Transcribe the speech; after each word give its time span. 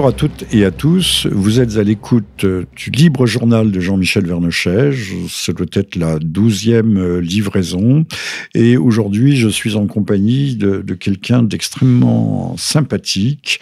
Bonjour 0.00 0.14
à 0.14 0.16
toutes 0.16 0.46
et 0.54 0.64
à 0.64 0.70
tous. 0.70 1.26
Vous 1.30 1.60
êtes 1.60 1.76
à 1.76 1.82
l'écoute 1.82 2.46
du 2.46 2.90
libre 2.90 3.26
journal 3.26 3.70
de 3.70 3.80
Jean-Michel 3.80 4.24
Vernochet. 4.24 4.92
Ce 5.28 5.52
doit 5.52 5.66
être 5.74 5.94
la 5.94 6.18
douzième 6.18 6.96
euh, 6.96 7.20
livraison. 7.20 8.06
Et 8.54 8.78
aujourd'hui, 8.78 9.36
je 9.36 9.48
suis 9.48 9.76
en 9.76 9.86
compagnie 9.86 10.56
de, 10.56 10.80
quelqu'un 10.94 11.42
d'extrêmement 11.42 12.56
sympathique 12.56 13.60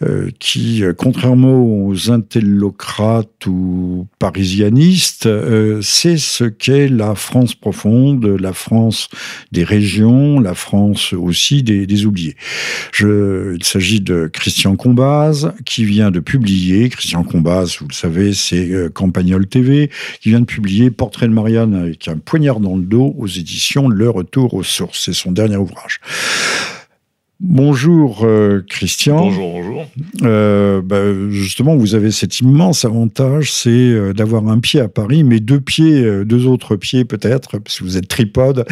euh, 0.00 0.30
qui, 0.38 0.84
euh, 0.84 0.92
contrairement 0.96 1.60
aux 1.60 2.12
intellocrates 2.12 3.46
ou 3.46 4.06
parisianistes, 4.20 5.26
euh, 5.26 5.82
sait 5.82 6.18
ce 6.18 6.44
qu'est 6.44 6.86
la 6.86 7.16
France 7.16 7.56
profonde, 7.56 8.24
la 8.24 8.52
France 8.52 9.08
des 9.50 9.64
régions, 9.64 10.38
la 10.38 10.54
France 10.54 11.14
aussi 11.14 11.64
des, 11.64 12.06
oubliés. 12.06 12.36
Il 13.00 13.58
s'agit 13.62 14.00
de 14.00 14.30
Christian 14.32 14.76
Combaz, 14.76 15.52
qui 15.68 15.84
vient 15.84 16.10
de 16.10 16.18
publier, 16.18 16.88
Christian 16.88 17.22
Combas, 17.24 17.76
vous 17.78 17.88
le 17.88 17.94
savez, 17.94 18.32
c'est 18.32 18.70
euh, 18.70 18.88
Campagnol 18.88 19.46
TV, 19.46 19.90
qui 20.20 20.30
vient 20.30 20.40
de 20.40 20.46
publier 20.46 20.90
Portrait 20.90 21.28
de 21.28 21.32
Marianne 21.32 21.74
avec 21.74 22.08
un 22.08 22.16
poignard 22.16 22.58
dans 22.58 22.76
le 22.76 22.82
dos 22.82 23.14
aux 23.18 23.26
éditions 23.26 23.88
Le 23.88 24.08
Retour 24.08 24.54
aux 24.54 24.62
sources. 24.62 25.04
C'est 25.04 25.12
son 25.12 25.30
dernier 25.30 25.56
ouvrage. 25.56 26.00
Bonjour 27.40 28.24
euh, 28.24 28.64
Christian. 28.68 29.26
Bonjour, 29.26 29.52
bonjour. 29.52 29.86
Euh, 30.22 30.82
bah, 30.82 31.30
justement, 31.30 31.76
vous 31.76 31.94
avez 31.94 32.10
cet 32.10 32.40
immense 32.40 32.84
avantage, 32.84 33.52
c'est 33.52 33.70
euh, 33.70 34.12
d'avoir 34.12 34.48
un 34.48 34.58
pied 34.58 34.80
à 34.80 34.88
Paris, 34.88 35.22
mais 35.22 35.38
deux 35.38 35.60
pieds, 35.60 36.24
deux 36.24 36.46
autres 36.46 36.74
pieds 36.74 37.04
peut-être, 37.04 37.58
parce 37.58 37.78
que 37.78 37.84
vous 37.84 37.96
êtes 37.96 38.08
tripode, 38.08 38.66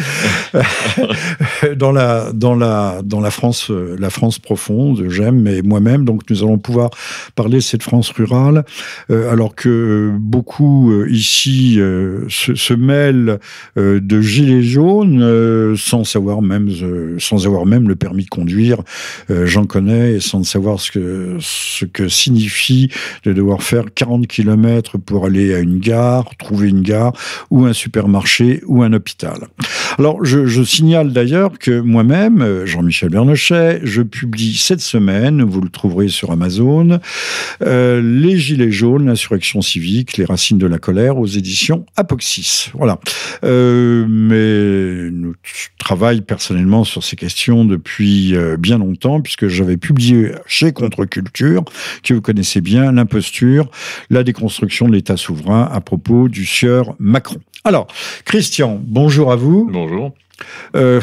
dans 1.77 1.93
la 1.93 2.33
dans 2.33 2.55
la 2.55 3.01
dans 3.05 3.21
la 3.21 3.31
France, 3.31 3.69
la 3.69 4.09
France 4.09 4.37
profonde. 4.37 5.05
J'aime 5.07 5.47
et 5.47 5.61
moi-même, 5.61 6.03
donc 6.03 6.29
nous 6.29 6.43
allons 6.43 6.57
pouvoir 6.57 6.89
parler 7.35 7.59
de 7.59 7.63
cette 7.63 7.83
France 7.83 8.09
rurale, 8.09 8.65
alors 9.09 9.55
que 9.55 10.11
beaucoup 10.19 10.93
ici 11.05 11.75
se, 11.75 12.55
se, 12.55 12.73
mêlent 12.73 13.39
de 13.77 14.21
gilets 14.21 14.61
jaunes 14.61 15.75
sans 15.77 16.03
savoir 16.03 16.41
même 16.41 16.69
sans 17.17 17.45
avoir 17.47 17.65
même 17.65 17.87
le 17.87 17.95
permis 17.95 18.25
de 18.25 18.29
conduire 18.29 18.56
euh, 19.29 19.45
j'en 19.45 19.65
connais, 19.65 20.19
sans 20.19 20.43
savoir 20.43 20.79
ce 20.79 20.91
que, 20.91 22.07
signifie 22.07 22.89
de 23.23 23.33
devoir 23.33 23.63
faire 23.63 23.85
40 23.93 24.27
km 24.27 24.97
pour 24.97 25.25
aller 25.25 25.53
à 25.53 25.59
une 25.59 25.79
gare, 25.79 26.29
trouver 26.37 26.69
une 26.69 26.81
gare, 26.81 27.13
ou 27.49 27.65
un 27.65 27.73
supermarché, 27.73 28.61
ou 28.65 28.83
un 28.83 28.93
hôpital. 28.93 29.47
Alors, 29.97 30.23
je, 30.23 30.63
signale 30.63 31.11
d'ailleurs 31.11 31.57
que 31.59 31.79
moi-même, 31.79 32.65
Jean-Michel 32.65 33.09
Bernochet, 33.09 33.81
je 33.83 34.01
publie 34.01 34.55
cette 34.55 34.81
semaine, 34.81 35.43
vous 35.43 35.61
le 35.61 35.69
trouverez 35.69 36.07
sur 36.07 36.31
Amazon, 36.31 36.99
euh, 37.61 38.01
Les 38.01 38.37
Gilets 38.37 38.71
jaunes, 38.71 39.05
l'insurrection 39.05 39.61
civique, 39.61 40.17
les 40.17 40.25
racines 40.25 40.57
de 40.57 40.67
la 40.67 40.77
colère, 40.77 41.17
aux 41.17 41.25
éditions 41.25 41.85
Apoxis. 41.95 42.71
Voilà. 42.73 42.99
Euh, 43.43 44.05
mais 44.07 45.11
nous 45.11 45.33
travaillons 45.77 46.21
personnellement 46.21 46.83
sur 46.83 47.03
ces 47.03 47.15
questions 47.15 47.65
depuis 47.65 48.35
euh, 48.47 48.57
bien 48.57 48.77
longtemps, 48.77 49.21
puisque 49.21 49.47
j'avais 49.47 49.77
publié 49.77 50.31
chez 50.45 50.71
Contre-Culture, 50.71 51.63
que 52.03 52.13
vous 52.13 52.21
connaissez 52.21 52.61
bien, 52.61 52.91
l'imposture, 52.91 53.69
la 54.09 54.23
déconstruction 54.23 54.87
de 54.87 54.93
l'État 54.93 55.17
souverain 55.17 55.69
à 55.71 55.81
propos 55.81 56.27
du 56.27 56.45
sieur 56.45 56.95
Macron. 56.99 57.39
Alors, 57.63 57.87
Christian, 58.25 58.81
bonjour 58.83 59.31
à 59.31 59.35
vous. 59.35 59.69
Bonjour. 59.71 60.13
Euh, 60.75 61.01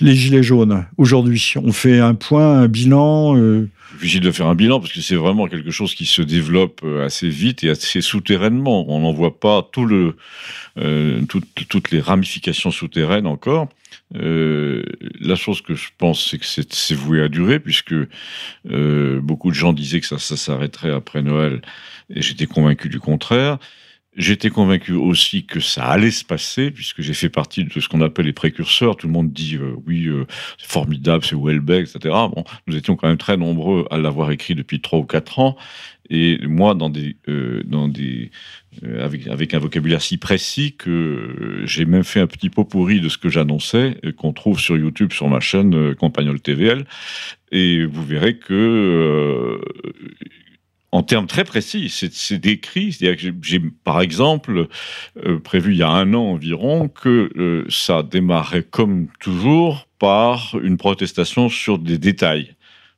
les 0.00 0.14
Gilets 0.14 0.42
jaunes, 0.42 0.86
aujourd'hui, 0.96 1.54
on 1.56 1.72
fait 1.72 1.98
un 1.98 2.14
point, 2.14 2.60
un 2.60 2.68
bilan. 2.68 3.36
Euh... 3.36 3.68
Difficile 3.94 4.20
de 4.20 4.30
faire 4.30 4.46
un 4.46 4.54
bilan 4.54 4.80
parce 4.80 4.92
que 4.92 5.00
c'est 5.00 5.16
vraiment 5.16 5.46
quelque 5.46 5.70
chose 5.70 5.94
qui 5.94 6.06
se 6.06 6.22
développe 6.22 6.80
euh, 6.84 7.06
assez 7.06 7.28
vite 7.28 7.64
et 7.64 7.70
assez 7.70 8.00
souterrainement. 8.00 8.84
On 8.88 9.00
n'en 9.00 9.12
voit 9.12 9.38
pas 9.38 9.66
tout 9.72 9.86
le, 9.86 10.16
euh, 10.78 11.22
tout, 11.28 11.40
toutes 11.68 11.90
les 11.90 12.00
ramifications 12.00 12.70
souterraines 12.70 13.26
encore. 13.26 13.68
Euh, 14.14 14.82
la 15.20 15.36
chose 15.36 15.62
que 15.62 15.74
je 15.74 15.88
pense, 15.98 16.30
c'est 16.30 16.38
que 16.38 16.46
c'est 16.46 16.94
voué 16.94 17.20
à 17.22 17.28
durer, 17.28 17.60
puisque 17.60 17.94
euh, 18.70 19.20
beaucoup 19.20 19.50
de 19.50 19.56
gens 19.56 19.72
disaient 19.72 20.00
que 20.00 20.06
ça, 20.06 20.18
ça 20.18 20.36
s'arrêterait 20.36 20.92
après 20.92 21.22
Noël, 21.22 21.60
et 22.10 22.22
j'étais 22.22 22.46
convaincu 22.46 22.88
du 22.88 23.00
contraire. 23.00 23.58
J'étais 24.16 24.48
convaincu 24.48 24.92
aussi 24.92 25.44
que 25.44 25.60
ça 25.60 25.84
allait 25.84 26.10
se 26.10 26.24
passer, 26.24 26.70
puisque 26.70 27.02
j'ai 27.02 27.12
fait 27.12 27.28
partie 27.28 27.64
de 27.64 27.80
ce 27.80 27.86
qu'on 27.86 28.00
appelle 28.00 28.24
les 28.24 28.32
précurseurs. 28.32 28.96
Tout 28.96 29.08
le 29.08 29.12
monde 29.12 29.30
dit 29.30 29.56
euh, 29.56 29.74
oui, 29.86 30.06
euh, 30.06 30.24
c'est 30.56 30.70
formidable, 30.70 31.22
c'est 31.22 31.36
Welbeck, 31.36 31.82
etc. 31.94 32.14
Bon, 32.34 32.42
nous 32.66 32.76
étions 32.76 32.96
quand 32.96 33.08
même 33.08 33.18
très 33.18 33.36
nombreux 33.36 33.86
à 33.90 33.98
l'avoir 33.98 34.30
écrit 34.30 34.54
depuis 34.54 34.80
trois 34.80 35.00
ou 35.00 35.04
quatre 35.04 35.38
ans, 35.38 35.54
et 36.08 36.38
moi, 36.46 36.74
dans 36.74 36.88
des, 36.88 37.16
euh, 37.28 37.62
dans 37.66 37.88
des, 37.88 38.30
avec, 38.98 39.52
un 39.52 39.58
vocabulaire 39.58 40.00
si 40.00 40.16
précis 40.16 40.76
que 40.78 41.62
j'ai 41.64 41.84
même 41.84 42.04
fait 42.04 42.20
un 42.20 42.26
petit 42.26 42.48
pot 42.48 42.64
pourri 42.64 43.00
de 43.00 43.10
ce 43.10 43.18
que 43.18 43.28
j'annonçais, 43.28 43.98
qu'on 44.16 44.32
trouve 44.32 44.58
sur 44.58 44.78
YouTube, 44.78 45.12
sur 45.12 45.28
ma 45.28 45.40
chaîne 45.40 45.94
Compagnol 45.94 46.40
TVL, 46.40 46.86
et 47.52 47.84
vous 47.84 48.04
verrez 48.04 48.38
que 48.38 49.60
en 50.92 51.02
termes 51.02 51.26
très 51.26 51.44
précis, 51.44 51.88
c'est 51.90 52.38
décrit. 52.38 52.92
C'est-à-dire 52.92 53.32
que 53.32 53.36
j'ai, 53.42 53.60
par 53.84 54.00
exemple, 54.00 54.68
euh, 55.24 55.38
prévu 55.40 55.72
il 55.72 55.78
y 55.78 55.82
a 55.82 55.90
un 55.90 56.14
an 56.14 56.32
environ 56.32 56.88
que 56.88 57.30
euh, 57.36 57.66
ça 57.68 58.02
démarrait 58.02 58.62
comme 58.62 59.08
toujours 59.20 59.88
par 59.98 60.56
une 60.62 60.76
protestation 60.76 61.48
sur 61.48 61.78
des 61.78 61.98
détails. 61.98 62.54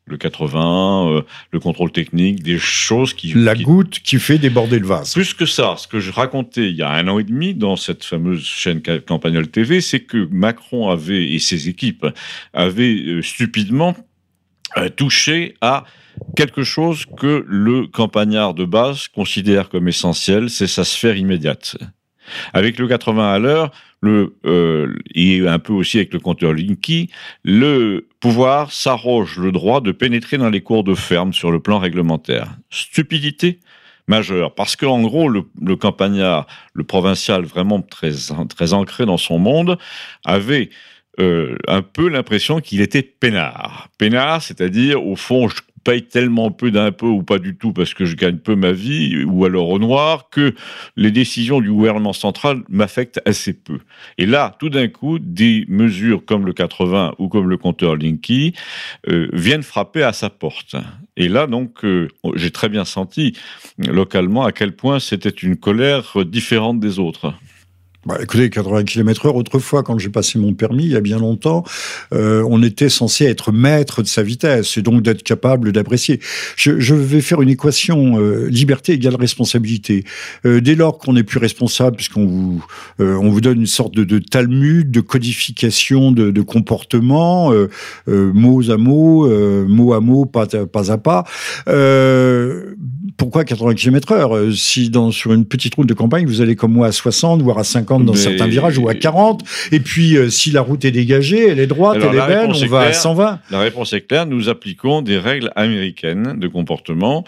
Le 0.06 0.16
80, 0.16 1.08
euh, 1.10 1.22
le 1.50 1.60
contrôle 1.60 1.92
technique, 1.92 2.42
des 2.42 2.58
choses 2.58 3.12
qui... 3.12 3.34
La 3.34 3.54
qui... 3.54 3.64
goutte 3.64 4.00
qui 4.00 4.18
fait 4.18 4.38
déborder 4.38 4.78
le 4.78 4.86
vase. 4.86 5.12
Plus 5.12 5.34
que 5.34 5.44
ça, 5.44 5.74
ce 5.76 5.86
que 5.86 6.00
je 6.00 6.10
racontais 6.12 6.70
il 6.70 6.76
y 6.76 6.82
a 6.82 6.90
un 6.90 7.08
an 7.08 7.18
et 7.18 7.24
demi 7.24 7.54
dans 7.54 7.76
cette 7.76 8.04
fameuse 8.04 8.42
chaîne 8.42 8.80
Campagnol 8.80 9.48
TV, 9.48 9.82
c'est 9.82 10.00
que 10.00 10.26
Macron 10.30 10.88
avait, 10.88 11.32
et 11.32 11.38
ses 11.38 11.68
équipes, 11.68 12.06
avaient 12.54 13.20
stupidement 13.22 13.94
touché 14.96 15.56
à 15.60 15.84
quelque 16.36 16.62
chose 16.62 17.04
que 17.16 17.44
le 17.46 17.86
campagnard 17.86 18.54
de 18.54 18.64
base 18.64 19.08
considère 19.08 19.68
comme 19.68 19.88
essentiel, 19.88 20.50
c'est 20.50 20.66
sa 20.66 20.84
sphère 20.84 21.16
immédiate. 21.16 21.76
Avec 22.52 22.78
le 22.78 22.86
80 22.86 23.32
à 23.32 23.38
l'heure, 23.38 23.70
le 24.00 24.36
euh, 24.44 24.94
et 25.14 25.46
un 25.48 25.58
peu 25.58 25.72
aussi 25.72 25.96
avec 25.96 26.12
le 26.12 26.20
compteur 26.20 26.52
Linky, 26.52 27.10
le 27.42 28.08
pouvoir 28.20 28.70
s'arroge 28.70 29.38
le 29.38 29.50
droit 29.50 29.80
de 29.80 29.92
pénétrer 29.92 30.38
dans 30.38 30.50
les 30.50 30.60
cours 30.60 30.84
de 30.84 30.94
ferme 30.94 31.32
sur 31.32 31.50
le 31.50 31.60
plan 31.60 31.78
réglementaire. 31.78 32.54
Stupidité 32.70 33.60
majeure, 34.06 34.54
parce 34.54 34.74
que 34.74 34.86
en 34.86 35.02
gros, 35.02 35.28
le, 35.28 35.44
le 35.60 35.76
campagnard, 35.76 36.46
le 36.72 36.84
provincial 36.84 37.44
vraiment 37.44 37.82
très 37.82 38.12
très 38.48 38.72
ancré 38.72 39.04
dans 39.04 39.18
son 39.18 39.38
monde, 39.38 39.78
avait 40.24 40.70
euh, 41.20 41.56
un 41.66 41.82
peu 41.82 42.08
l'impression 42.08 42.60
qu'il 42.60 42.80
était 42.80 43.02
peinard. 43.02 43.88
Peinard, 43.98 44.40
c'est-à-dire, 44.40 45.04
au 45.04 45.16
fond, 45.16 45.48
je 45.48 45.56
paye 45.88 46.02
tellement 46.02 46.50
peu 46.50 46.70
d'impôts 46.70 47.08
ou 47.08 47.22
pas 47.22 47.38
du 47.38 47.56
tout 47.56 47.72
parce 47.72 47.94
que 47.94 48.04
je 48.04 48.14
gagne 48.14 48.36
peu 48.36 48.54
ma 48.54 48.72
vie 48.72 49.24
ou 49.24 49.46
alors 49.46 49.70
au 49.70 49.78
noir 49.78 50.28
que 50.28 50.54
les 50.96 51.10
décisions 51.10 51.62
du 51.62 51.70
gouvernement 51.70 52.12
central 52.12 52.62
m'affectent 52.68 53.22
assez 53.24 53.54
peu. 53.54 53.78
Et 54.18 54.26
là, 54.26 54.54
tout 54.58 54.68
d'un 54.68 54.88
coup, 54.88 55.18
des 55.18 55.64
mesures 55.66 56.22
comme 56.26 56.44
le 56.44 56.52
80 56.52 57.14
ou 57.16 57.28
comme 57.28 57.48
le 57.48 57.56
compteur 57.56 57.96
Linky 57.96 58.52
euh, 59.08 59.30
viennent 59.32 59.62
frapper 59.62 60.02
à 60.02 60.12
sa 60.12 60.28
porte. 60.28 60.76
Et 61.16 61.30
là, 61.30 61.46
donc, 61.46 61.82
euh, 61.86 62.08
j'ai 62.34 62.50
très 62.50 62.68
bien 62.68 62.84
senti 62.84 63.32
localement 63.78 64.44
à 64.44 64.52
quel 64.52 64.76
point 64.76 65.00
c'était 65.00 65.30
une 65.30 65.56
colère 65.56 66.18
différente 66.26 66.80
des 66.80 66.98
autres. 66.98 67.32
Bah, 68.08 68.16
écoutez, 68.22 68.48
80 68.48 68.84
km 68.84 69.26
heure, 69.26 69.36
autrefois, 69.36 69.82
quand 69.82 69.98
j'ai 69.98 70.08
passé 70.08 70.38
mon 70.38 70.54
permis, 70.54 70.84
il 70.84 70.92
y 70.92 70.96
a 70.96 71.02
bien 71.02 71.18
longtemps, 71.18 71.62
euh, 72.14 72.42
on 72.48 72.62
était 72.62 72.88
censé 72.88 73.26
être 73.26 73.52
maître 73.52 74.00
de 74.00 74.06
sa 74.06 74.22
vitesse 74.22 74.78
et 74.78 74.82
donc 74.82 75.02
d'être 75.02 75.22
capable 75.22 75.72
d'apprécier. 75.72 76.18
Je, 76.56 76.80
je, 76.80 76.94
vais 76.94 77.20
faire 77.20 77.42
une 77.42 77.50
équation 77.50 78.18
euh, 78.18 78.48
liberté 78.48 78.94
égale 78.94 79.14
responsabilité. 79.14 80.04
Euh, 80.46 80.62
dès 80.62 80.74
lors 80.74 80.96
qu'on 80.96 81.12
n'est 81.12 81.22
plus 81.22 81.38
responsable, 81.38 81.96
puisqu'on 81.96 82.24
vous, 82.24 82.64
euh, 83.00 83.14
on 83.16 83.28
vous 83.28 83.42
donne 83.42 83.60
une 83.60 83.66
sorte 83.66 83.94
de, 83.94 84.04
de 84.04 84.20
talmud, 84.20 84.90
de 84.90 85.00
codification 85.02 86.10
de, 86.10 86.30
de 86.30 86.40
comportement, 86.40 87.52
euh, 87.52 87.68
mots 88.06 88.70
à 88.70 88.78
mots, 88.78 89.28
mot 89.66 89.92
à 89.92 90.00
mot, 90.00 90.24
pas, 90.24 90.46
pas 90.46 90.92
à 90.92 90.96
pas, 90.96 91.24
pourquoi 93.18 93.44
80 93.44 93.74
km 93.74 94.12
heure 94.12 94.52
Si 94.54 94.88
dans, 94.88 95.10
sur 95.10 95.32
une 95.32 95.44
petite 95.44 95.74
route 95.74 95.88
de 95.88 95.92
campagne, 95.92 96.24
vous 96.24 96.40
allez 96.40 96.56
comme 96.56 96.72
moi 96.72 96.86
à 96.86 96.92
60, 96.92 97.42
voire 97.42 97.58
à 97.58 97.64
50 97.64 98.04
dans 98.04 98.14
certains 98.14 98.46
virages, 98.46 98.78
ou 98.78 98.88
à 98.88 98.94
40, 98.94 99.42
et 99.72 99.80
puis 99.80 100.16
si 100.30 100.52
la 100.52 100.62
route 100.62 100.84
est 100.84 100.92
dégagée, 100.92 101.48
elle 101.48 101.58
est 101.58 101.66
droite, 101.66 101.98
elle 102.00 102.16
est 102.16 102.26
belle, 102.26 102.50
on 102.54 102.66
va 102.66 102.80
à 102.80 102.92
120. 102.92 103.40
La 103.50 103.58
réponse 103.58 103.92
est 103.92 104.02
claire, 104.02 104.24
nous 104.24 104.48
appliquons 104.48 105.02
des 105.02 105.18
règles 105.18 105.50
américaines 105.56 106.38
de 106.38 106.48
comportement. 106.48 107.24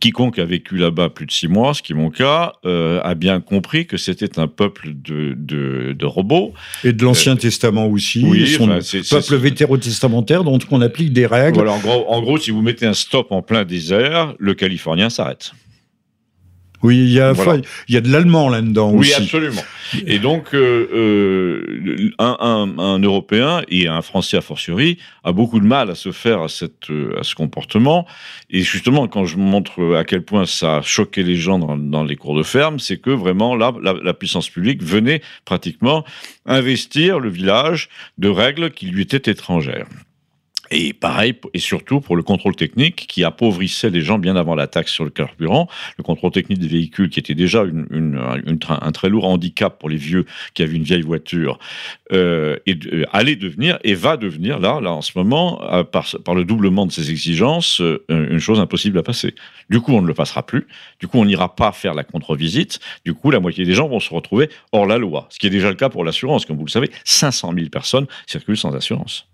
quiconque 0.00 0.38
a 0.38 0.44
vécu 0.44 0.76
là-bas 0.76 1.08
plus 1.08 1.26
de 1.26 1.32
six 1.32 1.48
mois, 1.48 1.72
ce 1.72 1.82
qui 1.82 1.92
est 1.92 1.96
mon 1.96 2.10
cas, 2.10 2.52
a 2.64 3.14
bien 3.14 3.40
compris 3.40 3.86
que 3.86 3.96
c'était 3.96 4.38
un 4.38 4.48
peuple 4.48 4.90
de, 4.94 5.34
de, 5.34 6.06
robots. 6.06 6.52
Et 6.84 6.92
de 6.92 7.02
l'Ancien 7.02 7.36
Testament 7.36 7.86
aussi. 7.86 8.22
Oui, 8.24 8.46
son 8.48 8.68
peuple 8.68 9.36
vétérotestamentaire 9.36 10.44
dont 10.44 10.58
on 10.70 10.82
applique 10.82 11.12
des 11.12 11.26
règles. 11.26 11.56
Voilà, 11.56 11.72
en 11.72 11.78
gros, 11.78 12.04
en 12.08 12.20
gros, 12.20 12.36
si 12.36 12.50
vous 12.50 12.60
mettez 12.60 12.84
un 12.86 12.92
stop 12.92 13.32
en 13.32 13.40
plein 13.40 13.64
désert, 13.64 13.93
le 14.38 14.54
Californien 14.54 15.10
s'arrête. 15.10 15.52
Oui, 16.84 16.98
il 16.98 17.12
y 17.12 17.20
a, 17.20 17.32
il 17.88 17.94
y 17.94 17.96
a 17.96 18.02
de 18.02 18.12
l'allemand 18.12 18.50
là-dedans 18.50 18.90
oui, 18.90 19.08
aussi. 19.08 19.14
Oui, 19.16 19.22
absolument. 19.22 19.62
Et 20.06 20.18
donc, 20.18 20.54
euh, 20.54 20.86
euh, 20.92 22.10
un, 22.18 22.36
un, 22.40 22.78
un, 22.78 22.98
Européen 22.98 23.62
et 23.68 23.88
un 23.88 24.02
Français 24.02 24.36
a 24.36 24.42
fortiori 24.42 24.98
a 25.24 25.32
beaucoup 25.32 25.60
de 25.60 25.64
mal 25.64 25.88
à 25.88 25.94
se 25.94 26.12
faire 26.12 26.42
à, 26.42 26.48
cette, 26.50 26.90
à 27.18 27.22
ce 27.22 27.34
comportement. 27.34 28.06
Et 28.50 28.60
justement, 28.60 29.08
quand 29.08 29.24
je 29.24 29.38
montre 29.38 29.96
à 29.96 30.04
quel 30.04 30.26
point 30.26 30.44
ça 30.44 30.76
a 30.76 30.82
choqué 30.82 31.22
les 31.22 31.36
gens 31.36 31.58
dans, 31.58 31.78
dans 31.78 32.04
les 32.04 32.16
cours 32.16 32.36
de 32.36 32.42
ferme, 32.42 32.78
c'est 32.78 32.98
que 32.98 33.08
vraiment 33.08 33.56
là, 33.56 33.72
la, 33.82 33.94
la, 33.94 34.12
puissance 34.12 34.50
publique 34.50 34.82
venait 34.82 35.22
pratiquement 35.46 36.04
investir 36.44 37.18
le 37.18 37.30
village 37.30 37.88
de 38.18 38.28
règles 38.28 38.70
qui 38.72 38.88
lui 38.88 39.04
étaient 39.04 39.30
étrangères. 39.30 39.86
Et 40.76 40.92
pareil, 40.92 41.36
et 41.52 41.60
surtout 41.60 42.00
pour 42.00 42.16
le 42.16 42.24
contrôle 42.24 42.56
technique 42.56 43.06
qui 43.08 43.22
appauvrissait 43.22 43.90
les 43.90 44.00
gens 44.00 44.18
bien 44.18 44.34
avant 44.34 44.56
la 44.56 44.66
taxe 44.66 44.90
sur 44.90 45.04
le 45.04 45.10
carburant. 45.10 45.68
Le 45.98 46.02
contrôle 46.02 46.32
technique 46.32 46.58
des 46.58 46.66
véhicules 46.66 47.10
qui 47.10 47.20
était 47.20 47.36
déjà 47.36 47.62
une, 47.62 48.20
un 48.68 48.92
très 48.92 49.08
lourd 49.08 49.26
handicap 49.26 49.78
pour 49.78 49.88
les 49.88 49.96
vieux 49.96 50.24
qui 50.52 50.64
avaient 50.64 50.74
une 50.74 50.82
vieille 50.82 51.02
voiture, 51.02 51.60
euh, 52.10 52.56
euh, 52.68 53.04
allait 53.12 53.36
devenir 53.36 53.78
et 53.84 53.94
va 53.94 54.16
devenir 54.16 54.58
là, 54.58 54.80
là 54.80 54.90
en 54.90 55.00
ce 55.00 55.12
moment, 55.14 55.62
euh, 55.62 55.84
par, 55.84 56.08
par, 56.24 56.34
le 56.34 56.44
doublement 56.44 56.86
de 56.86 56.90
ces 56.90 57.08
exigences, 57.08 57.80
une 58.08 58.40
chose 58.40 58.58
impossible 58.58 58.98
à 58.98 59.04
passer. 59.04 59.36
Du 59.70 59.80
coup, 59.80 59.92
on 59.92 60.02
ne 60.02 60.08
le 60.08 60.14
passera 60.14 60.44
plus. 60.44 60.66
Du 60.98 61.06
coup, 61.06 61.18
on 61.18 61.24
n'ira 61.24 61.54
pas 61.54 61.70
faire 61.70 61.94
la 61.94 62.02
contre-visite. 62.02 62.80
Du 63.04 63.14
coup, 63.14 63.30
la 63.30 63.38
moitié 63.38 63.64
des 63.64 63.74
gens 63.74 63.86
vont 63.86 64.00
se 64.00 64.12
retrouver 64.12 64.48
hors 64.72 64.86
la 64.86 64.98
loi, 64.98 65.28
ce 65.30 65.38
qui 65.38 65.46
est 65.46 65.50
déjà 65.50 65.68
le 65.68 65.76
cas 65.76 65.88
pour 65.88 66.04
l'assurance. 66.04 66.46
Comme 66.46 66.56
vous 66.56 66.66
le 66.66 66.70
savez, 66.70 66.90
500 67.04 67.52
000 67.54 67.68
personnes 67.68 68.06
circulent 68.26 68.56
sans 68.56 68.74
assurance. 68.74 69.28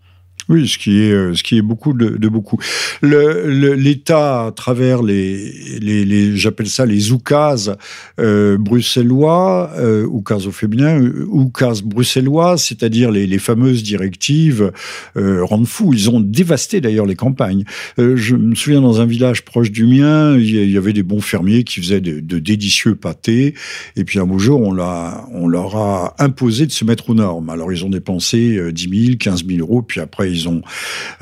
Oui, 0.49 0.67
ce 0.67 0.79
qui 0.79 1.03
est, 1.03 1.13
euh, 1.13 1.35
ce 1.35 1.43
qui 1.43 1.59
est 1.59 1.63
beaucoup 1.63 1.93
de, 1.93 2.29
beaucoup. 2.29 2.59
L'État, 3.03 4.47
à 4.47 4.53
travers 4.53 5.03
les, 5.03 5.79
les, 5.81 6.37
j'appelle 6.37 6.69
ça 6.69 6.87
les 6.87 7.13
oukases 7.13 7.77
euh, 8.19 8.57
bruxellois, 8.59 9.73
euh, 9.79 10.07
oukases 10.07 10.47
au 10.47 10.53
féminin, 10.53 11.01
euh, 11.01 11.27
oukases 11.29 11.83
bruxellois, 11.83 12.57
c'est-à-dire 12.59 13.11
les, 13.11 13.27
les, 13.27 13.39
fameuses 13.39 13.83
directives, 13.83 14.73
euh, 15.17 15.45
rendent 15.45 15.67
fou. 15.67 15.93
Ils 15.93 16.11
ont 16.11 16.21
dévasté 16.21 16.81
d'ailleurs 16.81 17.07
les 17.07 17.17
campagnes. 17.17 17.65
Je 17.99 18.37
me 18.37 18.55
souviens 18.55 18.81
dans 18.81 19.01
un 19.01 19.07
village 19.07 19.45
proche 19.45 19.71
du 19.71 19.85
mien, 19.87 20.37
il 20.37 20.71
y 20.71 20.77
avait 20.77 20.93
des 20.93 21.03
bons 21.03 21.21
fermiers 21.21 21.65
qui 21.65 21.81
faisaient 21.81 22.01
de, 22.01 22.39
délicieux 22.39 22.95
pâtés, 22.95 23.55
et 23.97 24.05
puis 24.05 24.19
un 24.19 24.27
beau 24.27 24.39
jour, 24.39 24.61
on, 24.61 24.73
l'a, 24.73 25.27
on 25.33 25.49
leur 25.49 25.77
a 25.77 26.15
imposé 26.19 26.67
de 26.67 26.73
se 26.73 26.85
mettre 26.85 27.11
aux 27.11 27.15
normes. 27.15 27.51
Alors 27.51 27.73
ils 27.73 27.85
ont 27.85 27.91
dépensé 27.91 28.59
10 28.73 29.05
000, 29.07 29.17
15 29.19 29.45
000 29.47 29.61
euros, 29.61 29.83
puis 29.83 30.01
après 30.01 30.30
ils 30.31 30.49
ont, 30.49 30.63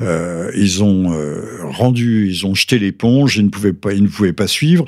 euh, 0.01 0.51
ils 0.55 0.83
ont 0.83 1.13
euh, 1.13 1.59
rendu, 1.63 2.29
ils 2.29 2.45
ont 2.45 2.55
jeté 2.55 2.79
l'éponge, 2.79 3.37
ils 3.37 3.45
ne 3.45 3.49
pouvaient 3.49 3.73
pas, 3.73 3.93
ils 3.93 4.03
ne 4.03 4.07
pouvaient 4.07 4.33
pas 4.33 4.47
suivre. 4.47 4.85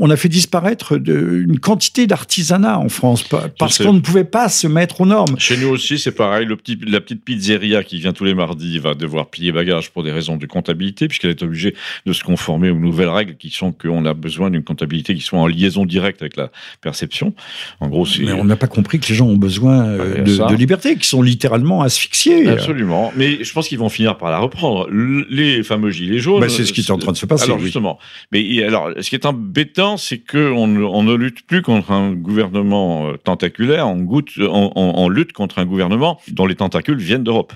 On 0.00 0.10
a 0.10 0.16
fait 0.16 0.28
disparaître 0.28 0.96
de, 0.96 1.44
une 1.46 1.58
quantité 1.58 2.06
d'artisanat 2.06 2.78
en 2.78 2.88
France 2.88 3.24
parce 3.58 3.78
qu'on 3.78 3.92
ne 3.92 4.00
pouvait 4.00 4.24
pas 4.24 4.48
se 4.48 4.66
mettre 4.66 5.00
aux 5.00 5.06
normes. 5.06 5.38
Chez 5.38 5.56
nous 5.56 5.68
aussi, 5.68 5.98
c'est 5.98 6.12
pareil. 6.12 6.46
Le 6.46 6.56
petit, 6.56 6.78
la 6.86 7.00
petite 7.00 7.24
pizzeria 7.24 7.82
qui 7.84 7.98
vient 7.98 8.12
tous 8.12 8.24
les 8.24 8.34
mardis 8.34 8.78
va 8.78 8.94
devoir 8.94 9.26
plier 9.26 9.52
bagage 9.52 9.90
pour 9.90 10.02
des 10.02 10.12
raisons 10.12 10.36
de 10.36 10.46
comptabilité 10.46 11.08
puisqu'elle 11.08 11.30
est 11.30 11.42
obligée 11.42 11.74
de 12.06 12.12
se 12.12 12.22
conformer 12.22 12.70
aux 12.70 12.78
nouvelles 12.78 13.08
règles 13.08 13.36
qui 13.36 13.50
sont 13.50 13.72
qu'on 13.72 14.04
a 14.04 14.14
besoin 14.14 14.50
d'une 14.50 14.62
comptabilité 14.62 15.14
qui 15.14 15.20
soit 15.20 15.38
en 15.38 15.46
liaison 15.46 15.86
directe 15.86 16.22
avec 16.22 16.36
la 16.36 16.50
perception. 16.80 17.34
En 17.80 17.88
gros, 17.88 18.06
mais 18.20 18.32
on 18.32 18.44
n'a 18.44 18.56
pas 18.56 18.66
compris 18.66 18.98
que 19.00 19.08
les 19.08 19.14
gens 19.14 19.26
ont 19.26 19.36
besoin 19.36 19.84
euh, 19.84 20.22
de, 20.22 20.48
de, 20.48 20.54
liberté, 20.54 20.96
qui 20.96 21.06
sont 21.06 21.22
littéralement 21.22 21.82
asphyxiés. 21.82 22.48
Absolument. 22.48 23.12
Mais 23.16 23.44
je 23.52 23.54
pense 23.54 23.68
qu'ils 23.68 23.78
vont 23.78 23.90
finir 23.90 24.16
par 24.16 24.30
la 24.30 24.38
reprendre. 24.38 24.88
Les 24.90 25.62
fameux 25.62 25.90
gilets 25.90 26.20
jaunes. 26.20 26.40
Bah, 26.40 26.48
c'est 26.48 26.64
ce 26.64 26.72
qui 26.72 26.80
est 26.80 26.90
en 26.90 26.96
train 26.96 27.12
de 27.12 27.18
se 27.18 27.26
passer. 27.26 27.44
Alors 27.44 27.58
justement, 27.58 27.98
mais 28.32 28.62
alors, 28.62 28.88
ce 28.98 29.10
qui 29.10 29.14
est 29.14 29.26
embêtant, 29.26 29.98
c'est 29.98 30.20
que 30.20 30.50
on, 30.50 30.64
on, 30.64 31.02
ne 31.02 31.12
lutte 31.12 31.46
plus 31.46 31.60
contre 31.60 31.90
un 31.90 32.14
gouvernement 32.14 33.08
euh, 33.08 33.18
tentaculaire, 33.18 33.86
on, 33.86 33.98
goûte, 33.98 34.30
on, 34.38 34.72
on 34.74 35.08
lutte 35.10 35.34
contre 35.34 35.58
un 35.58 35.66
gouvernement 35.66 36.18
dont 36.28 36.46
les 36.46 36.54
tentacules 36.54 36.96
viennent 36.96 37.24
d'Europe. 37.24 37.52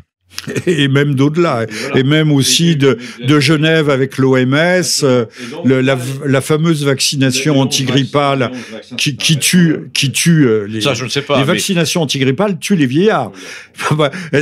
Et 0.66 0.88
même 0.88 1.14
d'au-delà, 1.14 1.66
et, 1.94 2.02
même 2.02 2.32
aussi 2.32 2.76
de, 2.76 2.98
de 3.22 3.40
Genève 3.40 3.90
avec 3.90 4.18
l'OMS, 4.18 4.54
euh, 5.02 5.24
la, 5.64 5.96
la, 6.24 6.40
fameuse 6.40 6.84
vaccination 6.84 7.60
antigrippale 7.60 8.52
qui, 8.96 9.16
qui 9.16 9.38
tue, 9.38 9.90
qui 9.92 10.12
tue 10.12 10.46
euh, 10.46 10.66
les, 10.68 10.80
ça, 10.80 10.94
je 10.94 11.04
ne 11.04 11.08
sais 11.08 11.22
pas, 11.22 11.38
les 11.38 11.44
vaccinations 11.44 12.02
antigrippales 12.02 12.58
tuent 12.58 12.76
les 12.76 12.86
vieillards. 12.86 13.32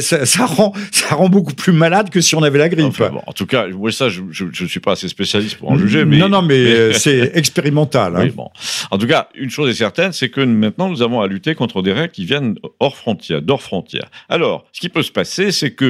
Ça, 0.01 0.27
ça, 0.27 0.47
rend, 0.47 0.73
ça 0.91 1.15
rend 1.15 1.29
beaucoup 1.29 1.55
plus 1.55 1.73
malade 1.73 2.11
que 2.11 2.21
si 2.21 2.35
on 2.35 2.43
avait 2.43 2.59
la 2.59 2.69
grippe. 2.69 3.03
en 3.27 3.33
tout 3.33 3.47
cas, 3.47 3.67
moi 3.69 3.91
ça, 3.93 4.09
je 4.09 4.23
ne 4.23 4.69
suis 4.69 4.81
pas 4.81 4.93
assez 4.93 5.09
spécialiste 5.09 5.57
pour 5.57 5.71
en 5.71 5.79
juger, 5.79 6.05
mais 6.05 6.19
non, 6.19 6.29
non, 6.29 6.43
mais, 6.43 6.55
euh, 6.55 6.93
c'est 6.93 7.33
expérimental. 7.35 8.17
Hein. 8.17 8.29
bon. 8.35 8.51
En 8.91 8.99
tout 8.99 9.07
cas, 9.07 9.29
une 9.35 9.51
chose 9.51 9.71
est 9.71 9.75
certaine, 9.75 10.13
c'est 10.13 10.29
que 10.29 10.41
maintenant 10.41 10.89
nous 10.89 11.03
avons 11.03 11.21
à 11.21 11.27
lutter 11.27 11.55
contre 11.55 11.83
des 11.83 11.93
règles 11.93 12.13
qui 12.13 12.25
viennent 12.25 12.57
hors 12.81 12.97
frontières, 12.97 13.43
d'hors 13.43 13.63
frontières. 13.63 14.11
Alors, 14.29 14.67
ce 14.73 14.81
qui 14.81 14.89
peut 14.89 15.03
se 15.03 15.13
passer, 15.13 15.53
c'est 15.53 15.73
que 15.73 15.84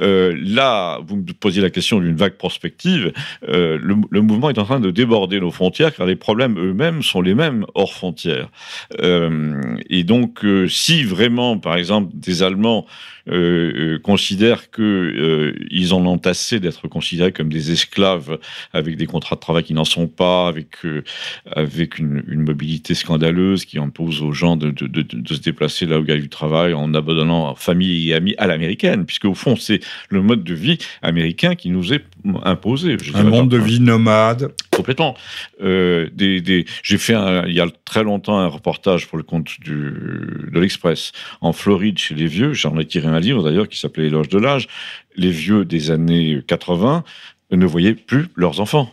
euh, 0.00 0.36
là, 0.42 1.00
vous 1.06 1.16
me 1.16 1.32
posiez 1.32 1.62
la 1.62 1.70
question 1.70 2.00
d'une 2.00 2.16
vague 2.16 2.34
prospective, 2.34 3.12
euh, 3.48 3.78
le, 3.82 3.96
le, 4.10 4.20
mouvement 4.20 4.50
est 4.50 4.58
en 4.58 4.64
train 4.64 4.80
de 4.80 4.90
déborder 4.90 5.40
nos 5.40 5.50
frontières 5.50 5.94
car 5.94 6.06
les 6.06 6.16
problèmes 6.16 6.58
eux-mêmes 6.58 7.02
sont 7.02 7.22
les 7.22 7.34
mêmes 7.34 7.64
hors 7.74 7.92
frontières. 7.92 8.48
Euh, 9.00 9.60
et 9.88 10.04
donc, 10.04 10.44
si 10.68 11.04
vraiment, 11.04 11.58
par 11.58 11.76
exemple, 11.76 12.10
des 12.14 12.42
Allemands 12.42 12.86
euh, 13.28 13.94
euh, 13.96 13.98
considèrent 13.98 14.70
que 14.70 14.82
euh, 14.82 15.66
ils 15.70 15.94
en 15.94 16.04
ont 16.06 16.20
assez 16.24 16.60
d'être 16.60 16.88
considérés 16.88 17.32
comme 17.32 17.48
des 17.48 17.72
esclaves 17.72 18.38
avec 18.72 18.96
des 18.96 19.06
contrats 19.06 19.36
de 19.36 19.40
travail 19.40 19.64
qui 19.64 19.74
n'en 19.74 19.84
sont 19.84 20.06
pas, 20.06 20.48
avec 20.48 20.78
avec 21.54 21.98
une, 21.98 22.22
une, 22.28 22.42
mobilité 22.42 22.94
scandaleuse 22.94 23.64
qui 23.64 23.78
impose 23.78 24.22
aux 24.22 24.32
gens 24.32 24.56
de, 24.56 24.70
de, 24.70 24.86
de, 24.86 25.02
de 25.02 25.34
se 25.34 25.40
déplacer 25.40 25.86
là 25.86 25.98
où 25.98 26.02
il 26.02 26.08
y 26.08 26.12
a 26.12 26.16
du 26.16 26.28
travail 26.28 26.72
en 26.72 26.92
abandonnant 26.94 27.54
famille 27.54 28.10
et 28.10 28.14
amis 28.14 28.34
à 28.38 28.46
l'américaine, 28.46 29.04
puisque 29.04 29.26
au 29.26 29.34
fond 29.34 29.56
c'est 29.56 29.80
le 30.08 30.22
mode 30.22 30.44
de 30.44 30.54
vie 30.54 30.78
américain 31.02 31.54
qui 31.54 31.70
nous 31.70 31.92
est 31.92 32.04
imposé. 32.44 32.96
un 33.14 33.24
monde 33.24 33.50
de 33.50 33.58
vie 33.58 33.80
nomade. 33.80 34.52
Complètement. 34.70 35.14
Euh, 35.62 36.08
des, 36.14 36.40
des... 36.40 36.64
J'ai 36.82 36.96
fait 36.96 37.14
un, 37.14 37.44
il 37.46 37.54
y 37.54 37.60
a 37.60 37.66
très 37.84 38.02
longtemps 38.02 38.38
un 38.38 38.46
reportage 38.46 39.08
pour 39.08 39.18
le 39.18 39.24
compte 39.24 39.60
du, 39.60 39.92
de 40.50 40.58
l'Express 40.58 41.12
en 41.40 41.52
Floride 41.52 41.98
chez 41.98 42.14
les 42.14 42.26
vieux. 42.26 42.52
J'en 42.52 42.78
ai 42.78 42.86
tiré 42.86 43.08
un 43.10 43.20
livre 43.20 43.42
d'ailleurs 43.42 43.68
qui 43.68 43.78
s'appelait 43.78 44.06
Éloge 44.06 44.28
de 44.28 44.38
l'âge. 44.38 44.68
Les 45.16 45.30
vieux 45.30 45.64
des 45.64 45.90
années 45.90 46.42
80 46.46 47.04
ne 47.52 47.66
voyaient 47.66 47.94
plus 47.94 48.28
leurs 48.36 48.60
enfants. 48.60 48.92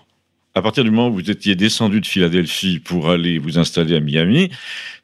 À 0.55 0.61
partir 0.61 0.83
du 0.83 0.89
moment 0.89 1.09
où 1.09 1.13
vous 1.13 1.29
étiez 1.29 1.55
descendu 1.55 2.01
de 2.01 2.07
Philadelphie 2.07 2.79
pour 2.79 3.11
aller 3.11 3.37
vous 3.37 3.59
installer 3.59 3.95
à 3.95 3.99
Miami, 3.99 4.49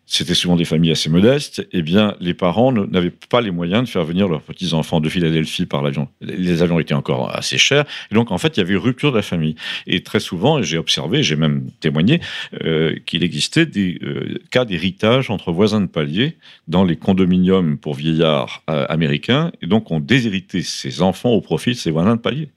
c'était 0.05 0.33
souvent 0.33 0.55
des 0.55 0.65
familles 0.65 0.91
assez 0.91 1.10
modestes, 1.10 1.67
eh 1.72 1.81
bien, 1.81 2.15
les 2.19 2.33
parents 2.33 2.72
n'avaient 2.72 3.13
pas 3.29 3.41
les 3.41 3.51
moyens 3.51 3.83
de 3.83 3.89
faire 3.89 4.03
venir 4.03 4.27
leurs 4.27 4.41
petits-enfants 4.41 5.00
de 5.00 5.10
Philadelphie 5.10 5.65
par 5.65 5.81
l'avion. 5.81 6.10
Les 6.22 6.62
avions 6.62 6.79
étaient 6.79 6.93
encore 6.93 7.33
assez 7.36 7.57
chers. 7.57 7.86
Et 8.12 8.15
donc, 8.15 8.31
en 8.31 8.38
fait, 8.38 8.57
il 8.57 8.60
y 8.60 8.63
avait 8.63 8.75
rupture 8.75 9.12
de 9.12 9.17
la 9.17 9.24
famille. 9.24 9.55
Et 9.88 10.03
très 10.03 10.19
souvent, 10.19 10.62
j'ai 10.62 10.77
observé, 10.77 11.24
j'ai 11.24 11.36
même 11.36 11.69
témoigné, 11.79 12.19
euh, 12.63 12.95
qu'il 13.05 13.24
existait 13.24 13.65
des 13.65 13.98
euh, 14.03 14.39
cas 14.51 14.65
d'héritage 14.65 15.29
entre 15.29 15.51
voisins 15.51 15.81
de 15.81 15.88
palier 15.88 16.38
dans 16.67 16.83
les 16.83 16.98
condominiums 16.98 17.77
pour 17.77 17.95
vieillards 17.95 18.63
euh, 18.69 18.86
américains. 18.89 19.51
Et 19.62 19.67
donc, 19.67 19.89
on 19.89 20.00
déshéritait 20.00 20.63
ses 20.63 21.01
enfants 21.01 21.31
au 21.31 21.41
profit 21.41 21.72
de 21.72 21.75
ses 21.75 21.91
voisins 21.91 22.15
de 22.15 22.22
palier. 22.22 22.50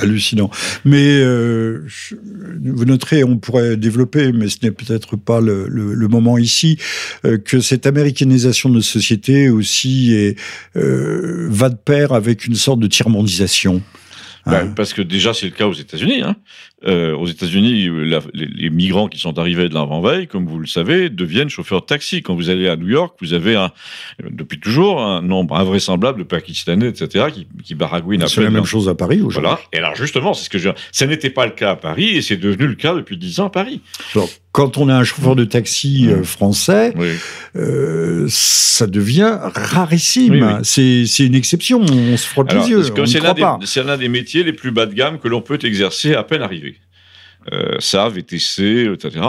Hallucinant. 0.00 0.50
Mais 0.84 1.20
euh, 1.20 1.86
vous 2.62 2.84
noterez, 2.84 3.24
on 3.24 3.36
pourrait 3.36 3.76
développer, 3.76 4.32
mais 4.32 4.48
ce 4.48 4.56
n'est 4.62 4.70
peut-être 4.70 5.16
pas 5.16 5.40
le, 5.40 5.66
le, 5.68 5.94
le, 5.94 6.08
moment 6.08 6.38
ici, 6.38 6.78
euh, 7.24 7.36
que 7.36 7.60
cette 7.60 7.86
américanisation 7.86 8.68
de 8.70 8.76
nos 8.76 8.80
sociétés 8.80 9.50
aussi 9.50 10.14
est, 10.14 10.38
euh, 10.76 11.46
va 11.50 11.68
de 11.68 11.76
pair 11.76 12.12
avec 12.12 12.46
une 12.46 12.54
sorte 12.54 12.80
de 12.80 12.86
tiers-mondisation. 12.86 13.82
Ben, 14.46 14.52
hein. 14.54 14.72
Parce 14.74 14.92
que 14.92 15.02
déjà, 15.02 15.34
c'est 15.34 15.46
le 15.46 15.52
cas 15.52 15.66
aux 15.66 15.74
États-Unis. 15.74 16.22
Hein. 16.22 16.36
Euh, 16.86 17.14
aux 17.14 17.26
États-Unis, 17.26 17.88
les, 18.34 18.70
migrants 18.70 19.08
qui 19.08 19.18
sont 19.18 19.38
arrivés 19.38 19.68
de 19.68 19.74
l'avant-veille, 19.74 20.26
comme 20.26 20.46
vous 20.46 20.58
le 20.58 20.66
savez, 20.66 21.10
deviennent 21.10 21.48
chauffeurs 21.48 21.82
de 21.82 21.86
taxi. 21.86 22.22
Quand 22.22 22.34
vous 22.34 22.50
allez 22.50 22.68
à 22.68 22.76
New 22.76 22.88
York, 22.88 23.16
vous 23.20 23.32
avez 23.34 23.54
un, 23.54 23.70
depuis 24.22 24.58
toujours 24.58 25.00
un 25.02 25.22
nombre 25.22 25.56
invraisemblable 25.56 26.18
de 26.18 26.24
Pakistanais, 26.24 26.88
etc., 26.88 27.26
qui, 27.32 27.46
qui 27.62 27.74
baragouinent. 27.74 28.26
C'est 28.26 28.42
la 28.42 28.50
même 28.50 28.64
chose 28.64 28.88
à 28.88 28.94
Paris 28.94 29.20
aujourd'hui. 29.20 29.42
Voilà. 29.42 29.60
Et 29.72 29.78
alors 29.78 29.94
justement, 29.94 30.34
c'est 30.34 30.44
ce 30.44 30.50
que 30.50 30.58
je. 30.58 30.70
Ça 30.90 31.06
n'était 31.06 31.30
pas 31.30 31.46
le 31.46 31.52
cas 31.52 31.72
à 31.72 31.76
Paris, 31.76 32.16
et 32.16 32.22
c'est 32.22 32.36
devenu 32.36 32.66
le 32.66 32.74
cas 32.74 32.94
depuis 32.94 33.16
dix 33.16 33.40
ans 33.40 33.46
à 33.46 33.50
Paris. 33.50 33.80
Alors, 34.14 34.28
quand 34.52 34.76
on 34.76 34.88
a 34.88 34.94
un 34.94 35.04
chauffeur 35.04 35.34
de 35.34 35.44
taxi 35.44 36.08
euh, 36.08 36.24
français, 36.24 36.94
euh, 37.56 38.26
ça 38.28 38.86
devient 38.86 39.38
rarissime. 39.40 40.60
c'est 40.62 41.04
une 41.20 41.34
exception. 41.34 41.80
On 41.80 42.16
se 42.16 42.26
frotte 42.26 42.52
les 42.52 42.70
yeux. 42.70 42.82
C'est 43.64 43.82
l'un 43.82 43.96
des 43.96 44.08
métiers 44.08 44.44
les 44.44 44.52
plus 44.52 44.70
bas 44.70 44.86
de 44.86 44.94
gamme 44.94 45.18
que 45.18 45.28
l'on 45.28 45.40
peut 45.40 45.58
exercer 45.62 46.14
à 46.14 46.22
peine 46.22 46.42
arrivé 46.42 46.71
euh, 47.52 47.76
ça, 47.78 48.08
VTC, 48.08 48.88
etc. 48.92 49.24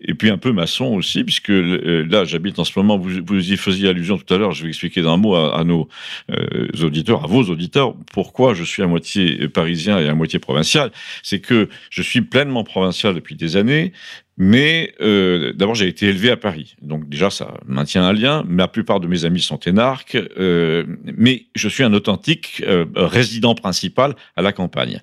Et 0.00 0.14
puis 0.14 0.30
un 0.30 0.38
peu 0.38 0.52
maçon 0.52 0.86
aussi, 0.86 1.24
puisque 1.24 1.50
euh, 1.50 2.06
là, 2.08 2.24
j'habite 2.24 2.58
en 2.58 2.64
ce 2.64 2.72
moment, 2.76 2.98
vous, 2.98 3.52
y 3.52 3.56
faisiez 3.56 3.88
allusion 3.88 4.18
tout 4.18 4.32
à 4.32 4.38
l'heure, 4.38 4.52
je 4.52 4.62
vais 4.62 4.68
expliquer 4.68 5.02
d'un 5.02 5.16
mot 5.16 5.34
à, 5.34 5.62
nos 5.64 5.88
euh, 6.30 6.68
auditeurs, 6.82 7.24
à 7.24 7.26
vos 7.26 7.44
auditeurs, 7.44 7.94
pourquoi 8.12 8.54
je 8.54 8.64
suis 8.64 8.82
à 8.82 8.86
moitié 8.86 9.48
parisien 9.48 9.98
et 9.98 10.08
à 10.08 10.14
moitié 10.14 10.38
provincial. 10.38 10.90
C'est 11.22 11.40
que 11.40 11.68
je 11.90 12.02
suis 12.02 12.22
pleinement 12.22 12.64
provincial 12.64 13.14
depuis 13.14 13.36
des 13.36 13.56
années, 13.56 13.92
mais 14.36 14.92
euh, 15.00 15.52
d'abord, 15.52 15.76
j'ai 15.76 15.86
été 15.86 16.06
élevé 16.06 16.30
à 16.30 16.36
Paris. 16.36 16.74
Donc 16.82 17.08
déjà, 17.08 17.30
ça 17.30 17.54
maintient 17.66 18.02
un 18.02 18.12
lien. 18.12 18.44
La 18.50 18.66
plupart 18.66 18.98
de 18.98 19.06
mes 19.06 19.24
amis 19.24 19.40
sont 19.40 19.58
énarques. 19.58 20.16
Euh, 20.38 20.84
mais 21.04 21.46
je 21.54 21.68
suis 21.68 21.84
un 21.84 21.92
authentique 21.92 22.62
euh, 22.66 22.84
résident 22.96 23.54
principal 23.54 24.16
à 24.36 24.42
la 24.42 24.52
campagne. 24.52 25.00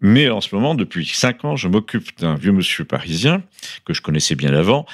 Mais 0.00 0.28
en 0.28 0.40
ce 0.40 0.54
moment, 0.54 0.74
depuis 0.74 1.06
cinq 1.06 1.44
ans, 1.44 1.56
je 1.56 1.68
m'occupe 1.68 2.18
d'un 2.18 2.34
vieux 2.34 2.52
monsieur 2.52 2.84
parisien 2.84 3.42
que 3.84 3.94
je 3.94 4.02
connaissais 4.02 4.34
bien 4.34 4.52
avant. 4.52 4.86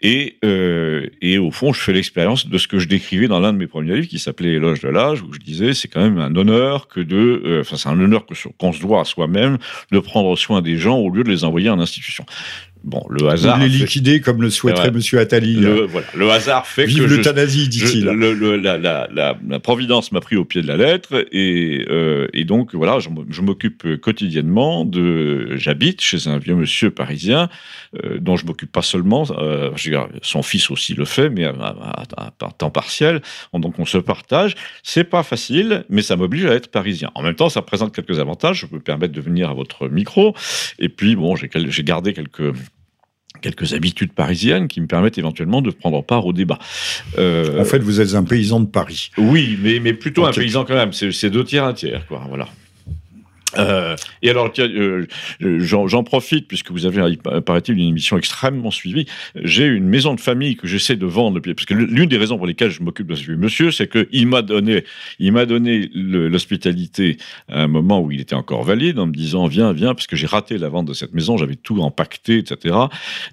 Et, 0.00 0.36
euh, 0.44 1.08
et 1.22 1.38
au 1.38 1.50
fond, 1.50 1.72
je 1.72 1.80
fais 1.80 1.94
l'expérience 1.94 2.46
de 2.46 2.58
ce 2.58 2.68
que 2.68 2.78
je 2.78 2.86
décrivais 2.86 3.26
dans 3.26 3.40
l'un 3.40 3.54
de 3.54 3.58
mes 3.58 3.66
premiers 3.66 3.94
livres 3.94 4.08
qui 4.08 4.18
s'appelait 4.18 4.50
Éloge 4.50 4.80
de 4.80 4.88
l'âge, 4.88 5.22
où 5.22 5.32
je 5.32 5.38
disais 5.38 5.72
c'est 5.72 5.88
quand 5.88 6.02
même 6.02 6.18
un 6.18 6.36
honneur 6.36 6.88
que 6.88 7.00
de, 7.00 7.16
euh, 7.16 7.64
c'est 7.64 7.88
un 7.88 7.98
honneur 7.98 8.26
qu'on 8.58 8.72
se 8.72 8.80
doit 8.80 9.00
à 9.00 9.04
soi-même 9.04 9.56
de 9.92 9.98
prendre 10.00 10.36
soin 10.36 10.60
des 10.60 10.76
gens 10.76 10.98
au 10.98 11.08
lieu 11.08 11.24
de 11.24 11.30
les 11.30 11.42
envoyer 11.42 11.70
en 11.70 11.80
institution. 11.80 12.26
Bon, 12.84 13.02
le 13.08 13.26
hasard. 13.28 13.58
les 13.58 13.68
liquider 13.68 14.20
comme 14.20 14.42
le 14.42 14.50
souhaiterait 14.50 14.88
M. 14.88 15.00
Attali. 15.18 15.54
Le, 15.54 15.86
voilà, 15.86 16.06
le 16.14 16.30
hasard 16.30 16.66
fait 16.66 16.84
Vive 16.84 17.04
que. 17.04 17.08
l'euthanasie, 17.08 17.68
dit-il. 17.68 18.04
La, 18.04 18.76
la, 18.76 19.08
la, 19.08 19.38
la, 19.48 19.58
Providence 19.60 20.12
m'a 20.12 20.20
pris 20.20 20.36
au 20.36 20.44
pied 20.44 20.60
de 20.60 20.66
la 20.66 20.76
lettre 20.76 21.26
et, 21.32 21.86
euh, 21.88 22.26
et 22.34 22.44
donc, 22.44 22.74
voilà, 22.74 22.98
je, 22.98 23.08
je 23.30 23.40
m'occupe 23.40 24.00
quotidiennement 24.00 24.84
de. 24.84 25.56
J'habite 25.56 26.02
chez 26.02 26.28
un 26.28 26.36
vieux 26.36 26.54
monsieur 26.54 26.90
parisien 26.90 27.48
euh, 28.04 28.18
dont 28.20 28.36
je 28.36 28.44
m'occupe 28.44 28.70
pas 28.70 28.82
seulement. 28.82 29.24
Euh, 29.30 29.70
son 30.20 30.42
fils 30.42 30.70
aussi 30.70 30.92
le 30.92 31.06
fait, 31.06 31.30
mais 31.30 31.44
à, 31.44 31.74
à, 32.16 32.30
temps 32.30 32.70
partiel. 32.70 33.22
Donc, 33.54 33.78
on 33.78 33.86
se 33.86 33.98
partage. 33.98 34.56
C'est 34.82 35.04
pas 35.04 35.22
facile, 35.22 35.84
mais 35.88 36.02
ça 36.02 36.16
m'oblige 36.16 36.44
à 36.44 36.52
être 36.52 36.70
parisien. 36.70 37.10
En 37.14 37.22
même 37.22 37.34
temps, 37.34 37.48
ça 37.48 37.62
présente 37.62 37.94
quelques 37.94 38.18
avantages. 38.18 38.60
Je 38.60 38.66
peux 38.66 38.76
me 38.76 38.82
permettre 38.82 39.14
de 39.14 39.20
venir 39.22 39.48
à 39.48 39.54
votre 39.54 39.88
micro. 39.88 40.34
Et 40.78 40.90
puis, 40.90 41.16
bon, 41.16 41.34
j'ai 41.34 41.84
gardé 41.84 42.12
quelques 42.12 42.52
quelques 43.44 43.74
habitudes 43.74 44.12
parisiennes 44.12 44.68
qui 44.68 44.80
me 44.80 44.86
permettent 44.86 45.18
éventuellement 45.18 45.60
de 45.60 45.70
prendre 45.70 46.02
part 46.02 46.24
au 46.24 46.32
débat. 46.32 46.58
Euh, 47.18 47.60
en 47.60 47.64
fait, 47.64 47.78
vous 47.78 48.00
êtes 48.00 48.14
un 48.14 48.24
paysan 48.24 48.60
de 48.60 48.66
Paris. 48.66 49.10
Oui, 49.18 49.58
mais, 49.62 49.80
mais 49.80 49.92
plutôt 49.92 50.24
un 50.24 50.32
paysan 50.32 50.64
quand 50.64 50.74
même. 50.74 50.92
C'est 50.94 51.28
deux 51.28 51.44
tiers, 51.44 51.64
un 51.64 51.74
tiers, 51.74 52.06
quoi. 52.06 52.22
Voilà. 52.28 52.48
Euh, 53.58 53.96
et 54.22 54.30
alors, 54.30 54.52
euh, 54.58 55.06
j'en 55.40 56.04
profite, 56.04 56.48
puisque 56.48 56.70
vous 56.70 56.86
avez, 56.86 57.16
paraît-il, 57.44 57.78
une 57.78 57.88
émission 57.88 58.18
extrêmement 58.18 58.70
suivie. 58.70 59.06
J'ai 59.36 59.66
une 59.66 59.86
maison 59.86 60.14
de 60.14 60.20
famille 60.20 60.56
que 60.56 60.66
j'essaie 60.66 60.96
de 60.96 61.06
vendre, 61.06 61.40
parce 61.40 61.66
que 61.66 61.74
l'une 61.74 62.08
des 62.08 62.16
raisons 62.16 62.36
pour 62.36 62.46
lesquelles 62.46 62.70
je 62.70 62.82
m'occupe 62.82 63.06
de 63.06 63.14
ce 63.14 63.30
monsieur, 63.32 63.70
c'est 63.70 63.90
qu'il 63.90 64.26
m'a 64.26 64.42
donné, 64.42 64.84
donné 65.20 65.90
l'hospitalité 65.94 67.16
à 67.48 67.62
un 67.62 67.68
moment 67.68 68.00
où 68.00 68.10
il 68.10 68.20
était 68.20 68.34
encore 68.34 68.62
valide, 68.64 68.98
en 68.98 69.06
me 69.06 69.12
disant, 69.12 69.46
viens, 69.46 69.72
viens, 69.72 69.94
parce 69.94 70.06
que 70.06 70.16
j'ai 70.16 70.26
raté 70.26 70.58
la 70.58 70.68
vente 70.68 70.86
de 70.86 70.94
cette 70.94 71.14
maison, 71.14 71.36
j'avais 71.36 71.56
tout 71.56 71.80
empaqueté, 71.80 72.38
etc. 72.38 72.76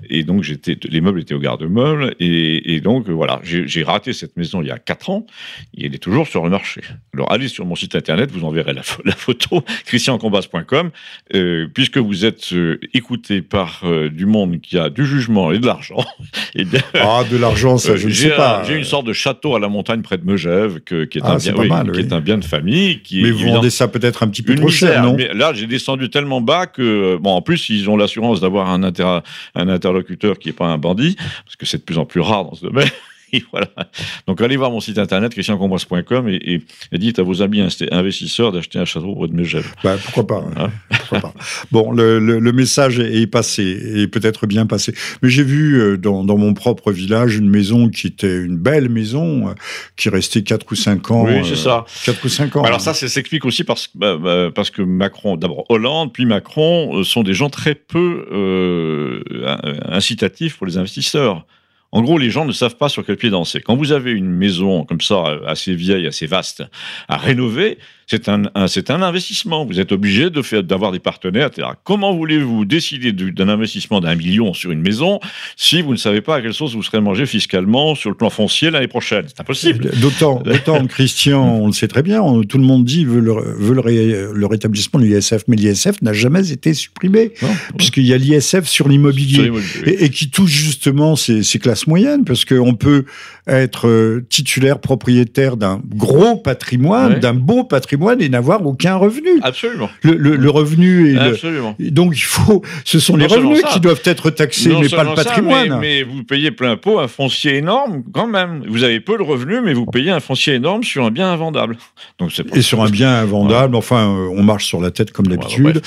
Et 0.10 0.24
donc, 0.24 0.46
les 0.68 1.01
meubles 1.01 1.22
étaient 1.22 1.36
au 1.36 1.40
garde-meubles, 1.40 2.16
et, 2.20 2.82
donc, 2.82 3.10
voilà, 3.10 3.40
j'ai 3.44 3.84
raté 3.84 4.13
cette 4.13 4.38
maison 4.38 4.62
il 4.62 4.68
y 4.68 4.72
a 4.72 4.80
quatre 4.80 5.10
ans, 5.10 5.25
et 5.78 5.86
elle 5.86 5.96
est 5.96 6.00
toujours 6.00 6.28
sur 6.28 6.44
le 6.44 6.50
marché. 6.50 6.82
Alors, 7.13 7.32
allez 7.32 7.48
sur 7.48 7.66
mon 7.66 7.75
site 7.75 7.96
internet, 7.96 8.32
vous 8.32 8.44
enverrez 8.44 8.74
la, 8.74 8.82
la 9.06 9.16
photo, 9.16 9.63
Christian 9.86 10.11
combasse.com, 10.18 10.91
euh, 11.36 11.68
puisque 11.74 11.98
vous 11.98 12.25
êtes 12.25 12.53
euh, 12.53 12.80
écouté 12.94 13.41
par 13.41 13.82
euh, 13.84 14.10
du 14.10 14.25
monde 14.25 14.60
qui 14.62 14.77
a 14.77 14.89
du 14.89 15.06
jugement 15.06 15.51
et 15.51 15.60
de 15.60 15.65
l'argent. 15.65 16.03
Eh 16.53 16.65
ah, 16.96 17.24
de 17.30 17.38
l'argent, 17.38 17.77
ça, 17.77 17.96
je 17.96 18.10
ne 18.10 18.13
sais 18.13 18.32
pas. 18.32 18.63
J'ai 18.68 18.75
une 18.75 18.84
sorte 18.84 19.06
de 19.06 19.13
château 19.13 19.56
à 19.56 19.60
la 19.60 19.70
montagne 19.70 20.01
près 20.01 20.18
de 20.18 20.25
Megève, 20.25 20.82
qui, 20.82 20.96
est, 20.96 21.22
ah, 21.24 21.32
un 21.32 21.38
bien, 21.38 21.86
qui 21.94 22.00
est 22.01 22.12
un 22.12 22.20
bien 22.20 22.38
de 22.38 22.44
famille. 22.44 23.01
Qui 23.01 23.22
mais 23.22 23.32
vous 23.32 23.46
vendez 23.46 23.70
ça 23.70 23.88
peut-être 23.88 24.24
un 24.24 24.27
petit 24.27 24.41
peu 24.41 24.56
trop 24.56 24.68
cher, 24.68 25.01
non 25.01 25.15
mais 25.15 25.34
Là, 25.34 25.53
j'ai 25.53 25.65
descendu 25.65 26.10
tellement 26.10 26.41
bas 26.41 26.68
que, 26.68 27.18
bon, 27.22 27.32
en 27.32 27.41
plus, 27.41 27.70
ils 27.70 27.89
ont 27.89 27.96
l'assurance 27.96 28.41
d'avoir 28.41 28.70
un, 28.70 28.84
un 28.84 29.70
interlocuteur 29.70 30.39
qui 30.39 30.50
n'est 30.50 30.53
pas 30.53 30.68
un 30.68 30.77
bandit, 30.77 31.15
parce 31.46 31.56
que 31.56 31.65
c'est 31.65 31.77
de 31.77 31.84
plus 31.84 31.98
en 31.98 32.06
plus 32.06 32.20
rare 32.20 32.44
dans 32.44 32.56
ce 32.56 32.65
domaine. 32.65 32.89
voilà. 33.52 33.68
Donc 34.28 34.42
allez 34.42 34.58
voir 34.58 34.72
mon 34.72 34.80
site 34.80 34.98
internet 34.98 35.32
christiancomboise.com 35.34 36.30
et, 36.30 36.62
et, 36.92 36.98
dites 36.98 37.20
à 37.20 37.24
vos 37.24 37.42
amis 37.42 37.62
investisseurs 37.92 38.52
d'acheter 38.52 38.80
un 38.80 38.86
château 38.86 39.16
près 39.16 39.28
de 39.28 39.34
Megève. 39.34 39.74
Bah, 39.84 39.98
pourquoi 40.04 40.28
pas, 40.28 40.44
hein 40.58 40.70
pourquoi 40.90 41.20
pas. 41.20 41.34
Bon, 41.72 41.92
le, 41.92 42.20
le, 42.20 42.52
message 42.52 43.00
est 43.00 43.28
passé 43.28 43.80
et 43.96 44.08
peut-être 44.08 44.46
bien 44.46 44.66
passé. 44.66 44.94
Mais 45.22 45.30
j'ai 45.30 45.44
vu 45.44 45.80
euh, 45.80 45.98
dans, 45.98 46.24
dans, 46.24 46.38
mon 46.38 46.54
propre 46.54 46.92
village 46.92 47.38
une 47.38 47.50
maison 47.50 47.90
qui 47.90 48.08
était 48.08 48.42
une 48.42 48.58
belle 48.58 48.90
maison 48.90 49.50
euh, 49.50 49.54
qui 49.96 50.10
restait 50.10 50.44
4 50.44 50.66
ou 50.72 50.76
5 50.76 51.12
ans. 51.12 51.26
Oui, 51.26 51.42
c'est 51.46 51.56
ça. 51.56 51.86
4 52.06 52.26
ou 52.26 52.30
5 52.30 52.56
ans. 52.58 52.64
Alors 52.64 52.82
ça, 52.82 52.94
ça 52.94 53.08
s'explique 53.08 53.46
aussi 53.46 53.64
parce, 53.64 53.90
bah, 53.96 54.18
bah, 54.18 54.50
parce 54.54 54.70
que 54.70 54.82
Macron, 54.82 55.38
d'abord 55.38 55.66
Hollande, 55.70 56.12
puis 56.14 56.26
Macron 56.26 57.00
euh, 57.00 57.04
sont 57.04 57.24
des 57.24 57.34
gens 57.34 57.50
très 57.50 57.76
peu 57.76 58.28
euh, 58.32 59.24
incitatifs 59.88 60.58
pour 60.58 60.68
les 60.68 60.78
investisseurs. 60.78 61.46
En 61.91 62.01
gros, 62.01 62.17
les 62.17 62.29
gens 62.29 62.45
ne 62.45 62.53
savent 62.53 62.77
pas 62.77 62.89
sur 62.89 63.05
quel 63.05 63.17
pied 63.17 63.29
danser. 63.29 63.62
Quand 63.62 63.75
vous 63.75 63.91
avez 63.91 64.12
une 64.12 64.29
maison 64.29 64.86
comme 64.86 65.01
ça, 65.01 65.39
assez 65.45 65.75
vieille, 65.75 66.07
assez 66.07 66.25
vaste, 66.25 66.63
à 67.10 67.17
rénover, 67.17 67.77
c'est 68.12 68.27
un, 68.27 68.43
c'est 68.67 68.89
un 68.89 69.01
investissement. 69.01 69.65
Vous 69.65 69.79
êtes 69.79 69.93
obligé 69.93 70.29
de 70.29 70.41
faire, 70.41 70.63
d'avoir 70.63 70.91
des 70.91 71.00
partenaires, 71.00 71.48
etc. 71.48 71.69
Comment 71.86 72.13
voulez-vous 72.13 72.65
décider 72.65 73.13
d'un 73.13 73.48
investissement 73.48 74.01
d'un 74.01 74.15
million 74.15 74.53
sur 74.53 74.71
une 74.71 74.81
maison 74.81 75.21
si 75.55 75.81
vous 75.81 75.91
ne 75.91 75.98
savez 75.98 76.19
pas 76.19 76.36
à 76.36 76.41
quelle 76.41 76.53
sauce 76.53 76.74
vous 76.74 76.83
serez 76.83 77.00
mangé 77.00 77.25
fiscalement 77.25 77.95
sur 77.95 78.10
le 78.10 78.17
plan 78.17 78.29
foncier 78.29 78.69
l'année 78.69 78.89
prochaine? 78.89 79.24
C'est 79.27 79.39
impossible. 79.39 79.91
D'autant, 80.01 80.41
d'autant 80.45 80.86
Christian, 80.88 81.62
on 81.62 81.67
le 81.67 81.74
sait 81.74 81.88
très 81.88 82.03
bien, 82.03 82.21
tout 82.48 82.57
le 82.57 82.65
monde 82.65 82.83
dit 82.83 83.05
veut 83.05 83.21
le, 83.21 83.33
veut 83.33 83.75
le, 83.75 84.45
rétablissement 84.45 85.00
de 85.00 85.05
l'ISF, 85.05 85.43
mais 85.48 85.55
l'ISF 85.55 86.01
n'a 86.01 86.12
jamais 86.12 86.51
été 86.51 86.74
supprimé, 86.74 87.31
puisqu'il 87.77 88.05
y 88.05 88.13
a 88.13 88.17
l'ISF 88.17 88.65
sur 88.65 88.89
l'immobilier, 88.89 89.51
et, 89.86 90.10
qui 90.10 90.29
touche 90.29 90.51
justement 90.51 91.15
ces, 91.15 91.43
ces 91.43 91.60
classes 91.60 91.81
moyennes, 91.88 92.24
parce 92.26 92.46
qu'on 92.46 92.74
peut 92.74 93.06
être 93.48 93.88
euh, 93.88 94.26
titulaire 94.30 94.80
propriétaire 94.80 95.58
d'un 95.58 95.82
gros 95.96 96.38
patrimoine, 96.38 97.20
d'un 97.20 97.34
beau 97.34 97.64
patrimoine 97.64 98.22
et 98.22 98.30
n'avoir 98.30 98.66
aucun 98.66 98.96
revenu. 98.96 99.30
Absolument. 99.42 99.90
Le, 100.04 100.14
le, 100.16 100.50
revenu 100.50 101.14
est 101.14 101.18
Absolument. 101.18 101.76
donc 101.80 102.14
il 102.16 102.24
faut, 102.24 102.62
ce 102.86 103.00
sont 103.00 103.16
les 103.16 103.26
revenus 103.26 103.64
qui 103.72 103.80
doivent 103.80 104.02
être 104.06 104.30
taxés, 104.30 104.74
mais 104.80 104.90
pas 104.90 105.04
le 105.04 105.16
patrimoine. 105.16 105.80
mais, 105.80 106.04
vous 106.04 106.24
payez 106.24 106.52
plein 106.52 106.78
pot 106.78 107.00
un 107.00 107.08
foncier 107.08 107.58
énorme 107.58 108.04
quand 108.14 108.28
même. 108.28 108.64
Vous 108.68 108.84
avez 108.84 109.00
peu 109.00 109.18
de 109.18 109.24
revenus, 109.24 109.60
mais 109.64 109.74
vous 109.74 109.86
payez 109.86 110.12
un 110.12 110.20
foncier 110.20 110.56
énorme 110.56 110.84
sur 110.84 111.06
un 111.06 111.12
bien 111.12 111.32
invendable. 111.32 111.78
Donc 112.20 112.32
et 112.54 112.62
sur 112.62 112.82
un 112.82 112.90
bien 112.90 113.14
invendable, 113.14 113.76
enfin, 113.76 114.10
euh, 114.10 114.30
on 114.32 114.44
marche 114.44 114.66
sur 114.66 114.82
la 114.82 114.92
tête 114.92 115.12
comme 115.12 115.28
d'habitude. 115.28 115.82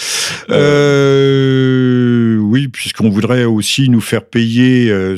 euh, 0.50 2.36
oui, 2.38 2.68
puisqu'on 2.68 3.10
voudrait 3.10 3.44
aussi 3.44 3.88
nous 3.88 4.00
faire 4.00 4.24
payer. 4.24 4.90
Euh, 4.90 5.16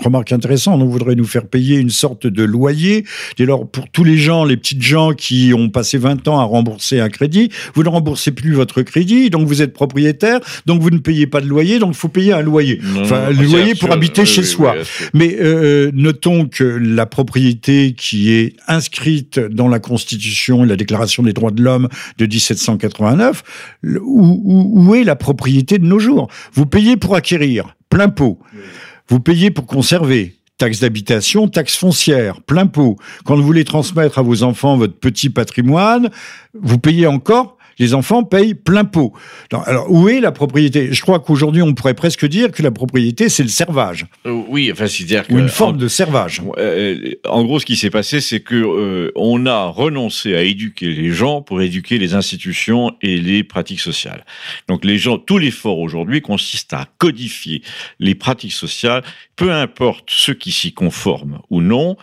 remarque 0.00 0.32
intéressante, 0.32 0.80
on 0.82 0.86
voudrait 0.86 1.14
nous 1.14 1.24
faire 1.24 1.46
payer 1.46 1.78
une 1.78 1.90
sorte 1.90 2.26
de 2.26 2.42
loyer. 2.42 3.04
Et 3.38 3.42
alors, 3.42 3.68
pour 3.68 3.88
tous 3.88 4.04
les 4.04 4.16
gens, 4.16 4.44
les 4.44 4.56
petites 4.56 4.82
gens 4.82 5.12
qui 5.12 5.52
ont 5.56 5.68
passé 5.68 5.98
20 5.98 6.28
ans 6.28 6.38
à 6.38 6.44
rembourser 6.44 7.00
un 7.00 7.08
crédit, 7.08 7.50
vous 7.74 7.82
ne 7.82 7.88
remboursez 7.88 8.32
plus 8.32 8.52
votre 8.52 8.82
crédit, 8.82 9.30
donc 9.30 9.46
vous 9.46 9.62
êtes 9.62 9.72
propriétaire, 9.72 10.40
donc 10.66 10.80
vous 10.80 10.90
ne 10.90 10.98
payez 10.98 11.26
pas 11.26 11.40
de 11.40 11.46
loyer, 11.46 11.78
donc 11.78 11.90
il 11.90 11.98
faut 11.98 12.08
payer 12.08 12.32
un 12.32 12.42
loyer. 12.42 12.80
enfin, 13.00 13.30
le 13.30 13.44
loyer 13.44 13.74
pour 13.74 13.92
habiter 13.92 14.24
chez 14.24 14.42
soi. 14.42 14.74
Mais 15.14 15.36
euh, 15.40 15.90
notons 15.94 16.46
que 16.48 16.64
la 16.64 17.06
propriété 17.06 17.94
qui 17.96 18.32
est 18.32 18.56
inscrite 18.68 19.38
dans 19.38 19.68
la 19.68 19.78
Constitution 19.78 20.64
et 20.64 20.68
la 20.68 20.76
Déclaration 20.76 21.22
des 21.22 21.32
droits 21.32 21.50
de 21.50 21.62
l'homme 21.62 21.88
de 22.18 22.26
1789, 22.26 23.42
où, 24.00 24.42
où, 24.74 24.94
est 24.94 25.04
la 25.04 25.16
propriété 25.16 25.78
de 25.78 25.84
nos 25.84 25.98
jours? 25.98 26.28
Vous 26.52 26.66
payez 26.66 26.96
pour 26.96 27.14
acquérir, 27.14 27.76
plein 27.88 28.08
pot. 28.08 28.38
Vous 29.12 29.20
payez 29.20 29.50
pour 29.50 29.66
conserver, 29.66 30.38
taxe 30.56 30.80
d'habitation, 30.80 31.46
taxe 31.46 31.76
foncière, 31.76 32.40
plein 32.40 32.66
pot. 32.66 32.96
Quand 33.26 33.36
vous 33.36 33.42
voulez 33.42 33.66
transmettre 33.66 34.18
à 34.18 34.22
vos 34.22 34.42
enfants 34.42 34.78
votre 34.78 34.98
petit 34.98 35.28
patrimoine, 35.28 36.08
vous 36.58 36.78
payez 36.78 37.06
encore 37.06 37.58
les 37.78 37.94
enfants 37.94 38.24
payent 38.24 38.54
plein 38.54 38.84
pot. 38.84 39.12
Alors, 39.66 39.90
où 39.90 40.08
est 40.08 40.20
la 40.20 40.32
propriété? 40.32 40.92
Je 40.92 41.00
crois 41.02 41.20
qu'aujourd'hui, 41.20 41.62
on 41.62 41.74
pourrait 41.74 41.94
presque 41.94 42.26
dire 42.26 42.50
que 42.50 42.62
la 42.62 42.70
propriété, 42.70 43.28
c'est 43.28 43.42
le 43.42 43.48
servage. 43.48 44.06
Euh, 44.26 44.42
oui, 44.48 44.70
enfin, 44.72 44.86
c'est-à-dire 44.86 45.24
Ou 45.30 45.38
une 45.38 45.48
forme 45.48 45.76
de 45.76 45.88
servage. 45.88 46.42
Euh, 46.58 47.14
en 47.28 47.44
gros, 47.44 47.58
ce 47.60 47.66
qui 47.66 47.76
s'est 47.76 47.90
passé, 47.90 48.20
c'est 48.20 48.40
que 48.40 48.54
euh, 48.54 49.12
on 49.16 49.46
a 49.46 49.66
renoncé 49.66 50.34
à 50.34 50.42
éduquer 50.42 50.92
les 50.92 51.10
gens 51.10 51.42
pour 51.42 51.60
éduquer 51.60 51.98
les 51.98 52.14
institutions 52.14 52.92
et 53.02 53.18
les 53.18 53.44
pratiques 53.44 53.80
sociales. 53.80 54.24
Donc, 54.68 54.84
les 54.84 54.98
gens, 54.98 55.18
tout 55.18 55.38
l'effort 55.38 55.78
aujourd'hui 55.78 56.20
consiste 56.20 56.72
à 56.72 56.86
codifier 56.98 57.62
les 57.98 58.14
pratiques 58.14 58.52
sociales, 58.52 59.02
peu 59.36 59.52
importe 59.52 60.08
ceux 60.08 60.34
qui 60.34 60.52
s'y 60.52 60.72
conforment 60.72 61.40
ou 61.50 61.60
non, 61.60 61.96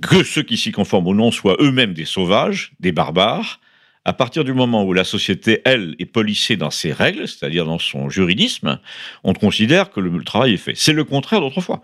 que 0.00 0.22
ceux 0.22 0.42
qui 0.42 0.56
s'y 0.56 0.72
conforment 0.72 1.08
ou 1.08 1.14
non 1.14 1.30
soient 1.30 1.56
eux-mêmes 1.60 1.94
des 1.94 2.04
sauvages, 2.04 2.72
des 2.80 2.92
barbares, 2.92 3.60
à 4.04 4.14
partir 4.14 4.44
du 4.44 4.54
moment 4.54 4.84
où 4.84 4.94
la 4.94 5.04
société, 5.04 5.60
elle, 5.64 5.94
est 5.98 6.06
policée 6.06 6.56
dans 6.56 6.70
ses 6.70 6.92
règles, 6.92 7.28
c'est-à-dire 7.28 7.66
dans 7.66 7.78
son 7.78 8.08
juridisme, 8.08 8.78
on 9.24 9.34
considère 9.34 9.90
que 9.90 10.00
le, 10.00 10.24
travail 10.24 10.54
est 10.54 10.56
fait. 10.56 10.72
C'est 10.74 10.94
le 10.94 11.04
contraire 11.04 11.40
d'autrefois. 11.40 11.82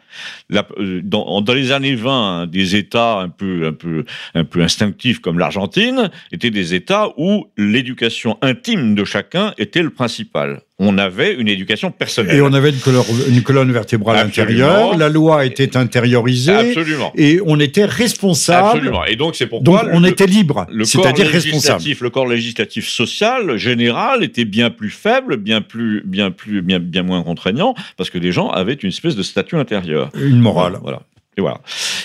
Euh, 0.52 1.00
dans, 1.04 1.44
les 1.48 1.72
années 1.72 1.94
20, 1.94 2.46
des 2.46 2.74
États 2.74 3.18
un 3.18 3.28
peu, 3.28 3.66
un 3.66 3.72
peu, 3.72 4.04
un 4.34 4.44
peu 4.44 4.62
instinctifs 4.62 5.20
comme 5.20 5.38
l'Argentine 5.38 6.10
étaient 6.32 6.50
des 6.50 6.74
États 6.74 7.10
où 7.18 7.48
l'éducation 7.58 8.38
intime 8.40 8.94
de 8.94 9.04
chacun 9.04 9.52
était 9.58 9.82
le 9.82 9.90
principal 9.90 10.62
on 10.78 10.98
avait 10.98 11.32
une 11.34 11.48
éducation 11.48 11.90
personnelle. 11.90 12.36
Et 12.36 12.40
on 12.42 12.52
avait 12.52 12.70
une 12.70 13.42
colonne, 13.42 13.72
vertébrale 13.72 14.26
intérieure, 14.26 14.96
la 14.96 15.08
loi 15.08 15.46
était 15.46 15.76
intériorisée, 15.76 16.52
Absolument. 16.52 17.12
et 17.16 17.40
on 17.46 17.58
était 17.60 17.86
responsable. 17.86 18.68
Absolument. 18.68 19.04
Et 19.06 19.16
donc 19.16 19.36
c'est 19.36 19.46
pourquoi 19.46 19.84
donc 19.84 19.90
on 19.92 20.04
était 20.04 20.26
libre, 20.26 20.66
c'est-à-dire 20.84 21.28
responsable. 21.28 21.82
Le 22.00 22.10
corps 22.10 22.26
législatif 22.26 22.88
social 22.88 23.56
général 23.56 24.22
était 24.22 24.44
bien 24.44 24.70
plus 24.70 24.90
faible, 24.90 25.36
bien 25.38 25.62
plus, 25.62 26.02
bien 26.04 26.30
plus, 26.30 26.60
bien, 26.60 26.78
bien 26.78 27.02
moins 27.02 27.22
contraignant, 27.22 27.74
parce 27.96 28.10
que 28.10 28.18
les 28.18 28.32
gens 28.32 28.50
avaient 28.50 28.74
une 28.74 28.90
espèce 28.90 29.16
de 29.16 29.22
statut 29.22 29.56
intérieur. 29.56 30.10
Une 30.14 30.40
morale. 30.40 30.78
Voilà. 30.82 31.00
Et 31.36 31.40
voilà. 31.40 31.60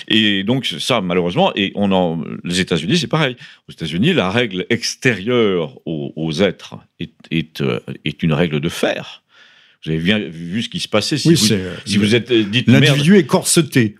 Et 0.08 0.42
donc 0.44 0.66
ça, 0.66 1.00
malheureusement, 1.00 1.52
et 1.54 1.72
on 1.74 1.90
en, 1.92 2.22
les 2.44 2.60
États-Unis, 2.60 2.98
c'est 2.98 3.06
pareil. 3.06 3.36
Aux 3.68 3.72
États-Unis, 3.72 4.12
la 4.12 4.30
règle 4.30 4.66
extérieure 4.68 5.78
aux, 5.86 6.32
êtres 6.42 6.76
est, 7.00 7.12
est, 7.30 7.60
euh, 7.62 7.80
est, 8.04 8.22
une 8.22 8.34
règle 8.34 8.60
de 8.60 8.68
fer. 8.68 9.22
Vous 9.84 9.90
avez 9.90 10.00
bien 10.00 10.18
vu 10.18 10.62
ce 10.62 10.68
qui 10.68 10.80
se 10.80 10.88
passait 10.88 11.16
si, 11.16 11.34
vous, 11.34 11.56
si 11.84 11.96
vous 11.96 12.14
êtes 12.14 12.30
euh, 12.30 12.44
dites 12.44 12.68
l'individu 12.68 13.16
est 13.16 13.26
corseté. 13.26 13.96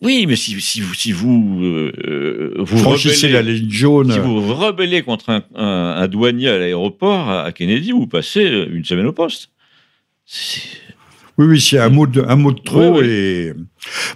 Oui, 0.00 0.26
mais 0.28 0.36
si, 0.36 0.60
si 0.60 0.80
vous 0.80 0.94
si 0.94 1.10
vous 1.10 1.60
euh, 1.60 2.54
vous 2.56 2.78
franchissez 2.78 3.28
la 3.30 3.42
ligne 3.42 3.68
jaune, 3.68 4.12
si 4.12 4.20
vous 4.20 4.40
rebellez 4.54 5.02
contre 5.02 5.30
un, 5.30 5.42
un, 5.56 6.06
douanier 6.06 6.48
à 6.48 6.58
l'aéroport 6.58 7.28
à 7.28 7.50
Kennedy, 7.50 7.90
vous 7.90 8.06
passez 8.06 8.42
une 8.70 8.84
semaine 8.84 9.06
au 9.06 9.12
poste. 9.12 9.50
Oui, 11.36 11.46
oui, 11.46 11.60
c'est 11.60 11.78
un 11.78 11.88
mot 11.88 12.06
de, 12.06 12.20
un 12.20 12.36
mot 12.36 12.52
de 12.52 12.60
trop 12.60 13.00
et 13.00 13.54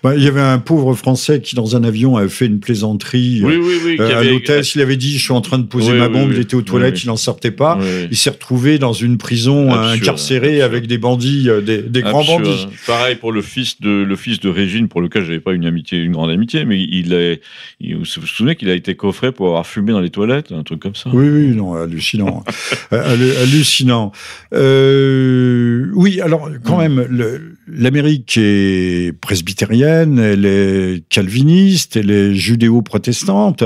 bah, 0.03 0.15
il 0.17 0.23
y 0.23 0.29
avait 0.29 0.41
un 0.41 0.59
pauvre 0.59 0.95
Français 0.95 1.41
qui, 1.41 1.55
dans 1.55 1.77
un 1.77 1.85
avion, 1.85 2.17
avait 2.17 2.29
fait 2.29 2.47
une 2.47 2.61
plaisanterie 2.61 3.43
euh, 3.45 4.19
à 4.19 4.23
l'hôtesse. 4.25 4.75
Il 4.75 4.81
avait 4.81 4.97
dit 4.97 5.17
Je 5.17 5.23
suis 5.23 5.33
en 5.33 5.41
train 5.41 5.59
de 5.59 5.65
poser 5.65 5.93
ma 5.93 6.09
bombe, 6.09 6.33
il 6.33 6.41
était 6.41 6.55
aux 6.55 6.63
toilettes, 6.63 7.03
il 7.03 7.09
n'en 7.09 7.17
sortait 7.17 7.51
pas. 7.51 7.79
Il 8.11 8.17
s'est 8.17 8.31
retrouvé 8.31 8.79
dans 8.79 8.93
une 8.93 9.19
prison 9.19 9.73
incarcérée 9.73 10.63
avec 10.63 10.87
des 10.87 10.99
bandits, 10.99 11.49
euh, 11.49 11.61
des, 11.61 12.03
grands 12.03 12.25
bandits. 12.25 12.67
Pareil 12.87 13.17
pour 13.17 13.33
le 13.33 13.43
fils 13.43 13.81
de, 13.81 13.91
le 13.91 14.17
fils 14.17 14.41
de 14.41 14.49
Régine, 14.49 14.89
pour 14.89 15.01
lequel 15.01 15.25
j'avais 15.25 15.41
pas 15.41 15.53
une 15.53 15.67
amitié, 15.67 15.99
une 15.99 16.13
grande 16.13 16.31
amitié, 16.31 16.65
mais 16.65 16.81
il 16.81 17.13
est. 17.13 17.41
vous 17.81 17.99
vous 18.01 18.05
souvenez 18.05 18.57
qu'il 18.57 18.71
a 18.71 18.75
été 18.75 18.95
coffré 18.95 19.33
pour 19.33 19.47
avoir 19.49 19.67
fumé 19.67 19.93
dans 19.93 20.01
les 20.01 20.11
toilettes, 20.11 20.53
un 20.53 20.63
truc 20.63 20.81
comme 20.81 20.95
ça? 20.95 21.11
Oui, 21.13 21.29
oui, 21.29 21.47
non, 21.57 21.75
hallucinant. 21.75 22.45
hallucinant. 22.91 24.13
Euh, 24.55 25.87
oui, 25.95 26.21
alors, 26.21 26.51
quand 26.65 26.79
mm. 26.79 26.95
même, 26.95 27.55
l'Amérique 27.75 28.37
est 28.37 29.13
presbytérienne 29.21 30.19
elle 30.19 30.45
est 30.45 31.05
calviniste, 31.09 31.97
elle 31.97 32.11
est 32.11 32.35
judéo-protestante, 32.35 33.65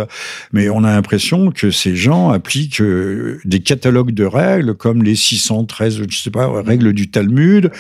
mais 0.53 0.69
on 0.69 0.85
a 0.85 0.93
l'impression 0.93 1.51
que 1.51 1.71
ces 1.71 1.97
gens 1.97 2.31
appliquent 2.31 2.81
euh, 2.81 3.41
des 3.45 3.61
catalogues 3.61 4.13
de 4.13 4.25
règles 4.25 4.75
comme 4.75 5.03
les 5.03 5.17
613, 5.17 6.03
je 6.09 6.17
sais 6.17 6.31
pas, 6.31 6.51
règles 6.63 6.93
du 6.93 7.11
Talmud, 7.11 7.71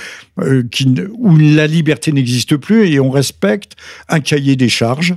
euh, 0.40 0.62
où 1.12 1.36
la 1.36 1.66
liberté 1.66 2.12
n'existe 2.12 2.56
plus 2.56 2.88
et 2.88 3.00
on 3.00 3.10
respecte 3.10 3.72
un 4.08 4.20
cahier 4.20 4.56
des 4.56 4.68
charges 4.68 5.14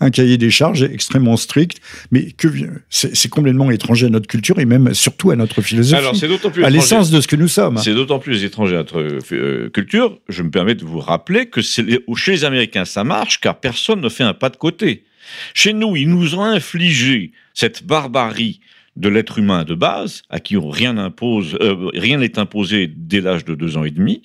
un 0.00 0.10
cahier 0.10 0.38
des 0.38 0.50
charges 0.50 0.82
extrêmement 0.82 1.36
strict, 1.36 1.80
mais 2.10 2.32
que 2.32 2.48
c'est 2.88 3.28
complètement 3.28 3.70
étranger 3.70 4.06
à 4.06 4.08
notre 4.08 4.26
culture 4.26 4.58
et 4.58 4.64
même 4.64 4.94
surtout 4.94 5.30
à 5.30 5.36
notre 5.36 5.62
philosophie. 5.62 6.00
Alors, 6.00 6.16
c'est 6.16 6.28
d'autant 6.28 6.50
plus 6.50 6.64
à 6.64 6.70
l'essence 6.70 7.10
de 7.10 7.20
ce 7.20 7.28
que 7.28 7.36
nous 7.36 7.48
sommes. 7.48 7.78
C'est 7.78 7.94
d'autant 7.94 8.18
plus 8.18 8.44
étranger 8.44 8.74
à 8.74 8.78
notre 8.78 9.00
euh, 9.32 9.68
culture. 9.70 10.18
Je 10.28 10.42
me 10.42 10.50
permets 10.50 10.74
de 10.74 10.84
vous 10.84 11.00
rappeler 11.00 11.46
que 11.46 11.60
chez 11.60 11.82
les 12.28 12.44
Américains 12.44 12.84
ça 12.84 13.04
marche 13.04 13.40
car 13.40 13.60
personne 13.60 14.00
ne 14.00 14.08
fait 14.08 14.24
un 14.24 14.34
pas 14.34 14.48
de 14.48 14.56
côté. 14.56 15.04
Chez 15.54 15.72
nous, 15.72 15.96
ils 15.96 16.08
nous 16.08 16.34
ont 16.34 16.44
infligé 16.44 17.32
cette 17.54 17.84
barbarie 17.84 18.60
de 18.96 19.08
l'être 19.08 19.38
humain 19.38 19.64
de 19.64 19.74
base, 19.74 20.22
à 20.30 20.40
qui 20.40 20.56
rien 20.56 20.96
euh, 20.98 21.90
rien 21.94 22.18
n'est 22.18 22.38
imposé 22.38 22.90
dès 22.94 23.20
l'âge 23.20 23.44
de 23.44 23.54
deux 23.54 23.76
ans 23.76 23.84
et 23.84 23.90
demi. 23.90 24.22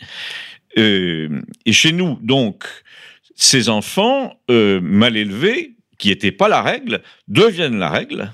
Euh, 0.78 1.42
et 1.66 1.72
chez 1.72 1.92
nous, 1.92 2.18
donc, 2.22 2.66
ces 3.36 3.70
enfants 3.70 4.40
euh, 4.50 4.80
mal 4.82 5.18
élevés, 5.18 5.76
qui 5.98 6.10
n'étaient 6.10 6.32
pas 6.32 6.48
la 6.48 6.62
règle, 6.62 7.02
deviennent 7.28 7.78
la 7.78 7.90
règle. 7.90 8.32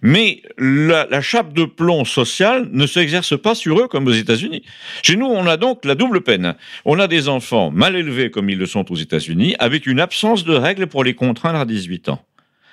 Mais 0.00 0.42
la, 0.58 1.20
chape 1.20 1.52
de 1.52 1.64
plomb 1.64 2.04
social 2.04 2.68
ne 2.72 2.86
s'exerce 2.86 3.40
pas 3.40 3.54
sur 3.54 3.78
eux 3.78 3.88
comme 3.88 4.06
aux 4.06 4.12
États-Unis. 4.12 4.62
Chez 5.02 5.16
nous, 5.16 5.26
on 5.26 5.46
a 5.46 5.56
donc 5.56 5.84
la 5.84 5.94
double 5.94 6.22
peine. 6.22 6.54
On 6.84 6.98
a 6.98 7.08
des 7.08 7.28
enfants 7.28 7.70
mal 7.70 7.96
élevés 7.96 8.30
comme 8.30 8.48
ils 8.48 8.58
le 8.58 8.66
sont 8.66 8.90
aux 8.90 8.96
États-Unis, 8.96 9.54
avec 9.58 9.86
une 9.86 10.00
absence 10.00 10.44
de 10.44 10.54
règles 10.54 10.86
pour 10.86 11.04
les 11.04 11.14
contraindre 11.14 11.58
à 11.58 11.66
18 11.66 12.08
ans. 12.08 12.24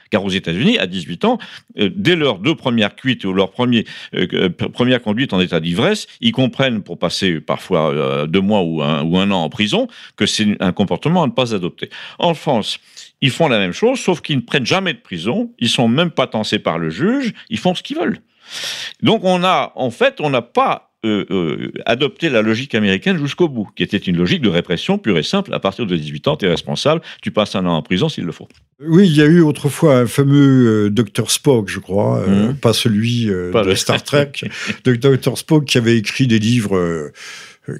Car 0.10 0.24
aux 0.24 0.30
États-Unis, 0.30 0.78
à 0.78 0.88
18 0.88 1.26
ans, 1.26 1.38
euh, 1.78 1.90
dès 1.94 2.16
leurs 2.16 2.40
deux 2.40 2.56
premières 2.56 2.96
cuites 2.96 3.26
ou 3.26 3.34
leur 3.34 3.52
premier, 3.52 3.86
euh, 4.16 4.28
euh, 4.34 4.50
première 4.50 5.02
conduite 5.02 5.34
en 5.34 5.40
état 5.40 5.60
d'ivresse, 5.60 6.08
ils 6.22 6.32
comprennent, 6.32 6.82
pour 6.82 6.98
passer 6.98 7.40
parfois 7.40 8.26
deux 8.28 8.42
mois 8.42 8.62
ou 8.62 8.82
un, 8.82 9.04
ou 9.04 9.18
un 9.18 9.32
an 9.32 9.44
en 9.44 9.50
prison, 9.50 9.88
que 10.16 10.26
c'est 10.26 10.58
un 10.60 10.72
comportement 10.72 11.24
à 11.24 11.28
ne 11.28 11.32
pas 11.32 11.54
adopter. 11.54 11.90
En 12.18 12.34
France, 12.34 12.80
ils 13.22 13.32
font 13.32 13.48
la 13.48 13.60
même 13.60 13.74
chose, 13.74 14.00
sauf 14.00 14.22
qu'ils 14.22 14.38
ne 14.38 14.42
prennent 14.42 14.66
jamais 14.66 14.94
de 14.94 15.00
prison, 15.00 15.52
ils 15.60 15.70
sont 15.70 15.88
même 15.88 16.12
pas 16.12 16.28
tensés 16.28 16.60
par 16.60 16.80
le 16.80 16.90
juge, 16.90 17.34
ils 17.50 17.60
font 17.60 17.76
ce 17.76 17.84
qu'ils 17.84 17.98
veulent. 17.98 18.20
Donc 19.02 19.24
on 19.24 19.44
a, 19.44 19.74
en 19.76 19.92
fait, 19.92 20.20
on 20.22 20.30
n'a 20.30 20.42
pas 20.42 20.89
euh, 21.06 21.26
euh, 21.32 21.72
adopter 21.86 22.30
la 22.30 22.42
logique 22.42 22.76
américaine 22.76 23.18
jusqu'au 23.18 23.48
bout, 23.48 23.70
qui 23.74 23.84
était 23.84 23.98
une 23.98 24.18
logique 24.18 24.42
de 24.42 24.50
répression 24.50 24.98
pure 24.98 25.18
et 25.18 25.24
simple. 25.24 25.54
À 25.54 25.60
partir 25.60 25.86
de 25.86 25.96
18 25.96 26.28
ans, 26.28 26.36
tu 26.36 26.46
es 26.46 26.50
responsable, 26.50 27.02
tu 27.22 27.32
passes 27.32 27.56
un 27.56 27.66
an 27.66 27.78
en 27.78 27.82
prison 27.82 28.10
s'il 28.10 28.26
le 28.26 28.34
faut. 28.34 28.50
Oui, 28.86 29.08
il 29.08 29.16
y 29.16 29.22
a 29.22 29.26
eu 29.26 29.40
autrefois 29.40 30.00
un 30.00 30.08
fameux 30.08 30.88
euh, 30.88 30.90
Dr 30.90 31.32
Spock, 31.32 31.70
je 31.70 31.80
crois, 31.80 32.26
mmh. 32.28 32.56
pas 32.56 32.74
celui 32.74 33.28
de 33.28 33.74
Star 33.76 34.04
Trek, 34.04 34.32
Dr 34.84 35.38
Spock 35.38 35.66
qui 35.66 35.78
avait 35.78 35.98
écrit 35.98 36.28
des 36.28 36.40
livres 36.40 37.12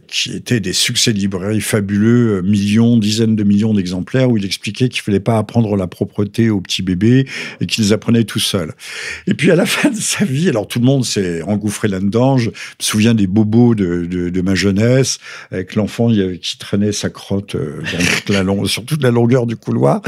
qui 0.08 0.34
étaient 0.34 0.60
des 0.60 0.74
succès 0.74 1.14
de 1.14 1.20
librairie 1.20 1.62
fabuleux, 1.62 2.38
euh, 2.38 2.42
millions, 2.42 2.98
dizaines 2.98 3.36
de 3.36 3.44
millions 3.44 3.74
d'exemplaires, 3.74 4.30
où 4.30 4.38
il 4.38 4.46
expliquait 4.46 4.90
qu'il 4.90 5.02
fallait 5.02 5.20
pas 5.20 5.38
apprendre 5.38 5.76
la 5.76 5.88
propreté 5.88 6.50
aux 6.50 6.62
petits 6.62 6.82
bébés 6.82 7.26
et 7.62 7.66
qu'ils 7.66 7.94
apprenaient 7.94 8.24
tout 8.24 8.40
seuls. 8.40 8.74
Et 9.28 9.34
puis 9.34 9.52
à 9.52 9.56
la 9.56 9.66
fin 9.68 9.90
de 9.90 9.96
sa 9.98 10.26
vie, 10.26 10.50
alors 10.50 10.68
tout 10.68 10.80
le 10.80 10.86
monde 10.86 11.06
s'est 11.06 11.42
engouffré 11.44 11.88
là-dedans. 11.88 12.38
Je 12.38 12.50
me 12.50 12.54
souviens 12.80 13.14
des 13.14 13.28
bobos 13.28 13.76
de, 13.76 14.06
de, 14.06 14.30
de 14.30 14.42
ma 14.42 14.56
jeunesse, 14.56 15.20
avec 15.52 15.76
l'enfant 15.76 16.10
qui 16.42 16.58
traînait 16.58 16.92
sa 16.92 17.10
crotte 17.10 17.56
euh, 17.56 17.82
dans 17.82 18.06
toute 18.06 18.30
la 18.36 18.44
long, 18.44 18.66
sur 18.66 18.86
toute 18.86 19.04
la 19.04 19.12
longueur 19.12 19.46
du 19.46 19.56
couloir. 19.56 20.02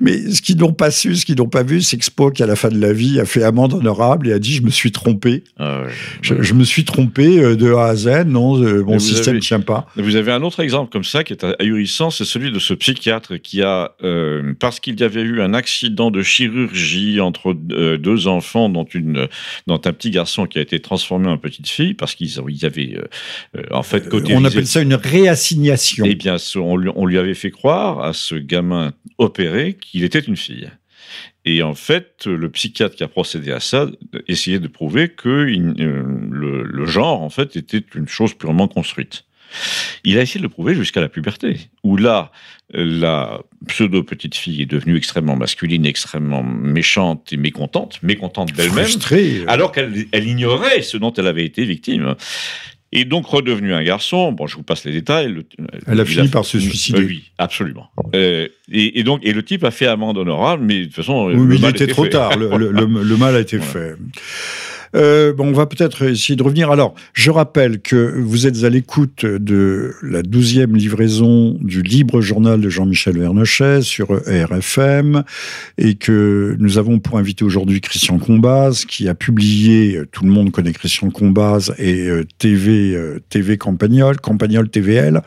Mais 0.00 0.30
ce 0.30 0.42
qu'ils 0.42 0.58
n'ont 0.58 0.72
pas 0.72 0.90
su, 0.90 1.14
ce 1.16 1.26
qu'ils 1.26 1.36
n'ont 1.36 1.48
pas 1.48 1.62
vu, 1.62 1.82
c'est 1.82 1.96
que 1.96 2.04
Spock, 2.04 2.40
à 2.40 2.46
la 2.46 2.56
fin 2.56 2.68
de 2.68 2.80
la 2.80 2.92
vie, 2.92 3.20
a 3.20 3.24
fait 3.24 3.42
amende 3.42 3.74
honorable 3.74 4.28
et 4.28 4.32
a 4.32 4.38
dit 4.38 4.54
je 4.54 4.62
me 4.62 4.70
suis 4.70 4.92
trompé. 4.92 5.44
Ah 5.58 5.84
je, 6.22 6.54
me 6.54 6.64
suis 6.64 6.84
trompé 6.84 7.38
euh, 7.38 7.56
de 7.56 7.72
A 7.72 7.86
à 7.86 7.96
Z. 7.96 8.26
Non, 8.26 8.56
mon 8.84 8.98
système 8.98 9.25
ne 9.32 9.40
tient 9.40 9.60
pas. 9.60 9.86
Vous 9.96 10.16
avez 10.16 10.32
un 10.32 10.42
autre 10.42 10.60
exemple 10.60 10.90
comme 10.90 11.04
ça 11.04 11.24
qui 11.24 11.32
est 11.32 11.44
ahurissant, 11.58 12.10
c'est 12.10 12.24
celui 12.24 12.50
de 12.50 12.58
ce 12.58 12.74
psychiatre 12.74 13.36
qui 13.36 13.62
a, 13.62 13.92
euh, 14.02 14.54
parce 14.58 14.80
qu'il 14.80 14.98
y 14.98 15.02
avait 15.02 15.22
eu 15.22 15.40
un 15.40 15.54
accident 15.54 16.10
de 16.10 16.22
chirurgie 16.22 17.20
entre 17.20 17.56
euh, 17.72 17.98
deux 17.98 18.26
enfants, 18.26 18.68
dont, 18.68 18.84
une, 18.84 19.28
dont 19.66 19.80
un 19.84 19.92
petit 19.92 20.10
garçon 20.10 20.46
qui 20.46 20.58
a 20.58 20.62
été 20.62 20.80
transformé 20.80 21.28
en 21.28 21.38
petite 21.38 21.68
fille, 21.68 21.94
parce 21.94 22.14
qu'ils 22.14 22.38
avaient 22.64 22.98
euh, 23.56 23.62
en 23.70 23.82
fait 23.82 24.08
côté. 24.08 24.34
On 24.34 24.44
appelle 24.44 24.66
ça 24.66 24.80
une 24.82 24.94
réassignation. 24.94 26.04
Eh 26.06 26.14
bien, 26.14 26.36
on 26.56 26.76
lui, 26.76 26.90
on 26.94 27.06
lui 27.06 27.18
avait 27.18 27.34
fait 27.34 27.50
croire 27.50 28.02
à 28.02 28.12
ce 28.12 28.34
gamin 28.34 28.92
opéré 29.18 29.76
qu'il 29.80 30.04
était 30.04 30.20
une 30.20 30.36
fille. 30.36 30.70
Et 31.46 31.62
en 31.62 31.74
fait, 31.74 32.26
le 32.26 32.50
psychiatre 32.50 32.96
qui 32.96 33.04
a 33.04 33.08
procédé 33.08 33.52
à 33.52 33.60
ça 33.60 33.86
essayait 34.26 34.58
de 34.58 34.66
prouver 34.66 35.08
que 35.08 35.28
le, 35.30 36.62
le, 36.64 36.86
genre, 36.86 37.22
en 37.22 37.30
fait, 37.30 37.54
était 37.54 37.82
une 37.94 38.08
chose 38.08 38.34
purement 38.34 38.66
construite. 38.66 39.24
Il 40.02 40.18
a 40.18 40.22
essayé 40.22 40.40
de 40.40 40.42
le 40.42 40.48
prouver 40.48 40.74
jusqu'à 40.74 41.00
la 41.00 41.08
puberté, 41.08 41.56
où 41.84 41.96
là, 41.96 42.32
la 42.72 43.40
pseudo 43.68 44.02
petite 44.02 44.34
fille 44.34 44.62
est 44.62 44.66
devenue 44.66 44.96
extrêmement 44.96 45.36
masculine, 45.36 45.86
extrêmement 45.86 46.42
méchante 46.42 47.32
et 47.32 47.36
mécontente, 47.36 48.02
mécontente 48.02 48.52
d'elle-même, 48.52 48.88
alors 49.46 49.70
qu'elle 49.70 50.06
elle 50.10 50.26
ignorait 50.26 50.82
ce 50.82 50.96
dont 50.96 51.12
elle 51.12 51.28
avait 51.28 51.44
été 51.44 51.64
victime. 51.64 52.16
Et 52.92 53.04
donc 53.04 53.26
redevenu 53.26 53.74
un 53.74 53.82
garçon. 53.82 54.32
Bon, 54.32 54.46
je 54.46 54.56
vous 54.56 54.62
passe 54.62 54.84
les 54.84 54.92
détails. 54.92 55.34
Elle 55.86 56.00
a 56.00 56.04
fini 56.04 56.28
par 56.28 56.44
se 56.44 56.58
suicider. 56.58 57.04
oui, 57.04 57.32
absolument. 57.36 57.88
Euh, 58.14 58.48
et, 58.70 59.02
donc, 59.02 59.20
et 59.24 59.32
le 59.32 59.42
type 59.42 59.64
a 59.64 59.70
fait 59.70 59.86
amende 59.86 60.18
honorable, 60.18 60.64
mais 60.64 60.80
de 60.80 60.84
toute 60.84 60.94
façon, 60.94 61.26
oui, 61.26 61.34
le 61.34 61.44
mais 61.44 61.56
il 61.56 61.66
était 61.66 61.88
trop 61.88 62.06
tard. 62.06 62.36
Le, 62.36 62.56
le, 62.56 63.16
mal 63.16 63.34
a 63.34 63.40
été 63.40 63.58
fait. 63.60 63.96
Euh, 64.94 65.32
bon, 65.32 65.48
on 65.48 65.52
va 65.52 65.66
peut-être 65.66 66.02
essayer 66.02 66.36
de 66.36 66.42
revenir. 66.42 66.70
Alors, 66.70 66.94
je 67.12 67.30
rappelle 67.30 67.80
que 67.80 68.14
vous 68.18 68.46
êtes 68.46 68.64
à 68.64 68.70
l'écoute 68.70 69.24
de 69.24 69.94
la 70.02 70.22
douzième 70.22 70.76
livraison 70.76 71.56
du 71.60 71.82
libre 71.82 72.20
journal 72.20 72.60
de 72.60 72.68
Jean-Michel 72.68 73.18
Vernochet 73.18 73.82
sur 73.82 74.08
RFM 74.10 75.24
et 75.78 75.94
que 75.94 76.56
nous 76.58 76.78
avons 76.78 76.98
pour 76.98 77.18
invité 77.18 77.44
aujourd'hui 77.44 77.80
Christian 77.80 78.18
Combaz 78.18 78.84
qui 78.86 79.08
a 79.08 79.14
publié, 79.14 80.00
tout 80.12 80.24
le 80.24 80.30
monde 80.30 80.50
connaît 80.50 80.72
Christian 80.72 81.10
Combaz 81.10 81.74
et 81.78 82.06
euh, 82.08 82.24
TV, 82.38 82.94
euh, 82.94 83.20
TV 83.28 83.58
Campagnol, 83.58 84.20
Campagnol 84.20 84.68
TVL, 84.68 85.22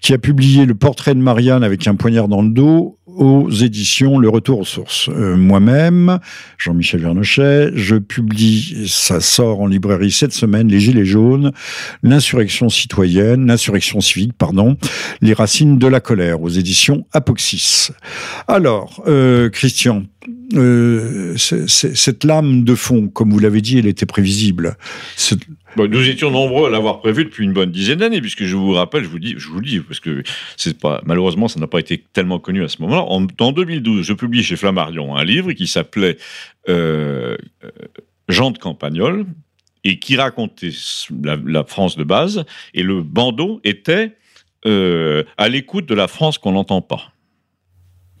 qui 0.00 0.12
a 0.12 0.18
publié 0.18 0.66
le 0.66 0.74
portrait 0.74 1.14
de 1.14 1.20
Marianne 1.20 1.64
avec 1.64 1.86
un 1.86 1.94
poignard 1.94 2.28
dans 2.28 2.42
le 2.42 2.50
dos 2.50 2.98
aux 3.16 3.50
éditions 3.50 4.18
Le 4.18 4.28
Retour 4.28 4.60
aux 4.60 4.64
Sources. 4.64 5.08
Euh, 5.08 5.36
moi-même, 5.36 6.18
Jean-Michel 6.58 7.00
Vernochet, 7.00 7.70
je 7.74 7.96
publie, 7.96 8.86
ça 8.88 9.20
sort 9.20 9.60
en 9.60 9.66
librairie 9.66 10.10
cette 10.10 10.32
semaine, 10.32 10.68
Les 10.68 10.80
Gilets 10.80 11.04
jaunes, 11.04 11.52
l'insurrection 12.02 12.68
citoyenne, 12.68 13.46
l'insurrection 13.46 14.00
civique, 14.00 14.32
pardon, 14.36 14.76
les 15.20 15.32
racines 15.32 15.78
de 15.78 15.86
la 15.86 16.00
colère, 16.00 16.40
aux 16.42 16.48
éditions 16.48 17.06
Apoxis. 17.12 17.88
Alors, 18.48 19.02
euh, 19.06 19.50
Christian, 19.50 20.04
euh, 20.54 21.36
cette 21.36 22.24
lame 22.24 22.64
de 22.64 22.74
fond, 22.74 23.08
comme 23.08 23.30
vous 23.30 23.38
l'avez 23.38 23.60
dit, 23.60 23.78
elle 23.78 23.86
était 23.86 24.06
prévisible. 24.06 24.76
nous 25.76 26.08
étions 26.08 26.30
nombreux 26.30 26.66
à 26.66 26.70
l'avoir 26.70 27.00
prévu 27.00 27.24
depuis 27.24 27.44
une 27.44 27.52
bonne 27.52 27.70
dizaine 27.70 27.98
d'années, 27.98 28.20
puisque 28.20 28.44
je 28.44 28.56
vous 28.56 28.72
rappelle, 28.72 29.04
je 29.04 29.08
vous 29.08 29.18
dis, 29.18 29.34
je 29.36 29.48
vous 29.48 29.60
le 29.60 29.66
dis, 29.66 29.80
parce 29.80 30.00
que 30.00 30.22
malheureusement 31.04 31.48
ça 31.48 31.60
n'a 31.60 31.66
pas 31.66 31.78
été 31.80 32.04
tellement 32.12 32.38
connu 32.38 32.64
à 32.64 32.68
ce 32.68 32.82
moment-là. 32.82 33.02
En, 33.02 33.52
2012, 33.52 34.04
je 34.04 34.12
publie 34.12 34.42
chez 34.42 34.56
Flammarion 34.56 35.16
un 35.16 35.24
livre 35.24 35.52
qui 35.52 35.66
s'appelait 35.66 36.16
euh, 36.68 37.36
Jean 38.28 38.50
de 38.50 38.58
Campagnol 38.58 39.26
et 39.84 39.98
qui 39.98 40.16
racontait 40.16 40.72
la, 41.22 41.64
France 41.64 41.96
de 41.96 42.04
base. 42.04 42.44
Et 42.74 42.82
le 42.82 43.02
bandeau 43.02 43.60
était 43.64 44.16
euh, 44.66 45.24
à 45.38 45.48
l'écoute 45.48 45.86
de 45.86 45.94
la 45.94 46.08
France 46.08 46.38
qu'on 46.38 46.52
n'entend 46.52 46.82
pas. 46.82 47.12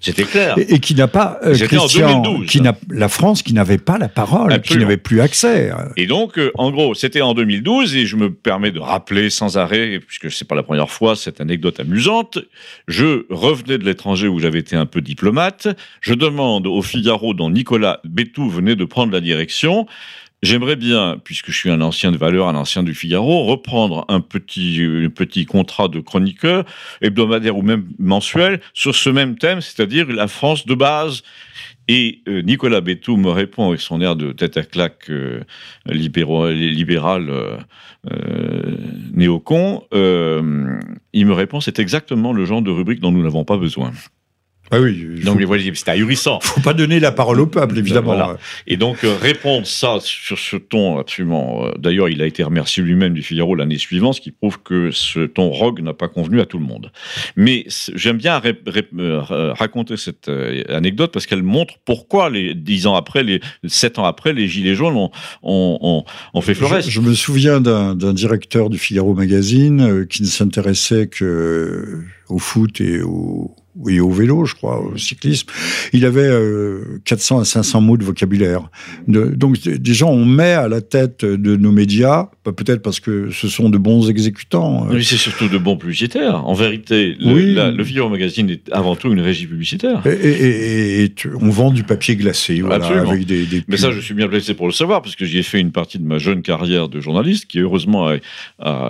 C'était 0.00 0.24
clair. 0.24 0.56
Et, 0.56 0.80
qui 0.80 0.94
n'a 0.94 1.08
pas, 1.08 1.38
euh, 1.44 1.54
Christian, 1.54 2.08
en 2.08 2.22
2012. 2.22 2.46
Qui 2.46 2.62
n'a, 2.62 2.74
la 2.90 3.08
France 3.10 3.42
qui 3.42 3.52
n'avait 3.52 3.78
pas 3.78 3.98
la 3.98 4.08
parole, 4.08 4.58
qui 4.62 4.78
n'avait 4.78 4.96
plus 4.96 5.20
accès. 5.20 5.70
Et 5.96 6.06
donc, 6.06 6.38
euh, 6.38 6.50
en 6.54 6.70
gros, 6.70 6.94
c'était 6.94 7.20
en 7.20 7.34
2012, 7.34 7.96
et 7.96 8.06
je 8.06 8.16
me 8.16 8.32
permets 8.32 8.70
de 8.70 8.80
rappeler 8.80 9.28
sans 9.28 9.58
arrêt, 9.58 10.00
puisque 10.00 10.30
c'est 10.30 10.48
pas 10.48 10.54
la 10.54 10.62
première 10.62 10.90
fois, 10.90 11.16
cette 11.16 11.40
anecdote 11.42 11.80
amusante. 11.80 12.38
Je 12.88 13.26
revenais 13.28 13.76
de 13.76 13.84
l'étranger 13.84 14.26
où 14.26 14.38
j'avais 14.38 14.60
été 14.60 14.74
un 14.74 14.86
peu 14.86 15.02
diplomate. 15.02 15.68
Je 16.00 16.14
demande 16.14 16.66
au 16.66 16.80
Figaro, 16.80 17.34
dont 17.34 17.50
Nicolas 17.50 18.00
Bétou 18.04 18.48
venait 18.48 18.76
de 18.76 18.86
prendre 18.86 19.12
la 19.12 19.20
direction, 19.20 19.86
J'aimerais 20.42 20.76
bien, 20.76 21.20
puisque 21.22 21.50
je 21.50 21.56
suis 21.56 21.70
un 21.70 21.82
ancien 21.82 22.12
de 22.12 22.16
valeur, 22.16 22.48
un 22.48 22.54
ancien 22.54 22.82
du 22.82 22.94
Figaro, 22.94 23.44
reprendre 23.44 24.06
un 24.08 24.20
petit, 24.20 24.80
petit 25.14 25.44
contrat 25.44 25.88
de 25.88 26.00
chroniqueur, 26.00 26.64
hebdomadaire 27.02 27.58
ou 27.58 27.62
même 27.62 27.86
mensuel, 27.98 28.60
sur 28.72 28.94
ce 28.94 29.10
même 29.10 29.36
thème, 29.36 29.60
c'est-à-dire 29.60 30.10
la 30.10 30.28
France 30.28 30.66
de 30.66 30.74
base. 30.74 31.22
Et 31.88 32.22
euh, 32.28 32.40
Nicolas 32.40 32.80
Bétou 32.80 33.16
me 33.16 33.30
répond 33.30 33.68
avec 33.68 33.80
son 33.80 34.00
air 34.00 34.16
de 34.16 34.32
tête 34.32 34.56
à 34.56 34.62
claque 34.62 35.10
euh, 35.10 35.42
libéral 35.86 37.28
euh 37.30 37.58
néocon. 39.12 39.82
il 39.92 41.26
me 41.26 41.32
répond 41.34 41.60
c'est 41.60 41.78
exactement 41.78 42.32
le 42.32 42.46
genre 42.46 42.62
de 42.62 42.70
rubrique 42.70 43.00
dont 43.00 43.12
nous 43.12 43.22
n'avons 43.22 43.44
pas 43.44 43.58
besoin. 43.58 43.92
Ah 44.72 44.80
oui. 44.80 45.20
Donc, 45.24 45.40
voyez, 45.42 45.72
c'est 45.74 45.88
ahurissant. 45.88 46.38
Faut 46.42 46.60
pas 46.60 46.74
donner 46.74 47.00
la 47.00 47.10
parole 47.10 47.40
au 47.40 47.46
peuple, 47.46 47.78
évidemment. 47.78 48.36
Et 48.68 48.76
donc, 48.76 49.02
euh, 49.02 49.16
répondre 49.20 49.66
ça 49.66 49.98
sur 50.00 50.38
ce 50.38 50.56
ton 50.56 50.98
absolument. 50.98 51.66
Euh, 51.66 51.72
d'ailleurs, 51.76 52.08
il 52.08 52.22
a 52.22 52.26
été 52.26 52.44
remercié 52.44 52.82
lui-même 52.82 53.12
du 53.12 53.22
Figaro 53.22 53.56
l'année 53.56 53.78
suivante, 53.78 54.14
ce 54.14 54.20
qui 54.20 54.30
prouve 54.30 54.62
que 54.62 54.90
ce 54.92 55.26
ton 55.26 55.50
rogue 55.50 55.80
n'a 55.80 55.92
pas 55.92 56.06
convenu 56.06 56.40
à 56.40 56.46
tout 56.46 56.58
le 56.58 56.64
monde. 56.64 56.92
Mais 57.34 57.66
j'aime 57.94 58.18
bien 58.18 58.40
euh, 58.44 59.52
raconter 59.52 59.96
cette 59.96 60.30
anecdote 60.68 61.10
parce 61.12 61.26
qu'elle 61.26 61.42
montre 61.42 61.74
pourquoi, 61.84 62.30
les 62.30 62.54
dix 62.54 62.86
ans 62.86 62.94
après, 62.94 63.24
les 63.24 63.40
sept 63.66 63.98
ans 63.98 64.04
après, 64.04 64.32
les 64.32 64.46
Gilets 64.46 64.76
jaunes 64.76 64.96
ont, 64.96 65.10
ont, 65.42 66.04
ont, 66.34 66.40
fait 66.40 66.54
florès. 66.54 66.84
Je, 66.84 66.90
je, 66.90 67.00
me 67.00 67.14
souviens 67.14 67.60
d'un 67.60 68.12
directeur 68.12 68.70
du 68.70 68.78
Figaro 68.78 69.14
Magazine 69.14 70.06
qui 70.06 70.22
ne 70.22 70.28
s'intéressait 70.28 71.08
que 71.08 72.04
au 72.28 72.38
foot 72.38 72.80
et 72.80 73.02
au, 73.02 73.54
oui, 73.82 73.98
au 73.98 74.10
vélo, 74.10 74.44
je 74.44 74.54
crois, 74.54 74.80
au 74.80 74.96
cyclisme. 74.98 75.48
Il 75.92 76.04
avait 76.04 76.30
400 77.04 77.38
euh, 77.38 77.40
à 77.40 77.44
500 77.44 77.80
mots 77.80 77.96
de 77.96 78.04
vocabulaire. 78.04 78.68
De, 79.08 79.24
donc, 79.24 79.58
déjà, 79.60 80.06
on 80.06 80.24
met 80.26 80.52
à 80.52 80.68
la 80.68 80.82
tête 80.82 81.24
de 81.24 81.56
nos 81.56 81.72
médias, 81.72 82.28
bah, 82.44 82.52
peut-être 82.52 82.82
parce 82.82 83.00
que 83.00 83.30
ce 83.30 83.48
sont 83.48 83.70
de 83.70 83.78
bons 83.78 84.10
exécutants. 84.10 84.86
Oui, 84.90 85.02
c'est 85.02 85.16
surtout 85.16 85.48
de 85.48 85.56
bons 85.56 85.76
publicitaires. 85.76 86.46
En 86.46 86.52
vérité, 86.52 87.16
le, 87.18 87.32
oui. 87.32 87.54
le 87.54 87.84
Figaro 87.84 88.10
Magazine 88.10 88.50
est 88.50 88.70
avant 88.70 88.96
tout 88.96 89.10
une 89.10 89.20
régie 89.20 89.46
publicitaire. 89.46 90.02
Et, 90.06 91.12
on 91.40 91.48
vend 91.48 91.70
du 91.70 91.82
papier 91.82 92.16
glacé, 92.16 92.60
voilà, 92.60 92.86
avec 92.86 93.24
des, 93.24 93.46
des 93.46 93.62
Mais 93.66 93.78
ça, 93.78 93.92
je 93.92 94.00
suis 94.00 94.14
bien 94.14 94.28
placé 94.28 94.54
pour 94.54 94.66
le 94.66 94.72
savoir, 94.72 95.00
parce 95.00 95.16
que 95.16 95.24
j'y 95.24 95.38
ai 95.38 95.42
fait 95.42 95.60
une 95.60 95.72
partie 95.72 95.98
de 95.98 96.04
ma 96.04 96.18
jeune 96.18 96.42
carrière 96.42 96.88
de 96.88 97.00
journaliste, 97.00 97.46
qui 97.46 97.60
heureusement 97.60 98.10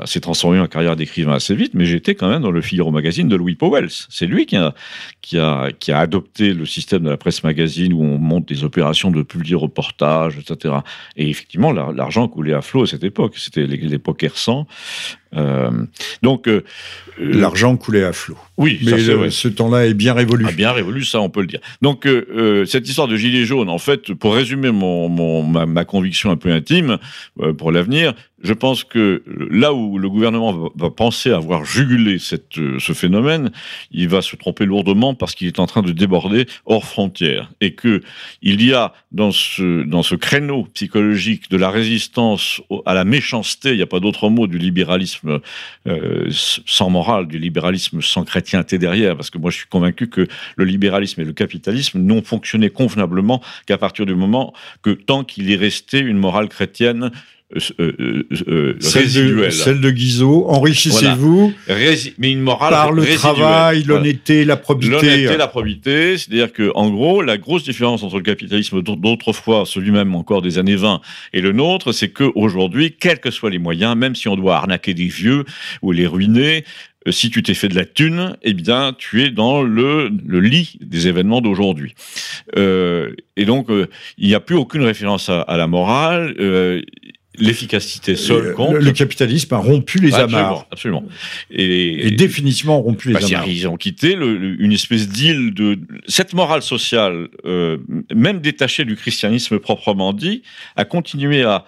s'est 0.04 0.20
transformée 0.20 0.58
en 0.58 0.66
carrière 0.66 0.96
d'écrivain 0.96 1.34
assez 1.34 1.54
vite, 1.54 1.72
mais 1.74 1.84
j'étais 1.84 2.16
quand 2.16 2.28
même 2.28 2.42
dans 2.42 2.50
le 2.50 2.60
Figaro 2.60 2.90
Magazine 2.90 3.28
de 3.28 3.36
Louis 3.36 3.54
Powell. 3.54 3.86
C'est 4.08 4.26
lui 4.26 4.46
qui 4.46 4.56
a 4.56 4.74
qui 5.20 5.38
a, 5.38 5.70
qui 5.72 5.92
a 5.92 5.98
adopté 5.98 6.52
le 6.52 6.66
système 6.66 7.02
de 7.02 7.10
la 7.10 7.16
presse 7.16 7.42
magazine 7.44 7.92
où 7.92 8.02
on 8.02 8.18
monte 8.18 8.46
des 8.46 8.64
opérations 8.64 9.10
de 9.10 9.22
publi-reportage, 9.22 10.38
etc. 10.38 10.76
Et 11.16 11.28
effectivement, 11.28 11.72
l'argent 11.72 12.28
coulait 12.28 12.54
à 12.54 12.62
flot 12.62 12.82
à 12.82 12.86
cette 12.86 13.04
époque. 13.04 13.34
C'était 13.36 13.66
l'époque 13.66 14.22
R100. 14.22 14.66
Euh, 15.36 15.70
donc 16.22 16.48
euh, 16.48 16.62
l'argent 17.18 17.76
coulait 17.76 18.04
à 18.04 18.12
flot. 18.12 18.36
Oui, 18.56 18.80
mais 18.84 19.30
ce 19.30 19.48
temps-là 19.48 19.86
est 19.86 19.94
bien 19.94 20.12
révolu. 20.12 20.44
Ah, 20.48 20.52
bien 20.52 20.72
révolu, 20.72 21.04
ça 21.04 21.20
on 21.20 21.30
peut 21.30 21.40
le 21.40 21.46
dire. 21.46 21.60
Donc 21.82 22.06
euh, 22.06 22.64
cette 22.66 22.88
histoire 22.88 23.08
de 23.08 23.16
gilet 23.16 23.44
jaune, 23.44 23.68
en 23.68 23.78
fait, 23.78 24.12
pour 24.12 24.34
résumer 24.34 24.70
mon, 24.70 25.08
mon 25.08 25.42
ma, 25.42 25.66
ma, 25.66 25.84
conviction 25.84 26.30
un 26.30 26.36
peu 26.36 26.50
intime 26.50 26.98
pour 27.58 27.72
l'avenir, 27.72 28.14
je 28.42 28.52
pense 28.52 28.84
que 28.84 29.22
là 29.50 29.72
où 29.72 29.98
le 29.98 30.08
gouvernement 30.08 30.70
va, 30.74 30.90
penser 30.90 31.30
avoir 31.30 31.64
jugulé 31.64 32.18
cette, 32.18 32.54
ce 32.54 32.92
phénomène, 32.92 33.50
il 33.90 34.08
va 34.08 34.22
se 34.22 34.34
tromper 34.36 34.64
lourdement 34.64 35.14
parce 35.14 35.34
qu'il 35.34 35.46
est 35.46 35.58
en 35.58 35.66
train 35.66 35.82
de 35.82 35.92
déborder 35.92 36.46
hors 36.64 36.84
frontières 36.84 37.50
et 37.60 37.74
que 37.74 38.00
il 38.42 38.64
y 38.64 38.72
a 38.72 38.92
dans 39.12 39.30
ce 39.30 39.84
dans 39.84 40.02
ce 40.02 40.14
créneau 40.14 40.66
psychologique 40.74 41.50
de 41.50 41.56
la 41.56 41.70
résistance 41.70 42.62
à 42.86 42.94
la 42.94 43.04
méchanceté, 43.04 43.70
il 43.70 43.76
n'y 43.76 43.82
a 43.82 43.86
pas 43.86 44.00
d'autre 44.00 44.28
mot, 44.30 44.46
du 44.46 44.58
libéralisme 44.58 45.19
euh, 45.86 46.28
sans 46.30 46.90
morale, 46.90 47.26
du 47.26 47.38
libéralisme 47.38 48.00
sans 48.02 48.24
chrétienté 48.24 48.78
derrière, 48.78 49.16
parce 49.16 49.30
que 49.30 49.38
moi 49.38 49.50
je 49.50 49.58
suis 49.58 49.68
convaincu 49.68 50.08
que 50.08 50.26
le 50.56 50.64
libéralisme 50.64 51.20
et 51.20 51.24
le 51.24 51.32
capitalisme 51.32 52.00
n'ont 52.00 52.22
fonctionné 52.22 52.70
convenablement 52.70 53.42
qu'à 53.66 53.78
partir 53.78 54.06
du 54.06 54.14
moment 54.14 54.52
que 54.82 54.90
tant 54.90 55.24
qu'il 55.24 55.50
est 55.50 55.56
resté 55.56 55.98
une 55.98 56.18
morale 56.18 56.48
chrétienne 56.48 57.10
euh, 57.56 57.60
euh, 57.80 58.28
euh, 58.46 58.76
celle 58.78 59.02
résiduelle. 59.02 59.46
De, 59.46 59.50
celle 59.50 59.80
de 59.80 59.90
Guizot, 59.90 60.46
enrichissez-vous 60.48 61.52
mais 62.18 62.30
une 62.30 62.42
morale 62.42 62.70
par 62.70 62.92
le 62.92 63.04
travail, 63.16 63.82
l'honnêteté, 63.82 64.44
la 64.44 64.56
probité. 64.56 64.92
L'honnêteté, 64.92 65.36
la 65.36 65.48
probité, 65.48 66.16
c'est-à-dire 66.16 66.52
que 66.52 66.70
en 66.76 66.90
gros, 66.90 67.22
la 67.22 67.38
grosse 67.38 67.64
différence 67.64 68.04
entre 68.04 68.18
le 68.18 68.22
capitalisme 68.22 68.82
d'autrefois, 68.82 69.64
celui-même 69.66 70.14
encore 70.14 70.42
des 70.42 70.58
années 70.58 70.76
20, 70.76 71.00
et 71.32 71.40
le 71.40 71.50
nôtre, 71.50 71.90
c'est 71.90 72.10
que 72.10 72.30
aujourd'hui, 72.36 72.94
quels 72.98 73.18
que 73.18 73.32
soient 73.32 73.50
les 73.50 73.58
moyens, 73.58 73.96
même 73.96 74.14
si 74.14 74.28
on 74.28 74.36
doit 74.36 74.56
arnaquer 74.56 74.94
des 74.94 75.08
vieux 75.08 75.44
ou 75.82 75.90
les 75.90 76.06
ruiner, 76.06 76.64
si 77.08 77.30
tu 77.30 77.42
t'es 77.42 77.54
fait 77.54 77.68
de 77.68 77.74
la 77.74 77.86
thune, 77.86 78.36
eh 78.42 78.52
bien, 78.52 78.94
tu 78.96 79.22
es 79.22 79.30
dans 79.30 79.62
le, 79.62 80.10
le 80.26 80.40
lit 80.40 80.76
des 80.82 81.08
événements 81.08 81.40
d'aujourd'hui. 81.40 81.94
Euh, 82.58 83.14
et 83.36 83.46
donc, 83.46 83.68
il 84.18 84.28
n'y 84.28 84.34
a 84.34 84.40
plus 84.40 84.54
aucune 84.54 84.82
référence 84.82 85.30
à, 85.30 85.40
à 85.40 85.56
la 85.56 85.66
morale. 85.66 86.36
Euh, 86.38 86.82
l'efficacité 87.38 88.16
seule 88.16 88.54
compte. 88.54 88.74
Le, 88.74 88.92
capitalisme 88.92 89.54
a 89.54 89.58
rompu 89.58 89.98
les 89.98 90.14
amarres. 90.14 90.66
Absolument. 90.70 91.04
Et, 91.50 92.08
et, 92.08 92.10
définitivement 92.10 92.80
rompu 92.80 93.08
les 93.08 93.14
bah, 93.14 93.20
amarres. 93.24 93.48
Ils 93.48 93.68
ont 93.68 93.76
quitté 93.76 94.14
le, 94.14 94.60
une 94.60 94.72
espèce 94.72 95.08
d'île 95.08 95.54
de 95.54 95.78
cette 96.06 96.34
morale 96.34 96.62
sociale, 96.62 97.28
euh, 97.44 97.78
même 98.14 98.40
détachée 98.40 98.84
du 98.84 98.96
christianisme 98.96 99.58
proprement 99.58 100.12
dit, 100.12 100.42
a 100.76 100.84
continué 100.84 101.42
à 101.42 101.64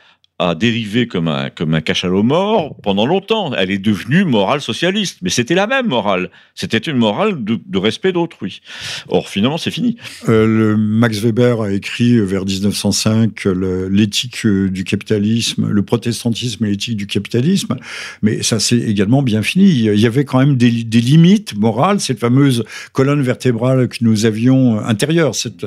a 0.49 0.55
dérivé 0.55 1.07
comme 1.07 1.29
un, 1.29 1.51
comme 1.51 1.75
un 1.75 1.81
cachalot 1.81 2.23
mort 2.23 2.77
pendant 2.83 3.07
longtemps. 3.07 3.55
Elle 3.55 3.71
est 3.71 3.79
devenue 3.79 4.25
morale 4.25 4.61
socialiste. 4.61 5.19
Mais 5.23 5.31
c'était 5.31 5.55
la 5.55 5.67
même 5.67 5.87
morale. 5.87 6.31
C'était 6.55 6.79
une 6.79 6.97
morale 6.97 7.43
de, 7.45 7.79
respect 7.79 8.13
d'autrui. 8.13 8.61
Or, 9.09 9.29
finalement, 9.29 9.59
c'est 9.59 9.71
fini. 9.71 9.97
Euh, 10.29 10.47
le 10.47 10.77
Max 10.77 11.19
Weber 11.19 11.63
a 11.63 11.73
écrit 11.73 12.15
euh, 12.15 12.25
vers 12.25 12.45
1905 12.45 13.45
l'éthique 13.91 14.45
euh, 14.47 14.69
du 14.69 14.85
capitalisme, 14.85 15.69
le 15.69 15.83
protestantisme 15.83 16.65
et 16.65 16.71
l'éthique 16.71 16.97
du 16.97 17.07
capitalisme. 17.07 17.77
Mais 18.23 18.43
ça, 18.43 18.61
c'est 18.61 18.79
également 18.79 19.23
bien 19.23 19.43
fini. 19.43 19.65
Il 19.65 20.01
y 20.01 20.07
avait 20.07 20.25
quand 20.25 20.39
même 20.39 20.57
des, 20.57 20.71
des 20.71 21.01
limites 21.01 21.57
morales, 21.57 22.01
cette 22.01 22.19
fameuse 22.19 22.65
colonne 22.93 23.23
vertébrale 23.23 23.89
que 23.89 23.99
nous 24.01 24.27
avions 24.27 24.79
intérieure, 24.81 25.35
cette, 25.35 25.67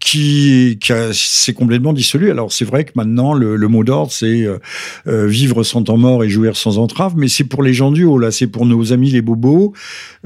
qui, 0.00 0.78
qui 0.80 0.92
s'est 1.12 1.54
complètement 1.54 1.92
dissolue. 1.92 2.30
Alors, 2.30 2.52
c'est 2.52 2.64
vrai 2.64 2.84
que 2.84 2.92
maintenant, 2.94 3.23
le, 3.32 3.56
mot 3.68 3.84
d'ordre, 3.84 4.12
c'est 4.12 4.44
euh, 4.46 5.26
vivre 5.26 5.62
sans 5.62 5.82
temps 5.82 5.96
mort 5.96 6.22
et 6.22 6.28
jouir 6.28 6.56
sans 6.56 6.78
entrave, 6.78 7.14
mais 7.16 7.28
c'est 7.28 7.44
pour 7.44 7.62
les 7.62 7.72
gens 7.72 7.90
du 7.90 8.04
haut, 8.04 8.18
là, 8.18 8.30
c'est 8.30 8.46
pour 8.46 8.66
nos 8.66 8.92
amis 8.92 9.10
les 9.10 9.22
bobos. 9.22 9.72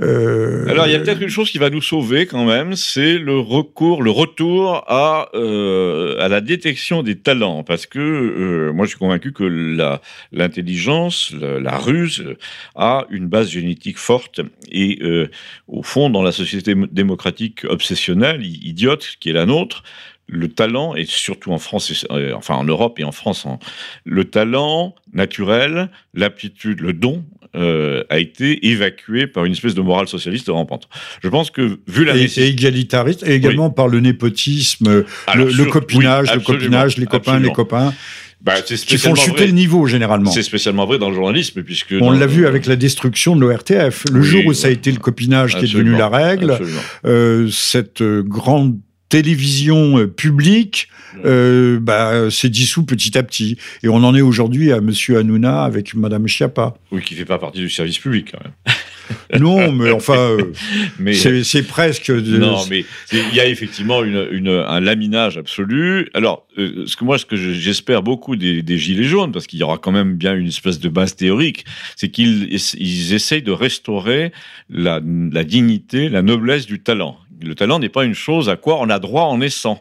Euh... 0.01 0.67
Alors, 0.69 0.87
il 0.87 0.93
y 0.93 0.95
a 0.95 0.99
peut-être 0.99 1.23
une 1.23 1.29
chose 1.29 1.51
qui 1.51 1.59
va 1.59 1.71
nous 1.71 1.83
sauver 1.83 2.27
quand 2.27 2.45
même, 2.45 2.75
c'est 2.75 3.19
le 3.19 3.39
recours, 3.39 4.03
le 4.03 4.11
retour 4.11 4.85
à, 4.89 5.29
euh, 5.35 6.17
à 6.21 6.29
la 6.29 6.41
détection 6.41 7.03
des 7.03 7.17
talents, 7.17 7.63
parce 7.63 7.87
que 7.87 7.99
euh, 7.99 8.73
moi, 8.73 8.87
je 8.87 8.91
suis 8.91 8.99
convaincu 8.99 9.33
que 9.33 9.45
l'intelligence, 10.33 11.33
la, 11.41 11.79
ruse, 11.79 12.25
a 12.75 13.07
une 13.11 13.27
base 13.27 13.51
génétique 13.51 13.99
forte, 13.99 14.41
et 14.71 14.99
euh, 15.03 15.29
au 15.67 15.83
fond, 15.83 16.11
dans 16.11 16.23
la 16.23 16.33
société 16.33 16.75
démocratique 16.91 17.65
obsessionnelle, 17.69 18.45
idiote, 18.45 19.17
qui 19.21 19.31
est 19.31 19.35
la 19.35 19.47
nôtre, 19.47 19.83
le 20.29 20.49
talent, 20.49 20.95
et 20.95 21.05
surtout 21.05 21.53
en 21.53 21.59
France, 21.59 22.07
euh, 22.11 22.35
enfin 22.35 22.55
en 22.55 22.65
Europe 22.65 23.01
et 23.01 23.05
en 23.05 23.13
France, 23.13 23.47
en, 23.47 23.59
le 24.05 24.25
talent 24.25 24.95
naturel, 25.13 25.91
l'aptitude, 26.15 26.81
le 26.81 26.93
don, 26.93 27.25
euh, 27.57 28.05
a 28.11 28.19
été 28.19 28.69
évacué 28.69 29.27
par 29.27 29.47
une 29.47 29.53
espèce 29.53 29.75
de 29.75 29.81
morale 29.81 30.07
socialiste 30.07 30.49
rampante. 30.49 30.89
Je 31.23 31.29
pense 31.29 31.51
que, 31.51 31.79
vu 31.87 32.05
la... 32.05 32.15
Et, 32.15 32.25
et 32.25 32.49
égalitariste, 32.49 33.27
et 33.27 33.35
également 33.35 33.69
oui. 33.69 33.75
par 33.75 33.89
le 33.89 34.01
népotisme, 34.01 35.05
Alors, 35.27 35.47
le, 35.47 35.53
sur, 35.53 35.65
le, 35.65 35.71
copinage, 35.71 36.29
oui, 36.29 36.35
le 36.35 36.41
copinage, 36.43 36.99
les 36.99 37.07
copains, 37.07 37.33
absolument. 37.33 37.49
les 37.49 37.55
copains. 37.55 37.95
Bah, 38.41 38.61
qui 38.63 38.99
font 38.99 39.17
chuter 39.17 39.37
vrai. 39.37 39.47
le 39.47 39.53
niveau 39.53 39.87
généralement. 39.87 40.31
C'est 40.31 40.45
spécialement 40.45 40.87
vrai 40.87 40.99
dans 40.99 41.09
le 41.09 41.15
journalisme 41.17 41.65
puisque 41.65 41.95
on 42.01 42.13
l'a 42.13 42.27
vu 42.27 42.47
avec 42.47 42.67
la 42.67 42.77
destruction 42.77 43.35
de 43.35 43.41
l'ORTF. 43.41 44.05
Le 44.13 44.21
oui, 44.21 44.27
jour 44.27 44.47
où 44.47 44.53
ça 44.53 44.69
a 44.69 44.71
été 44.71 44.93
le 44.93 45.01
copinage 45.01 45.57
qui 45.57 45.65
est 45.65 45.73
devenu 45.73 45.97
la 45.97 46.09
règle, 46.09 46.57
euh, 47.05 47.49
cette 47.51 48.01
grande 48.01 48.79
télévision 49.09 50.07
publique 50.09 50.89
euh, 51.25 51.79
bah, 51.81 52.31
s'est 52.31 52.49
dissous 52.49 52.85
petit 52.85 53.17
à 53.17 53.23
petit. 53.23 53.57
Et 53.83 53.89
on 53.89 53.97
en 53.97 54.15
est 54.15 54.21
aujourd'hui 54.21 54.73
à 54.73 54.81
Monsieur 54.81 55.19
Hanouna 55.19 55.65
avec 55.65 55.95
Madame 55.95 56.27
Chiappa. 56.27 56.75
Oui, 56.93 57.03
qui 57.03 57.15
fait 57.15 57.25
pas 57.25 57.39
partie 57.39 57.61
du 57.61 57.71
service 57.71 57.99
public 57.99 58.33
quand 58.33 58.41
même. 58.43 58.53
non, 59.41 59.73
mais 59.73 59.91
enfin, 59.91 60.37
euh, 60.39 60.53
mais 60.99 61.15
c'est 61.15 61.63
presque. 61.63 62.11
De... 62.11 62.37
Non, 62.37 62.65
mais 62.69 62.85
il 63.13 63.35
y 63.35 63.41
a 63.41 63.47
effectivement 63.47 64.05
une, 64.05 64.29
une, 64.31 64.49
un 64.49 64.81
laminage 64.81 65.39
absolu. 65.39 66.09
Alors, 66.13 66.47
euh, 66.59 66.85
ce 66.87 66.97
que 66.97 67.05
moi, 67.05 67.19
ce 67.19 67.25
que 67.25 67.37
j'espère 67.37 68.03
beaucoup 68.03 68.37
des, 68.37 68.63
des, 68.63 68.79
gilets 68.79 69.05
jaunes, 69.05 69.33
parce 69.33 69.47
qu'il 69.47 69.59
y 69.59 69.63
aura 69.63 69.79
quand 69.79 69.93
même 69.93 70.15
bien 70.15 70.35
une 70.35 70.49
espèce 70.49 70.79
de 70.79 70.89
base 70.89 71.17
théorique, 71.17 71.65
c'est 71.97 72.11
qu'ils 72.11 72.53
ils 72.53 73.15
essayent 73.15 73.43
de 73.43 73.53
restaurer 73.53 74.33
la, 74.69 75.01
la 75.33 75.45
dignité, 75.45 76.11
la 76.11 76.23
noblesse 76.23 76.67
du 76.67 76.81
talent. 76.81 77.19
Le 77.41 77.55
talent 77.55 77.79
n'est 77.79 77.89
pas 77.89 78.05
une 78.05 78.15
chose 78.15 78.49
à 78.49 78.57
quoi 78.57 78.79
on 78.81 78.91
a 78.91 78.99
droit 78.99 79.25
en 79.25 79.39
naissant. 79.39 79.81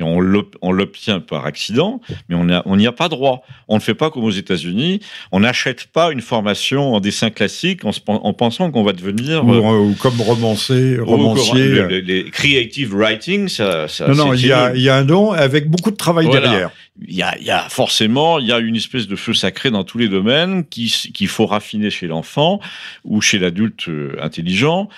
Et 0.00 0.02
on 0.02 0.72
l'obtient 0.72 1.20
par 1.20 1.46
accident, 1.46 2.00
mais 2.28 2.34
on 2.34 2.76
n'y 2.76 2.86
a, 2.86 2.92
pas 2.92 3.08
droit. 3.08 3.44
On 3.68 3.76
ne 3.76 3.80
fait 3.80 3.94
pas 3.94 4.10
comme 4.10 4.24
aux 4.24 4.30
États-Unis. 4.30 4.98
On 5.30 5.40
n'achète 5.40 5.86
pas 5.86 6.10
une 6.10 6.20
formation 6.20 6.94
en 6.94 7.00
dessin 7.00 7.30
classique 7.30 7.84
en, 7.84 7.92
en 8.08 8.32
pensant 8.32 8.72
qu'on 8.72 8.82
va 8.82 8.92
devenir. 8.92 9.46
Ou, 9.46 9.54
euh, 9.54 9.78
ou 9.78 9.94
comme 9.94 10.20
romancier. 10.20 10.98
romancier. 10.98 11.84
Ou, 11.84 11.88
les, 11.88 12.02
les, 12.02 12.24
creative 12.30 12.92
writing, 12.92 13.46
ça. 13.46 13.86
ça 13.86 14.08
non, 14.08 14.16
non, 14.16 14.34
il 14.34 14.44
y, 14.44 14.52
a, 14.52 14.74
il 14.74 14.82
y, 14.82 14.88
a, 14.88 14.96
un 14.96 15.04
don 15.04 15.30
avec 15.30 15.70
beaucoup 15.70 15.92
de 15.92 15.96
travail 15.96 16.26
voilà. 16.26 16.40
derrière. 16.40 16.70
Il 17.06 17.14
y, 17.14 17.22
a, 17.22 17.36
il 17.38 17.44
y 17.44 17.50
a 17.50 17.68
forcément, 17.68 18.40
il 18.40 18.46
y 18.46 18.52
a 18.52 18.58
une 18.58 18.76
espèce 18.76 19.06
de 19.06 19.16
feu 19.16 19.32
sacré 19.32 19.70
dans 19.70 19.84
tous 19.84 19.98
les 19.98 20.08
domaines 20.08 20.64
qu'il 20.64 20.90
qui 20.90 21.26
faut 21.26 21.46
raffiner 21.46 21.90
chez 21.90 22.08
l'enfant 22.08 22.60
ou 23.04 23.20
chez 23.20 23.38
l'adulte 23.38 23.88
euh, 23.88 24.16
intelligent 24.20 24.88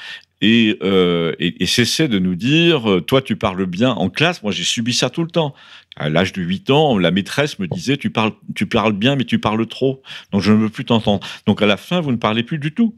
et, 0.41 0.79
euh, 0.83 1.33
et, 1.39 1.63
et 1.63 1.67
cesser 1.67 2.09
de 2.09 2.19
nous 2.19 2.35
dire 2.35 2.91
euh, 2.91 3.01
toi 3.01 3.23
tu 3.23 3.37
parles 3.37 3.67
bien 3.67 3.91
en 3.91 4.11
classe 4.11 4.43
moi 4.43 4.53
j'ai 4.53 4.65
subi 4.65 4.93
ça 4.93 5.09
tout 5.09 5.23
le 5.23 5.31
temps 5.31 5.55
à 5.97 6.11
l'âge 6.11 6.33
de 6.33 6.43
8 6.43 6.71
ans 6.71 6.99
la 6.99 7.11
maîtresse 7.11 7.59
me 7.59 7.67
disait 7.67 7.97
tu 7.97 8.11
parles 8.11 8.33
tu 8.55 8.67
parles 8.67 8.93
bien 8.93 9.17
mais 9.17 9.25
tu 9.25 9.39
parles 9.39 9.67
trop 9.67 10.03
donc 10.33 10.43
je 10.43 10.53
ne 10.53 10.59
veux 10.59 10.69
plus 10.69 10.85
t'entendre 10.85 11.27
donc 11.47 11.63
à 11.63 11.67
la 11.67 11.77
fin 11.77 12.01
vous 12.01 12.13
ne 12.13 12.17
parlez 12.17 12.43
plus 12.43 12.59
du 12.59 12.73
tout 12.73 12.95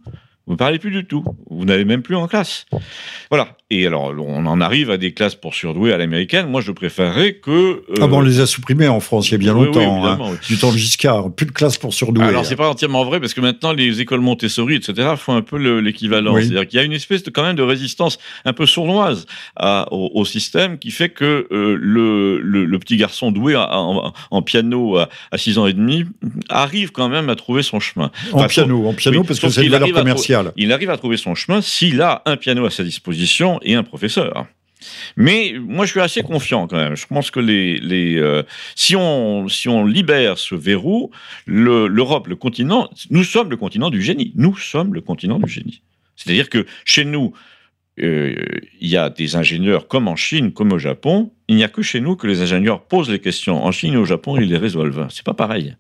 vous 0.48 0.54
ne 0.54 0.58
parlez 0.58 0.78
plus 0.78 0.90
du 0.90 1.04
tout. 1.04 1.22
Vous 1.50 1.66
n'allez 1.66 1.84
même 1.84 2.00
plus 2.00 2.16
en 2.16 2.26
classe. 2.26 2.64
Voilà. 3.28 3.58
Et 3.70 3.86
alors, 3.86 4.14
on 4.18 4.46
en 4.46 4.62
arrive 4.62 4.90
à 4.90 4.96
des 4.96 5.12
classes 5.12 5.34
pour 5.34 5.54
surdoués 5.54 5.92
à 5.92 5.98
l'américaine. 5.98 6.46
Moi, 6.46 6.62
je 6.62 6.72
préférerais 6.72 7.34
que. 7.34 7.50
Euh... 7.50 7.82
Ah 8.00 8.06
bon, 8.06 8.18
on 8.18 8.20
les 8.22 8.40
a 8.40 8.46
supprimés 8.46 8.88
en 8.88 8.98
France 9.00 9.28
il 9.28 9.32
y 9.32 9.34
a 9.34 9.38
bien 9.38 9.54
oui, 9.54 9.66
longtemps. 9.66 10.02
Oui, 10.02 10.08
hein, 10.08 10.18
oui. 10.22 10.36
Du 10.48 10.56
temps 10.56 10.72
de 10.72 10.78
Giscard. 10.78 11.30
Plus 11.34 11.44
de 11.44 11.50
classes 11.50 11.76
pour 11.76 11.92
surdoués. 11.92 12.24
Alors, 12.24 12.46
c'est 12.46 12.56
pas 12.56 12.70
entièrement 12.70 13.04
vrai 13.04 13.20
parce 13.20 13.34
que 13.34 13.42
maintenant, 13.42 13.74
les 13.74 14.00
écoles 14.00 14.20
Montessori, 14.20 14.76
etc., 14.76 15.10
font 15.18 15.34
un 15.34 15.42
peu 15.42 15.58
l'équivalent. 15.80 16.34
C'est-à-dire 16.36 16.66
qu'il 16.66 16.78
y 16.78 16.80
a 16.80 16.84
une 16.84 16.94
espèce 16.94 17.22
de, 17.22 17.30
quand 17.30 17.42
même 17.42 17.56
de 17.56 17.62
résistance 17.62 18.18
un 18.46 18.54
peu 18.54 18.64
sournoise 18.64 19.26
à, 19.54 19.92
au, 19.92 20.12
au, 20.14 20.24
système 20.24 20.78
qui 20.78 20.90
fait 20.90 21.10
que 21.10 21.46
euh, 21.50 21.76
le, 21.78 22.40
le, 22.40 22.64
le, 22.64 22.78
petit 22.78 22.96
garçon 22.96 23.30
doué 23.32 23.54
en, 23.54 24.14
en 24.30 24.42
piano 24.42 24.96
à, 24.96 25.10
à 25.30 25.36
6 25.36 25.58
ans 25.58 25.66
et 25.66 25.74
demi 25.74 26.04
arrive 26.48 26.90
quand 26.90 27.10
même 27.10 27.28
à 27.28 27.34
trouver 27.34 27.62
son 27.62 27.80
chemin. 27.80 28.10
En 28.32 28.46
piano, 28.46 28.88
en 28.88 28.94
piano, 28.94 29.24
parce 29.24 29.40
que 29.40 29.50
c'est 29.50 29.64
une 29.64 29.70
valeur 29.70 29.92
commerciale. 29.92 30.52
Il 30.56 30.72
arrive 30.72 30.88
à 30.88 30.96
trouver 30.96 31.18
son 31.18 31.34
chemin 31.34 31.60
s'il 31.60 32.00
a 32.00 32.22
un 32.24 32.36
piano 32.36 32.64
à 32.64 32.70
sa 32.70 32.82
disposition 32.82 33.57
et 33.62 33.74
un 33.74 33.82
professeur. 33.82 34.46
Mais 35.16 35.54
moi, 35.60 35.86
je 35.86 35.90
suis 35.90 36.00
assez 36.00 36.22
confiant 36.22 36.66
quand 36.68 36.76
même. 36.76 36.96
Je 36.96 37.06
pense 37.06 37.30
que 37.30 37.40
les, 37.40 38.16
euh, 38.16 38.42
si 38.74 38.94
on 38.96 39.48
si 39.48 39.68
on 39.68 39.84
libère 39.84 40.38
ce 40.38 40.54
verrou, 40.54 41.10
l'Europe, 41.46 42.26
le, 42.26 42.30
le, 42.30 42.36
continent, 42.36 42.88
nous 43.10 43.24
sommes 43.24 43.50
le 43.50 43.56
continent 43.56 43.90
du 43.90 44.02
génie. 44.02 44.32
Nous 44.36 44.56
sommes 44.56 44.94
le 44.94 45.00
continent 45.00 45.38
du 45.38 45.50
génie. 45.50 45.82
C'est-à-dire 46.16 46.48
que 46.48 46.66
chez 46.84 47.04
nous, 47.04 47.32
euh, 48.00 48.34
il 48.80 48.88
y 48.88 48.96
a 48.96 49.10
des 49.10 49.36
ingénieurs 49.36 49.88
comme 49.88 50.06
en 50.08 50.16
Chine, 50.16 50.52
comme 50.52 50.72
au 50.72 50.78
Japon. 50.78 51.32
Il 51.48 51.56
n'y 51.56 51.64
a 51.64 51.68
que 51.68 51.82
chez 51.82 52.00
nous 52.00 52.16
que 52.16 52.26
les 52.26 52.42
ingénieurs 52.42 52.82
posent 52.82 53.10
les 53.10 53.18
questions. 53.18 53.64
En 53.64 53.72
Chine 53.72 53.94
et 53.94 53.98
au 53.98 54.04
Japon, 54.04 54.36
ils 54.36 54.48
les 54.48 54.58
résolvent. 54.58 55.08
C'est 55.10 55.24
pas 55.24 55.34
pareil 55.34 55.76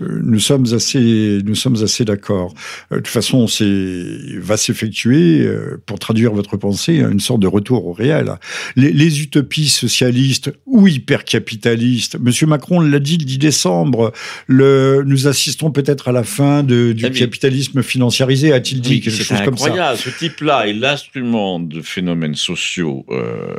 nous 0.00 0.40
sommes 0.40 0.66
assez, 0.72 1.40
nous 1.44 1.54
sommes 1.54 1.82
assez 1.82 2.04
d'accord. 2.04 2.54
De 2.90 2.96
toute 2.96 3.08
façon, 3.08 3.46
c'est 3.46 4.04
va 4.38 4.56
s'effectuer, 4.56 5.48
pour 5.86 5.98
traduire 5.98 6.32
votre 6.32 6.56
pensée, 6.56 6.98
une 6.98 7.20
sorte 7.20 7.40
de 7.40 7.46
retour 7.46 7.86
au 7.86 7.92
réel. 7.92 8.32
Les, 8.76 8.92
les 8.92 9.22
utopies 9.22 9.68
socialistes 9.68 10.52
ou 10.66 10.88
hypercapitalistes, 10.88 12.18
Monsieur 12.20 12.46
Macron 12.46 12.80
l'a 12.80 12.98
dit 12.98 13.18
le 13.18 13.24
10 13.24 13.38
décembre, 13.38 14.12
le, 14.46 15.02
nous 15.06 15.26
assistons 15.26 15.70
peut-être 15.70 16.08
à 16.08 16.12
la 16.12 16.22
fin 16.22 16.62
de, 16.62 16.92
du 16.92 17.04
mais, 17.04 17.10
capitalisme 17.10 17.82
financiarisé, 17.82 18.52
a-t-il 18.52 18.80
dit 18.80 18.90
oui, 18.90 19.00
quelque 19.00 19.22
chose 19.22 19.42
comme 19.44 19.58
ça 19.58 19.66
incroyable. 19.66 19.98
Ce 19.98 20.10
type-là 20.10 20.66
est 20.68 20.72
l'instrument 20.72 21.60
de 21.60 21.80
phénomènes 21.80 22.34
sociaux 22.34 23.04
euh, 23.10 23.54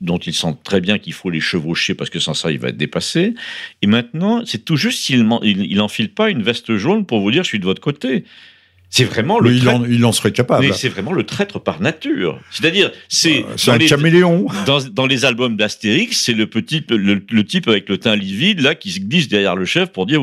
dont 0.00 0.18
il 0.18 0.34
sent 0.34 0.54
très 0.64 0.80
bien 0.80 0.98
qu'il 0.98 1.12
faut 1.12 1.30
les 1.30 1.40
chevaucher 1.40 1.94
parce 1.94 2.10
que 2.10 2.18
sans 2.18 2.34
ça, 2.34 2.50
il 2.50 2.58
va 2.58 2.68
être 2.68 2.76
dépassé. 2.76 3.34
Et 3.82 3.86
maintenant, 3.86 4.42
c'est 4.44 4.64
tout 4.64 4.76
juste 4.76 5.00
s'il 5.00 5.28
il, 5.42 5.69
il 5.70 5.78
n'enfile 5.78 6.12
pas 6.12 6.28
une 6.28 6.42
veste 6.42 6.76
jaune 6.76 7.06
pour 7.06 7.20
vous 7.20 7.30
dire 7.30 7.42
je 7.44 7.48
suis 7.48 7.58
de 7.58 7.64
votre 7.64 7.80
côté. 7.80 8.24
C'est 8.92 9.04
vraiment 9.04 9.38
le. 9.38 9.50
Mais 9.50 9.56
il, 9.56 9.68
en, 9.68 9.84
il 9.84 10.04
en 10.04 10.10
serait 10.10 10.32
capable. 10.32 10.66
Mais 10.66 10.72
c'est 10.72 10.88
vraiment 10.88 11.12
le 11.12 11.22
traître 11.22 11.60
par 11.60 11.80
nature. 11.80 12.40
C'est-à-dire, 12.50 12.90
c'est. 13.08 13.44
C'est 13.56 13.70
un 13.70 13.78
les, 13.78 13.86
caméléon. 13.86 14.48
Dans, 14.66 14.80
dans, 14.80 15.06
les 15.06 15.24
albums 15.24 15.56
d'Astérix, 15.56 16.20
c'est 16.20 16.32
le 16.32 16.48
petit, 16.48 16.84
le, 16.90 17.22
le, 17.30 17.44
type 17.44 17.68
avec 17.68 17.88
le 17.88 17.98
teint 17.98 18.16
livide 18.16 18.60
là 18.60 18.74
qui 18.74 18.90
se 18.90 18.98
glisse 18.98 19.28
derrière 19.28 19.54
le 19.54 19.64
chef 19.64 19.92
pour 19.92 20.06
dire. 20.06 20.20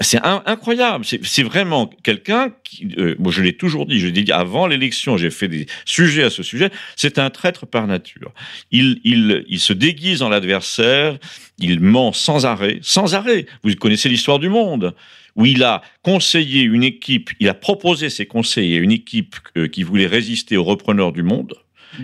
C'est 0.00 0.24
un, 0.24 0.42
incroyable. 0.46 1.04
C'est 1.04 1.42
vraiment 1.42 1.90
quelqu'un 2.02 2.52
qui. 2.64 2.88
Euh, 2.96 3.16
moi, 3.18 3.30
je 3.30 3.42
l'ai 3.42 3.54
toujours 3.54 3.84
dit. 3.84 4.00
Je 4.00 4.06
l'ai 4.06 4.22
dit 4.22 4.32
avant 4.32 4.66
l'élection. 4.66 5.18
J'ai 5.18 5.30
fait 5.30 5.48
des 5.48 5.66
sujets 5.84 6.22
à 6.22 6.30
ce 6.30 6.42
sujet. 6.42 6.70
C'est 6.96 7.18
un 7.18 7.28
traître 7.28 7.66
par 7.66 7.86
nature. 7.86 8.32
Il, 8.70 8.98
il, 9.04 9.44
il 9.46 9.60
se 9.60 9.74
déguise 9.74 10.22
en 10.22 10.30
l'adversaire. 10.30 11.18
Il 11.58 11.80
ment 11.80 12.12
sans 12.12 12.44
arrêt, 12.44 12.78
sans 12.82 13.14
arrêt. 13.14 13.46
Vous 13.62 13.74
connaissez 13.76 14.08
l'histoire 14.08 14.38
du 14.38 14.48
monde 14.48 14.94
où 15.36 15.46
il 15.46 15.62
a 15.62 15.82
conseillé 16.02 16.62
une 16.62 16.82
équipe, 16.82 17.30
il 17.40 17.48
a 17.48 17.54
proposé 17.54 18.10
ses 18.10 18.26
conseils 18.26 18.74
à 18.74 18.78
une 18.78 18.90
équipe 18.90 19.36
euh, 19.56 19.68
qui 19.68 19.82
voulait 19.82 20.06
résister 20.06 20.56
aux 20.56 20.64
repreneurs 20.64 21.12
du 21.12 21.22
monde. 21.22 21.54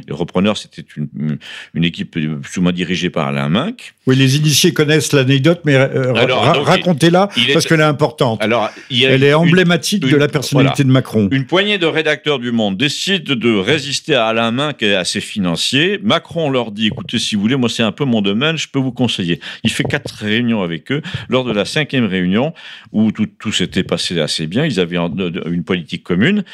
Les 0.06 0.14
repreneurs, 0.14 0.56
c'était 0.56 0.84
une, 0.96 1.38
une, 1.74 1.84
équipe 1.84 2.16
moins 2.58 2.72
dirigée 2.72 3.10
par 3.10 3.28
Alain 3.28 3.48
Minck. 3.48 3.94
Oui, 4.06 4.16
les 4.16 4.36
initiés 4.36 4.72
connaissent 4.72 5.12
l'anecdote, 5.12 5.60
mais 5.64 5.74
euh, 5.74 6.12
racontez-la 6.12 7.28
parce 7.52 7.66
qu'elle 7.66 7.80
est 7.80 7.84
importante. 7.84 8.42
Alors, 8.42 8.70
elle 8.90 9.24
est 9.24 9.34
emblématique 9.34 10.02
de 10.02 10.16
la 10.16 10.28
personnalité 10.28 10.84
de 10.84 10.90
Macron. 10.90 11.28
Une 11.30 11.46
poignée 11.46 11.78
de 11.78 11.86
rédacteurs 11.86 12.38
du 12.38 12.52
Monde 12.52 12.76
décide 12.76 13.24
de 13.24 13.54
résister 13.54 14.14
à 14.14 14.26
Alain 14.26 14.50
Minck 14.50 14.82
et 14.82 14.94
à 14.94 15.04
ses 15.04 15.20
financiers. 15.20 15.98
Macron 16.02 16.50
leur 16.50 16.70
dit 16.72 16.88
écoutez, 16.88 17.18
si 17.18 17.34
vous 17.34 17.42
voulez, 17.42 17.56
moi 17.56 17.68
c'est 17.68 17.82
un 17.82 17.92
peu 17.92 18.04
mon 18.04 18.22
domaine, 18.22 18.56
je 18.56 18.68
peux 18.68 18.78
vous 18.78 18.92
conseiller. 18.92 19.40
Il 19.64 19.70
fait 19.70 19.84
quatre 19.84 20.14
réunions 20.14 20.62
avec 20.62 20.90
eux. 20.92 21.02
Lors 21.28 21.44
de 21.44 21.52
la 21.52 21.64
cinquième 21.64 22.06
réunion, 22.06 22.54
où 22.92 23.12
tout, 23.12 23.26
tout 23.26 23.52
s'était 23.52 23.82
passé 23.82 24.20
assez 24.20 24.46
bien, 24.46 24.64
ils 24.64 24.80
avaient 24.80 24.98
une 24.98 25.64
politique 25.64 26.02
commune. 26.02 26.44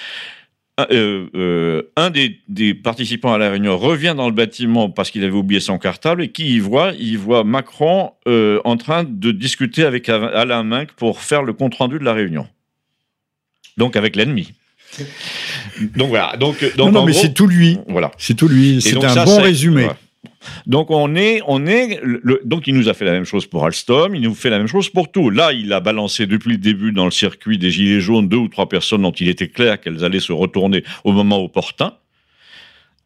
Euh, 0.78 1.26
euh, 1.34 1.82
un 1.96 2.10
des, 2.10 2.74
participants 2.74 3.32
à 3.32 3.38
la 3.38 3.50
réunion 3.50 3.76
revient 3.76 4.14
dans 4.16 4.28
le 4.28 4.34
bâtiment 4.34 4.88
parce 4.88 5.10
qu'il 5.10 5.24
avait 5.24 5.34
oublié 5.34 5.60
son 5.60 5.76
cartable 5.78 6.22
et 6.22 6.28
qui 6.28 6.54
y 6.54 6.60
voit 6.60 6.92
Il 6.98 7.18
voit 7.18 7.42
Macron 7.42 8.12
euh, 8.28 8.60
en 8.64 8.76
train 8.76 9.02
de 9.02 9.32
discuter 9.32 9.84
avec 9.84 10.08
Alain 10.08 10.62
Minck 10.62 10.92
pour 10.92 11.20
faire 11.20 11.42
le 11.42 11.52
compte 11.52 11.74
rendu 11.74 11.98
de 11.98 12.04
la 12.04 12.12
réunion. 12.12 12.46
Donc 13.76 13.96
avec 13.96 14.14
l'ennemi. 14.14 14.52
Donc 15.96 16.10
voilà. 16.10 16.36
Donc, 16.36 16.64
donc 16.76 16.92
non, 16.92 17.04
mais 17.04 17.12
c'est 17.12 17.34
tout 17.34 17.46
lui. 17.46 17.78
Voilà. 17.88 18.12
C'est 18.16 18.34
tout 18.34 18.48
lui. 18.48 18.80
C'est 18.80 19.04
un 19.04 19.24
bon 19.24 19.40
résumé. 19.40 19.88
Donc 20.66 20.90
on 20.90 21.14
est, 21.14 21.40
on 21.46 21.66
est, 21.66 22.00
donc 22.44 22.66
il 22.66 22.74
nous 22.74 22.88
a 22.88 22.94
fait 22.94 23.04
la 23.04 23.12
même 23.12 23.24
chose 23.24 23.46
pour 23.46 23.64
Alstom, 23.64 24.14
il 24.14 24.22
nous 24.22 24.34
fait 24.34 24.50
la 24.50 24.58
même 24.58 24.66
chose 24.66 24.88
pour 24.88 25.10
tout. 25.10 25.30
Là, 25.30 25.52
il 25.52 25.72
a 25.72 25.80
balancé 25.80 26.26
depuis 26.26 26.52
le 26.52 26.58
début 26.58 26.92
dans 26.92 27.04
le 27.04 27.10
circuit 27.10 27.58
des 27.58 27.70
gilets 27.70 28.00
jaunes 28.00 28.28
deux 28.28 28.36
ou 28.36 28.48
trois 28.48 28.68
personnes 28.68 29.02
dont 29.02 29.12
il 29.12 29.28
était 29.28 29.48
clair 29.48 29.80
qu'elles 29.80 30.04
allaient 30.04 30.20
se 30.20 30.32
retourner 30.32 30.84
au 31.04 31.12
moment 31.12 31.42
opportun. 31.42 31.94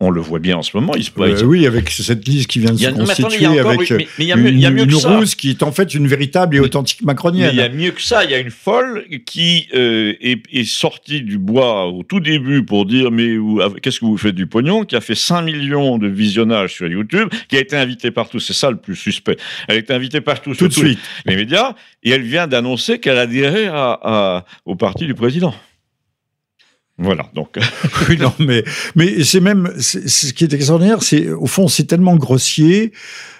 On 0.04 0.10
le 0.10 0.20
voit 0.20 0.40
bien 0.40 0.56
en 0.56 0.62
ce 0.62 0.76
moment. 0.76 0.94
Il 0.96 1.04
se... 1.04 1.10
Euh, 1.16 1.44
oui, 1.44 1.64
avec 1.64 1.88
cette 1.90 2.26
liste 2.26 2.50
qui 2.50 2.58
vient 2.58 2.72
de 2.72 2.76
se 2.76 2.88
constituer, 2.88 3.46
avec 3.60 3.88
une, 3.88 4.94
ruse 4.94 5.36
qui 5.36 5.50
est 5.50 5.62
en 5.62 5.70
fait 5.70 5.94
une 5.94 6.08
véritable 6.08 6.56
et 6.56 6.60
authentique 6.60 7.02
macronienne. 7.02 7.50
il 7.52 7.58
y 7.58 7.62
a 7.62 7.68
mieux 7.68 7.92
que 7.92 8.02
ça. 8.02 8.24
Il 8.24 8.32
y 8.32 8.34
a 8.34 8.38
une 8.38 8.50
folle 8.50 9.04
qui 9.24 9.68
euh, 9.74 10.14
est, 10.20 10.64
sortie 10.64 11.22
du 11.22 11.38
bois 11.38 11.86
au 11.86 12.02
tout 12.02 12.18
début 12.18 12.64
pour 12.64 12.84
dire 12.84 13.12
mais 13.12 13.36
qu'est-ce 13.80 14.00
que 14.00 14.04
vous 14.04 14.16
faites 14.16 14.34
du 14.34 14.48
pognon 14.48 14.84
Qui 14.84 14.96
a 14.96 15.00
fait 15.00 15.14
5 15.14 15.42
millions 15.42 15.98
de 15.98 16.08
visionnages 16.08 16.74
sur 16.74 16.88
YouTube, 16.88 17.28
qui 17.48 17.56
a 17.56 17.60
été 17.60 17.76
invitée 17.76 18.10
partout. 18.10 18.40
C'est 18.40 18.54
ça 18.54 18.72
le 18.72 18.78
plus 18.78 18.96
suspect. 18.96 19.36
Elle 19.68 19.76
a 19.76 19.78
été 19.78 19.92
invitée 19.92 20.20
partout 20.20 20.52
tout 20.56 20.66
de 20.66 20.72
suite 20.72 20.98
les 21.26 21.36
médias 21.36 21.74
et 22.02 22.10
elle 22.10 22.22
vient 22.22 22.48
d'annoncer 22.48 22.98
qu'elle 22.98 23.18
adhérait 23.18 23.68
à, 23.68 24.44
au 24.64 24.74
parti 24.74 25.06
du 25.06 25.14
président. 25.14 25.54
Voilà, 27.02 27.28
donc. 27.34 27.58
oui, 28.08 28.16
non, 28.16 28.32
mais, 28.38 28.64
mais 28.94 29.24
c'est 29.24 29.40
même, 29.40 29.72
ce 29.78 30.32
qui 30.32 30.44
est 30.44 30.52
extraordinaire, 30.52 31.02
c'est, 31.02 31.30
au 31.30 31.46
fond, 31.46 31.66
c'est 31.68 31.84
tellement 31.84 32.16
grossier, 32.16 32.92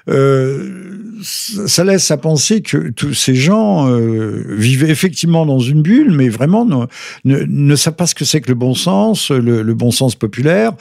euh, 0.09 0.93
ça 1.23 1.85
laisse 1.85 2.11
à 2.11 2.17
penser 2.17 2.62
que 2.62 2.91
tous 2.91 3.15
ces 3.15 3.35
gens 3.35 3.88
euh, 3.88 4.45
vivaient 4.49 4.91
effectivement 4.91 5.47
dans 5.47 5.61
une 5.61 5.83
bulle, 5.83 6.11
mais 6.11 6.29
vraiment 6.29 6.65
ne, 6.65 6.87
ne, 7.25 7.45
ne 7.47 7.77
savent 7.77 7.95
pas 7.95 8.07
ce 8.07 8.15
que 8.15 8.25
c'est 8.25 8.41
que 8.41 8.49
le 8.49 8.55
bon 8.55 8.75
sens, 8.75 9.31
le, 9.31 9.62
le 9.62 9.75
bon 9.75 9.91
sens 9.91 10.17
populaire, 10.17 10.73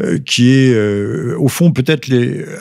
euh, 0.00 0.18
qui 0.18 0.50
est 0.50 0.72
euh, 0.72 1.36
au 1.38 1.48
fond 1.48 1.72
peut-être 1.72 2.08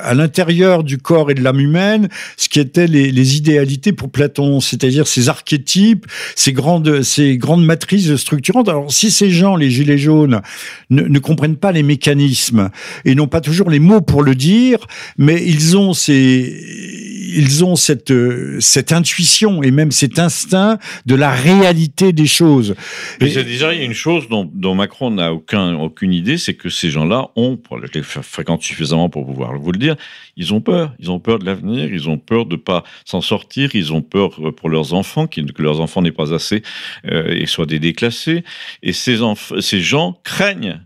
à 0.02 0.14
l'intérieur 0.14 0.84
du 0.84 0.98
corps 0.98 1.30
et 1.32 1.36
de 1.36 1.44
l'âme 1.44 1.60
humaine, 1.60 2.10
ce 2.38 2.50
qui 2.50 2.60
était 2.60 2.88
les, 2.88 3.12
les 3.12 3.38
idéalités 3.38 3.92
pour 3.94 4.10
Platon, 4.10 4.60
c'est-à-dire 4.60 5.08
ces 5.08 5.30
archétypes, 5.30 6.06
ces 6.36 6.54
grandes, 6.54 7.04
ces 7.04 7.38
grandes 7.38 7.66
matrices 7.66 8.16
structurantes. 8.16 8.70
Alors 8.70 8.92
si 8.92 9.12
ces 9.12 9.30
gens, 9.30 9.56
les 9.56 9.70
gilets 9.70 9.98
jaunes, 9.98 10.42
ne, 10.90 11.04
ne 11.04 11.20
comprennent 11.20 11.58
pas 11.58 11.72
les 11.72 11.84
mécanismes 11.84 12.70
et 13.06 13.14
n'ont 13.16 13.28
pas 13.28 13.42
toujours 13.42 13.70
les 13.70 13.80
mots 13.80 14.02
pour 14.02 14.24
le 14.24 14.34
dire, 14.36 14.80
mais 15.18 15.44
ils 15.46 15.78
ont 15.78 15.94
ces 15.94 16.07
ils 16.10 17.64
ont 17.64 17.76
cette, 17.76 18.14
cette 18.60 18.92
intuition 18.92 19.64
et 19.64 19.72
même 19.72 19.92
cet 19.92 20.20
instinct 20.20 20.80
de 21.06 21.16
la 21.16 21.32
réalité 21.32 22.14
des 22.14 22.28
choses. 22.28 22.76
Mais 23.22 23.30
déjà 23.30 23.74
il 23.74 23.80
y 23.80 23.82
a 23.82 23.86
une 23.86 23.94
chose 23.94 24.28
dont, 24.30 24.50
dont 24.54 24.76
Macron 24.76 25.12
n'a 25.12 25.34
aucun, 25.34 25.76
aucune 25.76 26.14
idée, 26.14 26.38
c'est 26.38 26.54
que 26.54 26.70
ces 26.70 26.90
gens-là 26.90 27.30
ont, 27.36 27.58
pour 27.58 27.80
les 27.80 27.88
fréquentent 28.04 28.64
suffisamment 28.64 29.10
pour 29.10 29.26
pouvoir 29.26 29.58
vous 29.58 29.72
le 29.72 29.80
dire, 29.80 29.96
ils 30.36 30.54
ont 30.54 30.62
peur. 30.62 30.94
Ils 31.00 31.12
ont 31.12 31.20
peur 31.20 31.40
de 31.40 31.46
l'avenir, 31.46 31.92
ils 31.92 32.10
ont 32.10 32.18
peur 32.18 32.46
de 32.46 32.56
pas 32.56 32.84
s'en 33.06 33.22
sortir, 33.22 33.72
ils 33.74 33.94
ont 33.94 34.02
peur 34.02 34.40
pour 34.56 34.70
leurs 34.70 34.94
enfants, 34.94 35.28
que 35.28 35.62
leurs 35.62 35.80
enfants 35.80 36.02
n'aient 36.02 36.12
pas 36.12 36.34
assez 36.34 36.62
euh, 37.06 37.36
et 37.36 37.46
soient 37.46 37.66
des 37.66 37.80
déclassés. 37.80 38.44
Et 38.84 38.94
ces, 38.94 39.20
ces 39.60 39.82
gens 39.82 40.20
craignent 40.24 40.80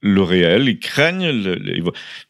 le 0.00 0.22
réel, 0.22 0.68
ils 0.68 0.78
craignent. 0.78 1.56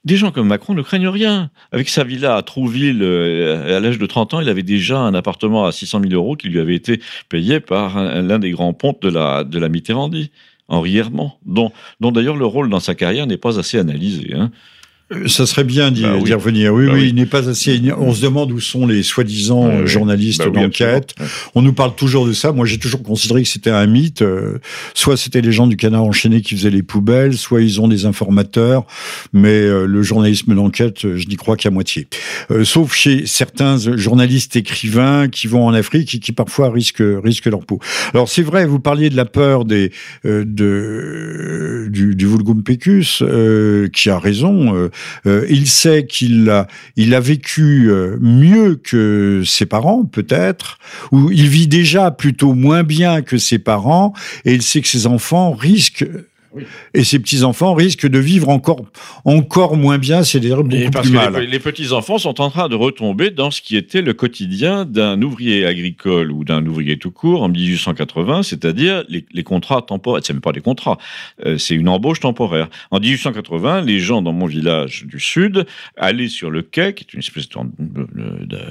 Des 0.05 0.17
gens 0.17 0.31
comme 0.31 0.49
Macron 0.49 0.75
ne 0.75 0.83
craignent 0.83 1.09
rien. 1.09 1.51
Avec 1.73 1.89
sa 1.89 2.05
villa 2.05 2.37
à 2.37 2.43
Trouville, 2.43 3.03
euh, 3.03 3.77
à 3.77 3.81
l'âge 3.81 3.99
de 3.99 4.07
30 4.07 4.35
ans, 4.35 4.41
il 4.41 4.49
avait 4.49 4.63
déjà 4.63 4.99
un 4.99 5.15
appartement 5.15 5.67
à 5.67 5.73
600 5.73 6.01
000 6.09 6.13
euros 6.15 6.37
qui 6.37 6.49
lui 6.49 6.61
avait 6.61 6.75
été 6.75 7.01
payé 7.29 7.61
par 7.61 8.03
l'un 8.03 8.39
des 8.39 8.51
grands 8.51 8.73
pontes 8.73 9.03
de 9.03 9.11
la, 9.11 9.45
de 9.45 9.59
la 9.59 9.69
Mitterrandie, 9.69 10.31
Henri 10.69 10.97
Herman, 10.97 11.33
dont, 11.45 11.73
dont 12.01 12.13
d'ailleurs 12.13 12.37
le 12.37 12.47
rôle 12.47 12.71
dans 12.71 12.81
sa 12.81 12.95
carrière 12.95 13.27
n'est 13.27 13.37
pas 13.37 13.59
assez 13.59 13.79
analysé. 13.79 14.35
Hein. 14.35 14.51
Euh, 15.11 15.27
ça 15.27 15.47
serait 15.47 15.65
bien 15.65 15.91
d'y 15.91 16.03
bah 16.03 16.15
revenir. 16.15 16.73
Oui, 16.75 16.87
bah 16.87 16.93
oui, 16.95 17.09
il 17.09 17.15
n'est 17.15 17.27
pas 17.27 17.49
assez. 17.49 17.81
On 17.97 18.13
se 18.13 18.21
demande 18.21 18.53
où 18.53 18.61
sont 18.61 18.87
les 18.87 19.03
soi-disant 19.03 19.87
journalistes 19.87 20.45
bah 20.45 20.63
d'enquête. 20.63 21.15
On 21.55 21.63
nous 21.63 21.73
parle 21.73 21.95
toujours 21.95 22.27
de 22.27 22.33
ça. 22.33 22.53
Moi, 22.53 22.67
j'ai 22.67 22.79
toujours 22.79 23.03
considéré 23.03 23.43
que 23.43 23.49
c'était 23.49 23.71
un 23.71 23.87
mythe. 23.87 24.23
Euh, 24.23 24.59
soit 24.95 25.17
c'était 25.17 25.41
les 25.41 25.53
gens 25.53 25.67
du 25.67 25.77
canard 25.77 26.05
enchaîné 26.05 26.43
qui 26.43 26.55
faisaient 26.57 26.71
les 26.71 26.83
poubelles, 26.83 27.37
soit 27.37 27.63
ils 27.63 27.81
ont 27.81 27.89
des 27.89 28.05
informateurs. 28.05 28.87
Mais 29.33 29.49
euh, 29.49 29.87
le 29.87 30.03
journalisme 30.03 30.55
d'enquête, 30.55 31.17
je 31.17 31.27
n'y 31.27 31.37
crois 31.37 31.57
qu'à 31.57 31.71
moitié. 31.71 32.07
sauf 32.65 32.95
chez 32.95 33.27
certains 33.27 33.79
journalistes 33.97 34.57
écrivains 34.57 35.29
qui 35.29 35.47
vont 35.47 35.67
en 35.67 35.73
Afrique 35.73 36.15
et 36.15 36.19
qui 36.19 36.33
parfois 36.33 36.71
risquent, 36.71 37.03
risquent 37.25 37.47
leur 37.47 37.65
peau. 37.65 37.81
Alors 38.13 38.29
c'est 38.29 38.43
vrai, 38.43 38.67
vous 38.67 38.81
parliez 38.81 39.09
de 39.11 39.17
la 39.17 39.25
peur 39.25 39.65
des, 39.65 39.91
de, 40.25 41.89
du, 41.91 42.15
du 42.15 42.27
Vulgum 42.27 42.63
Pecus, 42.63 43.23
qui 43.93 44.11
a 44.11 44.19
raison 44.19 44.91
euh, 45.27 45.47
il 45.49 45.69
sait 45.69 46.07
qu'il 46.07 46.49
a, 46.51 46.67
il 46.97 47.15
a 47.15 47.21
vécu 47.21 47.91
euh, 47.91 48.17
mieux 48.21 48.77
que 48.77 49.43
ses 49.45 49.67
parents, 49.67 50.05
peut-être, 50.05 50.79
ou 51.13 51.31
il 51.31 51.49
vit 51.49 51.69
déjà 51.69 52.11
plutôt 52.11 52.55
moins 52.55 52.83
bien 52.83 53.23
que 53.23 53.39
ses 53.39 53.59
parents, 53.59 54.13
et 54.45 54.55
il 54.55 54.63
sait 54.63 54.81
que 54.81 54.89
ses 54.89 55.07
enfants 55.07 55.53
risquent 55.53 56.07
et 56.95 57.05
ces 57.05 57.19
petits-enfants 57.19 57.75
risquent 57.75 58.09
de 58.09 58.19
vivre 58.19 58.49
encore, 58.49 58.85
encore 59.25 59.77
moins 59.77 59.99
bien, 59.99 60.23
c'est-à-dire 60.23 60.65
beaucoup 60.65 60.91
plus 60.91 61.13
mal. 61.13 61.37
Les, 61.37 61.47
les 61.47 61.59
petits-enfants 61.59 62.19
sont 62.19 62.41
en 62.41 62.51
train 62.51 62.69
de 62.69 62.75
retomber 62.75 63.31
dans 63.31 63.51
ce 63.51 63.61
qui 63.61 63.77
était 63.77 64.03
le 64.03 64.15
quotidien 64.15 64.85
d'un 64.85 65.21
ouvrier 65.23 65.67
agricole 65.67 66.33
ou 66.33 66.45
d'un 66.45 66.65
ouvrier 66.67 66.99
tout 66.99 67.11
court 67.11 67.43
en 67.43 67.49
1880, 67.49 68.43
c'est-à-dire 68.43 69.05
les, 69.09 69.43
contrats 69.43 69.83
temporaires. 69.83 70.23
C'est 70.25 70.33
même 70.33 70.41
pas 70.41 70.53
des 70.53 70.61
contrats, 70.61 70.99
euh, 71.45 71.59
c'est 71.59 71.75
une 71.75 71.89
embauche 71.89 72.21
temporaire. 72.21 72.69
En 72.91 73.01
1880, 73.01 73.83
les 73.83 73.99
gens 73.99 74.23
dans 74.23 74.33
mon 74.33 74.47
village 74.47 75.05
du 75.07 75.21
Sud 75.21 75.67
allaient 75.97 76.29
sur 76.29 76.51
le 76.51 76.63
quai, 76.63 76.95
qui 76.95 77.05
est 77.05 77.13
une 77.13 77.21
espèce 77.21 77.49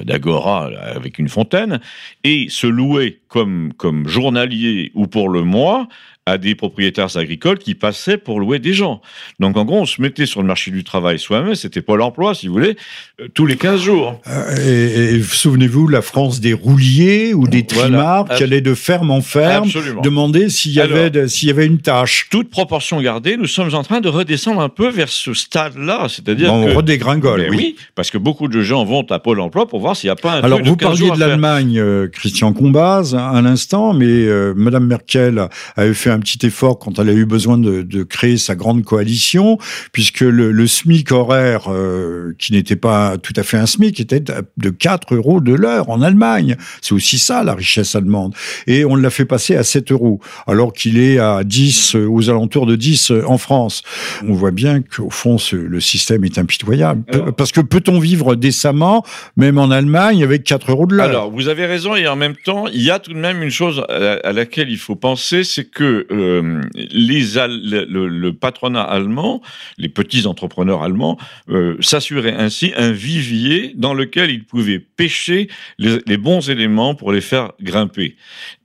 d'agora 0.03 0.69
avec 0.95 1.19
une 1.19 1.29
fontaine, 1.29 1.79
et 2.23 2.47
se 2.49 2.67
louaient 2.67 3.19
comme, 3.27 3.73
comme 3.77 4.07
journalier 4.07 4.91
ou 4.93 5.07
pour 5.07 5.29
le 5.29 5.43
mois 5.43 5.87
à 6.27 6.37
des 6.37 6.55
propriétaires 6.55 7.15
agricoles 7.15 7.57
qui 7.57 7.73
passaient 7.73 8.17
pour 8.17 8.41
louer 8.41 8.59
des 8.59 8.73
gens. 8.73 9.01
Donc 9.39 9.55
en 9.55 9.63
gros, 9.63 9.79
on 9.79 9.85
se 9.85 10.01
mettait 10.01 10.25
sur 10.25 10.41
le 10.41 10.47
marché 10.47 10.71
du 10.71 10.83
travail 10.83 11.19
soi-même, 11.19 11.55
c'était 11.55 11.81
pas 11.81 11.95
l'emploi, 11.95 12.35
si 12.35 12.47
vous 12.47 12.53
voulez, 12.53 12.75
euh, 13.21 13.29
tous 13.33 13.45
les 13.45 13.55
15 13.55 13.79
jours. 13.81 14.21
Euh, 14.27 15.15
et, 15.15 15.21
souvenez-vous, 15.23 15.87
la 15.87 16.01
France 16.01 16.41
des 16.41 16.51
rouliers 16.51 17.33
ou 17.33 17.47
des 17.47 17.65
trimards 17.65 18.25
qui 18.25 18.43
allaient 18.43 18.59
de 18.59 18.73
ferme 18.73 19.09
en 19.09 19.21
ferme 19.21 19.69
demander 20.03 20.49
s'il 20.49 20.73
y, 20.73 20.81
avait 20.81 21.29
s'il 21.29 21.47
y 21.47 21.51
avait 21.51 21.65
une 21.65 21.79
tâche. 21.79 22.27
Toute 22.29 22.49
proportion 22.49 23.01
gardée, 23.01 23.37
nous 23.37 23.47
sommes 23.47 23.73
en 23.73 23.83
train 23.83 24.01
de 24.01 24.09
redescendre 24.09 24.59
un 24.59 24.69
peu 24.69 24.89
vers 24.89 25.07
ce 25.07 25.33
stade-là, 25.33 26.07
c'est-à-dire 26.09 26.53
on 26.53 26.75
redégringole, 26.75 27.43
ben 27.43 27.49
oui. 27.51 27.77
Parce 27.95 28.11
que 28.11 28.17
beaucoup 28.17 28.49
de 28.49 28.61
gens 28.61 28.83
vont 28.83 29.05
à 29.09 29.19
Pôle 29.19 29.39
emploi 29.39 29.65
pour 29.65 29.79
voir 29.79 29.95
s'il 29.95 30.09
n'y 30.09 30.11
a 30.11 30.15
pas 30.17 30.33
un 30.33 30.41
Alors, 30.41 30.61
vous 30.61 30.75
parliez 30.75 31.09
de 31.09 31.19
l'Allemagne, 31.19 31.79
euh, 31.79 32.09
Christian 32.09 32.51
Combaz, 32.51 33.15
un 33.15 33.45
instant, 33.45 33.93
mais 33.93 34.27
Madame 34.55 34.87
Merkel 34.87 35.47
avait 35.77 35.93
fait 35.93 36.09
un 36.09 36.16
un 36.17 36.19
petit 36.19 36.45
effort 36.45 36.79
quand 36.79 36.99
elle 36.99 37.09
a 37.09 37.13
eu 37.13 37.25
besoin 37.25 37.57
de, 37.57 37.83
de 37.83 38.03
créer 38.03 38.37
sa 38.37 38.55
grande 38.55 38.83
coalition, 38.83 39.57
puisque 39.91 40.21
le, 40.21 40.51
le 40.51 40.67
SMIC 40.67 41.11
horaire, 41.11 41.71
euh, 41.71 42.33
qui 42.37 42.51
n'était 42.51 42.75
pas 42.75 43.17
tout 43.17 43.33
à 43.35 43.43
fait 43.43 43.57
un 43.57 43.65
SMIC, 43.65 43.99
était 43.99 44.19
de 44.21 44.69
4 44.69 45.15
euros 45.15 45.39
de 45.39 45.53
l'heure 45.53 45.89
en 45.89 46.01
Allemagne. 46.01 46.57
C'est 46.81 46.93
aussi 46.93 47.19
ça, 47.19 47.43
la 47.43 47.53
richesse 47.53 47.95
allemande. 47.95 48.33
Et 48.65 48.83
on 48.83 48.95
l'a 48.95 49.09
fait 49.09 49.25
passer 49.25 49.55
à 49.55 49.63
7 49.63 49.91
euros, 49.91 50.19
alors 50.47 50.73
qu'il 50.73 50.99
est 50.99 51.19
à 51.19 51.43
10, 51.43 51.95
euh, 51.95 52.07
aux 52.07 52.29
alentours 52.29 52.65
de 52.65 52.75
10 52.75 53.11
euh, 53.11 53.23
en 53.27 53.37
France. 53.37 53.83
On 54.27 54.33
voit 54.33 54.51
bien 54.51 54.81
qu'au 54.81 55.09
fond, 55.09 55.37
ce, 55.37 55.55
le 55.55 55.79
système 55.79 56.25
est 56.25 56.37
impitoyable. 56.37 57.03
Parce 57.37 57.51
que 57.51 57.61
peut-on 57.61 57.99
vivre 57.99 58.35
décemment, 58.35 59.03
même 59.35 59.57
en 59.57 59.69
Allemagne, 59.69 60.23
avec 60.23 60.43
4 60.43 60.71
euros 60.71 60.87
de 60.87 60.95
l'heure? 60.95 61.05
Alors, 61.05 61.31
vous 61.31 61.47
avez 61.47 61.65
raison, 61.65 61.95
et 61.95 62.07
en 62.07 62.15
même 62.15 62.35
temps, 62.35 62.67
il 62.67 62.81
y 62.81 62.89
a 62.89 62.99
tout 62.99 63.13
de 63.13 63.19
même 63.19 63.43
une 63.43 63.51
chose 63.51 63.83
à 63.89 64.31
laquelle 64.31 64.69
il 64.69 64.77
faut 64.77 64.95
penser, 64.95 65.43
c'est 65.43 65.65
que 65.65 66.06
euh, 66.11 66.61
les, 66.75 67.21
le, 67.21 68.31
patronat 68.31 68.81
allemand, 68.81 69.41
les 69.77 69.89
petits 69.89 70.25
entrepreneurs 70.25 70.83
allemands, 70.83 71.17
euh, 71.49 71.75
s'assuraient 71.79 72.35
ainsi 72.35 72.73
un 72.75 72.91
vivier 72.91 73.73
dans 73.75 73.93
lequel 73.93 74.31
ils 74.31 74.43
pouvaient 74.43 74.79
pêcher 74.79 75.47
les, 75.77 76.17
bons 76.17 76.49
éléments 76.49 76.95
pour 76.95 77.11
les 77.11 77.21
faire 77.21 77.51
grimper. 77.61 78.15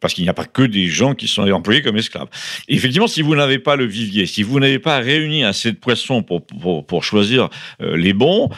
Parce 0.00 0.14
qu'il 0.14 0.24
n'y 0.24 0.30
a 0.30 0.34
pas 0.34 0.44
que 0.44 0.62
des 0.62 0.86
gens 0.86 1.14
qui 1.14 1.28
sont 1.28 1.48
employés 1.50 1.82
comme 1.82 1.96
esclaves. 1.96 2.28
Et 2.68 2.74
effectivement, 2.74 3.06
si 3.06 3.22
vous 3.22 3.34
n'avez 3.34 3.58
pas 3.58 3.76
le 3.76 3.84
vivier, 3.84 4.26
si 4.26 4.42
vous 4.42 4.58
n'avez 4.58 4.78
pas 4.78 4.98
réuni 4.98 5.44
assez 5.44 5.72
de 5.72 5.76
poissons 5.76 6.22
pour, 6.22 6.44
pour, 6.44 7.04
choisir 7.04 7.48
euh, 7.80 7.96
les 7.96 8.12
bons, 8.12 8.50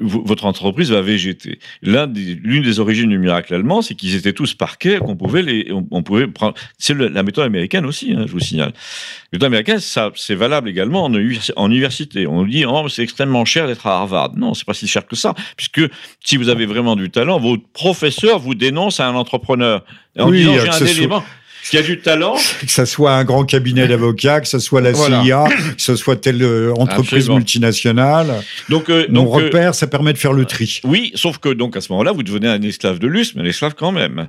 votre 0.00 0.46
entreprise 0.46 0.90
va 0.90 1.02
végéter. 1.02 1.58
L'une 1.82 2.62
des, 2.62 2.80
origines 2.80 3.10
du 3.10 3.18
miracle 3.18 3.54
allemand, 3.54 3.82
c'est 3.82 3.94
qu'ils 3.94 4.14
étaient 4.16 4.32
tous 4.32 4.54
parqués, 4.54 4.98
qu'on 4.98 5.16
pouvait 5.16 5.42
les, 5.42 5.72
on, 5.90 6.02
pouvait 6.02 6.26
prendre. 6.26 6.54
C'est 6.78 6.94
méthode 7.22 7.44
américaine 7.44 7.86
aussi, 7.86 8.12
hein, 8.12 8.24
je 8.26 8.32
vous 8.32 8.40
signale. 8.40 8.72
La 8.74 9.36
méthode 9.36 9.46
américaine, 9.46 9.80
ça, 9.80 10.10
c'est 10.14 10.34
valable 10.34 10.68
également 10.68 11.04
en, 11.04 11.12
en 11.12 11.70
université. 11.70 12.26
On 12.26 12.42
nous 12.42 12.50
dit, 12.50 12.64
oh, 12.64 12.88
c'est 12.88 13.02
extrêmement 13.02 13.44
cher 13.44 13.66
d'être 13.66 13.86
à 13.86 13.98
Harvard. 13.98 14.32
Non, 14.36 14.54
c'est 14.54 14.66
pas 14.66 14.74
si 14.74 14.86
cher 14.88 15.06
que 15.06 15.16
ça, 15.16 15.34
puisque 15.56 15.82
si 16.24 16.36
vous 16.36 16.48
avez 16.48 16.66
vraiment 16.66 16.96
du 16.96 17.10
talent, 17.10 17.38
votre 17.38 17.66
professeur 17.72 18.38
vous 18.38 18.54
dénonce 18.54 19.00
à 19.00 19.08
un 19.08 19.14
entrepreneur. 19.14 19.84
En 20.18 20.30
disant, 20.30 20.54
j'ai 20.58 20.68
un 20.68 20.86
élément. 20.86 21.24
Y 21.72 21.76
a 21.76 21.82
du 21.82 22.00
talent. 22.00 22.36
Que 22.60 22.70
ce 22.70 22.84
soit 22.84 23.12
un 23.12 23.24
grand 23.24 23.44
cabinet 23.44 23.86
d'avocats, 23.86 24.40
que 24.40 24.48
ce 24.48 24.58
soit 24.58 24.80
la 24.80 24.92
CIA, 24.94 25.44
que 25.76 25.82
ce 25.82 25.96
soit 25.96 26.16
telle 26.16 26.42
euh, 26.42 26.72
entreprise 26.74 27.28
multinationale. 27.28 28.42
Donc, 28.68 28.88
euh, 28.88 29.06
donc, 29.08 29.28
euh, 29.28 29.44
repère, 29.44 29.74
ça 29.74 29.86
permet 29.86 30.12
de 30.12 30.18
faire 30.18 30.32
le 30.32 30.44
tri. 30.44 30.80
Oui, 30.84 31.12
sauf 31.14 31.38
que 31.38 31.48
donc 31.48 31.76
à 31.76 31.80
ce 31.80 31.92
moment-là, 31.92 32.12
vous 32.12 32.22
devenez 32.22 32.48
un 32.48 32.60
esclave 32.62 32.98
de 32.98 33.06
luxe, 33.06 33.34
mais 33.34 33.42
un 33.42 33.46
esclave 33.46 33.74
quand 33.76 33.92
même. 33.92 34.28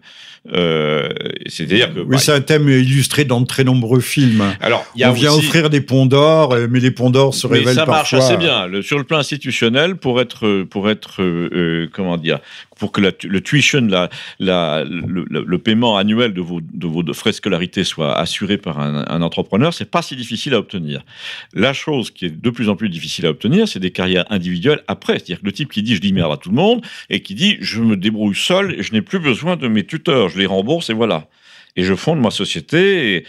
Euh, 0.54 1.10
C'est-à-dire 1.48 1.94
que. 1.94 2.00
Oui, 2.02 2.18
c'est 2.20 2.34
un 2.34 2.42
thème 2.42 2.70
illustré 2.70 3.26
dans 3.26 3.42
de 3.42 3.48
très 3.48 3.64
nombreux 3.64 4.02
films. 4.02 4.44
Alors, 4.60 4.86
y 4.96 5.04
a 5.04 5.10
On 5.10 5.14
vient 5.14 5.34
offrir 5.34 5.70
des 5.70 5.82
ponts 5.82 6.06
d'or, 6.06 6.56
mais 6.70 6.80
les 6.80 6.92
ponts 6.92 7.10
d'or 7.10 7.34
se 7.34 7.48
révèlent 7.48 7.76
parfois. 7.76 7.86
Ça 7.86 7.92
marche 7.92 8.14
assez 8.14 8.38
bien. 8.38 8.68
Le, 8.68 8.82
sur 8.82 8.98
le 8.98 9.04
plan 9.04 9.18
institutionnel, 9.18 9.96
pour 9.96 10.22
être, 10.22 10.64
pour 10.64 10.90
être, 10.90 11.22
comment 11.94 12.18
dire, 12.18 12.40
pour 12.82 12.92
que 12.92 13.02
le 13.02 13.42
tuition, 13.42 13.82
la, 13.88 14.10
la, 14.40 14.84
le, 14.84 15.58
paiement 15.60 15.98
annuel 15.98 16.34
de 16.34 16.42
vos, 16.42 16.62
de 16.62 16.88
vos 16.88 17.04
scolarité 17.30 17.84
soit 17.84 18.18
assuré 18.18 18.58
par 18.58 18.80
un, 18.80 19.06
un 19.08 19.22
entrepreneur, 19.22 19.74
c'est 19.74 19.90
pas 19.90 20.02
si 20.02 20.16
difficile 20.16 20.56
à 20.56 20.58
obtenir. 20.58 21.04
La 21.54 21.74
chose 21.74 22.10
qui 22.10 22.26
est 22.26 22.30
de 22.30 22.50
plus 22.50 22.70
en 22.70 22.76
plus 22.76 22.90
difficile 22.90 23.28
à 23.28 23.30
obtenir, 23.30 23.68
c'est 23.68 23.80
des 23.80 23.92
carrières 23.92 24.26
individuelles 24.32 24.84
après. 24.88 25.14
C'est-à-dire 25.14 25.42
que 25.42 25.46
le 25.46 25.52
type 25.52 25.72
qui 25.72 25.84
dit 25.84 25.96
je 25.96 26.02
dis 26.02 26.14
merde 26.14 26.34
à 26.34 26.38
tout 26.38 26.50
le 26.50 26.56
monde 26.56 26.84
et 27.10 27.22
qui 27.22 27.36
dit 27.36 27.58
je 27.62 27.82
me 27.82 27.96
débrouille 27.96 28.36
seul 28.36 28.74
et 28.80 28.84
je 28.84 28.94
n'ai 28.94 29.04
plus 29.04 29.20
besoin 29.20 29.56
de 29.58 29.68
mes 29.68 29.86
tuteurs, 29.86 30.30
je 30.30 30.40
les 30.40 30.48
rembourse 30.48 30.90
et 30.90 30.94
voilà. 30.94 31.28
Et 31.76 31.84
je 31.84 31.96
fonde 31.96 32.20
ma 32.20 32.32
société. 32.32 33.16
Et, 33.16 33.26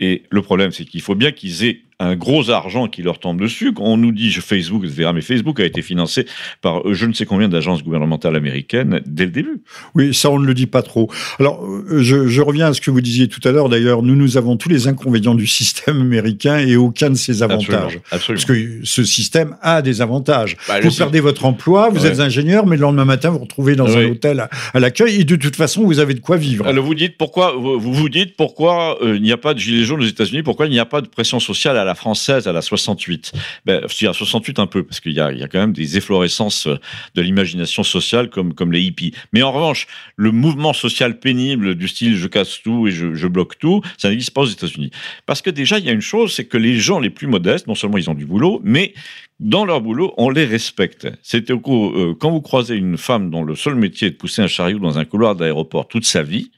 et 0.00 0.22
le 0.30 0.42
problème, 0.42 0.70
c'est 0.72 0.84
qu'il 0.84 1.02
faut 1.02 1.14
bien 1.14 1.32
qu'ils 1.32 1.64
aient 1.64 1.82
un 2.02 2.16
gros 2.16 2.50
argent 2.50 2.88
qui 2.88 3.02
leur 3.02 3.18
tombe 3.18 3.40
dessus. 3.40 3.72
On 3.78 3.96
nous 3.96 4.12
dit 4.12 4.32
Facebook, 4.32 4.84
etc. 4.84 5.10
Mais 5.14 5.20
Facebook 5.20 5.60
a 5.60 5.64
été 5.64 5.82
financé 5.82 6.26
par 6.60 6.86
euh, 6.86 6.94
je 6.94 7.06
ne 7.06 7.12
sais 7.12 7.26
combien 7.26 7.48
d'agences 7.48 7.82
gouvernementales 7.82 8.36
américaines 8.36 9.00
dès 9.06 9.24
le 9.24 9.30
début. 9.30 9.62
Oui, 9.94 10.12
ça, 10.12 10.30
on 10.30 10.38
ne 10.38 10.46
le 10.46 10.54
dit 10.54 10.66
pas 10.66 10.82
trop. 10.82 11.10
Alors, 11.38 11.64
euh, 11.64 12.02
je, 12.02 12.40
reviens 12.40 12.66
à 12.66 12.74
ce 12.74 12.80
que 12.80 12.90
vous 12.90 13.00
disiez 13.00 13.28
tout 13.28 13.46
à 13.46 13.52
l'heure. 13.52 13.68
D'ailleurs, 13.68 14.02
nous, 14.02 14.16
nous 14.16 14.36
avons 14.36 14.56
tous 14.56 14.68
les 14.68 14.88
inconvénients 14.88 15.34
du 15.34 15.46
système 15.46 16.00
américain 16.00 16.58
et 16.58 16.76
aucun 16.76 17.10
de 17.10 17.14
ses 17.14 17.42
avantages. 17.42 18.00
Parce 18.10 18.44
que 18.44 18.80
ce 18.82 19.04
système 19.04 19.56
a 19.62 19.82
des 19.82 20.02
avantages. 20.02 20.56
Bah, 20.68 20.80
vous 20.80 20.90
perdez 20.90 21.20
votre 21.20 21.44
emploi, 21.44 21.88
vous 21.90 22.06
êtes 22.06 22.20
ingénieur, 22.20 22.66
mais 22.66 22.76
le 22.76 22.82
lendemain 22.82 23.04
matin, 23.04 23.30
vous 23.30 23.38
vous 23.38 23.44
retrouvez 23.44 23.76
dans 23.76 23.96
un 23.96 24.10
hôtel 24.10 24.48
à, 24.74 24.80
l'accueil 24.80 25.20
et 25.20 25.24
de 25.24 25.36
toute 25.36 25.56
façon, 25.56 25.84
vous 25.84 25.98
avez 26.00 26.14
de 26.14 26.20
quoi 26.20 26.36
vivre. 26.36 26.66
Alors, 26.66 26.84
vous 26.84 26.94
dites 26.94 27.16
pourquoi, 27.16 27.54
vous 27.56 27.78
vous 27.78 28.08
dites 28.08 28.36
pourquoi 28.36 29.02
euh, 29.02 29.16
il 29.16 29.22
n'y 29.22 29.32
a 29.32 29.36
pas 29.36 29.54
de 29.54 29.58
gilets 29.58 29.84
jaunes 29.84 30.02
aux 30.02 30.06
États-Unis, 30.06 30.42
pourquoi 30.42 30.66
il 30.66 30.72
n'y 30.72 30.78
a 30.78 30.84
pas 30.84 31.00
de 31.00 31.06
pression 31.06 31.38
sociale 31.38 31.76
à 31.76 31.84
la 31.84 31.91
française, 31.94 32.48
à 32.48 32.52
la 32.52 32.62
68. 32.62 33.32
Ben, 33.66 33.82
je 33.88 34.06
à 34.06 34.12
68 34.12 34.58
un 34.58 34.66
peu, 34.66 34.82
parce 34.82 35.00
qu'il 35.00 35.12
y 35.12 35.20
a, 35.20 35.32
quand 35.48 35.58
même 35.58 35.72
des 35.72 35.96
efflorescences 35.96 36.68
de 37.14 37.22
l'imagination 37.22 37.82
sociale 37.82 38.30
comme, 38.30 38.54
comme 38.54 38.72
les 38.72 38.82
hippies. 38.82 39.14
Mais 39.32 39.42
en 39.42 39.52
revanche, 39.52 39.86
le 40.16 40.30
mouvement 40.30 40.72
social 40.72 41.18
pénible 41.18 41.74
du 41.74 41.88
style 41.88 42.16
je 42.16 42.26
casse 42.26 42.60
tout 42.62 42.88
et 42.88 42.90
je, 42.90 43.26
bloque 43.26 43.58
tout, 43.58 43.82
ça 43.98 44.10
n'existe 44.10 44.32
pas 44.32 44.42
aux 44.42 44.46
États-Unis. 44.46 44.90
Parce 45.26 45.42
que 45.42 45.50
déjà, 45.50 45.78
il 45.78 45.84
y 45.84 45.88
a 45.88 45.92
une 45.92 46.00
chose, 46.00 46.34
c'est 46.34 46.44
que 46.44 46.58
les 46.58 46.78
gens 46.78 47.00
les 47.00 47.10
plus 47.10 47.26
modestes, 47.26 47.66
non 47.66 47.74
seulement 47.74 47.98
ils 47.98 48.10
ont 48.10 48.14
du 48.14 48.26
boulot, 48.26 48.60
mais 48.62 48.94
dans 49.42 49.64
leur 49.64 49.80
boulot, 49.80 50.14
on 50.16 50.30
les 50.30 50.44
respecte. 50.44 51.08
C'est 51.22 51.50
euh, 51.50 52.14
quand 52.14 52.30
vous 52.30 52.40
croisez 52.40 52.76
une 52.76 52.96
femme 52.96 53.30
dont 53.30 53.42
le 53.42 53.56
seul 53.56 53.74
métier 53.74 54.08
est 54.08 54.12
de 54.12 54.16
pousser 54.16 54.40
un 54.40 54.46
chariot 54.46 54.78
dans 54.78 54.98
un 54.98 55.04
couloir 55.04 55.34
d'aéroport 55.34 55.88
toute 55.88 56.06
sa 56.06 56.22
vie, 56.22 56.52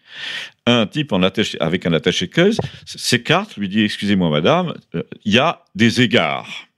un 0.66 0.86
type 0.86 1.12
en 1.12 1.22
avec 1.22 1.86
un 1.86 1.92
attaché-caisse 1.92 2.58
s'écarte, 2.84 3.56
lui 3.56 3.68
dit 3.68 3.82
Excusez-moi, 3.84 4.28
madame, 4.28 4.74
euh, 4.94 5.02
il 5.24 5.32
y 5.32 5.38
a 5.38 5.62
des 5.74 6.02
égards 6.02 6.68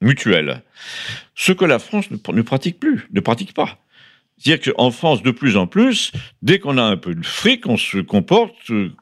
mutuels. 0.00 0.62
Ce 1.34 1.52
que 1.52 1.64
la 1.64 1.80
France 1.80 2.06
ne 2.10 2.42
pratique 2.42 2.78
plus, 2.78 3.08
ne 3.12 3.20
pratique 3.20 3.52
pas. 3.52 3.78
C'est-à-dire 4.38 4.74
qu'en 4.74 4.90
France, 4.90 5.22
de 5.22 5.30
plus 5.30 5.56
en 5.56 5.66
plus, 5.66 6.12
dès 6.42 6.58
qu'on 6.58 6.76
a 6.76 6.82
un 6.82 6.98
peu 6.98 7.14
de 7.14 7.24
fric, 7.24 7.66
on 7.66 7.78
se 7.78 7.98
comporte 7.98 8.52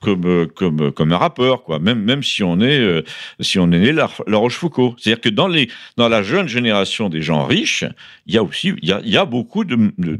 comme, 0.00 0.46
comme, 0.54 0.92
comme 0.92 1.12
un 1.12 1.16
rappeur, 1.16 1.64
quoi. 1.64 1.80
Même, 1.80 2.00
même 2.02 2.22
si 2.22 2.44
on 2.44 2.60
est, 2.60 2.78
euh, 2.78 3.02
si 3.40 3.58
on 3.58 3.72
est 3.72 3.80
né 3.80 3.90
la, 3.90 4.08
Rochefoucauld. 4.28 4.94
C'est-à-dire 4.96 5.20
que 5.20 5.28
dans 5.28 5.48
les, 5.48 5.68
dans 5.96 6.08
la 6.08 6.22
jeune 6.22 6.46
génération 6.46 7.08
des 7.08 7.20
gens 7.20 7.44
riches, 7.46 7.84
il 8.26 8.34
y 8.34 8.38
a 8.38 8.44
aussi, 8.44 8.74
y 8.80 8.92
a, 8.92 9.00
y 9.04 9.16
a 9.16 9.24
beaucoup 9.24 9.64
de, 9.64 9.76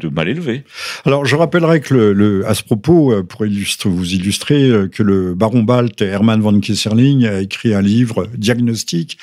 mal 0.09 0.29
élevés. 0.29 0.65
Alors, 1.05 1.25
je 1.25 1.37
rappellerai 1.37 1.81
que 1.81 1.95
le, 1.95 2.45
à 2.49 2.55
ce 2.55 2.65
propos, 2.65 3.12
euh, 3.12 3.23
pour 3.23 3.47
vous 3.91 4.15
illustrer, 4.15 4.69
euh, 4.69 4.89
que 4.89 5.05
le 5.05 5.35
baron 5.35 5.62
Balt, 5.62 6.03
Hermann 6.03 6.41
von 6.41 6.59
Kesserling, 6.59 7.25
a 7.25 7.41
écrit 7.41 7.73
un 7.73 7.83
livre, 7.83 8.27
Diagnostic, 8.37 9.19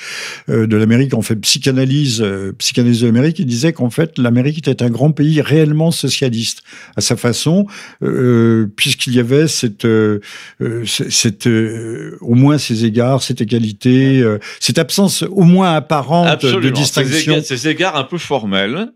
de 0.48 0.76
l'Amérique, 0.76 1.12
en 1.12 1.22
fait, 1.22 1.36
psychanalyse, 1.36 2.24
psychanalyse 2.56 3.02
de 3.02 3.06
l'Amérique. 3.06 3.38
Il 3.38 3.46
disait 3.46 3.74
qu'en 3.74 3.90
fait, 3.90 4.18
l'Amérique 4.18 4.58
était 4.58 4.82
un 4.82 4.90
grand 4.90 5.12
pays 5.12 5.40
réellement 5.42 5.81
socialiste 5.90 6.62
à 6.96 7.00
sa 7.00 7.16
façon, 7.16 7.66
euh, 8.02 8.66
puisqu'il 8.76 9.14
y 9.14 9.20
avait 9.20 9.48
cette, 9.48 9.84
euh, 9.84 10.20
euh, 10.60 10.84
cette 10.86 11.46
au 11.46 12.34
moins 12.34 12.58
ces 12.58 12.84
égards, 12.84 13.22
cette 13.22 13.40
égalité, 13.40 14.22
cette 14.60 14.78
absence 14.78 15.22
au 15.22 15.44
moins 15.44 15.74
apparente 15.74 16.44
de 16.44 16.70
distinction. 16.70 17.40
Ces 17.42 17.68
égards, 17.68 17.96
un 17.96 18.04
peu 18.04 18.18
formels. 18.18 18.92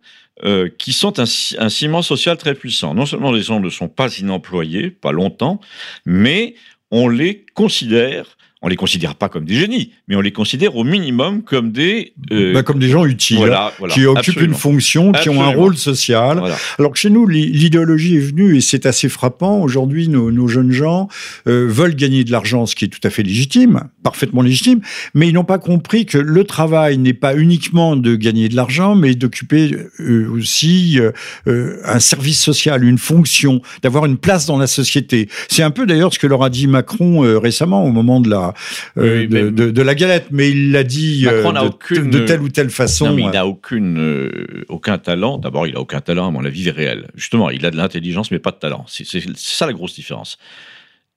qui 0.79 0.93
sont 0.93 1.19
un, 1.19 1.25
un, 1.59 1.69
ciment 1.71 2.03
social 2.03 2.37
très 2.37 2.55
puissant. 2.55 2.95
Non 2.95 3.07
seulement 3.07 3.33
les 3.33 3.43
gens 3.43 3.59
ne 3.59 3.71
sont 3.71 3.89
pas 3.89 4.15
inemployés, 4.19 4.91
pas 4.91 5.13
longtemps, 5.13 5.61
mais 6.05 6.55
on 6.91 7.09
les 7.09 7.47
considère 7.55 8.37
on 8.67 8.69
les 8.69 8.75
considère 8.75 9.15
pas 9.15 9.29
comme 9.29 9.45
des 9.45 9.55
génies, 9.55 9.93
mais 10.09 10.17
on 10.17 10.21
les 10.21 10.33
considère 10.33 10.75
au 10.75 10.83
minimum 10.83 11.43
comme 11.43 11.71
des 11.71 12.15
euh, 12.33 12.53
bah, 12.53 12.65
comme 12.65 12.81
des 12.81 12.89
gens 12.89 13.05
utiles, 13.05 13.57
qui 13.91 14.07
occupent 14.07 14.41
une 14.41 14.55
fonction, 14.55 15.13
qui 15.13 15.29
ont 15.29 15.41
un 15.41 15.55
rôle 15.55 15.77
social. 15.77 16.43
Alors 16.77 16.91
que 16.91 16.99
chez 16.99 17.11
nous, 17.11 17.29
l'idéologie 17.29 18.17
est 18.17 18.21
venue 18.21 18.57
et 18.57 18.61
c'est 18.61 18.85
assez 18.85 19.09
frappant. 19.09 19.61
Aujourd'hui, 19.61 20.09
nos, 20.09 20.49
jeunes 20.49 20.73
gens 20.73 21.07
euh, 21.47 21.69
veulent 21.69 21.95
gagner 21.95 22.25
de 22.25 22.33
l'argent, 22.33 22.67
ce 22.67 22.75
qui 22.75 22.87
est 22.87 22.89
tout 22.89 23.01
à 23.05 23.11
fait 23.11 23.23
légitime, 23.23 23.85
parfaitement 24.03 24.43
légitime, 24.43 24.81
mais 25.15 25.29
ils 25.29 25.33
n'ont 25.33 25.45
pas 25.45 25.59
compris 25.59 26.05
que 26.05 26.19
le 26.19 26.43
travail 26.43 26.99
n'est 26.99 27.15
pas 27.15 27.37
uniquement 27.37 27.95
de 27.95 28.17
gagner 28.17 28.49
de 28.49 28.57
l'argent, 28.57 28.97
mais 28.97 29.15
d'occuper 29.15 29.77
euh, 30.01 30.29
aussi 30.33 30.99
un 31.47 32.01
service 32.01 32.41
social, 32.41 32.83
une 32.83 32.99
fonction, 32.99 33.63
d'avoir 33.83 34.07
une 34.07 34.17
place 34.17 34.47
dans 34.47 34.59
la 34.59 34.67
société. 34.67 35.29
C'est 35.49 35.63
un 35.63 35.71
peu 35.71 35.87
d'ailleurs 35.87 36.13
ce 36.13 36.19
que 36.19 36.27
leur 36.27 36.43
a 36.43 36.51
dit 36.51 36.67
Macron 36.67 37.21
récemment 37.41 37.85
au 37.85 37.93
moment 37.93 38.21
de 38.21 38.29
la 38.29 38.55
euh, 38.99 39.27
de, 39.51 39.83
la 39.83 39.95
galette, 39.95 40.29
mais 40.31 40.51
il 40.51 40.73
l'a 40.73 40.85
dit 40.85 41.27
euh, 41.27 41.43
de, 41.91 42.27
telle 42.27 42.41
ou 42.41 42.49
telle 42.49 42.71
façon. 42.71 43.17
il 43.17 43.31
n'a 43.31 43.47
aucune, 43.47 43.99
euh, 43.99 44.65
aucun 44.69 44.99
talent. 44.99 45.39
D'abord, 45.39 45.67
il 45.67 45.77
a 45.77 45.81
aucun 45.81 46.01
talent, 46.01 46.29
à 46.29 46.31
mon 46.31 46.45
avis, 46.45 46.71
réel. 46.71 47.09
Justement, 47.15 47.51
il 47.51 47.65
a 47.67 47.71
de 47.71 47.77
l'intelligence, 47.77 48.31
mais 48.31 48.39
pas 48.39 48.51
de 48.51 48.57
talent. 48.57 48.85
C'est 48.89 49.05
ça 49.37 49.67
la 49.67 49.73
grosse 49.73 49.95
différence. 49.95 50.39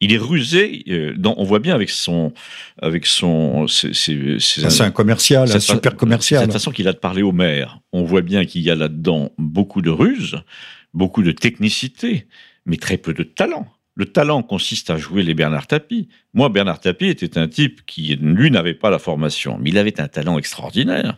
Il 0.01 0.13
est 0.13 0.17
rusé. 0.17 0.85
on 1.25 1.43
voit 1.43 1.59
bien 1.59 1.75
avec 1.75 1.89
son, 1.89 2.33
avec 2.81 3.05
son, 3.05 3.67
c'est 3.67 4.81
un 4.81 4.91
commercial, 4.91 5.51
un 5.51 5.59
super 5.59 5.95
commercial. 5.95 6.41
Cette 6.43 6.53
façon 6.53 6.71
qu'il 6.71 6.87
a 6.87 6.93
de 6.93 6.97
parler 6.97 7.21
au 7.21 7.33
maire. 7.33 7.79
On 7.91 8.03
voit 8.03 8.21
bien 8.21 8.45
qu'il 8.45 8.61
y 8.61 8.71
a 8.71 8.75
là-dedans 8.75 9.31
beaucoup 9.37 9.81
de 9.81 9.89
ruse, 9.89 10.37
beaucoup 10.93 11.21
de 11.21 11.31
technicité, 11.31 12.27
mais 12.65 12.77
très 12.77 12.97
peu 12.97 13.13
de 13.13 13.23
talent. 13.23 13.67
Le 13.99 14.05
talent 14.05 14.43
consiste 14.43 14.91
à 14.91 14.97
jouer 14.97 15.23
les 15.23 15.33
Bernard 15.33 15.67
Tapie. 15.67 16.07
Moi, 16.33 16.47
Bernard 16.47 16.79
Tapie 16.79 17.07
était 17.07 17.37
un 17.37 17.49
type 17.49 17.85
qui, 17.85 18.15
lui, 18.15 18.49
n'avait 18.49 18.73
pas 18.73 18.89
la 18.89 18.97
formation, 18.97 19.57
mais 19.59 19.71
il 19.71 19.77
avait 19.77 19.99
un 19.99 20.07
talent 20.07 20.37
extraordinaire. 20.37 21.17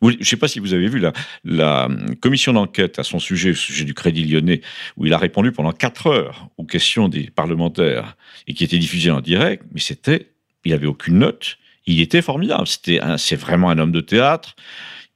Je 0.00 0.16
ne 0.18 0.24
sais 0.24 0.38
pas 0.38 0.48
si 0.48 0.58
vous 0.58 0.72
avez 0.72 0.88
vu 0.88 1.00
la, 1.00 1.12
la 1.44 1.86
commission 2.22 2.54
d'enquête 2.54 2.98
à 2.98 3.02
son 3.02 3.18
sujet, 3.18 3.50
au 3.50 3.54
sujet 3.54 3.84
du 3.84 3.92
Crédit 3.92 4.24
lyonnais, 4.24 4.62
où 4.96 5.04
il 5.04 5.12
a 5.12 5.18
répondu 5.18 5.52
pendant 5.52 5.72
quatre 5.72 6.06
heures 6.06 6.48
aux 6.56 6.64
questions 6.64 7.10
des 7.10 7.28
parlementaires 7.28 8.16
et 8.46 8.54
qui 8.54 8.64
était 8.64 8.78
diffusé 8.78 9.10
en 9.10 9.20
direct, 9.20 9.62
mais 9.74 9.80
c'était, 9.80 10.30
il 10.64 10.72
avait 10.72 10.86
aucune 10.86 11.18
note. 11.18 11.58
Il 11.84 12.00
était 12.00 12.22
formidable. 12.22 12.66
C'était, 12.66 13.00
c'est 13.18 13.36
vraiment 13.36 13.68
un 13.68 13.78
homme 13.78 13.92
de 13.92 14.00
théâtre. 14.00 14.56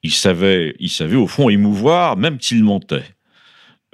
Il 0.02 0.12
savait, 0.12 0.76
il 0.78 0.90
savait 0.90 1.16
au 1.16 1.26
fond 1.26 1.48
émouvoir, 1.48 2.18
même 2.18 2.38
s'il 2.38 2.62
montait. 2.62 3.04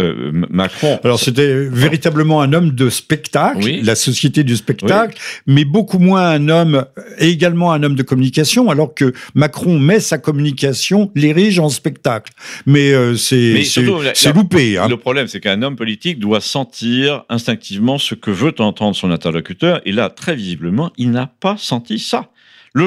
Euh, 0.03 0.33
Macron. 0.51 0.99
Alors 1.05 1.21
c'était 1.21 1.55
véritablement 1.55 2.43
un 2.43 2.53
homme 2.53 2.73
de 2.73 2.91
spectacle, 2.91 3.81
la 3.83 3.95
société 3.95 4.43
du 4.43 4.57
spectacle, 4.57 5.17
mais 5.47 5.65
beaucoup 5.65 6.01
moins 6.01 6.31
un 6.31 6.49
homme, 6.49 6.85
également 7.19 7.73
un 7.73 7.83
homme 7.85 7.95
de 7.95 8.03
communication, 8.03 8.71
alors 8.71 8.93
que 8.93 9.13
Macron 9.35 9.79
met 9.79 10.01
sa 10.01 10.19
communication, 10.19 11.13
l'érige 11.15 11.61
en 11.61 11.69
spectacle. 11.69 12.33
Mais 12.67 12.93
euh, 12.93 13.17
c'est 13.17 13.63
c'est 13.65 14.33
loupé. 14.33 14.79
Hein. 14.79 14.89
Le 14.89 14.97
problème, 14.97 15.29
c'est 15.29 15.41
qu'un 15.41 15.63
homme 15.63 15.77
politique 15.77 16.19
doit 16.19 16.41
sentir 16.41 17.25
instinctivement 17.29 17.99
ce 17.99 18.17
que 18.17 18.33
veut 18.33 18.55
entendre 18.59 18.97
son 18.97 19.13
interlocuteur, 19.13 19.81
et 19.87 19.93
là, 19.93 20.11
très 20.11 20.35
visiblement, 20.35 20.91
il 20.97 21.13
n'a 21.13 21.31
pas 21.39 21.57
senti 21.57 22.01
ça 22.01 22.31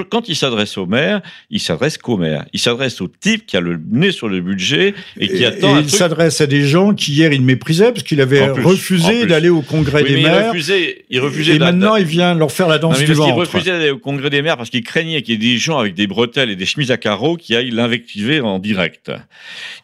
quand 0.09 0.27
il 0.27 0.35
s'adresse 0.35 0.77
au 0.77 0.85
maire, 0.85 1.21
il 1.49 1.59
s'adresse 1.59 1.97
qu'au 1.97 2.17
maire. 2.17 2.45
Il 2.51 2.59
s'adresse 2.59 2.99
au 2.99 3.07
type 3.07 3.45
qui 3.45 3.55
a 3.55 3.61
le 3.61 3.79
nez 3.89 4.11
sur 4.11 4.27
le 4.27 4.41
budget 4.41 4.93
et 5.17 5.27
qui 5.29 5.45
attend. 5.45 5.77
Et 5.77 5.83
il 5.83 5.89
s'adresse 5.89 6.41
à 6.41 6.47
des 6.47 6.63
gens 6.63 6.93
qui 6.93 7.13
hier 7.13 7.31
il 7.31 7.41
méprisait 7.41 7.91
parce 7.91 8.03
qu'il 8.03 8.19
avait 8.19 8.49
refusé 8.49 9.25
d'aller 9.25 9.49
au 9.49 9.61
congrès 9.61 10.03
des 10.03 10.21
maires. 10.21 10.45
Il 10.45 10.47
refusait, 10.49 11.05
il 11.09 11.19
refusait 11.21 11.55
et 11.55 11.59
maintenant 11.59 11.95
il 11.95 12.05
vient 12.05 12.33
leur 12.35 12.51
faire 12.51 12.67
la 12.67 12.79
danse 12.79 12.99
du 12.99 13.13
ventre. 13.13 13.29
Il 13.29 13.39
refusait 13.39 13.71
d'aller 13.71 13.91
au 13.91 13.97
congrès 13.97 14.29
des 14.29 14.41
maires 14.41 14.57
parce 14.57 14.69
qu'il 14.69 14.83
craignait 14.83 15.21
qu'il 15.21 15.41
y 15.41 15.47
ait 15.47 15.53
des 15.53 15.57
gens 15.57 15.77
avec 15.77 15.93
des 15.93 16.07
bretelles 16.07 16.49
et 16.49 16.55
des 16.55 16.65
chemises 16.65 16.91
à 16.91 16.97
carreaux 16.97 17.37
qui 17.37 17.55
aillent 17.55 17.71
l'invectiver 17.71 18.41
en 18.41 18.59
direct. 18.59 19.11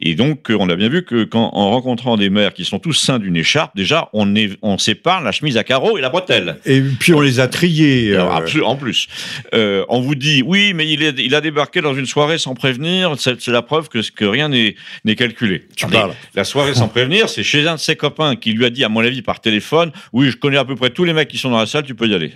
Et 0.01 0.15
donc 0.15 0.51
euh, 0.51 0.57
on 0.59 0.69
a 0.69 0.75
bien 0.75 0.89
vu 0.89 1.03
que 1.03 1.23
quand 1.23 1.51
en 1.53 1.69
rencontrant 1.69 2.17
des 2.17 2.29
maires 2.29 2.53
qui 2.53 2.65
sont 2.65 2.79
tous 2.79 2.93
saints 2.93 3.19
d'une 3.19 3.37
écharpe, 3.37 3.75
déjà 3.75 4.09
on, 4.11 4.35
est, 4.35 4.51
on 4.61 4.77
sépare 4.77 5.21
la 5.21 5.31
chemise 5.31 5.55
à 5.55 5.63
carreaux 5.63 5.97
et 5.97 6.01
la 6.01 6.09
bretelle. 6.09 6.57
Et 6.65 6.81
puis 6.81 7.13
on 7.13 7.21
les 7.21 7.39
a 7.39 7.47
triés. 7.47 8.13
Euh... 8.13 8.63
en 8.63 8.75
plus. 8.75 9.07
Euh, 9.53 9.85
on 9.93 10.01
vous 10.01 10.15
dit 10.15 10.41
oui, 10.43 10.73
mais 10.73 10.91
il, 10.91 11.03
est, 11.03 11.19
il 11.19 11.35
a 11.35 11.41
débarqué 11.41 11.79
dans 11.79 11.93
une 11.93 12.07
soirée 12.07 12.39
sans 12.39 12.55
prévenir. 12.55 13.13
C'est 13.19 13.47
la 13.47 13.61
preuve 13.61 13.89
que, 13.89 13.99
que 14.11 14.25
rien 14.25 14.49
n'est 14.49 15.15
calculé. 15.15 15.67
Tu 15.75 15.85
parles. 15.87 16.13
La 16.33 16.43
soirée 16.43 16.73
sans 16.73 16.87
prévenir, 16.87 17.29
c'est 17.29 17.43
chez 17.43 17.67
un 17.67 17.75
de 17.75 17.79
ses 17.79 17.95
copains 17.95 18.35
qui 18.35 18.53
lui 18.53 18.65
a 18.65 18.71
dit, 18.71 18.83
à 18.83 18.89
mon 18.89 19.01
avis, 19.01 19.21
par 19.21 19.39
téléphone, 19.39 19.91
oui, 20.11 20.31
je 20.31 20.37
connais 20.37 20.57
à 20.57 20.65
peu 20.65 20.75
près 20.75 20.89
tous 20.89 21.03
les 21.03 21.13
mecs 21.13 21.27
qui 21.27 21.37
sont 21.37 21.51
dans 21.51 21.59
la 21.59 21.67
salle, 21.67 21.83
tu 21.83 21.93
peux 21.93 22.07
y 22.07 22.15
aller. 22.15 22.33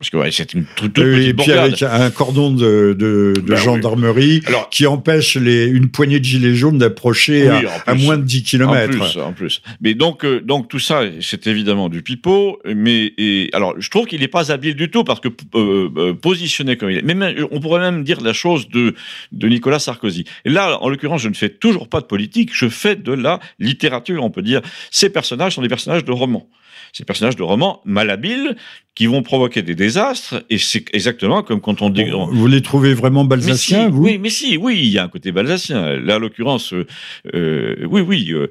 Parce 0.00 0.08
que 0.08 0.16
ouais, 0.16 0.30
c'est 0.30 0.54
une 0.54 0.64
toute, 0.76 0.96
Et 0.96 1.34
puis 1.34 1.52
avec 1.52 1.82
un 1.82 2.08
cordon 2.08 2.50
de, 2.50 2.96
de, 2.98 3.34
de 3.36 3.40
ben 3.42 3.56
gendarmerie 3.56 4.40
qui 4.70 4.86
empêche 4.86 5.36
les, 5.36 5.66
une 5.66 5.90
poignée 5.90 6.18
de 6.18 6.24
gilets 6.24 6.54
jaunes 6.54 6.78
d'approcher 6.78 7.50
à, 7.86 7.94
moins 7.94 8.16
de 8.16 8.22
10 8.22 8.42
km. 8.42 8.94
En 8.94 8.98
plus, 8.98 9.20
en 9.20 9.32
plus. 9.34 9.62
Mais 9.82 9.92
donc, 9.92 10.24
euh, 10.24 10.40
donc 10.40 10.68
tout 10.68 10.78
ça, 10.78 11.02
c'est 11.20 11.46
évidemment 11.46 11.90
du 11.90 12.00
pipeau. 12.00 12.58
Mais 12.64 13.12
et, 13.18 13.50
alors, 13.52 13.74
je 13.78 13.90
trouve 13.90 14.06
qu'il 14.06 14.20
n'est 14.20 14.28
pas 14.28 14.50
habile 14.50 14.74
du 14.74 14.90
tout 14.90 15.04
parce 15.04 15.20
que 15.20 15.28
euh, 15.54 15.90
euh, 15.94 16.14
positionné 16.14 16.78
comme 16.78 16.88
il 16.88 16.96
est. 16.96 17.02
Mais 17.02 17.36
on 17.50 17.60
pourrait 17.60 17.80
même 17.80 18.02
dire 18.02 18.22
la 18.22 18.32
chose 18.32 18.70
de, 18.70 18.94
de 19.32 19.48
Nicolas 19.48 19.80
Sarkozy. 19.80 20.24
Et 20.46 20.48
là, 20.48 20.78
en 20.80 20.88
l'occurrence, 20.88 21.20
je 21.20 21.28
ne 21.28 21.34
fais 21.34 21.50
toujours 21.50 21.90
pas 21.90 22.00
de 22.00 22.06
politique, 22.06 22.52
je 22.54 22.70
fais 22.70 22.96
de 22.96 23.12
la 23.12 23.38
littérature, 23.58 24.24
on 24.24 24.30
peut 24.30 24.40
dire. 24.40 24.62
Ces 24.90 25.10
personnages 25.10 25.56
sont 25.56 25.62
des 25.62 25.68
personnages 25.68 26.06
de 26.06 26.12
romans 26.12 26.48
ces 26.92 27.04
personnages 27.04 27.36
de 27.36 27.42
romans 27.42 27.80
malhabiles 27.84 28.56
qui 29.00 29.06
vont 29.06 29.22
provoquer 29.22 29.62
des 29.62 29.74
désastres. 29.74 30.42
Et 30.50 30.58
c'est 30.58 30.84
exactement 30.92 31.42
comme 31.42 31.62
quand 31.62 31.80
on 31.80 31.88
dit. 31.88 32.04
Vous 32.32 32.46
les 32.46 32.60
trouvez 32.60 32.92
vraiment 32.92 33.24
balsaciens, 33.24 33.88
vous? 33.88 34.02
Oui, 34.04 34.18
mais 34.22 34.28
si, 34.28 34.58
oui, 34.58 34.78
il 34.82 34.90
y 34.90 34.98
a 34.98 35.04
un 35.04 35.08
côté 35.08 35.32
balsacien. 35.32 35.96
Là, 35.96 36.16
en 36.16 36.18
l'occurrence, 36.18 36.74
euh, 36.74 36.86
euh, 37.34 37.76
oui, 37.88 38.02
oui. 38.02 38.30
Euh, 38.30 38.48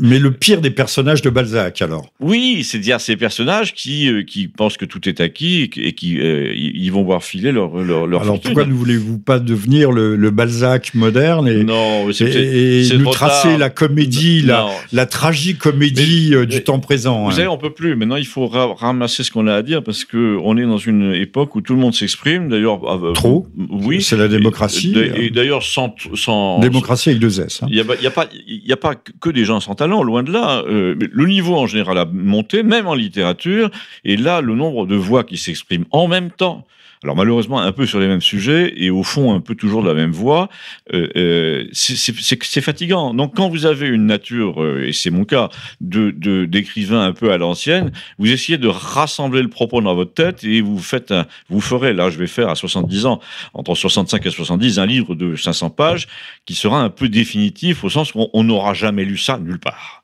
mais 0.00 0.20
le 0.20 0.30
pire 0.30 0.60
des 0.60 0.70
personnages 0.70 1.22
de 1.22 1.30
Balzac, 1.30 1.82
alors? 1.82 2.06
Oui, 2.20 2.62
c'est 2.62 2.78
dire 2.78 3.00
ces 3.00 3.16
personnages 3.16 3.74
qui, 3.74 4.08
qui 4.28 4.46
pensent 4.46 4.76
que 4.76 4.84
tout 4.84 5.08
est 5.08 5.20
acquis 5.20 5.68
et 5.76 5.92
qui 5.92 6.20
ils 6.20 6.90
vont 6.90 7.02
voir 7.02 7.24
filer 7.24 7.50
leur, 7.50 7.78
leur, 7.78 8.06
leur 8.06 8.22
Alors 8.22 8.40
pourquoi 8.40 8.64
ne 8.64 8.72
voulez-vous 8.72 9.18
pas 9.18 9.40
devenir 9.40 9.90
le, 9.90 10.30
Balzac 10.30 10.94
moderne 10.94 11.48
et, 11.48 11.64
non, 11.64 12.08
et, 12.10 12.86
et 12.86 12.96
nous 12.96 13.10
tracer 13.10 13.56
la 13.56 13.70
comédie, 13.70 14.42
la, 14.42 14.68
la 14.92 15.06
tragique-comédie 15.06 16.46
du 16.46 16.62
temps 16.62 16.78
présent 16.78 17.24
Vous 17.24 17.30
hein. 17.30 17.32
savez, 17.32 17.48
on 17.48 17.58
peut 17.58 17.72
plus. 17.72 17.96
Maintenant, 17.96 18.14
il 18.14 18.26
faut 18.26 18.46
ramasser 18.46 19.24
ce 19.24 19.32
qu'on 19.32 19.47
a 19.48 19.54
à 19.54 19.62
dire 19.62 19.82
parce 19.82 20.04
que 20.04 20.38
on 20.42 20.56
est 20.56 20.64
dans 20.64 20.78
une 20.78 21.12
époque 21.12 21.56
où 21.56 21.60
tout 21.60 21.74
le 21.74 21.80
monde 21.80 21.94
s'exprime. 21.94 22.48
D'ailleurs, 22.48 22.84
euh, 22.84 23.12
trop. 23.12 23.46
Oui, 23.70 24.02
c'est 24.02 24.16
la 24.16 24.28
démocratie. 24.28 24.94
Et, 25.16 25.30
d'ailleurs, 25.30 25.62
sans, 25.64 25.94
sans 26.14 26.60
démocratie 26.60 27.08
avec 27.10 27.20
deux 27.20 27.40
S. 27.40 27.62
Hein. 27.62 27.66
Il 27.70 27.74
n'y 27.74 27.80
a, 27.80 28.08
a, 28.08 28.10
pas, 28.10 28.28
il 28.46 28.72
a 28.72 28.76
pas 28.76 28.94
que 28.94 29.30
des 29.30 29.44
gens 29.44 29.58
sans 29.60 29.74
talent. 29.74 30.02
Loin 30.02 30.22
de 30.22 30.30
là. 30.30 30.62
Euh, 30.68 30.94
le 30.98 31.26
niveau 31.26 31.56
en 31.56 31.66
général 31.66 31.98
a 31.98 32.04
monté, 32.04 32.62
même 32.62 32.86
en 32.86 32.94
littérature. 32.94 33.70
Et 34.04 34.16
là, 34.16 34.40
le 34.40 34.54
nombre 34.54 34.86
de 34.86 34.94
voix 34.94 35.24
qui 35.24 35.36
s'expriment 35.36 35.86
en 35.90 36.06
même 36.06 36.30
temps 36.30 36.66
alors 37.02 37.16
malheureusement 37.16 37.60
un 37.60 37.72
peu 37.72 37.86
sur 37.86 38.00
les 38.00 38.06
mêmes 38.06 38.20
sujets 38.20 38.74
et 38.76 38.90
au 38.90 39.02
fond 39.02 39.32
un 39.32 39.40
peu 39.40 39.54
toujours 39.54 39.82
de 39.82 39.88
la 39.88 39.94
même 39.94 40.12
voix, 40.12 40.48
euh, 40.92 41.08
euh 41.16 41.64
c'est 41.72 42.60
fatigant. 42.60 43.14
Donc 43.14 43.36
quand 43.36 43.48
vous 43.48 43.66
avez 43.66 43.88
une 43.88 44.06
nature, 44.06 44.62
euh, 44.62 44.86
et 44.86 44.92
c'est 44.92 45.10
mon 45.10 45.24
cas, 45.24 45.48
de 45.80 46.10
d'écrivain 46.44 47.02
un 47.02 47.12
peu 47.12 47.32
à 47.32 47.38
l'ancienne, 47.38 47.92
vous 48.18 48.30
essayez 48.32 48.58
de 48.58 48.68
rassembler 48.68 49.42
le 49.42 49.48
propos 49.48 49.80
dans 49.80 49.94
votre 49.94 50.14
tête 50.14 50.44
et 50.44 50.60
vous 50.60 50.78
faites 50.78 51.12
un, 51.12 51.26
vous 51.48 51.60
ferez, 51.60 51.92
là 51.92 52.10
je 52.10 52.18
vais 52.18 52.26
faire 52.26 52.48
à 52.48 52.54
70 52.54 53.06
ans, 53.06 53.20
entre 53.54 53.74
65 53.74 54.24
et 54.26 54.30
70, 54.30 54.78
un 54.78 54.86
livre 54.86 55.14
de 55.14 55.36
500 55.36 55.70
pages 55.70 56.08
qui 56.46 56.54
sera 56.54 56.80
un 56.80 56.90
peu 56.90 57.08
définitif 57.08 57.84
au 57.84 57.90
sens 57.90 58.14
où 58.14 58.28
on 58.32 58.44
n'aura 58.44 58.74
jamais 58.74 59.04
lu 59.04 59.18
ça 59.18 59.38
nulle 59.38 59.60
part. 59.60 59.97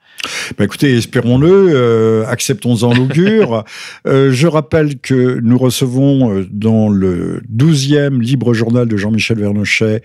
Bah 0.59 0.65
écoutez, 0.65 0.97
espérons-le, 0.97 1.49
euh, 1.49 2.27
acceptons-en 2.27 2.95
l'augure. 2.95 3.65
Euh, 4.07 4.33
je 4.33 4.47
rappelle 4.47 4.99
que 4.99 5.41
nous 5.43 5.57
recevons 5.57 6.31
euh, 6.31 6.47
dans 6.51 6.89
le 6.89 7.41
12e 7.55 8.21
libre 8.21 8.53
journal 8.53 8.87
de 8.87 8.97
Jean-Michel 8.97 9.39
Vernochet 9.39 10.03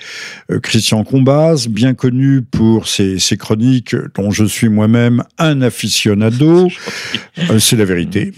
Christian 0.64 1.04
Combaz, 1.04 1.68
bien 1.68 1.94
connu 1.94 2.42
pour 2.42 2.88
ses, 2.88 3.20
ses 3.20 3.36
chroniques 3.36 3.96
dont 4.16 4.32
je 4.32 4.46
suis 4.46 4.70
moi-même 4.70 5.24
un 5.38 5.62
aficionado. 5.62 6.70
C'est 7.60 7.76
la 7.76 7.86
vérité. 7.86 8.32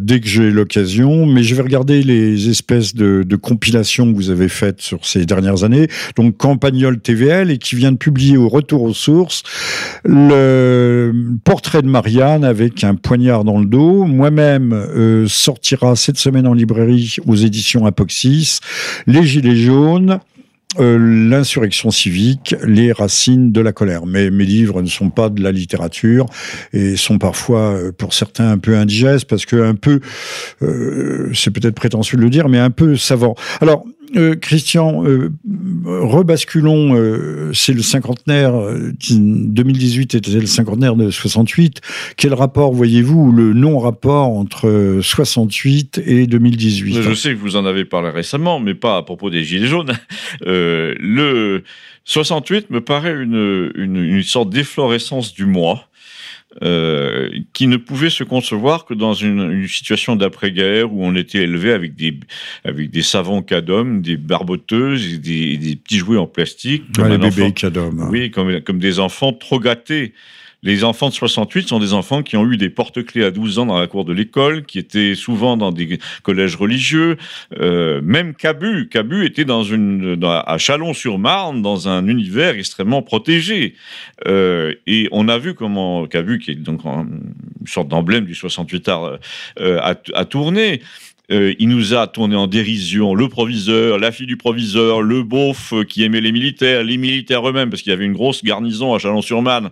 dès 0.00 0.20
que 0.20 0.28
j'ai 0.28 0.50
l'occasion, 0.50 1.26
mais 1.26 1.42
je 1.42 1.54
vais 1.54 1.62
regarder 1.62 2.02
les 2.02 2.48
espèces 2.48 2.94
de, 2.94 3.22
de 3.22 3.36
compilations 3.36 4.10
que 4.10 4.16
vous 4.16 4.30
avez 4.30 4.48
faites 4.48 4.80
sur 4.80 5.04
ces 5.06 5.24
dernières 5.24 5.64
années. 5.64 5.88
Donc 6.16 6.36
Campagnol 6.36 6.98
TVL 7.00 7.50
et 7.50 7.58
qui 7.58 7.76
vient 7.76 7.92
de 7.92 7.98
publier 7.98 8.36
au 8.36 8.48
retour 8.48 8.82
aux 8.82 8.94
sources 8.94 9.42
le 10.04 11.12
Portrait 11.44 11.82
de 11.82 11.88
Marianne 11.88 12.44
avec 12.44 12.84
un 12.84 12.94
poignard 12.94 13.44
dans 13.44 13.58
le 13.58 13.66
dos. 13.66 14.04
Moi-même 14.04 14.72
euh, 14.72 15.26
sortira 15.28 15.96
cette 15.96 16.18
semaine 16.18 16.46
en 16.46 16.54
librairie 16.54 17.16
aux 17.26 17.36
éditions 17.36 17.86
Apoxis. 17.86 18.60
Les 19.06 19.22
Gilets 19.22 19.56
jaunes. 19.56 20.20
Euh, 20.78 20.98
l'insurrection 21.30 21.90
civique, 21.90 22.54
les 22.66 22.92
racines 22.92 23.50
de 23.50 23.60
la 23.62 23.72
colère. 23.72 24.04
Mais 24.04 24.30
mes 24.30 24.44
livres 24.44 24.82
ne 24.82 24.88
sont 24.88 25.08
pas 25.08 25.30
de 25.30 25.42
la 25.42 25.50
littérature 25.50 26.26
et 26.74 26.96
sont 26.96 27.16
parfois, 27.16 27.72
euh, 27.72 27.92
pour 27.92 28.12
certains, 28.12 28.50
un 28.50 28.58
peu 28.58 28.76
indigestes 28.76 29.26
parce 29.26 29.46
que 29.46 29.56
un 29.56 29.74
peu, 29.74 30.00
c'est 31.32 31.50
peut-être 31.50 31.74
prétentieux 31.74 32.18
de 32.18 32.22
le 32.22 32.28
dire, 32.28 32.50
mais 32.50 32.58
un 32.58 32.70
peu 32.70 32.96
savant. 32.96 33.36
Alors, 33.62 33.86
euh, 34.14 34.36
Christian, 34.36 35.04
euh, 35.04 35.32
rebasculons, 35.84 36.94
euh, 36.94 37.50
c'est 37.52 37.72
le 37.72 37.82
cinquantenaire, 37.82 38.52
2018 39.10 40.14
était 40.14 40.30
le 40.30 40.46
cinquantenaire 40.46 40.94
de 40.94 41.10
68. 41.10 41.80
Quel 42.16 42.34
rapport 42.34 42.72
voyez-vous, 42.72 43.32
le 43.32 43.52
non-rapport 43.52 44.28
entre 44.28 45.00
68 45.02 46.02
et 46.06 46.26
2018 46.26 47.02
Je 47.02 47.14
sais 47.14 47.30
que 47.30 47.38
vous 47.38 47.56
en 47.56 47.66
avez 47.66 47.84
parlé 47.84 48.10
récemment, 48.10 48.60
mais 48.60 48.74
pas 48.74 48.96
à 48.96 49.02
propos 49.02 49.30
des 49.30 49.42
Gilets 49.42 49.66
jaunes. 49.66 49.92
le 50.46 51.62
68 52.04 52.70
me 52.70 52.80
paraît 52.80 53.14
une, 53.14 53.72
une, 53.74 54.22
sorte 54.22 54.50
d'efflorescence 54.50 55.34
du 55.34 55.46
moi. 55.46 55.88
Euh, 56.62 57.28
qui 57.52 57.66
ne 57.66 57.76
pouvait 57.76 58.08
se 58.08 58.24
concevoir 58.24 58.86
que 58.86 58.94
dans 58.94 59.12
une, 59.12 59.50
une 59.52 59.68
situation 59.68 60.16
d'après-guerre 60.16 60.90
où 60.90 61.04
on 61.04 61.14
était 61.14 61.42
élevé 61.42 61.70
avec 61.70 61.94
des, 61.94 62.18
avec 62.64 62.90
des 62.90 63.02
savants 63.02 63.42
cadom, 63.42 64.00
des 64.00 64.16
barboteuses, 64.16 65.14
et 65.14 65.18
des, 65.18 65.58
des 65.58 65.76
petits 65.76 65.98
jouets 65.98 66.16
en 66.16 66.26
plastique. 66.26 66.84
Comme 66.94 67.08
les 67.08 67.18
bébés 67.18 67.52
cadom. 67.52 68.08
Oui, 68.08 68.30
comme, 68.30 68.62
comme 68.62 68.78
des 68.78 69.00
enfants 69.00 69.34
trop 69.34 69.60
gâtés. 69.60 70.14
Les 70.66 70.82
enfants 70.82 71.10
de 71.10 71.14
68 71.14 71.68
sont 71.68 71.78
des 71.78 71.92
enfants 71.92 72.24
qui 72.24 72.36
ont 72.36 72.44
eu 72.50 72.56
des 72.56 72.70
porte-clés 72.70 73.22
à 73.22 73.30
12 73.30 73.60
ans 73.60 73.66
dans 73.66 73.78
la 73.78 73.86
cour 73.86 74.04
de 74.04 74.12
l'école, 74.12 74.64
qui 74.64 74.80
étaient 74.80 75.14
souvent 75.14 75.56
dans 75.56 75.70
des 75.70 76.00
collèges 76.24 76.56
religieux. 76.56 77.18
Euh, 77.60 78.00
même 78.02 78.34
Cabu, 78.34 78.88
Cabu 78.88 79.24
était 79.24 79.44
dans 79.44 79.62
une, 79.62 80.18
à 80.24 80.58
Chalon-sur-Marne, 80.58 81.62
dans 81.62 81.88
un 81.88 82.08
univers 82.08 82.56
extrêmement 82.56 83.00
protégé. 83.00 83.74
Euh, 84.26 84.74
et 84.88 85.08
on 85.12 85.28
a 85.28 85.38
vu 85.38 85.54
comment 85.54 86.08
Cabu, 86.08 86.40
qui 86.40 86.50
est 86.50 86.56
donc 86.56 86.84
une 86.84 87.22
sorte 87.64 87.86
d'emblème 87.86 88.24
du 88.24 88.34
68 88.34 88.88
art, 88.88 89.18
euh, 89.60 89.78
a, 89.78 89.94
a 90.14 90.24
tourné. 90.24 90.82
Euh, 91.32 91.54
il 91.58 91.68
nous 91.68 91.92
a 91.92 92.06
tourné 92.06 92.36
en 92.36 92.46
dérision 92.46 93.14
le 93.14 93.28
proviseur, 93.28 93.98
la 93.98 94.12
fille 94.12 94.26
du 94.26 94.36
proviseur, 94.36 95.02
le 95.02 95.24
beauf 95.24 95.74
qui 95.88 96.04
aimait 96.04 96.20
les 96.20 96.30
militaires, 96.30 96.84
les 96.84 96.96
militaires 96.96 97.48
eux-mêmes, 97.48 97.68
parce 97.68 97.82
qu'il 97.82 97.90
y 97.90 97.92
avait 97.92 98.04
une 98.04 98.12
grosse 98.12 98.44
garnison 98.44 98.94
à 98.94 99.00
Chalon-sur-Marne. 99.00 99.70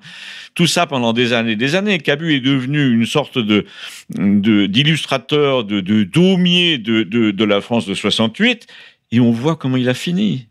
Tout 0.55 0.66
ça 0.66 0.86
pendant 0.86 1.12
des 1.12 1.32
années, 1.32 1.55
des 1.55 1.76
années. 1.76 1.98
Cabu 1.98 2.34
est 2.34 2.40
devenu 2.40 2.92
une 2.92 3.07
sorte 3.07 3.38
de 3.38 3.66
d'illustrateur, 4.11 5.64
de, 5.64 5.80
de, 5.80 6.02
daumier 6.02 6.78
de, 6.78 7.05
de, 7.05 7.30
de 7.30 7.44
la 7.44 7.61
France 7.61 7.86
de 7.86 7.94
68, 7.94 8.66
et 9.12 9.20
on 9.20 9.30
voit 9.30 9.55
comment 9.55 9.76
il 9.76 9.88
a 9.88 9.94
fini 9.94 10.48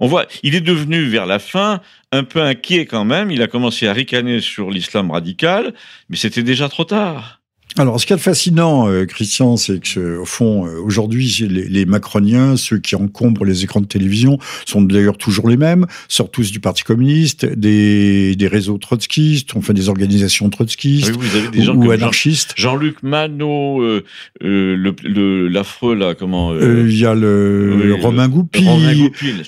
On 0.00 0.08
voit, 0.08 0.26
il 0.42 0.56
est 0.56 0.60
devenu 0.60 1.04
vers 1.04 1.26
la 1.26 1.38
fin 1.38 1.80
un 2.10 2.24
peu 2.24 2.42
inquiet 2.42 2.84
quand 2.84 3.04
même. 3.04 3.30
Il 3.30 3.42
a 3.42 3.46
commencé 3.46 3.86
à 3.86 3.92
ricaner 3.92 4.40
sur 4.40 4.70
l'islam 4.70 5.12
radical, 5.12 5.72
mais 6.08 6.16
c'était 6.16 6.42
déjà 6.42 6.68
trop 6.68 6.84
tard. 6.84 7.39
Alors, 7.78 8.00
ce 8.00 8.06
qui 8.06 8.12
est 8.12 8.18
fascinant, 8.18 8.88
euh, 8.88 9.06
Christian, 9.06 9.56
c'est 9.56 9.80
que, 9.80 10.18
au 10.18 10.24
fond, 10.24 10.66
euh, 10.66 10.80
aujourd'hui, 10.84 11.46
les, 11.48 11.68
les, 11.68 11.84
macroniens, 11.86 12.56
ceux 12.56 12.78
qui 12.78 12.96
encombrent 12.96 13.44
les 13.44 13.62
écrans 13.62 13.80
de 13.80 13.86
télévision, 13.86 14.38
sont 14.66 14.82
d'ailleurs 14.82 15.16
toujours 15.16 15.48
les 15.48 15.56
mêmes, 15.56 15.86
sortent 16.08 16.32
tous 16.32 16.50
du 16.50 16.58
Parti 16.58 16.82
communiste, 16.82 17.46
des, 17.46 18.34
des 18.34 18.48
réseaux 18.48 18.76
trotskistes, 18.76 19.54
enfin 19.54 19.72
des 19.72 19.88
organisations 19.88 20.50
trotskistes 20.50 21.12
oui, 21.12 21.16
vous 21.20 21.36
avez 21.36 21.48
des 21.48 21.62
gens 21.62 21.76
ou, 21.76 21.92
anarchistes. 21.92 22.54
Jean-Luc 22.56 23.04
Manot, 23.04 23.82
euh, 23.82 24.02
le 24.40 25.48
l'affreux 25.48 25.94
là, 25.94 26.14
comment 26.14 26.52
Il 26.56 26.96
y 26.96 27.06
a 27.06 27.14
le 27.14 27.96
Romain 28.00 28.28
Goupil, 28.28 28.66
Romain 28.66 28.94
Goupil 28.94 29.44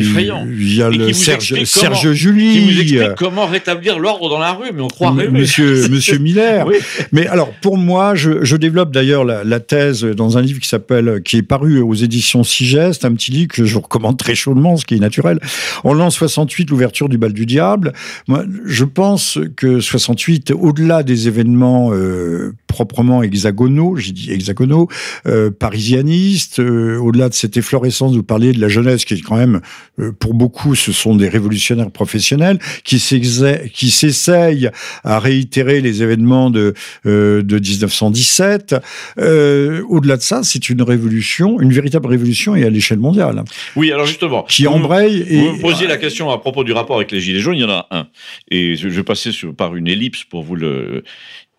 effrayant. 0.00 0.46
Il 0.50 0.74
y 0.74 0.82
a 0.82 0.88
le 0.88 1.12
Serge, 1.12 1.62
Serge 1.64 2.12
Julie, 2.12 2.52
qui 2.52 2.60
vous 2.72 2.80
explique 2.80 3.14
comment 3.16 3.46
rétablir 3.46 3.98
l'ordre 3.98 4.30
dans 4.30 4.38
la 4.38 4.52
rue, 4.52 4.70
mais 4.74 4.80
on 4.82 4.88
croirait. 4.88 5.28
Monsieur, 5.28 5.88
Monsieur 5.90 6.18
Miller. 6.18 6.66
oui. 6.66 6.76
Mais 7.12 7.26
alors 7.26 7.52
pour 7.66 7.78
moi, 7.78 8.14
je, 8.14 8.44
je 8.44 8.56
développe 8.56 8.92
d'ailleurs 8.92 9.24
la, 9.24 9.42
la, 9.42 9.58
thèse 9.58 10.04
dans 10.04 10.38
un 10.38 10.40
livre 10.40 10.60
qui 10.60 10.68
s'appelle, 10.68 11.20
qui 11.24 11.38
est 11.38 11.42
paru 11.42 11.80
aux 11.80 11.94
éditions 11.94 12.44
Sigest, 12.44 13.04
un 13.04 13.12
petit 13.12 13.32
livre 13.32 13.48
que 13.48 13.64
je 13.64 13.76
recommande 13.76 14.16
très 14.16 14.36
chaudement, 14.36 14.76
ce 14.76 14.84
qui 14.84 14.94
est 14.94 15.00
naturel. 15.00 15.40
En 15.82 15.92
l'an 15.92 16.10
68, 16.10 16.70
l'ouverture 16.70 17.08
du 17.08 17.18
bal 17.18 17.32
du 17.32 17.44
diable. 17.44 17.92
Moi, 18.28 18.44
je 18.66 18.84
pense 18.84 19.40
que 19.56 19.80
68, 19.80 20.52
au-delà 20.52 21.02
des 21.02 21.26
événements 21.26 21.90
euh, 21.92 22.52
proprement 22.76 23.22
hexagonaux, 23.22 23.96
j'ai 23.96 24.12
dit 24.12 24.30
hexagonaux, 24.30 24.88
euh, 25.26 25.50
parisianistes, 25.50 26.60
euh, 26.60 26.98
au-delà 26.98 27.30
de 27.30 27.34
cette 27.34 27.56
efflorescence, 27.56 28.14
vous 28.14 28.22
parliez 28.22 28.52
de 28.52 28.60
la 28.60 28.68
jeunesse, 28.68 29.06
qui 29.06 29.14
est 29.14 29.22
quand 29.22 29.38
même, 29.38 29.62
euh, 29.98 30.12
pour 30.12 30.34
beaucoup, 30.34 30.74
ce 30.74 30.92
sont 30.92 31.14
des 31.16 31.30
révolutionnaires 31.30 31.90
professionnels 31.90 32.58
qui 32.84 32.98
s'essayent 32.98 34.70
à 35.04 35.18
réitérer 35.18 35.80
les 35.80 36.02
événements 36.02 36.50
de, 36.50 36.74
euh, 37.06 37.42
de 37.42 37.58
1917. 37.58 38.74
Euh, 39.18 39.82
Au-delà 39.88 40.18
de 40.18 40.22
ça, 40.22 40.42
c'est 40.42 40.68
une 40.68 40.82
révolution, 40.82 41.58
une 41.58 41.72
véritable 41.72 42.08
révolution 42.08 42.54
et 42.56 42.64
à 42.64 42.68
l'échelle 42.68 42.98
mondiale. 42.98 43.42
Oui, 43.74 43.90
alors 43.90 44.04
justement. 44.04 44.42
Qui 44.42 44.66
embraye. 44.66 45.24
et... 45.26 45.38
vous 45.38 45.56
me 45.56 45.60
posiez 45.62 45.86
la 45.86 45.96
question 45.96 46.30
à 46.30 46.36
propos 46.36 46.62
du 46.62 46.72
rapport 46.72 46.96
avec 46.96 47.10
les 47.10 47.20
Gilets 47.20 47.40
jaunes, 47.40 47.56
il 47.56 47.62
y 47.62 47.64
en 47.64 47.70
a 47.70 47.86
un. 47.90 48.08
Et 48.50 48.76
je 48.76 48.88
vais 48.88 49.02
passer 49.02 49.32
sur, 49.32 49.54
par 49.54 49.76
une 49.76 49.88
ellipse 49.88 50.24
pour 50.24 50.42
vous 50.42 50.56
le. 50.56 51.04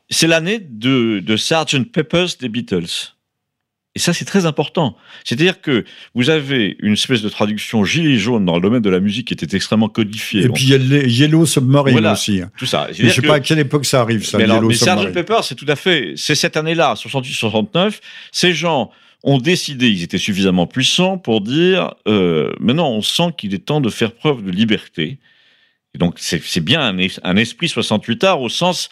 C'est 0.10 0.28
l'année 0.28 0.60
de, 0.60 1.20
de 1.20 1.38
Sgt. 1.38 1.92
Pepper's 1.92 2.38
des 2.38 2.50
Beatles. 2.50 3.14
Et 3.98 4.00
ça, 4.00 4.14
c'est 4.14 4.26
très 4.26 4.46
important. 4.46 4.96
C'est-à-dire 5.24 5.60
que 5.60 5.84
vous 6.14 6.30
avez 6.30 6.78
une 6.82 6.94
espèce 6.94 7.24
de 7.24 7.30
traduction 7.30 7.84
gilet 7.84 8.18
jaune 8.18 8.46
dans 8.46 8.54
le 8.54 8.62
domaine 8.62 8.84
de 8.84 8.92
la 8.92 9.00
musique 9.00 9.30
qui 9.30 9.34
était 9.34 9.56
extrêmement 9.56 9.90
codifiée. 9.90 10.44
Et 10.44 10.50
puis 10.50 10.66
il 10.66 10.70
y 10.70 10.76
a 10.76 11.04
Yellow 11.04 11.48
Submarine 11.48 11.94
voilà, 11.94 12.14
aussi. 12.14 12.42
Tout 12.60 12.68
ça. 12.68 12.90
Je 12.94 13.04
ne 13.04 13.10
sais 13.10 13.24
pas 13.24 13.36
à 13.36 13.40
quelle 13.40 13.58
époque 13.58 13.88
ça 13.88 14.02
arrive, 14.02 14.24
ça. 14.24 14.38
Mais, 14.38 14.44
alors, 14.44 14.58
Yellow 14.58 14.68
mais 14.68 14.76
Sgt. 14.76 15.14
Pepper, 15.14 15.40
c'est 15.42 15.56
tout 15.56 15.66
à 15.68 15.76
fait. 15.76 16.14
C'est 16.16 16.36
cette 16.36 16.58
année-là, 16.58 16.94
68-69. 16.94 17.96
Ces 18.32 18.54
gens 18.54 18.92
ont 19.24 19.40
décidé, 19.40 19.90
ils 19.90 20.04
étaient 20.04 20.20
suffisamment 20.20 20.68
puissants 20.68 21.18
pour 21.18 21.42
dire 21.42 21.96
euh, 22.08 22.52
maintenant, 22.60 22.92
on 22.92 23.02
sent 23.02 23.34
qu'il 23.36 23.56
est 23.56 23.66
temps 23.66 23.82
de 23.82 23.90
faire 23.90 24.12
preuve 24.12 24.44
de 24.44 24.52
liberté. 24.52 25.18
Et 25.96 25.98
donc, 25.98 26.18
c'est 26.18 26.64
bien 26.64 26.82
un, 26.82 27.08
un 27.24 27.36
esprit 27.36 27.68
68 27.68 28.24
art 28.26 28.42
au 28.42 28.50
sens 28.50 28.90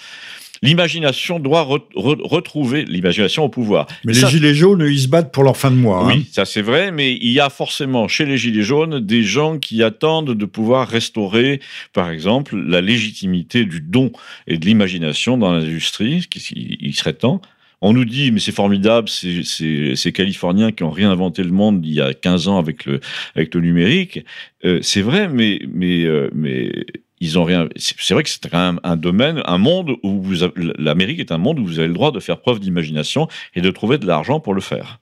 l'imagination 0.62 1.40
doit 1.40 1.64
re 1.64 1.80
re 1.96 2.18
retrouver 2.24 2.86
l'imagination 2.86 3.44
au 3.44 3.50
pouvoir. 3.50 3.88
Mais 4.04 4.14
ça, 4.14 4.28
les 4.28 4.32
gilets 4.32 4.56
jaunes, 4.56 4.86
ils 4.88 5.00
se 5.00 5.08
battent 5.08 5.32
pour 5.32 5.44
leur 5.44 5.58
fin 5.58 5.72
de 5.72 5.76
mois. 5.76 6.06
Oui, 6.06 6.14
hein. 6.14 6.24
ça 6.32 6.46
c'est 6.46 6.62
vrai, 6.62 6.92
mais 6.92 7.14
il 7.14 7.32
y 7.32 7.40
a 7.40 7.50
forcément 7.50 8.08
chez 8.08 8.26
les 8.26 8.38
gilets 8.38 8.64
jaunes 8.64 9.00
des 9.00 9.24
gens 9.24 9.60
qui 9.60 9.84
attendent 9.84 10.32
de 10.32 10.46
pouvoir 10.46 10.88
restaurer, 10.88 11.60
par 11.94 12.10
exemple, 12.10 12.56
la 12.58 12.82
légitimité 12.82 13.66
du 13.66 13.82
don 13.82 14.12
et 14.48 14.58
de 14.58 14.66
l'imagination 14.66 15.38
dans 15.38 15.52
l'industrie, 15.54 16.28
il 16.56 16.96
serait 16.96 17.14
temps. 17.14 17.42
On 17.82 17.94
nous 17.94 18.06
dit, 18.06 18.32
mais 18.32 18.40
c'est 18.40 18.52
formidable, 18.52 19.10
c'est 19.10 19.44
ces 19.44 20.12
Californiens 20.12 20.72
qui 20.72 20.84
ont 20.84 20.92
réinventé 20.92 21.44
le 21.44 21.52
monde 21.52 21.86
il 21.86 21.94
y 21.94 22.02
a 22.02 22.14
15 22.14 22.48
ans 22.48 22.58
avec 22.58 22.86
le, 22.86 23.00
avec 23.36 23.54
le 23.54 23.62
numérique. 23.62 24.26
Euh, 24.64 24.80
c'est 24.82 25.02
vrai, 25.02 25.28
mais, 25.28 25.60
mais, 25.72 26.04
euh, 26.04 26.30
mais 26.34 26.72
ils 27.20 27.40
ont 27.40 27.44
rien. 27.44 27.68
C'est 27.78 28.14
vrai 28.14 28.24
que 28.24 28.30
c'est 28.30 28.50
quand 28.50 28.58
même 28.58 28.80
un 28.84 28.98
domaine, 28.98 29.42
un 29.46 29.58
monde 29.58 29.92
où 30.04 30.24
l'Amérique 30.56 31.20
est 31.20 31.32
un 31.32 31.38
monde 31.38 31.60
où 31.60 31.66
vous 31.66 31.80
avez 31.80 31.88
le 31.88 31.94
droit 31.94 32.12
de 32.12 32.20
faire 32.20 32.40
preuve 32.40 32.60
d'imagination 32.60 33.28
et 33.56 33.62
de 33.62 33.70
trouver 33.72 33.98
de 33.98 34.06
l'argent 34.06 34.40
pour 34.40 34.54
le 34.54 34.62
faire. 34.62 35.00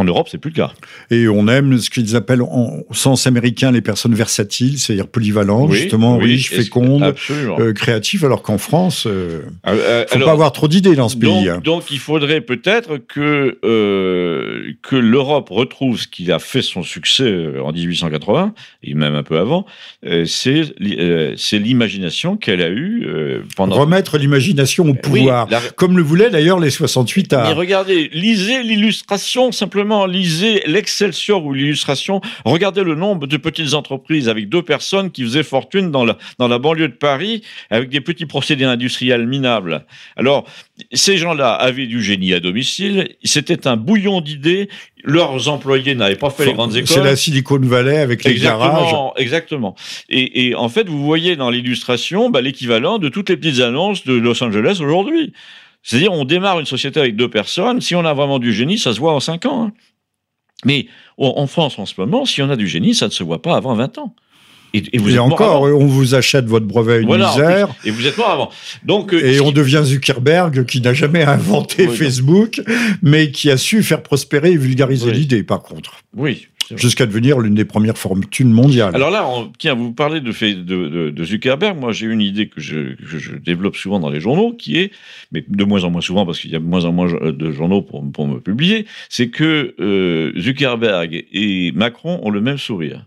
En 0.00 0.04
Europe, 0.04 0.28
c'est 0.30 0.38
plus 0.38 0.48
le 0.48 0.56
cas. 0.56 0.72
Et 1.10 1.28
on 1.28 1.46
aime 1.46 1.76
ce 1.76 1.90
qu'ils 1.90 2.16
appellent 2.16 2.40
en, 2.40 2.78
au 2.88 2.94
sens 2.94 3.26
américain 3.26 3.70
les 3.70 3.82
personnes 3.82 4.14
versatiles, 4.14 4.78
c'est-à-dire 4.78 5.06
polyvalentes, 5.06 5.68
oui, 5.68 5.76
justement, 5.76 6.16
oui, 6.16 6.24
riches, 6.24 6.48
fécondes, 6.48 7.14
euh, 7.30 7.74
créatives, 7.74 8.24
alors 8.24 8.40
qu'en 8.40 8.56
France, 8.56 9.06
euh, 9.06 9.42
euh, 9.66 9.74
euh 9.74 10.04
faut 10.08 10.14
alors, 10.14 10.28
pas 10.28 10.32
avoir 10.32 10.52
trop 10.52 10.68
d'idées 10.68 10.94
dans 10.94 11.10
ce 11.10 11.16
donc, 11.16 11.40
pays. 11.40 11.50
Hein. 11.50 11.60
Donc, 11.62 11.90
il 11.90 11.98
faudrait 11.98 12.40
peut-être 12.40 12.96
que 12.96 13.58
euh, 13.62 14.72
que 14.80 14.96
l'Europe 14.96 15.50
retrouve 15.50 16.00
ce 16.00 16.08
qui 16.08 16.32
a 16.32 16.38
fait 16.38 16.62
son 16.62 16.82
succès 16.82 17.30
en 17.62 17.70
1880 17.70 18.54
et 18.82 18.94
même 18.94 19.14
un 19.14 19.22
peu 19.22 19.38
avant. 19.38 19.66
c'est 20.24 20.62
c'est 21.36 21.58
l'imagination 21.58 22.38
qu'elle 22.38 22.62
a 22.62 22.70
eue 22.70 23.06
pendant. 23.54 23.76
Remettre 23.76 24.16
l'imagination 24.16 24.88
au 24.88 24.94
pouvoir, 24.94 25.46
oui, 25.46 25.52
la... 25.52 25.60
comme 25.76 25.98
le 25.98 26.02
voulaient 26.02 26.30
d'ailleurs 26.30 26.58
les 26.58 26.70
68 26.70 27.34
à. 27.34 27.42
Mais 27.44 27.52
regardez, 27.52 28.08
lisez 28.14 28.62
l'illustration 28.62 29.52
simplement 29.52 29.89
lisez 30.06 30.62
l'Excelsior 30.66 31.44
ou 31.44 31.52
l'illustration, 31.52 32.20
regardez 32.44 32.82
le 32.82 32.94
nombre 32.94 33.26
de 33.26 33.36
petites 33.36 33.74
entreprises 33.74 34.28
avec 34.28 34.48
deux 34.48 34.62
personnes 34.62 35.10
qui 35.10 35.22
faisaient 35.22 35.42
fortune 35.42 35.90
dans 35.90 36.04
la, 36.04 36.18
dans 36.38 36.48
la 36.48 36.58
banlieue 36.58 36.88
de 36.88 36.94
Paris 36.94 37.42
avec 37.70 37.88
des 37.88 38.00
petits 38.00 38.26
procédés 38.26 38.64
industriels 38.64 39.26
minables. 39.26 39.84
Alors, 40.16 40.46
ces 40.92 41.16
gens-là 41.18 41.52
avaient 41.52 41.86
du 41.86 42.02
génie 42.02 42.32
à 42.32 42.40
domicile, 42.40 43.16
c'était 43.24 43.66
un 43.66 43.76
bouillon 43.76 44.20
d'idées, 44.20 44.68
leurs 45.04 45.48
employés 45.48 45.94
n'avaient 45.94 46.16
pas 46.16 46.30
fait 46.30 46.46
les 46.46 46.52
grandes 46.52 46.76
écoles. 46.76 46.88
C'est 46.88 47.04
la 47.04 47.16
Silicon 47.16 47.58
Valley 47.60 47.98
avec 47.98 48.24
les 48.24 48.32
exactement, 48.32 48.64
garages. 48.64 49.12
Exactement. 49.16 49.74
Et, 50.08 50.48
et, 50.48 50.54
en 50.54 50.68
fait, 50.68 50.88
vous 50.88 51.02
voyez 51.04 51.36
dans 51.36 51.50
l'illustration 51.50 52.30
bah, 52.30 52.40
l'équivalent 52.40 52.98
de 52.98 53.08
toutes 53.08 53.30
les 53.30 53.36
petites 53.36 53.60
annonces 53.60 54.04
de 54.04 54.14
Los 54.14 54.42
Angeles 54.42 54.78
aujourd'hui. 54.80 55.32
C'est-à-dire, 55.82 56.12
on 56.12 56.24
démarre 56.24 56.60
une 56.60 56.66
société 56.66 57.00
avec 57.00 57.16
deux 57.16 57.30
personnes. 57.30 57.80
Si 57.80 57.94
on 57.94 58.04
a 58.04 58.12
vraiment 58.12 58.38
du 58.38 58.52
génie, 58.52 58.78
ça 58.78 58.92
se 58.92 59.00
voit 59.00 59.14
en 59.14 59.20
cinq 59.20 59.46
ans. 59.46 59.64
Hein. 59.64 59.72
Mais 60.64 60.86
en 61.16 61.46
France, 61.46 61.78
en 61.78 61.86
ce 61.86 61.94
moment, 61.98 62.26
si 62.26 62.42
on 62.42 62.50
a 62.50 62.56
du 62.56 62.66
génie, 62.66 62.94
ça 62.94 63.06
ne 63.06 63.10
se 63.10 63.24
voit 63.24 63.40
pas 63.40 63.56
avant 63.56 63.74
20 63.74 63.98
ans. 63.98 64.14
Et, 64.72 64.82
et, 64.92 64.98
vous 64.98 65.16
et 65.16 65.18
encore, 65.18 65.62
on 65.62 65.86
vous 65.86 66.14
achète 66.14 66.44
votre 66.44 66.66
brevet 66.66 66.94
à 66.94 66.98
une 66.98 67.06
voilà, 67.06 67.30
misère. 67.30 67.68
Plus, 67.68 67.88
et 67.88 67.92
vous 67.92 68.06
êtes 68.06 68.16
mort 68.16 68.30
avant. 68.30 68.50
Donc, 68.84 69.12
et 69.12 69.38
euh, 69.38 69.42
on 69.42 69.50
devient 69.50 69.82
Zuckerberg, 69.84 70.64
qui 70.64 70.80
n'a 70.80 70.94
jamais 70.94 71.24
inventé 71.24 71.88
oui, 71.88 71.96
Facebook, 71.96 72.60
non. 72.66 72.74
mais 73.02 73.30
qui 73.32 73.50
a 73.50 73.56
su 73.56 73.82
faire 73.82 74.02
prospérer 74.02 74.52
et 74.52 74.56
vulgariser 74.56 75.10
oui. 75.10 75.16
l'idée, 75.16 75.42
par 75.42 75.62
contre. 75.62 75.96
Oui. 76.16 76.46
Jusqu'à 76.76 77.06
devenir 77.06 77.38
l'une 77.38 77.54
des 77.54 77.64
premières 77.64 77.98
fortunes 77.98 78.52
mondiales. 78.52 78.94
Alors 78.94 79.10
là, 79.10 79.26
on, 79.28 79.50
tiens, 79.58 79.74
vous 79.74 79.92
parlez 79.92 80.20
de, 80.20 80.30
de, 80.30 80.88
de, 80.88 81.10
de 81.10 81.24
Zuckerberg. 81.24 81.78
Moi, 81.78 81.92
j'ai 81.92 82.06
une 82.06 82.20
idée 82.20 82.48
que 82.48 82.60
je, 82.60 82.94
que 82.94 83.18
je, 83.18 83.36
développe 83.36 83.76
souvent 83.76 83.98
dans 83.98 84.10
les 84.10 84.20
journaux, 84.20 84.52
qui 84.52 84.78
est, 84.78 84.92
mais 85.32 85.44
de 85.46 85.64
moins 85.64 85.84
en 85.84 85.90
moins 85.90 86.00
souvent 86.00 86.26
parce 86.26 86.40
qu'il 86.40 86.50
y 86.50 86.56
a 86.56 86.58
de 86.58 86.64
moins 86.64 86.84
en 86.84 86.92
moins 86.92 87.08
de 87.12 87.52
journaux 87.52 87.82
pour, 87.82 88.04
pour 88.12 88.26
me 88.28 88.40
publier, 88.40 88.86
c'est 89.08 89.30
que 89.30 89.74
euh, 89.80 90.32
Zuckerberg 90.38 91.24
et 91.32 91.72
Macron 91.72 92.20
ont 92.22 92.30
le 92.30 92.40
même 92.40 92.58
sourire. 92.58 93.06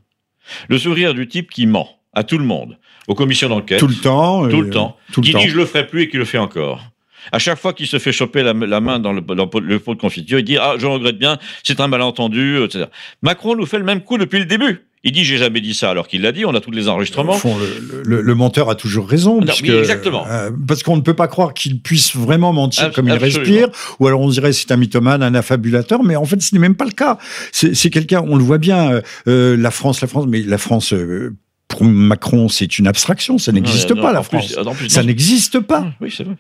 Le 0.68 0.78
sourire 0.78 1.14
du 1.14 1.28
type 1.28 1.50
qui 1.50 1.66
ment 1.66 1.90
à 2.14 2.24
tout 2.24 2.38
le 2.38 2.46
monde, 2.46 2.78
aux 3.08 3.16
commissions 3.16 3.50
d'enquête. 3.50 3.80
Tout 3.80 3.88
le 3.88 3.96
temps. 3.96 4.48
Tout 4.48 4.62
le 4.62 4.70
temps. 4.70 4.98
Tout 5.12 5.22
qui 5.22 5.34
le 5.34 5.40
dit 5.40 5.46
temps. 5.46 5.52
je 5.52 5.58
le 5.58 5.66
ferai 5.66 5.88
plus 5.88 6.04
et 6.04 6.10
qui 6.10 6.18
le 6.18 6.26
fait 6.26 6.38
encore. 6.38 6.93
À 7.32 7.40
chaque 7.40 7.60
fois 7.60 7.74
qu'il 7.74 7.88
se 7.88 8.00
fait 8.00 8.12
choper 8.12 8.44
la, 8.44 8.54
la 8.54 8.82
main 8.82 9.00
dans 9.00 9.14
le, 9.14 9.22
pot 9.22 9.62
de 9.62 10.00
confiture, 10.00 10.40
il 10.40 10.46
dit 10.46 10.58
ah 10.58 10.76
je 10.78 10.86
regrette 10.86 11.18
bien, 11.18 11.38
c'est 11.64 11.80
un 11.80 11.88
malentendu, 11.88 12.64
etc. 12.64 12.86
Macron 13.22 13.56
nous 13.56 13.66
fait 13.66 13.80
le 13.80 13.86
même 13.86 14.02
coup 14.02 14.18
depuis 14.18 14.40
le 14.40 14.46
début. 14.46 14.82
Il 15.06 15.12
dit 15.12 15.26
j'ai 15.26 15.38
jamais 15.38 15.60
dit 15.60 15.74
ça 15.74 15.90
alors 15.90 16.08
qu'il 16.08 16.22
l'a 16.22 16.32
dit. 16.32 16.46
On 16.46 16.56
a 16.56 16.62
tous 16.62 16.72
les 16.72 16.88
enregistrements. 16.88 17.34
Fond, 17.34 17.58
le, 17.58 18.04
le, 18.06 18.22
le, 18.22 18.36
menteur 18.36 18.70
a 18.70 18.76
toujours 18.76 19.08
raison. 19.08 19.42
Non, 19.42 19.48
puisque, 19.48 19.68
exactement. 19.68 20.26
Euh, 20.28 20.50
parce 20.66 20.82
qu'on 20.82 20.96
ne 20.96 21.02
peut 21.02 21.14
pas 21.14 21.28
croire 21.28 21.54
qu'il 21.54 21.82
puisse 21.82 22.16
vraiment 22.16 22.54
mentir 22.54 22.94
comme 22.94 23.08
il 23.08 23.12
absolument. 23.12 23.40
respire, 23.40 23.70
ou 24.00 24.08
alors 24.08 24.22
on 24.22 24.30
dirait 24.30 24.54
c'est 24.54 24.72
un 24.72 24.78
mythomane, 24.78 25.22
un 25.22 25.36
affabulateur, 25.36 26.04
mais 26.04 26.16
en 26.16 26.24
fait 26.24 26.42
ce 26.42 26.56
n'est 26.56 26.62
même 26.62 26.76
pas 26.76 26.86
le 26.86 26.92
cas. 26.92 27.18
C'est 27.52 27.90
quelqu'un, 27.90 28.24
on 28.26 28.38
le 28.38 28.44
voit 28.44 28.60
bien, 28.60 29.02
euh, 29.28 29.58
la 29.58 29.72
France, 29.72 30.00
la 30.00 30.08
France, 30.08 30.26
mais 30.28 30.42
la 30.42 30.58
France. 30.58 30.94
Euh, 30.94 31.36
pour 31.68 31.86
Macron, 31.86 32.50
c'est 32.50 32.78
une 32.78 32.86
abstraction, 32.86 33.40
ça 33.40 33.52
n'existe 33.52 33.96
pas, 33.96 34.14
la 34.14 34.22
France. 34.22 34.54
Plus, 34.54 34.68
en 34.68 34.76
plus, 34.76 34.90
ça 34.90 35.02
n'existe 35.02 35.60
pas. 35.60 35.88
Oui, 36.02 36.14
c'est 36.16 36.24
vrai. 36.24 36.36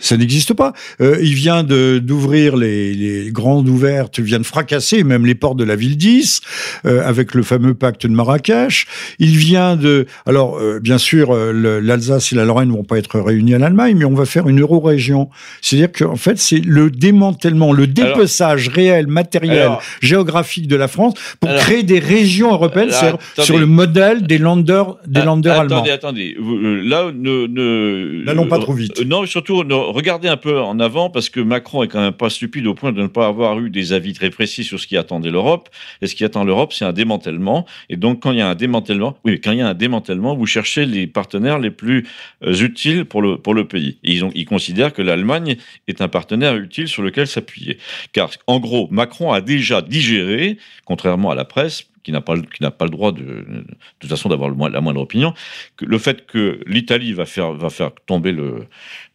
Ça 0.00 0.16
n'existe 0.16 0.54
pas. 0.54 0.72
Euh, 1.00 1.18
il 1.20 1.34
vient 1.34 1.62
d'ouvrir 1.62 2.56
les, 2.56 2.94
les, 2.94 3.30
grandes 3.30 3.68
ouvertes, 3.68 4.18
il 4.18 4.24
vient 4.24 4.38
de 4.38 4.44
fracasser 4.44 5.04
même 5.04 5.26
les 5.26 5.34
portes 5.34 5.56
de 5.56 5.64
la 5.64 5.76
ville 5.76 5.96
10 5.96 6.40
euh, 6.84 7.06
avec 7.06 7.34
le 7.34 7.42
fameux 7.42 7.74
pacte 7.74 8.06
de 8.06 8.12
Marrakech. 8.12 8.86
Il 9.18 9.36
vient 9.36 9.76
de... 9.76 10.06
Alors, 10.26 10.58
euh, 10.58 10.80
bien 10.80 10.98
sûr, 10.98 11.34
l'Alsace 11.34 12.32
et 12.32 12.36
la 12.36 12.44
Lorraine 12.44 12.68
ne 12.68 12.74
vont 12.74 12.84
pas 12.84 12.98
être 12.98 13.20
réunis 13.20 13.54
à 13.54 13.58
l'Allemagne, 13.58 13.96
mais 13.96 14.04
on 14.04 14.14
va 14.14 14.24
faire 14.24 14.48
une 14.48 14.60
euro-région. 14.60 15.28
C'est-à-dire 15.60 15.92
qu'en 15.92 16.16
fait, 16.16 16.38
c'est 16.38 16.60
le 16.64 16.90
démantèlement, 16.90 17.72
le 17.72 17.86
dépeçage 17.86 18.68
réel, 18.68 19.06
matériel, 19.06 19.72
géographique 20.00 20.68
de 20.68 20.76
la 20.76 20.88
France 20.88 21.14
pour 21.40 21.54
créer 21.56 21.82
des 21.82 21.98
régions 21.98 22.52
européennes 22.52 22.90
sur 23.38 23.58
le 23.58 23.66
modèle 23.66 24.26
des 24.26 24.38
landers, 24.38 24.96
des 25.06 25.20
ah, 25.20 25.24
landers 25.24 25.60
allemands. 25.60 25.76
Attendez, 25.76 25.90
attendez. 25.90 26.36
Là, 26.38 27.10
ne, 27.12 27.46
ne... 27.46 28.24
N'allons 28.24 28.46
pas 28.46 28.58
trop 28.58 28.72
vite. 28.72 29.04
non, 29.06 29.26
surtout 29.26 29.64
regardez 29.72 30.28
un 30.28 30.36
peu 30.36 30.60
en 30.60 30.78
avant 30.80 31.10
parce 31.10 31.28
que 31.28 31.40
Macron 31.40 31.82
est 31.82 31.88
quand 31.88 32.00
même 32.00 32.12
pas 32.12 32.30
stupide 32.30 32.66
au 32.66 32.74
point 32.74 32.92
de 32.92 33.02
ne 33.02 33.06
pas 33.06 33.26
avoir 33.26 33.58
eu 33.60 33.70
des 33.70 33.92
avis 33.92 34.12
très 34.12 34.30
précis 34.30 34.64
sur 34.64 34.78
ce 34.80 34.86
qui 34.86 34.96
attendait 34.96 35.30
l'Europe. 35.30 35.68
Et 36.00 36.06
ce 36.06 36.14
qui 36.14 36.24
attend 36.24 36.44
l'Europe, 36.44 36.72
c'est 36.72 36.84
un 36.84 36.92
démantèlement. 36.92 37.66
Et 37.88 37.96
donc, 37.96 38.22
quand 38.22 38.32
il 38.32 38.38
y 38.38 38.40
a 38.40 38.48
un 38.48 38.54
démantèlement, 38.54 39.16
oui, 39.24 39.40
quand 39.40 39.52
il 39.52 39.58
y 39.58 39.62
a 39.62 39.68
un 39.68 39.74
démantèlement, 39.74 40.34
vous 40.34 40.46
cherchez 40.46 40.86
les 40.86 41.06
partenaires 41.06 41.58
les 41.58 41.70
plus 41.70 42.06
euh, 42.44 42.54
utiles 42.54 43.04
pour 43.04 43.22
le, 43.22 43.38
pour 43.38 43.54
le 43.54 43.66
pays. 43.66 43.98
Ils, 44.02 44.24
ont, 44.24 44.30
ils 44.34 44.46
considèrent 44.46 44.92
que 44.92 45.02
l'Allemagne 45.02 45.56
est 45.88 46.00
un 46.00 46.08
partenaire 46.08 46.56
utile 46.56 46.88
sur 46.88 47.02
lequel 47.02 47.26
s'appuyer. 47.26 47.78
Car, 48.12 48.30
en 48.46 48.60
gros, 48.60 48.88
Macron 48.90 49.32
a 49.32 49.40
déjà 49.40 49.82
digéré, 49.82 50.58
contrairement 50.84 51.30
à 51.30 51.34
la 51.34 51.44
presse, 51.44 51.86
qui 52.02 52.12
n'a 52.12 52.20
pas, 52.20 52.36
qui 52.36 52.62
n'a 52.62 52.70
pas 52.70 52.84
le 52.84 52.90
droit 52.90 53.12
de, 53.12 53.22
de, 53.22 53.64
toute 53.98 54.10
façon 54.10 54.28
d'avoir 54.28 54.50
la 54.50 54.80
moindre 54.80 55.00
opinion, 55.00 55.34
le 55.80 55.98
fait 55.98 56.26
que 56.26 56.60
l'Italie 56.66 57.12
va 57.12 57.26
faire, 57.26 57.52
va 57.52 57.70
faire 57.70 57.92
tomber 58.06 58.32
le, 58.32 58.66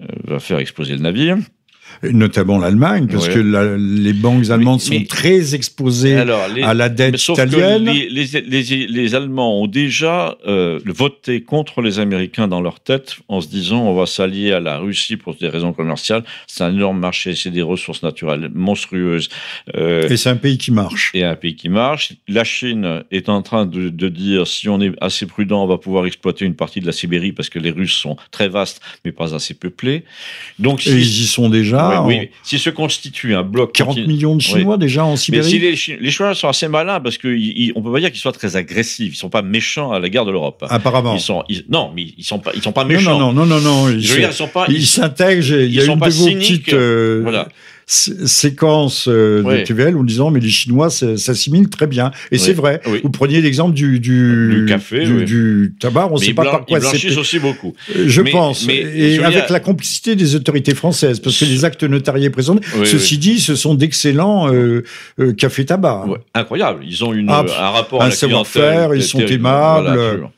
euh, 0.01 0.05
va 0.23 0.39
faire 0.39 0.59
exploser 0.59 0.93
le 0.93 1.01
navire, 1.01 1.37
notamment 2.03 2.57
l'Allemagne, 2.57 3.07
parce 3.07 3.27
que 3.27 3.39
les 3.39 4.13
banques 4.13 4.49
allemandes 4.49 4.81
sont 4.81 5.03
très 5.07 5.55
exposées 5.55 6.17
à 6.17 6.73
la 6.73 6.89
dette 6.89 7.21
italienne. 7.27 7.85
les, 7.85 9.15
Allemands 9.15 9.61
ont 9.61 9.67
déjà 9.67 10.37
euh, 10.47 10.79
voté 10.85 11.41
contre 11.41 11.81
les 11.81 11.99
Américains 11.99 12.47
dans 12.47 12.61
leur 12.61 12.79
tête 12.79 13.17
en 13.29 13.41
se 13.41 13.47
disant 13.47 13.83
on 13.83 13.95
va 13.95 14.05
s'allier 14.05 14.51
à 14.51 14.59
la 14.59 14.77
Russie 14.77 15.17
pour 15.17 15.35
des 15.35 15.47
raisons 15.47 15.73
commerciales. 15.73 16.23
C'est 16.45 16.63
un 16.63 16.73
énorme 16.73 16.99
marché, 16.99 17.35
c'est 17.35 17.51
des 17.51 17.61
ressources 17.61 18.03
naturelles 18.03 18.49
monstrueuses. 18.53 19.29
Euh, 19.75 20.07
et 20.09 20.17
c'est 20.17 20.29
un 20.29 20.35
pays 20.35 20.57
qui 20.57 20.71
marche. 20.71 21.11
Et 21.13 21.23
un 21.23 21.35
pays 21.35 21.55
qui 21.55 21.69
marche. 21.69 22.13
La 22.27 22.43
Chine 22.43 23.03
est 23.11 23.29
en 23.29 23.41
train 23.41 23.65
de, 23.65 23.89
dire 24.09 24.47
si 24.47 24.69
on 24.69 24.79
est 24.81 24.91
assez 25.01 25.25
prudent, 25.25 25.63
on 25.63 25.67
va 25.67 25.77
pouvoir 25.77 26.05
exploiter 26.05 26.45
une 26.45 26.55
partie 26.55 26.81
de 26.81 26.85
la 26.85 26.91
Sibérie 26.91 27.31
parce 27.31 27.49
que 27.49 27.59
les 27.59 27.71
Russes 27.71 27.93
sont 27.93 28.17
très 28.31 28.49
vastes 28.49 28.81
mais 29.05 29.11
pas 29.11 29.33
assez 29.35 29.53
peuplés. 29.53 30.03
Donc, 30.59 30.85
et 30.87 30.91
ils 30.91 31.21
y 31.23 31.27
sont 31.27 31.49
déjà 31.49 31.76
oui, 32.05 32.29
S'il 32.43 32.59
se 32.59 32.69
constitue 32.69 33.35
un 33.35 33.43
bloc. 33.43 33.73
40 33.73 33.97
millions 34.07 34.35
de 34.35 34.41
Chinois 34.41 34.77
déjà 34.77 35.05
en 35.05 35.15
Sibérie. 35.15 35.59
Mais 35.59 35.75
si 35.75 35.97
les, 35.97 36.11
Chinois 36.11 36.35
sont 36.35 36.47
assez 36.47 36.67
malins 36.67 36.99
parce 36.99 37.17
qu'on 37.17 37.27
ne 37.27 37.81
peut 37.81 37.91
pas 37.91 37.99
dire 37.99 38.11
qu'ils 38.11 38.19
soient 38.19 38.31
très 38.31 38.55
agressifs. 38.55 39.07
Ils 39.07 39.11
ne 39.11 39.15
sont 39.15 39.29
pas 39.29 39.41
méchants 39.41 39.91
à 39.91 39.99
l'égard 39.99 40.25
de 40.25 40.31
l'Europe. 40.31 40.65
Apparemment. 40.69 41.15
Ils 41.15 41.21
sont, 41.21 41.43
non, 41.69 41.91
mais 41.95 42.03
ils 42.03 42.15
ne 42.17 42.23
sont, 42.23 42.39
pas, 42.39 42.51
ils 42.55 42.61
sont 42.61 42.71
pas 42.71 42.85
méchants. 42.85 43.17
Non, 43.17 43.33
non, 43.33 43.45
non, 43.45 43.59
non. 43.59 43.85
non. 43.85 43.89
Ils, 43.89 44.85
s'intègrent. 44.85 45.43
Il 45.45 45.73
y 45.73 45.79
a 45.79 45.85
une 45.85 45.99
de 45.99 46.09
vos 46.09 46.25
petites. 46.25 46.73
Euh, 46.73 47.21
voilà 47.23 47.47
séquence 47.87 49.07
euh, 49.07 49.41
de 49.41 49.63
TVL 49.63 49.95
en 49.95 50.03
disant 50.03 50.29
mais 50.29 50.41
les 50.41 50.49
Chinois 50.49 50.89
s'assimilent 50.89 51.69
très 51.69 51.87
bien. 51.87 52.11
Et 52.31 52.37
c'est 52.37 52.53
vrai. 52.53 52.81
Vous 53.03 53.09
preniez 53.09 53.41
l'exemple 53.41 53.73
du, 53.73 53.99
du, 53.99 54.65
café, 54.67 55.05
du, 55.05 55.73
tabac, 55.79 56.09
on 56.11 56.15
ne 56.15 56.19
sait 56.19 56.33
pas 56.33 56.43
par 56.43 56.65
quoi 56.65 56.81
c'est. 56.81 57.17
aussi 57.17 57.39
beaucoup. 57.39 57.73
Euh, 57.95 58.03
je 58.07 58.21
pense. 58.21 58.67
Mais, 58.67 58.75
et 58.75 59.23
avec 59.23 59.49
la 59.49 59.59
complicité 59.61 60.15
des 60.15 60.35
autorités 60.35 60.75
françaises, 60.75 61.19
parce 61.19 61.39
que 61.39 61.45
les 61.45 61.63
actes 61.63 61.83
notariés 61.83 62.29
présents, 62.29 62.57
ceci 62.83 63.17
dit, 63.17 63.39
ce 63.39 63.55
sont 63.55 63.73
d'excellents 63.73 64.51
euh, 64.51 64.83
euh 65.19 65.33
café-tabac. 65.33 66.05
Incroyable. 66.33 66.83
Ils 66.85 67.03
ont 67.05 67.13
une, 67.13 67.29
ah, 67.29 67.45
un 67.57 67.69
rapport 67.69 68.03
un 68.03 68.11
savoir-faire, 68.11 68.93
ils 68.95 69.03
sont 69.03 69.19
aimables. 69.19 70.29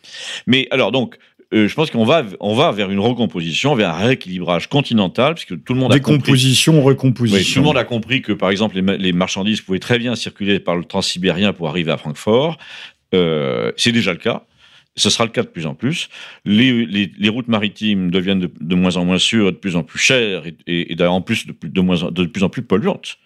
mais 0.45 0.67
alors 0.69 0.91
donc, 0.91 1.17
euh, 1.51 1.67
je 1.67 1.73
pense 1.73 1.89
qu'on 1.89 2.05
va, 2.05 2.23
on 2.39 2.53
va 2.53 2.71
vers 2.71 2.91
une 2.91 2.99
recomposition, 2.99 3.73
vers 3.73 3.89
un 3.89 4.05
rééquilibrage 4.05 4.69
continental, 4.69 5.33
puisque 5.33 5.63
tout 5.63 5.73
le 5.73 5.79
monde 5.79 5.91
a 5.91 5.95
Décomposition, 5.95 6.81
recomposition. 6.83 7.53
tout 7.53 7.59
le 7.59 7.65
monde 7.65 7.77
a 7.77 7.83
compris 7.83 8.21
que, 8.21 8.33
par 8.33 8.51
exemple, 8.51 8.79
les, 8.79 9.13
marchandises 9.13 9.61
pouvaient 9.61 9.79
très 9.79 9.97
bien 9.97 10.15
circuler 10.15 10.59
par 10.59 10.75
le 10.75 10.83
transsibérien 10.83 11.51
pour 11.51 11.67
arriver 11.67 11.91
à 11.91 11.97
Francfort. 11.97 12.59
Euh, 13.15 13.71
c'est 13.77 13.91
déjà 13.91 14.11
le 14.11 14.19
cas. 14.19 14.45
Ce 14.95 15.09
sera 15.09 15.23
le 15.23 15.31
cas 15.31 15.41
de 15.41 15.47
plus 15.47 15.65
en 15.65 15.73
plus. 15.73 16.09
Les, 16.45 16.85
les, 16.85 17.29
routes 17.29 17.47
maritimes 17.47 18.11
deviennent 18.11 18.47
de, 18.59 18.75
moins 18.75 18.97
en 18.97 19.05
moins 19.05 19.17
sûres, 19.17 19.51
de 19.51 19.57
plus 19.57 19.75
en 19.75 19.81
plus 19.83 19.97
chères 19.97 20.43
et, 20.67 20.91
et, 20.91 21.03
en 21.03 21.21
plus 21.21 21.47
de, 21.47 21.55
de, 21.63 21.81
moins, 21.81 22.11
de 22.11 22.25
plus 22.25 22.43
en 22.43 22.49
plus 22.49 22.61
polluantes. 22.61 23.17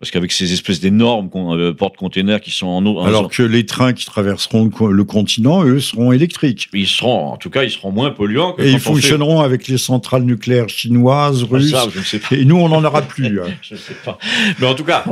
Parce 0.00 0.12
qu'avec 0.12 0.30
ces 0.30 0.52
espèces 0.52 0.78
d'énormes 0.78 1.28
euh, 1.34 1.74
porte-containers 1.74 2.40
qui 2.40 2.52
sont 2.52 2.68
en 2.68 2.86
eau. 2.86 3.00
Alors 3.00 3.28
que 3.28 3.42
les 3.42 3.66
trains 3.66 3.92
qui 3.92 4.06
traverseront 4.06 4.70
le 4.88 5.04
continent, 5.04 5.64
eux, 5.64 5.80
seront 5.80 6.12
électriques. 6.12 6.68
Ils 6.72 6.86
seront, 6.86 7.32
en 7.32 7.36
tout 7.36 7.50
cas, 7.50 7.64
ils 7.64 7.70
seront 7.70 7.90
moins 7.90 8.12
polluants. 8.12 8.54
et 8.58 8.70
ils 8.70 8.78
fonctionneront 8.78 9.40
avec 9.40 9.66
les 9.66 9.76
centrales 9.76 10.22
nucléaires 10.22 10.68
chinoises, 10.68 11.42
ah, 11.42 11.52
russes. 11.52 11.70
Ça, 11.72 11.88
je 11.92 11.98
ne 11.98 12.04
sais 12.04 12.20
pas. 12.20 12.36
Et 12.36 12.44
nous, 12.44 12.56
on 12.56 12.68
n'en 12.68 12.84
aura 12.84 13.02
plus. 13.02 13.18
Hein. 13.38 13.50
je 13.62 13.74
ne 13.74 13.78
sais 13.78 13.94
pas. 14.04 14.18
Mais 14.58 14.66
en 14.66 14.74
tout 14.74 14.84
cas, 14.84 15.04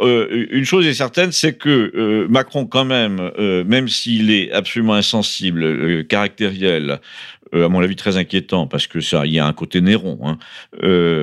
euh, 0.00 0.46
une 0.50 0.64
chose 0.64 0.86
est 0.86 0.94
certaine, 0.94 1.32
c'est 1.32 1.54
que 1.54 1.92
euh, 1.94 2.26
Macron, 2.28 2.66
quand 2.66 2.84
même, 2.84 3.30
même 3.38 3.88
s'il 3.88 4.30
est 4.30 4.52
absolument 4.52 4.94
insensible, 4.94 6.04
caractériel, 6.06 7.00
à 7.52 7.68
mon 7.68 7.80
avis 7.80 7.96
très 7.96 8.16
inquiétant 8.16 8.66
parce 8.66 8.86
que 8.86 9.00
ça, 9.00 9.26
il 9.26 9.32
y 9.32 9.38
a 9.38 9.46
un 9.46 9.52
côté 9.52 9.80
Néron. 9.80 10.18
Hein. 10.24 10.38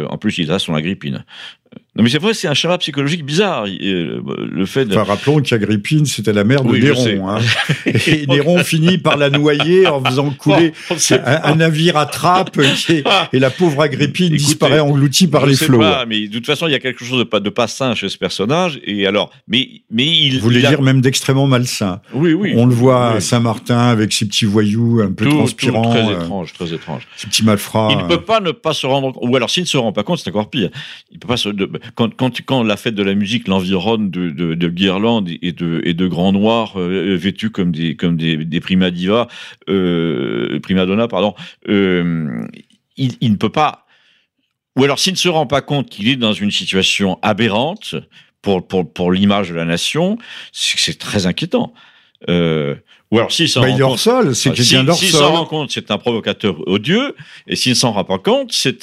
en 0.10 0.18
plus, 0.18 0.38
il 0.38 0.52
a 0.52 0.60
son 0.60 0.76
agrippine. 0.76 1.26
Non, 1.98 2.04
mais 2.04 2.10
c'est 2.10 2.20
vrai, 2.20 2.34
c'est 2.34 2.50
un 2.50 2.54
schéma 2.54 2.78
psychologique 2.78 3.24
bizarre. 3.24 3.68
Euh, 3.68 4.20
le 4.52 4.66
fait 4.66 4.86
enfin, 4.92 5.04
rappelons 5.04 5.42
qu'Agrippine, 5.42 6.06
c'était 6.06 6.34
la 6.34 6.44
mère 6.44 6.66
de 6.66 6.76
Néron. 6.76 7.30
Hein. 7.30 7.40
Et 8.08 8.28
Néron 8.28 8.58
finit 8.66 8.98
par 8.98 9.16
la 9.16 9.30
noyer 9.30 9.88
en 9.88 10.04
faisant 10.04 10.30
couler 10.32 10.74
un, 11.10 11.56
navire 11.56 11.96
à 11.96 12.06
trappe 12.06 12.60
et, 13.32 13.40
la 13.40 13.50
pauvre 13.50 13.82
Agrippine 13.82 14.36
disparaît 14.36 14.82
engloutie 14.82 15.28
par 15.28 15.46
les 15.46 15.56
flots. 15.56 15.80
Pas, 15.80 16.06
mais 16.06 16.28
de 16.28 16.34
toute 16.34 16.46
façon, 16.46 16.68
il 16.68 16.72
y 16.72 16.76
a 16.76 16.80
quelque 16.80 17.06
chose 17.06 17.20
de 17.20 17.24
pas, 17.24 17.40
de 17.40 17.50
pas 17.50 17.68
sain 17.68 17.96
chez 17.96 18.10
ce 18.10 18.18
personnage. 18.18 18.78
Et 18.84 19.08
alors, 19.08 19.32
mais, 19.48 19.70
mais 19.90 20.06
il. 20.06 20.40
Vous 20.40 20.44
voulez 20.44 20.60
dire 20.60 20.82
même 20.82 21.00
d'extrêmement 21.00 21.48
malsain. 21.48 22.02
Oui, 22.14 22.34
oui. 22.34 22.56
On 22.58 22.66
le 22.66 22.74
voit 22.74 23.12
à 23.12 23.20
Saint-Martin 23.22 23.88
avec 23.88 24.12
ses 24.12 24.26
petits 24.26 24.44
voyous 24.44 25.00
un 25.02 25.14
peu 25.14 25.30
transpirants. 25.30 25.92
très 25.92 26.06
euh, 26.06 26.20
étrange, 26.20 26.52
très 26.52 26.74
étrange. 26.74 27.08
Ces 27.16 27.28
petits 27.28 27.46
malfrats. 27.46 27.88
Il 27.92 27.98
ne 28.00 28.04
peut 28.04 28.22
pas 28.22 28.42
ne 28.42 28.52
pas 28.52 28.74
se 28.74 28.86
rendre. 28.86 29.18
Ou 29.24 29.34
alors, 29.38 29.50
s'il 29.50 29.64
ne 29.64 29.68
se 29.68 29.78
rend 29.78 29.94
pas 29.94 30.04
compte, 30.04 30.20
c'est 30.20 30.30
encore 30.30 30.50
pire. 30.50 30.72
Il 31.10 31.20
peut 31.20 31.30
pas 31.30 31.38
se 31.38 31.48
quand, 31.94 32.16
quand, 32.16 32.64
la 32.64 32.78
fête 32.78 32.96
de 32.96 33.04
la 33.04 33.14
musique 33.14 33.48
l'environne 33.48 34.10
de, 34.10 34.30
de, 34.30 34.56
de, 34.56 34.70
guirlandes 34.70 35.30
et 35.42 35.52
de, 35.52 35.82
et 35.84 35.94
de 35.94 36.08
grands 36.08 36.32
noirs 36.32 36.80
euh, 36.80 37.16
vêtus 37.16 37.52
comme 37.52 37.72
des, 37.72 37.96
comme 37.96 38.18
des, 38.18 38.44
des 38.44 38.60
prima 38.60 38.92
diva, 38.92 39.28
euh, 39.70 40.60
prima 40.62 40.86
donna, 40.86 41.08
pardon, 41.08 41.36
euh, 41.70 42.46
il, 42.98 43.16
il, 43.22 43.32
ne 43.32 43.38
peut 43.38 43.52
pas. 43.52 43.86
Ou 44.76 44.84
alors, 44.84 45.00
s'il 45.00 45.14
ne 45.14 45.18
se 45.18 45.30
rend 45.30 45.48
pas 45.48 45.62
compte 45.62 45.90
qu'il 45.90 46.08
est 46.08 46.16
dans 46.16 46.34
une 46.34 46.52
situation 46.52 47.20
aberrante 47.22 47.96
pour, 48.42 48.68
pour, 48.68 48.92
pour 48.92 49.12
l'image 49.12 49.50
de 49.50 49.56
la 49.56 49.66
nation, 49.66 50.18
c'est 50.52 50.98
très 50.98 51.28
inquiétant. 51.28 51.74
Euh, 52.30 52.76
ou 53.12 53.20
alors 53.20 53.32
s'il 53.32 53.48
s'en 53.48 53.62
bah, 53.62 53.68
rend 53.70 53.96
compte, 53.96 54.34
c'est 54.34 54.52
quelqu'un 54.52 54.94
S'il 54.94 55.10
s'en 55.10 55.32
rend 55.32 55.46
compte, 55.46 55.72
c'est 55.72 55.92
un 55.92 55.98
provocateur 56.00 56.56
odieux, 56.68 57.16
et 57.48 57.56
s'il 57.56 57.74
ne 57.74 57.76
s'en 57.76 57.92
rend 57.92 58.04
pas 58.04 58.18
compte, 58.18 58.52
c'est. 58.52 58.80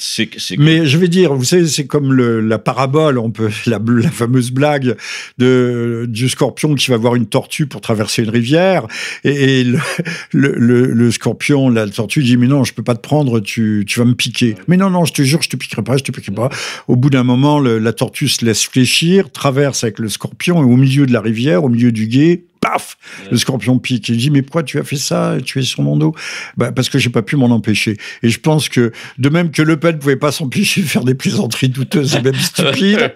Mais 0.57 0.85
je 0.85 0.97
vais 0.97 1.09
dire, 1.09 1.33
vous 1.33 1.43
savez, 1.43 1.67
c'est 1.67 1.87
comme 1.87 2.13
le, 2.13 2.39
la 2.39 2.57
parabole, 2.57 3.17
on 3.17 3.31
peut 3.31 3.49
la, 3.65 3.79
la 3.85 4.09
fameuse 4.09 4.51
blague 4.51 4.95
de 5.37 6.05
du 6.07 6.29
scorpion 6.29 6.73
qui 6.75 6.89
va 6.89 6.97
voir 6.97 7.15
une 7.15 7.25
tortue 7.25 7.67
pour 7.67 7.81
traverser 7.81 8.23
une 8.23 8.29
rivière, 8.29 8.87
et, 9.25 9.59
et 9.59 9.63
le, 10.31 10.53
le, 10.55 10.85
le, 10.85 11.11
scorpion, 11.11 11.69
la 11.69 11.87
tortue 11.87 12.23
dit 12.23 12.37
mais 12.37 12.47
non, 12.47 12.63
je 12.63 12.73
peux 12.73 12.83
pas 12.83 12.95
te 12.95 13.01
prendre, 13.01 13.41
tu, 13.41 13.83
tu 13.85 13.99
vas 13.99 14.05
me 14.05 14.15
piquer. 14.15 14.55
Mais 14.67 14.77
non 14.77 14.89
non, 14.89 15.03
je 15.03 15.13
te 15.13 15.21
jure, 15.21 15.41
je 15.41 15.49
te 15.49 15.57
piquerai 15.57 15.83
pas, 15.83 15.97
je 15.97 16.03
te 16.03 16.11
piquerai 16.11 16.33
pas. 16.33 16.49
Au 16.87 16.95
bout 16.95 17.09
d'un 17.09 17.23
moment, 17.23 17.59
la 17.59 17.93
tortue 17.93 18.29
se 18.29 18.45
laisse 18.45 18.63
fléchir, 18.63 19.31
traverse 19.31 19.83
avec 19.83 19.99
le 19.99 20.07
scorpion, 20.07 20.61
et 20.61 20.65
au 20.65 20.77
milieu 20.77 21.05
de 21.05 21.11
la 21.11 21.19
rivière, 21.19 21.65
au 21.65 21.69
milieu 21.69 21.91
du 21.91 22.07
guet, 22.07 22.43
paf, 22.63 22.97
le 23.29 23.37
scorpion 23.37 23.77
pique. 23.79 24.09
Il 24.09 24.17
dit 24.17 24.29
mais 24.29 24.41
pourquoi 24.41 24.63
tu 24.63 24.79
as 24.79 24.83
fait 24.83 24.97
ça? 24.97 25.37
Tu 25.43 25.59
es 25.59 25.63
sur 25.63 25.83
mon 25.83 25.97
dos 25.97 26.15
bah, 26.57 26.71
parce 26.71 26.89
que 26.89 26.97
j'ai 26.97 27.09
pas 27.09 27.21
pu 27.21 27.35
m'en 27.35 27.47
empêcher. 27.47 27.97
Et 28.21 28.29
je 28.29 28.39
pense 28.39 28.69
que 28.69 28.91
de 29.17 29.29
même 29.29 29.51
que 29.51 29.61
Le 29.61 29.77
Pen 29.77 29.99
pouvait 29.99 30.15
pas 30.15 30.31
s'empêcher 30.31 30.81
de 30.81 30.87
faire 30.87 31.03
des 31.03 31.15
plaisanteries 31.15 31.69
douteuses 31.69 32.15
et 32.15 32.21
même 32.21 32.35
stupides, 32.39 33.13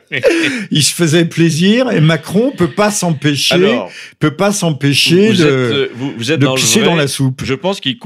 il 0.72 0.84
se 0.84 0.94
faisait 0.94 1.26
plaisir. 1.26 1.92
Et 1.92 2.02
Macron 2.02 2.52
peut 2.52 2.72
pas 2.72 2.92
s'empêcher, 2.92 3.80
peut 4.20 4.36
pas 4.36 4.52
s'empêcher 4.52 5.34
de, 5.34 5.92
vous, 5.96 6.32
êtes 6.32 6.40
dans 6.40 6.56
pisser 6.56 6.84
dans 6.84 6.96
la 6.96 7.08
soupe. 7.08 7.44
Je 7.44 7.54
pense 7.54 7.80
qu'il 7.80 7.98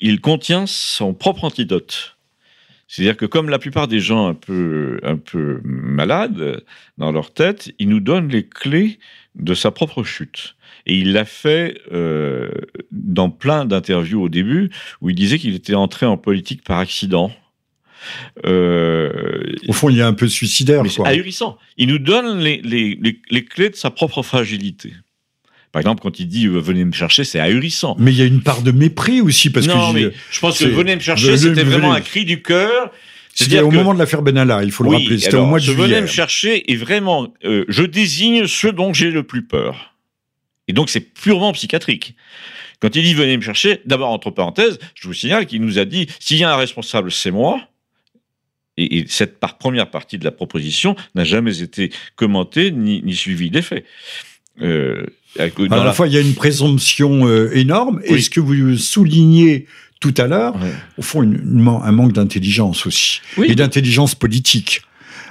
il 0.00 0.20
contient 0.20 0.66
son 0.66 1.14
propre 1.14 1.44
antidote. 1.44 2.16
C'est-à-dire 2.88 3.16
que 3.16 3.26
comme 3.26 3.48
la 3.48 3.58
plupart 3.58 3.88
des 3.88 4.00
gens 4.00 4.28
un 4.28 4.34
peu, 4.34 5.00
un 5.02 5.16
peu 5.16 5.60
malades 5.64 6.62
dans 6.98 7.10
leur 7.10 7.32
tête, 7.32 7.72
il 7.78 7.88
nous 7.88 8.00
donne 8.00 8.28
les 8.28 8.46
clés 8.46 8.98
de 9.34 9.54
sa 9.54 9.70
propre 9.70 10.04
chute. 10.04 10.55
Et 10.86 10.96
il 10.98 11.12
l'a 11.12 11.24
fait 11.24 11.80
euh, 11.92 12.48
dans 12.92 13.28
plein 13.28 13.64
d'interviews 13.64 14.22
au 14.22 14.28
début, 14.28 14.70
où 15.00 15.10
il 15.10 15.16
disait 15.16 15.38
qu'il 15.38 15.54
était 15.54 15.74
entré 15.74 16.06
en 16.06 16.16
politique 16.16 16.62
par 16.62 16.78
accident. 16.78 17.32
Au 18.44 19.72
fond, 19.72 19.88
il 19.88 19.96
y 19.96 20.00
a 20.00 20.06
un 20.06 20.12
peu 20.12 20.28
suicidaire. 20.28 20.82
C'est 20.88 21.04
ahurissant. 21.04 21.58
Il 21.76 21.88
nous 21.88 21.98
donne 21.98 22.38
les, 22.38 22.60
les, 22.62 22.98
les, 23.30 23.44
clés 23.44 23.70
de 23.70 23.74
sa 23.74 23.90
propre 23.90 24.22
fragilité. 24.22 24.92
Par 25.72 25.80
exemple, 25.80 26.02
quand 26.02 26.20
il 26.20 26.28
dit 26.28 26.46
venez 26.46 26.84
me 26.84 26.92
chercher, 26.92 27.24
c'est 27.24 27.40
ahurissant. 27.40 27.96
Mais 27.98 28.12
il 28.12 28.18
y 28.18 28.22
a 28.22 28.24
une 28.24 28.42
part 28.42 28.62
de 28.62 28.70
mépris 28.70 29.20
aussi 29.20 29.50
parce 29.50 29.66
non, 29.66 29.92
que 29.92 29.98
mais 29.98 30.10
je 30.30 30.40
pense 30.40 30.58
que 30.58 30.66
venez 30.66 30.94
me 30.94 31.00
chercher, 31.00 31.36
c'était 31.36 31.64
vraiment 31.64 31.92
un 31.92 32.00
cri 32.00 32.24
du 32.24 32.42
cœur. 32.42 32.92
C'était 33.34 33.60
au 33.60 33.70
moment 33.70 33.92
de 33.92 33.98
l'affaire 33.98 34.22
Benalla, 34.22 34.62
il 34.62 34.70
faut 34.70 34.84
le 34.84 34.90
rappeler. 34.90 35.18
C'était 35.18 35.36
au 35.36 35.46
mois 35.46 35.58
de 35.58 35.64
juillet. 35.64 35.82
Venez 35.82 36.00
me 36.00 36.06
chercher 36.06 36.70
et 36.70 36.76
vraiment, 36.76 37.34
je 37.42 37.82
désigne 37.82 38.46
ceux 38.46 38.70
dont 38.70 38.94
j'ai 38.94 39.10
le 39.10 39.24
plus 39.24 39.42
peur. 39.42 39.95
Et 40.68 40.72
donc, 40.72 40.90
c'est 40.90 41.00
purement 41.00 41.52
psychiatrique. 41.52 42.14
Quand 42.80 42.94
il 42.94 43.02
dit 43.02 43.14
venez 43.14 43.36
me 43.36 43.42
chercher, 43.42 43.80
d'abord, 43.86 44.10
entre 44.10 44.30
parenthèses, 44.30 44.78
je 44.94 45.08
vous 45.08 45.14
signale 45.14 45.46
qu'il 45.46 45.62
nous 45.62 45.78
a 45.78 45.84
dit 45.84 46.08
s'il 46.20 46.38
y 46.38 46.44
a 46.44 46.52
un 46.52 46.56
responsable, 46.56 47.10
c'est 47.10 47.30
moi. 47.30 47.60
Et, 48.76 49.06
cette 49.08 49.38
première 49.58 49.90
partie 49.90 50.18
de 50.18 50.24
la 50.24 50.32
proposition 50.32 50.96
n'a 51.14 51.24
jamais 51.24 51.62
été 51.62 51.90
commentée 52.14 52.70
ni, 52.70 53.02
ni 53.02 53.14
suivie 53.14 53.50
d'effet. 53.50 53.84
Euh, 54.60 55.06
à 55.38 55.84
la 55.84 55.92
fois, 55.92 56.06
il 56.06 56.14
y 56.14 56.16
a 56.16 56.20
une 56.20 56.34
présomption 56.34 57.26
euh, 57.26 57.50
énorme. 57.54 58.00
Et 58.04 58.20
ce 58.20 58.30
que 58.30 58.40
vous 58.40 58.76
soulignez 58.76 59.66
tout 60.00 60.14
à 60.18 60.26
l'heure, 60.26 60.56
au 60.98 61.02
fond, 61.02 61.22
un 61.22 61.92
manque 61.92 62.12
d'intelligence 62.12 62.86
aussi. 62.86 63.20
Et 63.42 63.54
d'intelligence 63.54 64.14
politique. 64.14 64.82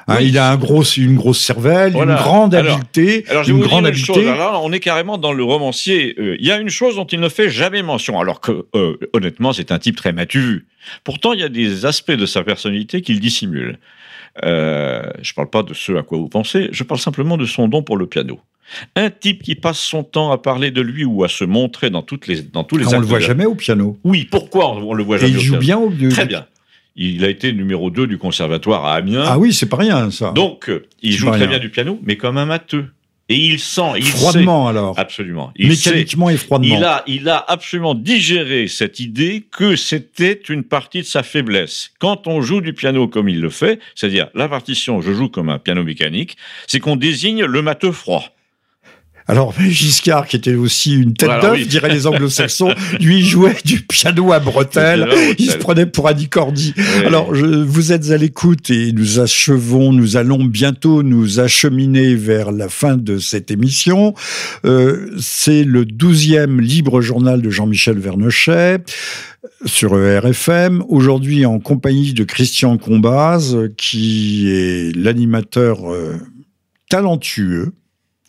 Hein, 0.07 0.17
il 0.21 0.37
a 0.37 0.51
un 0.51 0.57
gros, 0.57 0.83
une 0.83 1.15
grosse 1.15 1.39
cervelle, 1.39 1.95
une 1.95 2.13
grande 2.13 2.53
habileté. 2.53 3.25
Alors, 3.27 3.43
je 3.43 3.51
une 3.51 3.61
grande 3.61 3.87
habileté. 3.87 4.31
On 4.61 4.71
est 4.71 4.79
carrément 4.79 5.17
dans 5.17 5.33
le 5.33 5.43
romancier. 5.43 6.15
Euh, 6.19 6.35
il 6.39 6.45
y 6.45 6.51
a 6.51 6.59
une 6.59 6.69
chose 6.69 6.95
dont 6.95 7.05
il 7.05 7.19
ne 7.19 7.29
fait 7.29 7.49
jamais 7.49 7.81
mention, 7.81 8.19
alors 8.19 8.39
que 8.39 8.65
euh, 8.75 8.97
honnêtement, 9.13 9.51
c'est 9.51 9.71
un 9.71 9.79
type 9.79 9.95
très 9.95 10.13
matu. 10.13 10.67
Pourtant, 11.03 11.33
il 11.33 11.39
y 11.39 11.43
a 11.43 11.49
des 11.49 11.85
aspects 11.85 12.11
de 12.11 12.25
sa 12.25 12.43
personnalité 12.43 13.01
qu'il 13.01 13.19
dissimule. 13.19 13.79
Euh, 14.43 15.03
je 15.21 15.31
ne 15.31 15.35
parle 15.35 15.49
pas 15.49 15.63
de 15.63 15.73
ce 15.73 15.93
à 15.93 16.03
quoi 16.03 16.17
vous 16.17 16.27
pensez, 16.27 16.67
je 16.71 16.83
parle 16.83 16.99
simplement 16.99 17.37
de 17.37 17.45
son 17.45 17.67
don 17.67 17.83
pour 17.83 17.97
le 17.97 18.05
piano. 18.05 18.39
Un 18.95 19.09
type 19.09 19.43
qui 19.43 19.55
passe 19.55 19.79
son 19.79 20.03
temps 20.03 20.31
à 20.31 20.37
parler 20.37 20.71
de 20.71 20.81
lui 20.81 21.05
ou 21.05 21.23
à 21.23 21.29
se 21.29 21.43
montrer 21.43 21.89
dans 21.89 22.01
toutes 22.01 22.27
les 22.27 22.41
dans 22.41 22.63
tous 22.63 22.77
les. 22.77 22.85
Ah, 22.85 22.97
on 22.97 22.99
le 22.99 23.05
voit 23.05 23.19
jamais 23.19 23.45
au 23.45 23.55
piano. 23.55 23.97
Oui, 24.03 24.27
pourquoi 24.29 24.71
on 24.71 24.93
le 24.93 25.03
voit 25.03 25.17
jamais 25.17 25.31
Et 25.31 25.35
il 25.35 25.39
joue 25.39 25.57
bien 25.57 25.77
au 25.77 25.91
Très 26.09 26.25
bien. 26.25 26.47
Il 26.95 27.25
a 27.25 27.29
été 27.29 27.51
numéro 27.51 27.89
2 27.89 28.07
du 28.07 28.17
conservatoire 28.17 28.85
à 28.85 28.95
Amiens. 28.95 29.25
Ah 29.25 29.37
oui, 29.37 29.53
c'est 29.53 29.65
pas 29.65 29.77
rien 29.77 30.09
ça. 30.11 30.31
Donc, 30.31 30.69
euh, 30.69 30.85
il 31.01 31.11
joue 31.11 31.29
très 31.31 31.47
bien 31.47 31.59
du 31.59 31.69
piano, 31.69 31.99
mais 32.03 32.15
comme 32.15 32.37
un 32.37 32.45
matheux. 32.45 32.87
Et 33.27 33.37
il 33.37 33.59
sent, 33.59 33.93
il 33.97 34.05
froidement 34.05 34.67
alors. 34.67 34.99
Absolument. 34.99 35.51
Il 35.55 35.69
Mécaniquement 35.69 36.29
et 36.29 36.37
froidement. 36.37 36.77
Il 36.77 36.83
a, 36.83 37.03
il 37.07 37.27
a 37.27 37.43
absolument 37.47 37.95
digéré 37.95 38.67
cette 38.67 38.99
idée 38.99 39.47
que 39.51 39.75
c'était 39.75 40.39
une 40.47 40.63
partie 40.63 40.99
de 40.99 41.07
sa 41.07 41.23
faiblesse. 41.23 41.91
Quand 41.99 42.27
on 42.27 42.41
joue 42.41 42.61
du 42.61 42.73
piano 42.73 43.07
comme 43.07 43.27
il 43.27 43.41
le 43.41 43.49
fait, 43.49 43.79
c'est-à-dire 43.95 44.29
la 44.35 44.47
partition, 44.47 45.01
je 45.01 45.11
joue 45.11 45.27
comme 45.27 45.49
un 45.49 45.57
piano 45.57 45.83
mécanique, 45.83 46.37
c'est 46.67 46.79
qu'on 46.79 46.97
désigne 46.97 47.45
le 47.45 47.61
matheux 47.63 47.91
froid. 47.91 48.34
Alors 49.27 49.53
Giscard, 49.69 50.27
qui 50.27 50.35
était 50.35 50.55
aussi 50.55 50.95
une 50.95 51.13
tête 51.13 51.41
d'œuf, 51.41 51.67
dirait 51.67 51.89
les 51.89 52.07
anglo-saxons, 52.07 52.73
lui 52.99 53.23
jouait 53.23 53.55
du 53.65 53.81
piano 53.81 54.31
à 54.31 54.39
bretelles, 54.39 55.07
il 55.37 55.49
se 55.49 55.57
prenait 55.57 55.85
pour 55.85 56.07
Annie 56.07 56.29
Cordy. 56.29 56.73
Alors 57.05 57.33
je, 57.33 57.45
vous 57.45 57.91
êtes 57.91 58.11
à 58.11 58.17
l'écoute 58.17 58.69
et 58.69 58.91
nous 58.91 59.19
achevons, 59.19 59.91
nous 59.91 60.17
allons 60.17 60.43
bientôt 60.43 61.03
nous 61.03 61.39
acheminer 61.39 62.15
vers 62.15 62.51
la 62.51 62.69
fin 62.69 62.97
de 62.97 63.17
cette 63.17 63.51
émission. 63.51 64.13
Euh, 64.65 65.09
C'est 65.19 65.63
le 65.63 65.85
douzième 65.85 66.61
libre 66.61 67.01
journal 67.01 67.41
de 67.41 67.49
Jean-Michel 67.49 67.97
Vernochet 67.97 68.83
sur 69.65 69.93
RFM, 69.93 70.83
aujourd'hui 70.89 71.45
en 71.45 71.59
compagnie 71.59 72.13
de 72.13 72.23
Christian 72.23 72.77
Combaz, 72.77 73.55
qui 73.77 74.49
est 74.51 74.95
l'animateur 74.95 75.91
euh, 75.91 76.15
talentueux, 76.89 77.73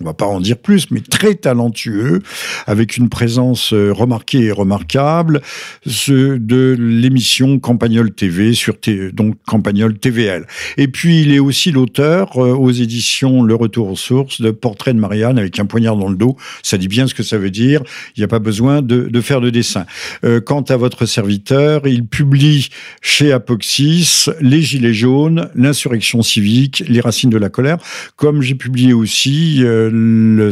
on 0.02 0.04
va 0.04 0.12
pas 0.12 0.26
en 0.26 0.40
dire 0.40 0.58
plus, 0.58 0.90
mais 0.90 1.00
très 1.00 1.34
talentueux, 1.34 2.20
avec 2.66 2.98
une 2.98 3.08
présence 3.08 3.72
euh, 3.72 3.92
remarquée 3.92 4.44
et 4.44 4.52
remarquable, 4.52 5.40
ce, 5.86 6.36
de 6.36 6.76
l'émission 6.78 7.58
Campagnol 7.58 8.12
TV 8.12 8.52
sur 8.52 8.74
donc 9.14 9.36
Campagnol 9.46 9.98
TVL. 9.98 10.46
Et 10.76 10.88
puis 10.88 11.22
il 11.22 11.32
est 11.32 11.38
aussi 11.38 11.72
l'auteur 11.72 12.36
euh, 12.36 12.52
aux 12.52 12.70
éditions 12.70 13.42
Le 13.42 13.54
Retour 13.54 13.88
aux 13.88 13.96
sources 13.96 14.42
de 14.42 14.50
Portrait 14.50 14.92
de 14.92 14.98
Marianne 14.98 15.38
avec 15.38 15.58
un 15.58 15.64
poignard 15.64 15.96
dans 15.96 16.08
le 16.08 16.16
dos. 16.16 16.36
Ça 16.62 16.76
dit 16.76 16.88
bien 16.88 17.06
ce 17.06 17.14
que 17.14 17.22
ça 17.22 17.38
veut 17.38 17.50
dire. 17.50 17.82
Il 18.16 18.20
n'y 18.20 18.24
a 18.24 18.28
pas 18.28 18.38
besoin 18.38 18.82
de, 18.82 19.04
de 19.04 19.20
faire 19.22 19.40
de 19.40 19.48
dessin. 19.48 19.86
Euh, 20.24 20.42
quant 20.42 20.62
à 20.62 20.76
votre 20.76 21.06
serviteur, 21.06 21.86
il 21.86 22.04
publie 22.04 22.68
chez 23.00 23.32
Apoxis 23.32 24.26
Les 24.42 24.60
Gilets 24.60 24.92
jaunes, 24.92 25.48
l'insurrection 25.54 26.20
civique, 26.20 26.84
les 26.86 27.00
racines 27.00 27.30
de 27.30 27.38
la 27.38 27.48
colère, 27.48 27.78
comme 28.16 28.42
j'ai 28.42 28.54
publié 28.54 28.92
aussi 28.92 29.64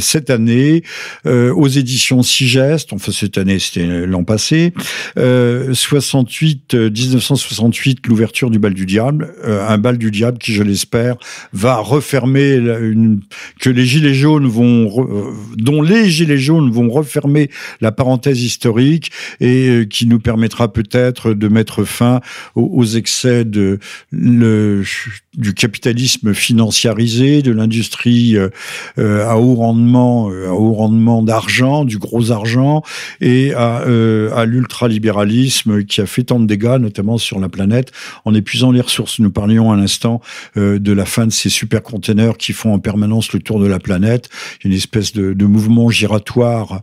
cette 0.01 0.31
année 0.31 0.83
euh, 1.27 1.53
aux 1.53 1.69
éditions 1.69 2.23
Sigest, 2.23 2.93
enfin 2.93 3.13
cette 3.13 3.39
année 3.39 3.59
c'était 3.59 4.07
l'an 4.07 4.25
passé, 4.25 4.73
68, 5.17 6.75
euh, 6.75 6.91
1968, 6.91 7.99
euh, 7.99 8.09
l'ouverture 8.09 8.51
du 8.51 8.59
bal 8.59 8.75
du 8.75 8.87
diable, 8.87 9.35
un 9.45 9.79
bal 9.79 9.99
du 9.99 10.11
diable 10.11 10.39
qui 10.39 10.53
je 10.53 10.63
l'espère 10.63 11.17
va 11.53 11.77
refermer 11.77 12.55
une, 12.55 13.21
que 13.61 13.71
les 13.71 13.85
gilets 13.85 14.15
jaunes 14.15 14.47
vont 14.47 14.75
dont 15.57 15.83
les 15.83 16.11
gilets 16.11 16.39
jaunes 16.39 16.71
vont 16.71 16.91
refermer 16.91 17.51
la 17.81 17.93
parenthèse 17.93 18.43
historique 18.43 19.11
et 19.41 19.87
qui 19.89 20.07
nous 20.07 20.21
permettra 20.21 20.73
peut-être 20.73 21.33
de 21.33 21.49
mettre 21.49 21.85
fin 21.85 22.21
aux, 22.55 22.85
excès 22.85 23.45
de 23.45 23.79
le, 24.11 24.83
du 25.35 25.55
capitalisme 25.55 26.35
financiarisé, 26.35 27.43
de 27.43 27.53
l'industrie 27.53 28.37
à 29.25 29.39
haut 29.39 29.55
rendement, 29.55 30.31
euh, 30.31 30.49
à 30.49 30.53
haut 30.53 30.73
rendement 30.73 31.23
d'argent, 31.23 31.85
du 31.85 31.99
gros 31.99 32.31
argent, 32.31 32.83
et 33.21 33.53
à, 33.55 33.83
euh, 33.83 34.35
à 34.35 34.45
l'ultralibéralisme 34.45 35.85
qui 35.85 36.01
a 36.01 36.07
fait 36.07 36.25
tant 36.25 36.41
de 36.41 36.47
dégâts, 36.47 36.79
notamment 36.79 37.19
sur 37.19 37.39
la 37.39 37.49
planète, 37.49 37.93
en 38.25 38.35
épuisant 38.35 38.71
les 38.71 38.81
ressources. 38.81 39.19
Nous 39.19 39.31
parlions 39.31 39.73
à 39.73 39.77
l'instant 39.77 40.21
euh, 40.57 40.79
de 40.79 40.93
la 40.93 41.05
fin 41.05 41.27
de 41.27 41.33
ces 41.33 41.49
supercontainers 41.49 42.37
qui 42.39 42.53
font 42.53 42.75
en 42.75 42.79
permanence 42.79 43.33
le 43.33 43.41
tour 43.41 43.61
de 43.61 43.67
la 43.67 43.79
planète, 43.79 44.29
une 44.65 44.73
espèce 44.73 45.13
de, 45.13 45.33
de 45.33 45.45
mouvement 45.45 45.91
giratoire 45.91 46.81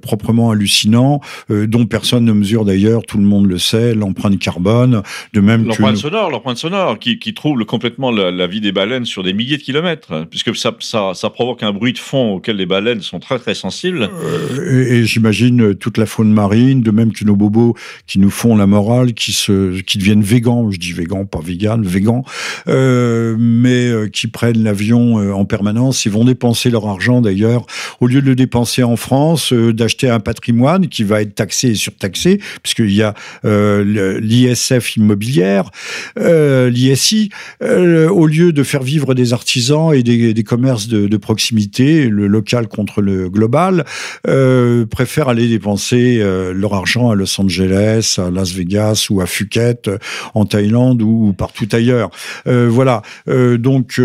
proprement 0.00 0.50
hallucinant, 0.50 1.20
dont 1.48 1.86
personne 1.86 2.24
ne 2.24 2.32
mesure 2.32 2.64
d'ailleurs, 2.64 3.02
tout 3.02 3.18
le 3.18 3.24
monde 3.24 3.46
le 3.46 3.58
sait, 3.58 3.94
l'empreinte 3.94 4.38
carbone, 4.38 5.02
de 5.32 5.40
même 5.40 5.64
l'empreinte 5.64 5.96
sonore, 5.96 6.30
l'empreinte 6.30 6.58
sonore, 6.58 6.98
qui, 6.98 7.18
qui 7.18 7.34
trouve 7.34 7.64
complètement 7.64 8.10
la, 8.10 8.30
la, 8.30 8.46
vie 8.46 8.60
des 8.60 8.72
baleines 8.72 9.04
sur 9.04 9.22
des 9.22 9.32
milliers 9.32 9.56
de 9.56 9.62
kilomètres, 9.62 10.26
puisque 10.30 10.54
ça, 10.56 10.74
ça, 10.80 11.12
ça 11.14 11.30
provoque 11.30 11.62
un 11.62 11.71
bruit 11.72 11.92
de 11.92 11.98
fond 11.98 12.34
auquel 12.34 12.56
les 12.56 12.66
baleines 12.66 13.00
sont 13.00 13.20
très 13.20 13.38
très 13.38 13.54
sensibles. 13.54 14.08
Euh, 14.12 14.86
et, 14.90 15.04
j'imagine 15.04 15.74
toute 15.74 15.98
la 15.98 16.06
faune 16.06 16.32
marine, 16.32 16.82
de 16.82 16.90
même 16.90 17.12
que 17.12 17.24
nos 17.24 17.36
bobos 17.36 17.74
qui 18.06 18.18
nous 18.18 18.30
font 18.30 18.56
la 18.56 18.66
morale, 18.66 19.14
qui 19.14 19.32
se, 19.32 19.80
qui 19.80 19.98
deviennent 19.98 20.22
végans, 20.22 20.70
je 20.70 20.78
dis 20.78 20.92
végan, 20.92 21.24
pas 21.24 21.40
vegan, 21.40 21.82
végan, 21.82 22.24
euh, 22.68 23.36
mais 23.38 23.88
euh, 23.88 24.08
qui 24.08 24.28
prennent 24.28 24.62
l'avion 24.62 25.16
en 25.32 25.44
permanence. 25.44 26.04
Ils 26.04 26.12
vont 26.12 26.24
dépenser 26.24 26.70
leur 26.70 26.86
argent 26.88 27.20
d'ailleurs, 27.20 27.66
au 28.00 28.06
lieu 28.06 28.20
de 28.20 28.26
le 28.26 28.34
dépenser 28.34 28.82
en 28.82 28.96
France, 28.96 29.52
d'acheter 29.52 30.08
un 30.08 30.20
patrimoine 30.20 30.88
qui 30.88 31.04
va 31.04 31.22
être 31.22 31.34
taxé 31.34 31.68
et 31.68 31.74
surtaxé, 31.74 32.40
puisqu'il 32.62 32.92
y 32.92 33.02
a 33.02 33.14
l'ISF 33.44 34.96
immobilière, 34.96 35.70
l'ISI, 36.16 37.30
au 37.60 38.26
lieu 38.26 38.52
de 38.52 38.62
faire 38.62 38.82
vivre 38.82 39.14
des 39.14 39.32
artisans 39.32 39.94
et 39.94 40.02
des, 40.02 40.44
commerces 40.44 40.88
de 40.88 41.16
proximité 41.16 41.61
le 41.78 42.26
local 42.26 42.68
contre 42.68 43.00
le 43.02 43.28
global, 43.28 43.84
euh, 44.26 44.86
préfèrent 44.86 45.28
aller 45.28 45.48
dépenser 45.48 46.18
euh, 46.20 46.52
leur 46.52 46.74
argent 46.74 47.10
à 47.10 47.14
Los 47.14 47.40
Angeles, 47.40 48.16
à 48.18 48.30
Las 48.30 48.52
Vegas 48.52 49.06
ou 49.10 49.20
à 49.20 49.26
Phuket, 49.26 49.88
euh, 49.88 49.98
en 50.34 50.44
Thaïlande 50.44 51.02
ou, 51.02 51.34
partout 51.36 51.68
ailleurs. 51.72 52.10
voilà. 52.46 53.02
donc, 53.26 54.00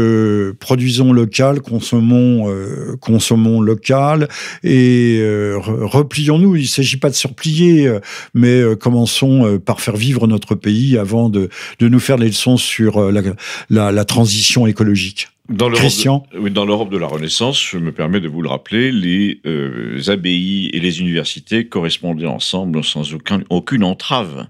produisons 0.59 1.11
local, 1.11 1.61
consommons, 1.61 2.53
consommons 2.99 3.61
local 3.61 4.27
et 4.63 5.21
replions-nous. 5.63 6.55
Il 6.55 6.63
ne 6.63 6.67
s'agit 6.67 6.97
pas 6.97 7.09
de 7.09 7.15
se 7.15 7.27
replier, 7.27 7.91
mais 8.33 8.61
commençons 8.79 9.59
par 9.65 9.81
faire 9.81 9.95
vivre 9.95 10.27
notre 10.27 10.55
pays 10.55 10.97
avant 10.97 11.29
de, 11.29 11.49
de 11.79 11.87
nous 11.87 11.99
faire 11.99 12.17
des 12.17 12.27
leçons 12.27 12.57
sur 12.57 13.11
la, 13.11 13.21
la, 13.69 13.91
la 13.91 14.05
transition 14.05 14.67
écologique. 14.67 15.29
Dans 15.49 15.69
Christian 15.69 16.25
de, 16.33 16.49
Dans 16.49 16.65
l'Europe 16.65 16.89
de 16.89 16.97
la 16.97 17.07
Renaissance, 17.07 17.61
je 17.61 17.77
me 17.77 17.91
permets 17.91 18.19
de 18.19 18.27
vous 18.27 18.41
le 18.41 18.49
rappeler, 18.49 18.91
les 18.91 19.39
euh, 19.45 19.99
abbayes 20.07 20.69
et 20.73 20.79
les 20.79 20.99
universités 20.99 21.67
correspondaient 21.67 22.25
ensemble 22.25 22.83
sans 22.83 23.13
aucun, 23.13 23.41
aucune 23.49 23.83
entrave. 23.83 24.47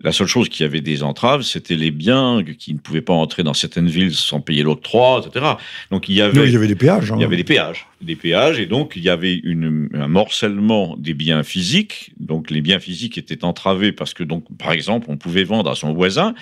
La 0.00 0.12
seule 0.12 0.28
chose 0.28 0.48
qui 0.48 0.62
avait 0.62 0.80
des 0.80 1.02
entraves, 1.02 1.42
c'était 1.42 1.74
les 1.74 1.90
biens 1.90 2.44
qui 2.56 2.72
ne 2.72 2.78
pouvaient 2.78 3.02
pas 3.02 3.14
entrer 3.14 3.42
dans 3.42 3.54
certaines 3.54 3.88
villes 3.88 4.14
sans 4.14 4.40
payer 4.40 4.62
l'octroi, 4.62 5.24
etc. 5.26 5.54
Donc 5.90 6.08
il 6.08 6.14
y 6.14 6.22
avait, 6.22 6.46
il 6.46 6.52
y 6.52 6.56
avait 6.56 6.68
des 6.68 6.76
péages. 6.76 7.10
Hein. 7.10 7.16
Il 7.18 7.22
y 7.22 7.24
avait 7.24 7.36
des 7.36 7.42
péages. 7.42 7.88
Des 8.00 8.14
péages, 8.14 8.60
et 8.60 8.66
donc 8.66 8.92
il 8.96 9.02
y 9.02 9.08
avait 9.08 9.34
une, 9.34 9.88
un 9.94 10.08
morcellement 10.08 10.96
des 10.98 11.14
biens 11.14 11.42
physiques. 11.42 12.12
Donc 12.18 12.50
les 12.50 12.60
biens 12.60 12.78
physiques 12.78 13.18
étaient 13.18 13.44
entravés 13.44 13.92
parce 13.92 14.14
que, 14.14 14.22
donc, 14.22 14.44
par 14.56 14.72
exemple, 14.72 15.06
on 15.10 15.16
pouvait 15.16 15.44
vendre 15.44 15.70
à 15.70 15.74
son 15.74 15.92
voisin. 15.92 16.34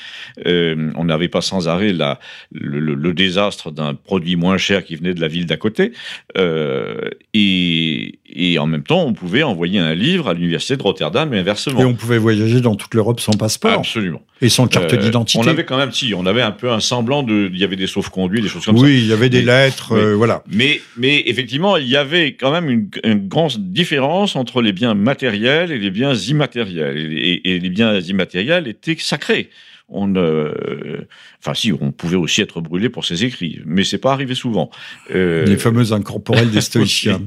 Euh, 0.47 0.91
on 0.97 1.05
n'avait 1.05 1.29
pas 1.29 1.41
sans 1.41 1.69
arrêt 1.69 1.93
la, 1.93 2.19
le, 2.53 2.79
le, 2.81 3.15
désastre 3.15 3.71
d'un 3.71 3.95
produit 3.95 4.37
moins 4.37 4.59
cher 4.59 4.85
qui 4.85 4.97
venait 4.97 5.15
de 5.15 5.21
la 5.21 5.29
ville 5.29 5.47
d'à 5.47 5.57
côté. 5.57 5.93
Euh, 6.37 7.11
et, 7.33 8.19
et, 8.27 8.59
en 8.59 8.67
même 8.67 8.83
temps, 8.83 9.05
on 9.05 9.15
pouvait 9.15 9.43
envoyer 9.43 9.79
un 9.79 9.95
livre 9.95 10.29
à 10.29 10.35
l'université 10.35 10.77
de 10.77 10.83
Rotterdam 10.83 11.33
et 11.33 11.39
inversement. 11.39 11.81
Et 11.81 11.85
on 11.85 11.95
pouvait 11.95 12.19
voyager 12.19 12.61
dans 12.61 12.75
toute 12.75 12.95
l'Europe 12.95 13.21
sans 13.21 13.33
passeport. 13.33 13.73
Absolument. 13.73 14.23
Et 14.43 14.51
sans 14.51 14.67
carte 14.67 14.93
euh, 14.93 14.99
d'identité. 14.99 15.39
On 15.43 15.49
avait 15.49 15.65
quand 15.65 15.79
même, 15.79 15.93
si, 15.93 16.13
on 16.15 16.27
avait 16.27 16.43
un 16.43 16.51
peu 16.51 16.71
un 16.71 16.81
semblant 16.81 17.23
de. 17.23 17.51
Il 17.53 17.59
y 17.59 17.65
avait 17.65 17.77
des 17.77 17.87
sauf-conduits, 17.87 18.43
des 18.43 18.49
choses 18.49 18.67
comme 18.67 18.77
oui, 18.77 18.81
ça. 18.81 18.87
Oui, 18.87 18.99
il 18.99 19.07
y 19.07 19.13
avait 19.13 19.31
des 19.31 19.43
lettres, 19.43 19.93
euh, 19.93 20.15
voilà. 20.15 20.43
Mais, 20.47 20.81
mais 20.97 21.23
effectivement, 21.27 21.79
il 21.79 21.89
y 21.89 21.97
avait 21.97 22.35
quand 22.35 22.51
même 22.51 22.69
une, 22.69 22.91
une, 23.05 23.29
grande 23.29 23.57
différence 23.73 24.37
entre 24.37 24.61
les 24.61 24.73
biens 24.73 24.95
matériels 24.95 25.73
et 25.73 25.79
les 25.79 25.91
biens 25.91 26.15
immatériels. 26.15 26.99
Et, 26.99 27.17
et, 27.17 27.55
et 27.55 27.59
les 27.61 27.71
biens 27.71 27.99
immatériels 27.99 28.69
étaient 28.69 28.97
sacrés 28.99 29.49
on, 29.89 30.15
euh, 30.17 31.07
enfin 31.47 31.55
si, 31.55 31.73
on 31.73 31.93
pouvait 31.93 32.17
aussi 32.17 32.41
être 32.41 32.61
brûlé 32.61 32.89
pour 32.89 33.05
ses 33.05 33.25
écrits, 33.25 33.61
mais 33.65 33.85
c'est 33.85 33.99
pas 33.99 34.13
arrivé 34.13 34.35
souvent. 34.35 34.71
Euh, 35.15 35.45
les 35.47 35.57
fameuses 35.57 35.93
incorporelles 35.93 36.51
des 36.51 36.61
stoïciens. 36.61 37.23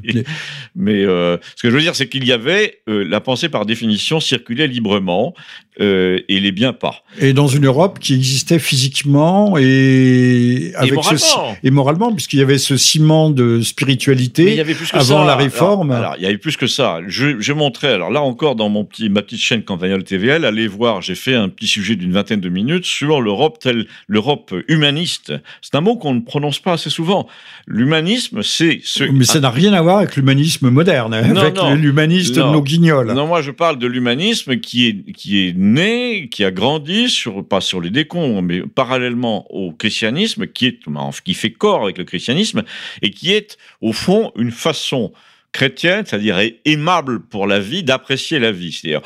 mais 0.76 1.06
euh, 1.06 1.38
ce 1.56 1.64
que 1.64 1.70
je 1.70 1.76
veux 1.76 1.82
dire, 1.82 1.96
c'est 1.96 2.10
qu'il 2.10 2.26
y 2.26 2.34
avait 2.34 2.82
euh, 2.90 3.06
la 3.08 3.22
pensée 3.22 3.48
par 3.48 3.66
définition 3.66 4.20
circulait 4.20 4.68
librement 4.68 5.34
euh, 5.82 6.20
et 6.28 6.42
les 6.42 6.52
biens 6.52 6.74
pas. 6.74 7.04
Et 7.22 7.32
dans 7.32 7.48
une 7.48 7.66
Europe 7.66 8.00
qui 8.00 8.14
existait 8.14 8.60
physiquement 8.60 9.58
et 9.58 10.74
avec 10.76 10.92
et 10.92 10.96
moralement, 10.96 11.18
ce, 11.18 11.68
et 11.68 11.72
moralement 11.72 12.14
puisqu'il 12.14 12.40
y 12.40 12.42
avait 12.42 12.58
ce 12.58 12.76
ciment 12.76 13.30
de 13.30 13.62
spiritualité 13.62 14.52
il 14.52 14.56
y 14.56 14.60
avait 14.60 14.74
plus 14.74 14.92
que 14.92 14.98
avant 14.98 15.22
ça. 15.22 15.26
la 15.26 15.36
réforme. 15.38 15.92
Alors, 15.92 16.00
alors, 16.04 16.16
il 16.18 16.24
y 16.24 16.26
avait 16.26 16.38
plus 16.38 16.58
que 16.58 16.68
ça. 16.68 17.00
Je, 17.08 17.40
je 17.40 17.54
montrais, 17.54 17.94
alors 17.94 18.12
là 18.12 18.22
encore 18.22 18.56
dans 18.56 18.68
mon 18.68 18.84
petit, 18.84 19.08
ma 19.08 19.22
petite 19.22 19.40
chaîne 19.40 19.64
Campagnol 19.64 20.04
TVL, 20.04 20.44
allez 20.44 20.68
voir, 20.68 21.02
j'ai 21.02 21.16
fait 21.16 21.36
un 21.36 21.48
petit 21.48 21.68
sujet 21.68 21.96
d'une 21.96 22.12
vingtaine 22.12 22.42
de 22.42 22.50
minutes 22.50 22.86
sur 22.86 23.22
l'Europe 23.22 23.60
telle 23.60 23.88
l'Europe 24.10 24.54
humaniste. 24.68 25.32
C'est 25.62 25.76
un 25.76 25.82
mot 25.82 25.96
qu'on 25.96 26.16
ne 26.16 26.20
prononce 26.20 26.60
pas 26.60 26.74
assez 26.74 26.90
souvent. 26.90 27.28
L'humanisme, 27.68 28.42
c'est 28.44 28.82
ce. 28.84 29.04
Mais 29.04 29.24
ça 29.24 29.40
n'a 29.40 29.52
rien 29.52 29.72
à 29.74 29.82
voir 29.82 30.00
avec 30.00 30.16
l'humanisme 30.16 30.70
moderne, 30.70 31.12
non, 31.32 31.42
avec 31.42 31.58
l'humaniste 31.78 32.36
de 32.36 32.42
nos 32.42 32.62
guignols. 32.62 33.14
Non, 33.14 33.28
moi 33.28 33.42
je 33.42 33.52
parle 33.52 33.78
de 33.78 33.88
l'humanisme 33.88 34.58
qui 34.58 34.88
est 34.88 35.12
qui 35.14 35.48
est 35.48 35.54
né, 35.56 36.28
qui 36.30 36.44
a 36.44 36.52
grandi 36.52 37.10
sur 37.10 37.48
pas 37.48 37.62
sur 37.62 37.80
les 37.80 37.92
décombres, 37.92 38.42
mais 38.42 38.62
parallèlement 38.62 39.46
au 39.54 39.72
christianisme, 39.72 40.48
qui 40.48 40.66
est 40.66 40.80
qui 41.24 41.34
fait 41.36 41.52
corps 41.52 41.84
avec 41.84 42.00
le 42.00 42.04
christianisme 42.04 42.64
et 43.04 43.12
qui 43.12 43.32
est 43.32 43.58
au 43.82 43.94
fond 43.94 44.32
une 44.36 44.52
façon 44.52 45.14
chrétienne, 45.52 46.04
c'est-à-dire 46.06 46.40
aimable 46.66 47.22
pour 47.22 47.48
la 47.48 47.60
vie, 47.60 47.84
d'apprécier 47.84 48.40
la 48.40 48.52
vie. 48.52 48.72
C'est-à-dire 48.72 49.02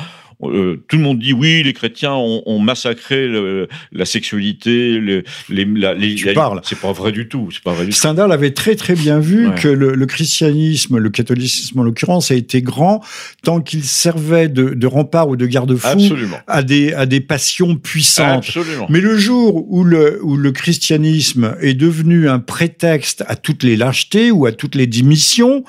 euh, 0.50 0.84
tout 0.88 0.98
le 0.98 1.04
monde 1.04 1.20
dit 1.20 1.34
oui, 1.34 1.64
les 1.64 1.74
chrétiens 1.74 2.14
ont, 2.14 2.44
ont 2.46 2.60
massacré 2.60 3.28
le, 3.28 3.68
la 3.92 4.06
sexualité, 4.06 5.00
le, 5.00 5.24
les, 5.50 5.66
la, 5.66 5.94
les, 5.94 6.16
tu 6.16 6.34
parles. 6.34 6.62
C'est 6.64 6.80
pas 6.80 6.92
vrai 6.92 7.12
du 7.12 7.28
tout. 7.28 7.50
C'est 7.52 7.64
pas 7.64 7.74
vrai 7.74 7.86
du 7.86 7.92
Stendhal 7.92 8.32
avait 8.32 8.52
très 8.52 8.76
très 8.76 8.96
bien 8.96 9.20
vu 9.20 9.48
ouais. 9.48 9.56
que 9.56 9.68
le, 9.68 9.94
le, 9.94 10.06
christianisme, 10.06 10.98
le 10.98 11.10
catholicisme 11.10 11.80
en 11.80 11.84
l'occurrence, 11.84 12.32
a 12.32 12.36
été 12.36 12.62
grand 12.62 13.04
tant 13.44 13.62
qu'il 13.62 13.84
servait 13.84 14.50
de, 14.50 14.70
de, 14.70 14.88
rempart 14.88 15.30
ou 15.30 15.36
de 15.36 15.46
garde-fou 15.46 16.16
à 16.48 16.64
des 16.64 16.94
à 16.94 17.06
des 17.06 17.22
passions 17.22 17.76
puissantes. 17.76 18.46
Absolument. 18.46 18.88
Mais 18.90 19.02
le 19.02 19.18
jour 19.18 19.66
où 19.70 19.84
le 19.84 20.20
où 20.24 20.38
le 20.38 20.52
christianisme 20.52 21.56
est 21.62 21.74
devenu 21.74 22.30
un 22.30 22.40
prétexte 22.40 23.24
à 23.28 23.36
toutes 23.36 23.64
les 23.64 23.76
lâchetés 23.76 24.32
ou 24.32 24.46
à 24.46 24.52
toutes 24.52 24.76
les 24.76 24.88
démissions, 24.88 25.64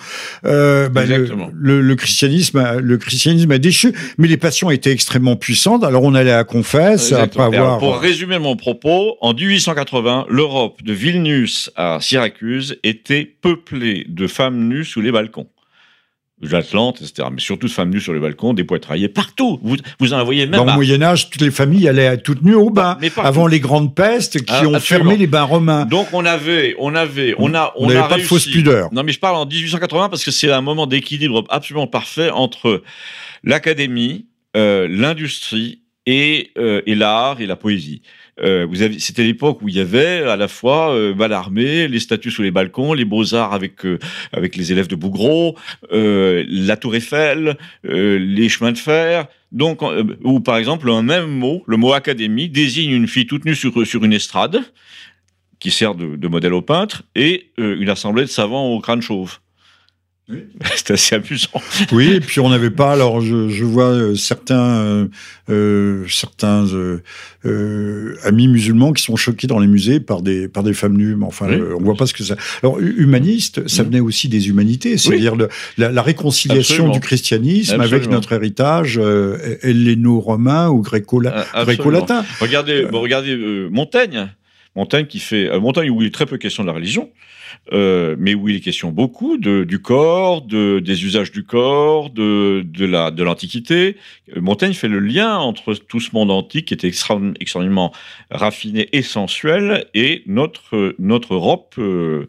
euh, 0.45 0.89
bah 0.89 1.05
le, 1.07 1.95
christianisme 1.95 2.81
le 2.81 2.99
christianisme 2.99 3.51
a 3.51 3.59
déchu. 3.59 3.93
Mais 4.19 4.29
les 4.29 4.37
passions 4.37 4.64
était 4.71 4.93
extrêmement 4.93 5.37
puissante. 5.37 5.85
Alors 5.85 6.03
on 6.03 6.15
allait 6.15 6.33
à 6.33 6.45
confesse 6.45 7.13
Exactement. 7.13 7.45
après 7.45 7.59
avoir. 7.59 7.79
pour 7.79 7.99
résumer 7.99 8.39
mon 8.39 8.57
propos, 8.57 9.17
en 9.21 9.35
1880, 9.35 10.27
l'Europe 10.29 10.83
de 10.83 10.93
Vilnius 10.93 11.71
à 11.77 11.99
Syracuse 12.01 12.79
était 12.83 13.25
peuplée 13.25 14.07
de 14.09 14.27
femmes 14.27 14.69
nues 14.69 14.85
sous 14.85 15.01
les 15.01 15.13
balcons. 15.13 15.47
l'Atlante, 16.43 17.01
etc. 17.01 17.29
Mais 17.33 17.41
surtout 17.41 17.69
de 17.69 17.73
femmes 17.73 17.91
nues 17.91 18.01
sur 18.01 18.13
les 18.13 18.21
balcons, 18.21 18.53
des 18.53 18.65
poitraillés, 18.65 19.09
partout. 19.09 19.59
Vous, 19.63 19.77
vous 19.99 20.13
en 20.13 20.23
voyez 20.25 20.47
même. 20.47 20.59
Dans 20.59 20.67
le 20.67 20.73
Moyen 20.73 21.01
Âge, 21.01 21.31
toutes 21.31 21.41
les 21.41 21.51
familles 21.51 21.89
allaient 21.89 22.19
toutes 22.19 22.43
nues 22.43 22.55
au 22.55 22.71
bain, 22.71 22.99
avant 23.17 23.47
les 23.47 23.61
grandes 23.61 23.95
pestes 23.95 24.45
qui 24.45 24.53
ah, 24.53 24.67
ont 24.67 24.75
absolument. 24.75 25.11
fermé 25.11 25.17
les 25.17 25.27
bains 25.27 25.45
romains. 25.45 25.87
Donc 25.87 26.09
on 26.13 26.25
avait, 26.25 26.75
on 26.79 26.95
avait, 26.95 27.35
on 27.39 27.55
a, 27.55 27.73
on, 27.77 27.87
on 27.87 27.91
a 27.91 27.95
pas 28.03 28.17
réussi. 28.17 28.23
de 28.23 28.27
fausse 28.29 28.47
pudeur. 28.47 28.93
Non, 28.93 29.03
mais 29.05 29.13
je 29.13 29.21
parle 29.21 29.37
en 29.37 29.47
1880 29.47 30.09
parce 30.11 30.25
que 30.25 30.31
c'est 30.31 30.51
un 30.51 30.61
moment 30.61 30.87
d'équilibre 30.87 31.45
absolument 31.49 31.87
parfait 31.87 32.31
entre 32.31 32.83
l'académie, 33.45 34.27
l'industrie 34.55 35.85
et, 36.07 36.51
euh, 36.59 36.83
et 36.87 36.95
l'art 36.95 37.41
et 37.41 37.47
la 37.47 37.57
poésie. 37.57 38.03
Euh, 38.41 38.67
c'était 38.99 39.23
l'époque 39.23 39.63
où 39.63 39.69
il 39.69 39.77
y 39.77 39.81
avait 39.81 40.23
à 40.25 40.37
la 40.37 40.49
fois 40.49 40.93
euh, 40.93 41.15
bah, 41.15 41.29
l'armée, 41.29 41.87
les 41.87 42.01
statues 42.01 42.33
sous 42.33 42.43
les 42.43 42.51
balcons, 42.51 42.93
les 42.93 43.05
beaux 43.05 43.35
arts 43.35 43.55
avec 43.55 43.87
euh, 43.87 43.99
avec 44.33 44.57
les 44.57 44.73
élèves 44.73 44.89
de 44.89 44.97
Bougros, 44.97 45.57
euh, 45.93 46.45
la 46.49 46.77
Tour 46.77 46.97
Eiffel, 46.97 47.57
euh, 47.87 48.19
les 48.19 48.49
chemins 48.49 48.73
de 48.73 48.79
fer. 48.79 49.27
Donc, 49.53 49.83
ou 50.25 50.41
par 50.41 50.57
exemple 50.57 50.91
un 50.91 51.03
même 51.03 51.31
mot, 51.31 51.63
le 51.69 51.77
mot 51.77 51.93
académie 51.93 52.49
désigne 52.49 52.91
une 52.91 53.07
fille 53.07 53.27
toute 53.27 53.45
nue 53.45 53.55
sur 53.55 53.87
sur 53.87 54.05
une 54.05 54.13
estrade 54.13 54.59
qui 55.61 55.71
sert 55.71 55.95
de, 55.95 56.17
de 56.17 56.29
modèle 56.29 56.55
au 56.55 56.61
peintre 56.61 57.05
et 57.15 57.53
une 57.57 57.89
assemblée 57.89 58.25
de 58.25 58.29
savants 58.29 58.67
au 58.67 58.81
crâne 58.81 59.01
chauve. 59.01 59.39
Oui. 60.29 60.45
C'est 60.77 60.93
assez 60.93 61.15
amusant. 61.15 61.61
Oui, 61.93 62.13
et 62.15 62.21
puis 62.21 62.41
on 62.41 62.49
n'avait 62.49 62.71
pas. 62.71 62.93
Alors, 62.93 63.21
je, 63.21 63.51
je 63.51 63.65
vois 63.65 63.91
euh, 63.91 64.15
certains, 64.15 64.79
euh, 64.79 65.07
euh, 65.51 66.07
certains 66.09 66.67
amis 68.25 68.49
musulmans 68.49 68.95
qui 68.95 69.03
sont 69.03 69.17
choqués 69.17 69.47
dans 69.47 69.59
les 69.59 69.67
musées 69.67 70.01
par 70.01 70.23
des 70.23 70.49
par 70.49 70.63
des 70.63 70.73
femmes 70.73 70.97
nues. 70.97 71.15
Mais 71.15 71.27
enfin, 71.27 71.49
oui. 71.51 71.61
on 71.79 71.83
voit 71.83 71.95
pas 71.95 72.07
ce 72.07 72.15
que 72.15 72.25
ça. 72.25 72.37
Alors, 72.63 72.81
humaniste, 72.81 73.69
ça 73.69 73.83
venait 73.83 74.01
aussi 74.01 74.29
des 74.29 74.49
humanités, 74.49 74.97
c'est-à-dire 74.97 75.35
oui. 75.35 75.45
la, 75.77 75.93
la, 75.93 76.03
réconciliation 76.03 76.75
Absolument. 76.75 76.95
du 76.95 77.01
christianisme 77.01 77.75
Absolument. 77.75 77.97
avec 77.97 78.11
notre 78.11 78.33
héritage 78.33 78.99
helléno-romain 79.63 80.71
ou 80.71 80.81
gréco-latin. 80.81 81.45
Gréco 81.65 81.91
regardez, 82.41 82.87
bon, 82.87 83.01
regardez 83.01 83.37
Montaigne. 83.71 84.31
Montaigne 84.75 85.07
qui 85.07 85.21
fait 85.21 85.59
Montaigne 85.61 85.91
où 85.91 86.01
il 86.01 86.09
est 86.09 86.15
très 86.15 86.27
peu 86.27 86.39
question 86.39 86.63
de 86.63 86.69
la 86.69 86.75
religion. 86.75 87.11
Euh, 87.73 88.15
mais 88.19 88.35
où 88.35 88.49
il 88.51 88.57
est 88.57 88.61
question 88.61 88.91
beaucoup 88.91 89.39
du 89.39 89.79
corps, 89.81 90.43
de, 90.43 90.81
des 90.81 91.05
usages 91.05 91.33
du 91.33 91.45
corps, 91.45 92.11
de, 92.11 92.63
de, 92.67 92.85
la, 92.85 93.11
de 93.11 93.23
l'Antiquité. 93.23 93.97
Montaigne 94.37 94.75
fait 94.75 94.89
le 94.89 94.99
lien 94.99 95.39
entre 95.39 95.75
tout 95.75 96.01
ce 96.01 96.11
monde 96.13 96.31
antique 96.31 96.67
qui 96.67 96.75
était 96.75 96.89
extra, 96.89 97.19
extrêmement 97.41 97.93
raffiné 98.31 98.89
et 98.93 99.01
sensuel 99.01 99.87
et 99.95 100.23
notre, 100.27 100.95
notre 100.99 101.35
Europe. 101.35 101.75
Euh, 101.79 102.29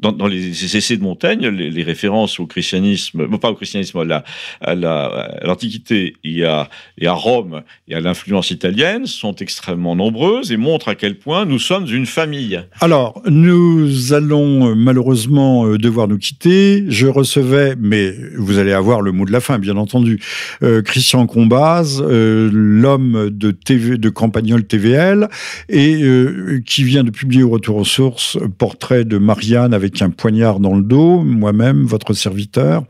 dans, 0.00 0.12
dans 0.12 0.26
les 0.26 0.76
essais 0.76 0.96
de 0.96 1.02
Montaigne, 1.02 1.48
les, 1.48 1.82
références 1.82 2.40
au 2.40 2.46
christianisme, 2.46 3.26
bon, 3.26 3.38
pas 3.38 3.50
au 3.50 3.54
christianisme, 3.54 3.98
à, 3.98 4.04
la, 4.04 4.24
à, 4.60 4.74
la, 4.74 5.04
à 5.06 5.46
l'Antiquité 5.46 6.16
et 6.24 6.44
à, 6.44 6.68
et 6.98 7.06
à 7.06 7.12
Rome 7.12 7.62
et 7.88 7.94
à 7.94 8.00
l'influence 8.00 8.50
italienne 8.50 9.06
sont 9.06 9.34
extrêmement 9.36 9.96
nombreuses 9.96 10.52
et 10.52 10.56
montrent 10.56 10.88
à 10.88 10.94
quel 10.94 11.16
point 11.18 11.44
nous 11.44 11.58
sommes 11.58 11.86
une 11.90 12.06
famille. 12.06 12.60
Alors, 12.80 13.22
nous 13.26 14.12
allons 14.12 14.74
malheureusement 14.74 15.66
devoir 15.76 16.08
nous 16.08 16.18
quitter. 16.18 16.84
Je 16.88 17.06
recevais, 17.06 17.74
mais 17.78 18.14
vous 18.36 18.58
allez 18.58 18.72
avoir 18.72 19.00
le 19.00 19.12
mot 19.12 19.24
de 19.24 19.32
la 19.32 19.40
fin, 19.40 19.58
bien 19.58 19.76
entendu, 19.76 20.20
euh, 20.62 20.82
Christian 20.82 21.26
Combaz, 21.26 22.00
euh, 22.00 22.50
l'homme 22.52 23.30
de, 23.30 24.08
Campagnol 24.08 24.64
TVL, 24.64 25.28
et 25.68 26.02
euh, 26.02 26.60
qui 26.64 26.84
vient 26.84 27.04
de 27.04 27.10
publier 27.10 27.42
au 27.42 27.50
retour 27.50 27.76
aux 27.76 27.84
sources 27.84 28.38
Portrait 28.58 29.04
de 29.04 29.18
Marianne 29.18 29.74
avec 29.74 29.89
un 30.00 30.10
poignard 30.10 30.60
dans 30.60 30.76
le 30.76 30.82
dos, 30.82 31.22
moi-même, 31.22 31.84
votre 31.84 32.14
serviteur, 32.14 32.84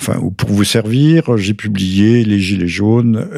enfin, 0.00 0.20
pour 0.36 0.50
vous 0.50 0.64
servir, 0.64 1.36
j'ai 1.36 1.54
publié 1.54 2.24
Les 2.24 2.40
Gilets 2.40 2.68
jaunes, 2.68 3.28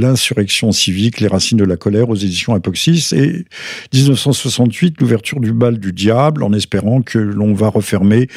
L'insurrection 0.00 0.72
civique, 0.72 1.20
Les 1.20 1.28
racines 1.28 1.58
de 1.58 1.64
la 1.64 1.76
colère 1.76 2.10
aux 2.10 2.16
éditions 2.16 2.54
Apoxis 2.54 3.10
et 3.12 3.44
1968, 3.92 5.00
l'ouverture 5.00 5.40
du 5.40 5.52
bal 5.52 5.78
du 5.78 5.92
diable, 5.92 6.42
en 6.42 6.52
espérant 6.52 7.02
que 7.02 7.18
l'on 7.18 7.54
va 7.54 7.68
refermer 7.68 8.28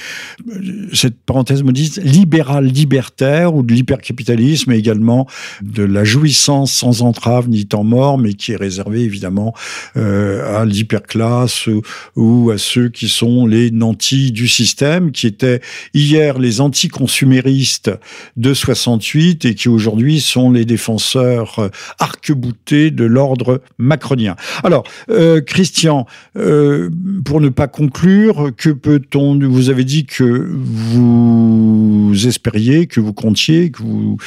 cette 0.94 1.18
parenthèse 1.26 1.64
modiste 1.64 2.02
libérale 2.04 2.66
libertaire 2.66 3.56
ou 3.56 3.64
de 3.64 3.74
l'hypercapitalisme 3.74 4.72
et 4.72 4.78
également 4.78 5.28
de 5.62 5.84
la 5.84 6.04
jouissance 6.04 6.72
sans 6.72 7.02
entrave 7.02 7.50
ni 7.50 7.66
temps 7.66 7.84
mort, 7.84 8.18
mais 8.18 8.34
qui 8.34 8.52
est 8.52 8.58
réservée 8.58 9.02
évidemment 9.02 9.54
euh, 9.96 10.62
à 10.62 10.66
l'hyperclasse 10.66 11.70
ou 12.16 12.52
à 12.52 12.58
ceux 12.58 12.90
qui 12.90 13.08
sont 13.08 13.46
les 13.46 13.72
nantis 13.78 14.32
du 14.32 14.48
système, 14.48 15.12
qui 15.12 15.28
étaient 15.28 15.62
hier 15.94 16.40
les 16.40 16.62
anticonsuméristes 16.62 17.92
de 18.36 18.54
68 18.54 19.46
et 19.46 19.56
qui 19.56 19.70
aujourd'hui 19.70 20.20
sont 20.22 20.52
les 20.52 20.66
défenseurs 20.66 21.60
euh, 21.60 21.70
arc-boutés 22.00 22.92
de 22.92 23.06
l'ordre 23.06 23.62
macronien. 23.78 24.36
Alors, 24.64 24.84
euh, 25.10 25.42
Christian, 25.42 26.06
euh, 26.36 26.90
pour 27.26 27.42
ne 27.42 27.50
pas 27.50 27.68
conclure, 27.68 28.52
que 28.56 28.70
peut-on 28.70 29.38
Vous 29.40 29.70
avez 29.70 29.84
dit 29.84 30.06
que 30.06 30.50
vous 30.52 32.14
espériez, 32.28 32.88
que 32.88 33.00
vous 33.00 33.14
comptiez, 33.14 33.72
que 33.72 33.82
vous, 33.82 34.18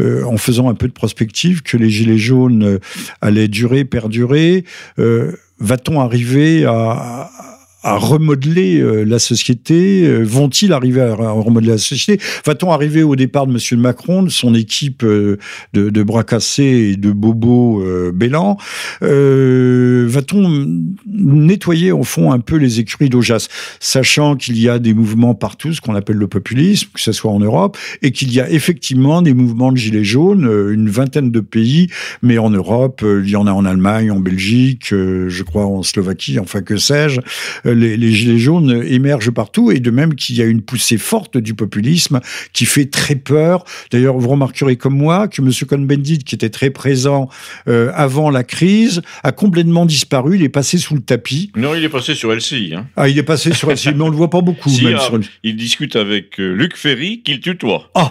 en 0.00 0.36
faisant 0.36 0.68
un 0.68 0.74
peu 0.74 0.88
de 0.88 0.92
prospective, 0.92 1.62
que 1.62 1.76
les 1.76 1.90
gilets 1.90 2.18
jaunes 2.18 2.78
allaient 3.20 3.48
durer, 3.48 3.84
perdurer. 3.84 4.64
Va-t-on 5.60 6.00
arriver 6.00 6.64
à, 6.64 7.30
à 7.82 7.96
remodeler 7.96 8.80
euh, 8.80 9.04
la 9.04 9.20
société 9.20 10.04
euh, 10.04 10.24
Vont-ils 10.24 10.72
arriver 10.72 11.00
à, 11.00 11.14
remodeler 11.14 11.72
la 11.72 11.78
société? 11.78 12.20
Va-t-on 12.44 12.72
arriver 12.72 13.04
au 13.04 13.14
départ 13.14 13.46
de 13.46 13.52
M. 13.52 13.80
Macron, 13.80 14.24
de 14.24 14.30
son 14.30 14.54
équipe 14.54 15.04
euh, 15.04 15.38
de, 15.74 15.88
de 15.90 16.02
bras 16.02 16.24
cassés 16.24 16.90
et 16.92 16.96
de 16.96 17.12
bobos 17.12 17.84
bélans 18.12 18.56
Va-t-on 19.00 20.66
nettoyer 21.06 21.92
au 21.92 22.02
fond 22.02 22.32
un 22.32 22.40
peu 22.40 22.56
les 22.56 22.80
écuries 22.80 23.08
d'Ojas, 23.08 23.48
sachant 23.80 24.36
qu'il 24.36 24.58
y 24.58 24.68
a 24.68 24.78
des 24.78 24.94
mouvements 24.94 25.34
partout, 25.34 25.72
ce 25.72 25.80
qu'on 25.80 25.94
appelle 25.94 26.16
le 26.16 26.26
populisme, 26.26 26.88
que 26.92 27.00
ce 27.00 27.12
soit 27.12 27.30
en 27.30 27.40
Europe, 27.40 27.76
et 28.02 28.10
qu'il 28.10 28.32
y 28.32 28.40
a 28.40 28.50
effectivement 28.50 29.22
des 29.22 29.34
mouvements 29.34 29.72
de 29.72 29.76
gilets 29.76 30.04
jaunes, 30.04 30.44
une 30.72 30.88
vingtaine 30.88 31.30
de 31.30 31.40
pays, 31.40 31.88
mais 32.22 32.38
en 32.38 32.50
Europe, 32.50 33.04
il 33.04 33.28
y 33.28 33.36
en 33.36 33.46
a 33.46 33.52
en 33.52 33.64
Allemagne, 33.64 34.10
en 34.10 34.20
Belgique, 34.20 34.88
je 34.90 35.42
crois 35.42 35.66
en 35.66 35.82
Slovaquie, 35.82 36.38
enfin 36.38 36.62
que 36.62 36.76
sais-je 36.76 37.20
les, 37.70 38.12
gilets 38.12 38.38
jaunes 38.38 38.82
émergent 38.86 39.30
partout, 39.30 39.70
et 39.70 39.80
de 39.80 39.90
même 39.90 40.14
qu'il 40.14 40.36
y 40.36 40.42
a 40.42 40.44
une 40.44 40.62
poussée 40.62 40.98
forte 40.98 41.36
du 41.36 41.54
populisme 41.54 42.20
qui 42.52 42.66
fait 42.66 42.86
très 42.86 43.14
peur. 43.14 43.64
D'ailleurs, 43.90 44.18
vous 44.18 44.28
remarquerez 44.28 44.76
comme 44.76 44.96
moi 44.96 45.28
que 45.28 45.42
M. 45.42 45.50
Cohn-Bendit, 45.68 46.18
qui 46.18 46.34
était 46.34 46.50
très 46.50 46.70
présent 46.70 47.28
euh, 47.68 47.90
avant 47.94 48.30
la 48.30 48.44
crise, 48.44 49.02
a 49.22 49.32
complètement 49.32 49.86
disparu. 49.86 50.36
Il 50.36 50.42
est 50.42 50.48
passé 50.48 50.78
sous 50.78 50.94
le 50.94 51.00
tapis. 51.00 51.50
Non, 51.56 51.74
il 51.74 51.84
est 51.84 51.88
passé 51.88 52.14
sur 52.14 52.32
LCI. 52.32 52.74
Hein. 52.74 52.86
Ah, 52.96 53.08
il 53.08 53.18
est 53.18 53.22
passé 53.22 53.52
sur 53.52 53.70
LCI, 53.70 53.94
mais 53.94 54.02
on 54.02 54.08
le 54.08 54.16
voit 54.16 54.30
pas 54.30 54.40
beaucoup. 54.40 54.70
Ah, 54.98 55.10
il 55.44 55.54
discute 55.56 55.96
avec 55.96 56.40
euh, 56.40 56.54
Luc 56.54 56.76
Ferry, 56.76 57.20
qu'il 57.22 57.40
tutoie. 57.40 57.90
Ah, 57.94 58.10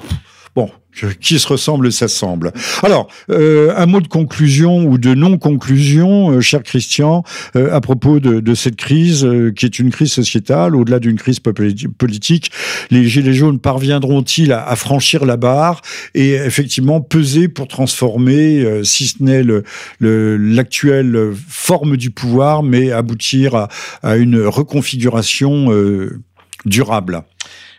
qui 1.20 1.40
se 1.40 1.48
ressemble 1.48 1.92
s'assemble. 1.92 2.52
Alors, 2.84 3.08
euh, 3.30 3.74
un 3.76 3.86
mot 3.86 4.02
de 4.02 4.08
conclusion 4.08 4.86
ou 4.86 4.98
de 4.98 5.14
non-conclusion, 5.14 6.32
euh, 6.32 6.42
cher 6.42 6.64
Christian, 6.64 7.24
euh, 7.56 7.74
à 7.74 7.82
propos 7.82 8.20
de, 8.20 8.40
de 8.40 8.54
cette 8.56 8.76
crise 8.76 9.26
euh, 9.26 9.52
qui 9.52 9.66
est 9.66 9.80
une 9.80 9.90
crise 9.90 10.12
sociétale, 10.12 10.76
au-delà 10.76 11.00
d'une 11.00 11.18
crise 11.18 11.40
politique. 11.40 12.52
Les 12.92 13.08
Gilets 13.08 13.34
jaunes 13.34 13.60
parviendront-ils 13.60 14.52
à, 14.52 14.68
à, 14.68 14.76
franchir 14.76 15.26
la 15.26 15.38
barre 15.38 15.82
et 16.14 16.34
effectivement 16.34 17.02
peser 17.02 17.48
pour 17.48 17.68
transformer, 17.68 18.62
euh, 18.64 18.84
si 18.84 19.08
ce 19.08 19.24
n'est 19.24 19.44
l'actuelle 20.00 21.12
le, 21.12 21.36
forme 21.48 21.98
du 21.98 22.12
pouvoir, 22.12 22.64
mais 22.64 22.92
aboutir 22.92 23.56
à, 23.56 23.70
à 24.04 24.18
une 24.18 24.42
reconfiguration 24.42 25.70
durable? 26.66 27.24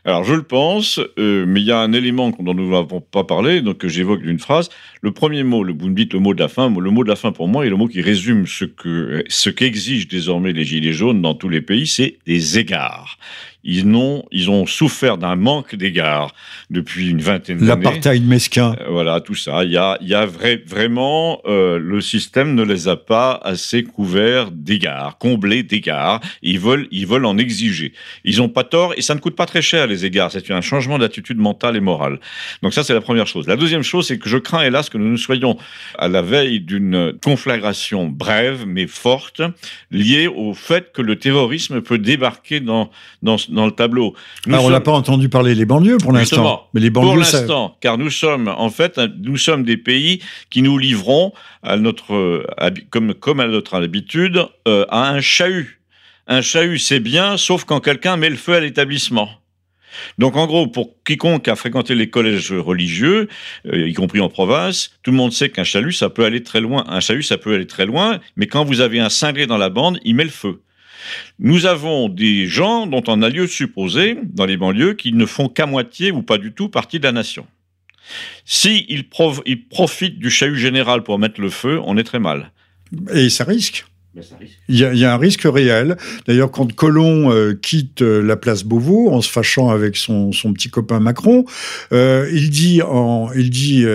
Alors 0.04 0.24
je 0.24 0.34
le 0.34 0.42
pense, 0.42 1.00
euh, 1.18 1.44
mais 1.46 1.60
il 1.60 1.66
y 1.66 1.72
a 1.72 1.78
un 1.78 1.92
élément 1.92 2.30
dont 2.30 2.54
nous 2.54 2.70
n'avons 2.70 3.00
pas 3.00 3.24
parlé, 3.24 3.60
donc 3.60 3.78
que 3.78 3.88
j'évoque 3.88 4.22
d'une 4.22 4.38
phrase. 4.38 4.70
Le 5.02 5.12
premier 5.12 5.42
mot, 5.42 5.62
le, 5.62 5.72
vous 5.72 5.88
me 5.88 5.94
le 5.94 6.18
mot 6.18 6.34
de 6.34 6.40
la 6.40 6.48
fin, 6.48 6.70
le 6.70 6.90
mot 6.90 7.04
de 7.04 7.08
la 7.08 7.16
fin 7.16 7.32
pour 7.32 7.48
moi 7.48 7.66
est 7.66 7.70
le 7.70 7.76
mot 7.76 7.88
qui 7.88 8.00
résume 8.00 8.46
ce 8.46 8.64
que 8.64 9.24
ce 9.28 9.50
qu'exigent 9.50 10.08
désormais 10.08 10.52
les 10.52 10.64
gilets 10.64 10.92
jaunes 10.92 11.22
dans 11.22 11.34
tous 11.34 11.48
les 11.48 11.60
pays, 11.60 11.86
c'est 11.86 12.18
les 12.26 12.58
égards 12.58 13.18
ils, 13.64 13.86
ont, 13.86 14.24
ils 14.30 14.50
ont 14.50 14.66
souffert 14.66 15.18
d'un 15.18 15.36
manque 15.36 15.74
d'égards 15.74 16.34
depuis 16.70 17.08
une 17.08 17.20
vingtaine 17.20 17.58
d'années. 17.58 17.84
L'apartheid 17.84 18.24
mesquin. 18.24 18.76
Euh, 18.80 18.88
voilà, 18.90 19.20
tout 19.20 19.34
ça. 19.34 19.64
Il 19.64 19.72
y 19.72 19.76
a, 19.76 19.98
il 20.00 20.08
y 20.08 20.14
a 20.14 20.26
vrai, 20.26 20.62
vraiment, 20.66 21.40
euh, 21.46 21.78
le 21.78 22.00
système 22.00 22.54
ne 22.54 22.62
les 22.62 22.88
a 22.88 22.96
pas 22.96 23.40
assez 23.42 23.82
couverts 23.82 24.50
d'égards, 24.50 25.18
comblés 25.18 25.62
d'égards. 25.62 26.20
Ils 26.42 26.60
veulent, 26.60 26.88
ils 26.90 27.06
veulent 27.06 27.26
en 27.26 27.38
exiger. 27.38 27.92
Ils 28.24 28.38
n'ont 28.38 28.48
pas 28.48 28.64
tort 28.64 28.94
et 28.96 29.02
ça 29.02 29.14
ne 29.14 29.20
coûte 29.20 29.36
pas 29.36 29.46
très 29.46 29.62
cher, 29.62 29.86
les 29.86 30.04
égards. 30.04 30.30
C'est 30.30 30.50
un 30.50 30.60
changement 30.60 30.98
d'attitude 30.98 31.38
mentale 31.38 31.76
et 31.76 31.80
morale. 31.80 32.20
Donc 32.62 32.74
ça, 32.74 32.84
c'est 32.84 32.94
la 32.94 33.00
première 33.00 33.26
chose. 33.26 33.46
La 33.46 33.56
deuxième 33.56 33.82
chose, 33.82 34.06
c'est 34.06 34.18
que 34.18 34.28
je 34.28 34.38
crains, 34.38 34.62
hélas, 34.62 34.88
que 34.88 34.98
nous, 34.98 35.08
nous 35.08 35.16
soyons 35.16 35.56
à 35.98 36.08
la 36.08 36.22
veille 36.22 36.60
d'une 36.60 37.12
conflagration 37.22 38.06
brève, 38.06 38.64
mais 38.66 38.86
forte, 38.86 39.42
liée 39.90 40.26
au 40.26 40.54
fait 40.54 40.92
que 40.92 41.02
le 41.02 41.18
terrorisme 41.18 41.80
peut 41.80 41.98
débarquer 41.98 42.60
dans, 42.60 42.90
dans, 43.22 43.36
dans 43.48 43.66
le 43.66 43.72
tableau. 43.72 44.14
Alors, 44.46 44.64
on 44.64 44.70
n'a 44.70 44.80
pas 44.80 44.92
entendu 44.92 45.28
parler 45.28 45.54
des 45.54 45.64
banlieues 45.64 45.98
pour 45.98 46.12
l'instant. 46.12 46.68
Mais 46.74 46.80
les 46.80 46.90
banlieues, 46.90 47.08
pour 47.08 47.16
l'instant, 47.16 47.76
car 47.80 47.98
nous 47.98 48.10
sommes 48.10 48.48
en 48.48 48.70
fait, 48.70 49.00
nous 49.22 49.36
sommes 49.36 49.64
des 49.64 49.76
pays 49.76 50.22
qui 50.50 50.62
nous 50.62 50.78
livrons 50.78 51.32
à 51.62 51.76
notre, 51.76 52.44
comme, 52.90 53.14
comme 53.14 53.40
à 53.40 53.46
notre 53.46 53.74
habitude, 53.74 54.46
euh, 54.66 54.84
à 54.88 55.10
un 55.10 55.20
chahut. 55.20 55.80
Un 56.26 56.42
chahut, 56.42 56.78
c'est 56.78 57.00
bien, 57.00 57.36
sauf 57.36 57.64
quand 57.64 57.80
quelqu'un 57.80 58.16
met 58.16 58.30
le 58.30 58.36
feu 58.36 58.54
à 58.54 58.60
l'établissement. 58.60 59.30
Donc 60.18 60.36
en 60.36 60.46
gros, 60.46 60.66
pour 60.66 61.02
quiconque 61.04 61.48
a 61.48 61.56
fréquenté 61.56 61.94
les 61.94 62.10
collèges 62.10 62.52
religieux, 62.52 63.28
euh, 63.66 63.88
y 63.88 63.94
compris 63.94 64.20
en 64.20 64.28
province, 64.28 64.90
tout 65.02 65.10
le 65.10 65.16
monde 65.16 65.32
sait 65.32 65.48
qu'un 65.48 65.64
chalut, 65.64 65.92
ça 65.92 66.10
peut 66.10 66.24
aller 66.24 66.42
très 66.42 66.60
loin. 66.60 66.84
Un 66.88 67.00
chahut, 67.00 67.22
ça 67.22 67.38
peut 67.38 67.54
aller 67.54 67.66
très 67.66 67.86
loin, 67.86 68.20
mais 68.36 68.46
quand 68.46 68.64
vous 68.64 68.80
avez 68.80 69.00
un 69.00 69.08
cinglé 69.08 69.46
dans 69.46 69.58
la 69.58 69.70
bande, 69.70 69.98
il 70.04 70.14
met 70.14 70.24
le 70.24 70.30
feu. 70.30 70.60
Nous 71.38 71.66
avons 71.66 72.08
des 72.08 72.46
gens 72.46 72.86
dont 72.86 73.02
on 73.06 73.22
a 73.22 73.28
lieu 73.28 73.46
supposer, 73.46 74.18
dans 74.24 74.46
les 74.46 74.56
banlieues, 74.56 74.94
qu'ils 74.94 75.16
ne 75.16 75.26
font 75.26 75.48
qu'à 75.48 75.66
moitié 75.66 76.10
ou 76.10 76.22
pas 76.22 76.38
du 76.38 76.52
tout 76.52 76.68
partie 76.68 76.98
de 76.98 77.04
la 77.04 77.12
nation. 77.12 77.46
S'ils 78.44 79.04
si 79.06 79.56
profitent 79.70 80.18
du 80.18 80.30
chahut 80.30 80.56
général 80.56 81.02
pour 81.02 81.18
mettre 81.18 81.40
le 81.40 81.50
feu, 81.50 81.80
on 81.84 81.96
est 81.96 82.04
très 82.04 82.18
mal. 82.18 82.52
Et 83.12 83.28
ça 83.28 83.44
risque 83.44 83.84
il 84.68 84.76
y, 84.76 85.04
a, 85.04 85.14
un 85.14 85.16
risque 85.16 85.42
réel. 85.44 85.96
D'ailleurs, 86.26 86.50
quand 86.50 86.72
Colomb 86.74 87.30
euh, 87.30 87.54
quitte 87.54 88.02
euh, 88.02 88.20
la 88.22 88.36
place 88.36 88.64
Beauvau 88.64 89.10
en 89.10 89.20
se 89.20 89.30
fâchant 89.30 89.70
avec 89.70 89.96
son, 89.96 90.32
son 90.32 90.52
petit 90.52 90.70
copain 90.70 90.98
Macron, 90.98 91.44
euh, 91.92 92.28
il 92.32 92.50
dit, 92.50 92.82
en, 92.82 93.30
il 93.34 93.50
dit 93.50 93.86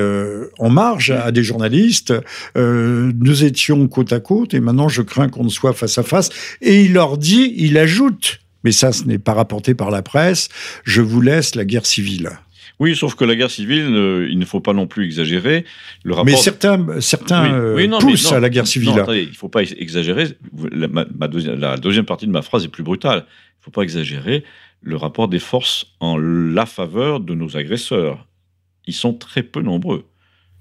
en 0.59 0.69
marge 0.69 1.11
à 1.11 1.31
des 1.31 1.43
journalistes 1.43 2.13
Nous 2.55 3.43
étions 3.43 3.87
côte 3.87 4.13
à 4.13 4.19
côte 4.19 4.53
et 4.53 4.59
maintenant 4.59 4.87
je 4.87 5.01
crains 5.01 5.29
qu'on 5.29 5.43
ne 5.43 5.49
soit 5.49 5.73
face 5.73 5.97
à 5.97 6.03
face. 6.03 6.29
Et 6.61 6.81
il 6.83 6.93
leur 6.93 7.17
dit, 7.17 7.53
il 7.57 7.77
ajoute, 7.77 8.39
mais 8.63 8.71
ça 8.71 8.91
ce 8.91 9.03
n'est 9.05 9.19
pas 9.19 9.33
rapporté 9.33 9.73
par 9.73 9.91
la 9.91 10.01
presse, 10.01 10.49
je 10.83 11.01
vous 11.01 11.21
laisse 11.21 11.55
la 11.55 11.65
guerre 11.65 11.85
civile. 11.85 12.31
Oui, 12.79 12.95
sauf 12.95 13.15
que 13.15 13.23
la 13.23 13.35
guerre 13.35 13.51
civile, 13.51 13.85
euh, 13.89 14.27
il 14.29 14.39
ne 14.39 14.45
faut 14.45 14.59
pas 14.59 14.73
non 14.73 14.87
plus 14.87 15.05
exagérer. 15.05 15.65
Le 16.03 16.13
rapport... 16.13 16.25
Mais 16.25 16.35
certains, 16.35 16.99
certains 17.01 17.53
euh, 17.53 17.99
poussent 17.99 18.31
à 18.31 18.39
la 18.39 18.49
guerre 18.49 18.67
civile. 18.67 18.89
Non, 18.89 19.03
attendez, 19.03 19.23
il 19.23 19.29
ne 19.29 19.35
faut 19.35 19.49
pas 19.49 19.61
exagérer. 19.61 20.27
La, 20.71 20.87
ma, 20.87 21.27
deuxième, 21.27 21.59
la, 21.59 21.77
deuxième, 21.77 22.05
partie 22.05 22.25
de 22.25 22.31
ma 22.31 22.41
phrase 22.41 22.65
est 22.65 22.69
plus 22.69 22.83
brutale. 22.83 23.25
Il 23.27 23.59
ne 23.61 23.63
faut 23.65 23.71
pas 23.71 23.83
exagérer 23.83 24.43
le 24.81 24.97
rapport 24.97 25.27
des 25.27 25.39
forces 25.39 25.85
en 25.99 26.17
la 26.17 26.65
faveur 26.65 27.19
de 27.19 27.33
nos 27.33 27.55
agresseurs. 27.55 28.27
Ils 28.85 28.93
sont 28.93 29.13
très 29.13 29.43
peu 29.43 29.61
nombreux. 29.61 30.05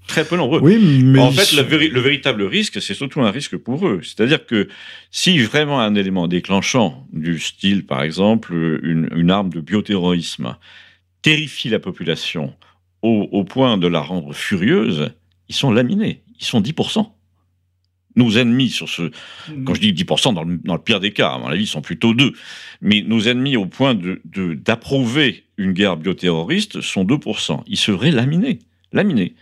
Très 0.07 0.25
peu 0.25 0.35
nombreux. 0.35 0.59
Oui, 0.61 0.79
mais 1.03 1.19
en 1.19 1.31
fait, 1.31 1.53
le, 1.53 1.63
le 1.87 1.99
véritable 1.99 2.43
risque, 2.43 2.81
c'est 2.81 2.93
surtout 2.93 3.21
un 3.21 3.31
risque 3.31 3.57
pour 3.57 3.87
eux. 3.87 4.01
C'est-à-dire 4.03 4.45
que 4.45 4.67
si 5.11 5.39
vraiment 5.39 5.79
un 5.79 5.95
élément 5.95 6.27
déclenchant 6.27 7.07
du 7.13 7.39
style, 7.39 7.85
par 7.85 8.03
exemple, 8.03 8.53
une, 8.83 9.09
une 9.15 9.31
arme 9.31 9.49
de 9.49 9.61
bioterrorisme, 9.61 10.57
terrifie 11.23 11.69
la 11.69 11.79
population 11.79 12.53
au, 13.01 13.43
point 13.43 13.77
de 13.77 13.87
la 13.87 13.99
rendre 13.99 14.33
furieuse, 14.33 15.11
ils 15.49 15.55
sont 15.55 15.71
laminés. 15.71 16.23
Ils 16.39 16.45
sont 16.45 16.61
10%. 16.61 17.05
Nos 18.15 18.37
ennemis 18.37 18.69
sur 18.69 18.87
ce, 18.87 19.01
mmh. 19.01 19.63
quand 19.65 19.73
je 19.73 19.81
dis 19.81 19.91
10%, 19.91 20.33
dans 20.33 20.43
le, 20.43 20.57
dans 20.63 20.75
le, 20.75 20.81
pire 20.81 20.99
des 20.99 21.11
cas, 21.11 21.31
à 21.31 21.37
mon 21.37 21.47
avis, 21.47 21.63
ils 21.63 21.67
sont 21.67 21.81
plutôt 21.81 22.13
deux. 22.13 22.31
Mais 22.79 23.01
nos 23.01 23.27
ennemis 23.27 23.57
au 23.57 23.65
point 23.65 23.93
de, 23.93 24.21
d'approuver 24.53 25.45
une 25.57 25.73
guerre 25.73 25.97
bioterroriste 25.97 26.79
sont 26.79 27.03
2%. 27.03 27.63
Ils 27.67 27.77
seraient 27.77 28.11
laminés. 28.11 28.59
Laminés 28.93 29.35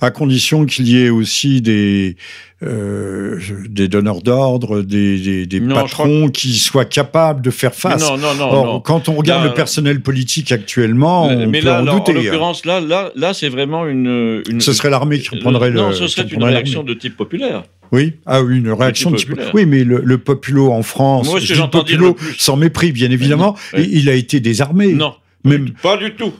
à 0.00 0.10
condition 0.10 0.64
qu'il 0.66 0.88
y 0.88 1.02
ait 1.04 1.10
aussi 1.10 1.60
des, 1.60 2.16
euh, 2.62 3.38
des 3.68 3.88
donneurs 3.88 4.22
d'ordre, 4.22 4.82
des, 4.82 5.18
des, 5.18 5.46
des 5.46 5.60
patrons 5.60 6.28
qui 6.28 6.54
soient 6.58 6.84
capables 6.84 7.42
de 7.42 7.50
faire 7.50 7.74
face. 7.74 8.02
non, 8.02 8.16
non, 8.16 8.34
non, 8.34 8.50
Or, 8.52 8.82
Quand 8.82 9.08
on 9.08 9.14
regarde 9.14 9.44
le 9.44 9.54
personnel 9.54 10.00
politique 10.00 10.52
actuellement, 10.52 11.26
on 11.26 11.46
mais 11.46 11.60
peut 11.60 11.66
là, 11.66 11.82
en 11.82 11.84
là, 11.84 11.92
douter. 11.92 12.12
En 12.12 12.14
l'occurrence, 12.22 12.64
là, 12.64 12.80
là, 12.80 13.12
là 13.14 13.34
c'est 13.34 13.48
vraiment 13.48 13.86
une, 13.86 14.42
une, 14.48 14.60
Ce 14.60 14.72
serait 14.72 14.90
l'armée 14.90 15.18
qui 15.20 15.30
reprendrait 15.30 15.70
le. 15.70 15.80
Non, 15.80 15.92
ce 15.92 16.06
serait 16.08 16.26
une 16.26 16.42
réaction 16.44 16.82
de 16.82 16.94
type 16.94 17.16
populaire. 17.16 17.64
Oui, 17.90 18.14
ah 18.26 18.42
oui, 18.42 18.58
une 18.58 18.70
réaction 18.70 19.10
de 19.10 19.16
type. 19.16 19.30
populaire. 19.30 19.50
Oui, 19.54 19.64
mais 19.64 19.82
le, 19.84 20.02
le 20.04 20.18
populo 20.18 20.72
en 20.72 20.82
France, 20.82 21.26
Moi, 21.28 21.40
ce 21.40 21.46
que 21.52 21.84
dire 21.84 22.00
le 22.00 22.14
sans 22.38 22.56
mépris, 22.56 22.92
bien 22.92 23.10
évidemment, 23.10 23.56
non, 23.72 23.78
ouais. 23.78 23.88
il 23.90 24.08
a 24.10 24.14
été 24.14 24.40
désarmé. 24.40 24.92
Non, 24.92 25.14
Même, 25.44 25.70
pas 25.82 25.96
du 25.96 26.12
tout. 26.12 26.32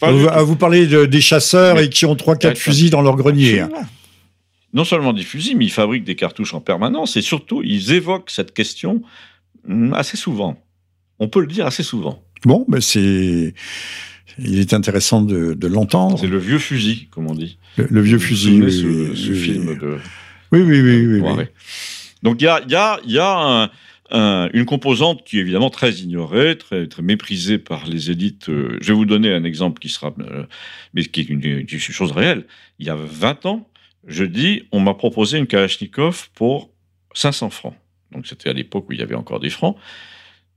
Pas 0.00 0.10
vous, 0.12 0.46
vous 0.46 0.56
parlez 0.56 0.86
de- 0.86 1.04
des 1.06 1.20
chasseurs 1.20 1.76
Mais- 1.76 1.84
et 1.84 1.88
qui 1.90 2.06
ont 2.06 2.16
trois, 2.16 2.36
quatre 2.36 2.52
Attends. 2.52 2.60
fusils 2.60 2.90
dans 2.90 3.02
leur 3.02 3.16
grenier. 3.16 3.60
Absolument. 3.60 3.86
Non 4.72 4.84
seulement 4.84 5.12
des 5.12 5.22
fusils, 5.24 5.56
mais 5.56 5.64
ils 5.66 5.70
fabriquent 5.72 6.04
des 6.04 6.14
cartouches 6.14 6.54
en 6.54 6.60
permanence 6.60 7.16
et 7.16 7.22
surtout, 7.22 7.60
ils 7.64 7.92
évoquent 7.92 8.30
cette 8.30 8.54
question 8.54 9.02
hum, 9.68 9.92
assez 9.94 10.16
souvent. 10.16 10.56
on 11.18 11.28
peut 11.28 11.40
le 11.40 11.46
dire 11.48 11.66
assez 11.66 11.82
souvent. 11.82 12.22
Bon, 12.44 12.64
ben 12.68 12.80
c'est. 12.80 13.52
Il 14.38 14.58
est 14.58 14.72
intéressant 14.72 15.20
de, 15.20 15.66
l'entendre. 15.66 16.18
C'est 16.18 16.26
le 16.28 16.38
vieux 16.38 16.58
fusil, 16.58 17.08
comme 17.10 17.26
on 17.30 17.34
dit. 17.34 17.58
Le, 17.76 18.00
vieux 18.00 18.18
fusil. 18.18 18.62
Oui, 18.62 18.72
ce, 18.72 19.14
ce 19.14 19.32
film 19.32 19.78
de. 19.78 19.98
Oui, 20.52 20.62
oui, 20.62 20.80
oui. 20.80 21.20
oui, 21.20 21.44
Donc 22.22 22.40
il 22.40 22.44
y 22.44 22.48
a, 22.48 22.62
y 22.66 22.74
a, 22.74 23.00
y 23.04 23.18
a 23.18 23.70
une 24.12 24.64
composante 24.64 25.24
qui 25.24 25.38
est 25.38 25.40
évidemment 25.40 25.70
très 25.70 25.92
ignorée, 25.92 26.58
très, 26.58 26.86
méprisée 27.02 27.58
par 27.58 27.86
les 27.86 28.10
élites. 28.10 28.48
Euh, 28.48 28.78
je 28.80 28.88
vais 28.88 28.94
vous 28.94 29.06
donner 29.06 29.32
un 29.32 29.44
exemple 29.44 29.80
qui 29.80 29.88
sera, 29.88 30.14
euh, 30.18 30.44
mais 30.94 31.04
qui 31.04 31.20
est 31.20 31.28
une, 31.28 31.44
une, 31.44 31.68
chose 31.68 32.12
réelle. 32.12 32.46
Il 32.78 32.86
y 32.86 32.90
a 32.90 32.96
20 32.96 33.46
ans, 33.46 33.68
je 34.06 34.24
dis, 34.24 34.64
on 34.72 34.80
m'a 34.80 34.94
proposé 34.94 35.38
une 35.38 35.46
Kalachnikov 35.46 36.30
pour 36.34 36.70
500 37.14 37.50
francs. 37.50 37.74
Donc 38.12 38.26
c'était 38.26 38.50
à 38.50 38.52
l'époque 38.52 38.86
où 38.88 38.92
il 38.92 38.98
y 38.98 39.02
avait 39.02 39.14
encore 39.14 39.40
des 39.40 39.50
francs. 39.50 39.76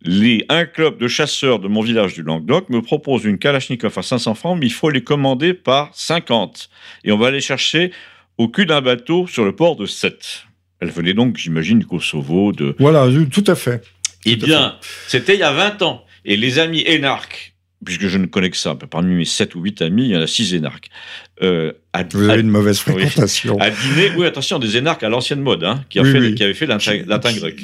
Les, 0.01 0.45
un 0.49 0.65
club 0.65 0.97
de 0.97 1.07
chasseurs 1.07 1.59
de 1.59 1.67
mon 1.67 1.81
village 1.81 2.13
du 2.13 2.23
Languedoc 2.23 2.69
me 2.69 2.81
propose 2.81 3.23
une 3.23 3.37
Kalachnikov 3.37 3.97
à 3.97 4.01
500 4.01 4.35
francs, 4.35 4.57
mais 4.59 4.65
il 4.65 4.73
faut 4.73 4.89
les 4.89 5.03
commander 5.03 5.53
par 5.53 5.91
50. 5.93 6.69
Et 7.05 7.11
on 7.11 7.17
va 7.17 7.27
aller 7.27 7.39
chercher 7.39 7.91
au 8.37 8.49
cul 8.49 8.65
d'un 8.65 8.81
bateau 8.81 9.27
sur 9.27 9.45
le 9.45 9.55
port 9.55 9.75
de 9.75 9.85
Sète. 9.85 10.45
Elle 10.83 10.91
venait 10.91 11.13
donc, 11.13 11.37
j'imagine, 11.37 11.79
du 11.79 11.85
Kosovo. 11.85 12.51
De... 12.51 12.75
Voilà, 12.77 13.07
tout 13.31 13.43
à 13.47 13.55
fait. 13.55 13.81
Eh 14.25 14.35
bien, 14.35 14.75
c'était 15.07 15.33
il 15.33 15.39
y 15.39 15.43
a 15.43 15.53
20 15.53 15.81
ans. 15.81 16.03
Et 16.25 16.35
les 16.35 16.59
amis 16.59 16.83
énarques 16.85 17.53
puisque 17.83 18.07
je 18.07 18.17
ne 18.17 18.27
connais 18.27 18.49
que 18.49 18.55
ça, 18.55 18.75
parmi 18.75 19.13
mes 19.13 19.25
7 19.25 19.55
ou 19.55 19.61
8 19.61 19.81
amis, 19.81 20.05
il 20.05 20.11
y 20.11 20.17
en 20.17 20.21
a 20.21 20.27
6 20.27 20.53
énarques. 20.55 20.89
Euh, 21.41 21.73
Vous 22.13 22.29
avez 22.29 22.39
une 22.39 22.47
mauvaise 22.47 22.79
fréquentation. 22.79 23.59
à 23.59 23.69
dîner, 23.69 24.11
oui, 24.15 24.25
attention, 24.25 24.57
des 24.57 24.77
énarques 24.77 25.03
à 25.03 25.09
l'ancienne 25.09 25.41
mode, 25.41 25.65
hein, 25.65 25.83
qui, 25.89 25.99
a 25.99 26.05
fait, 26.05 26.33
qui 26.33 26.43
avait 26.45 26.53
fait 26.53 26.65
latin 26.65 27.33
grec. 27.33 27.55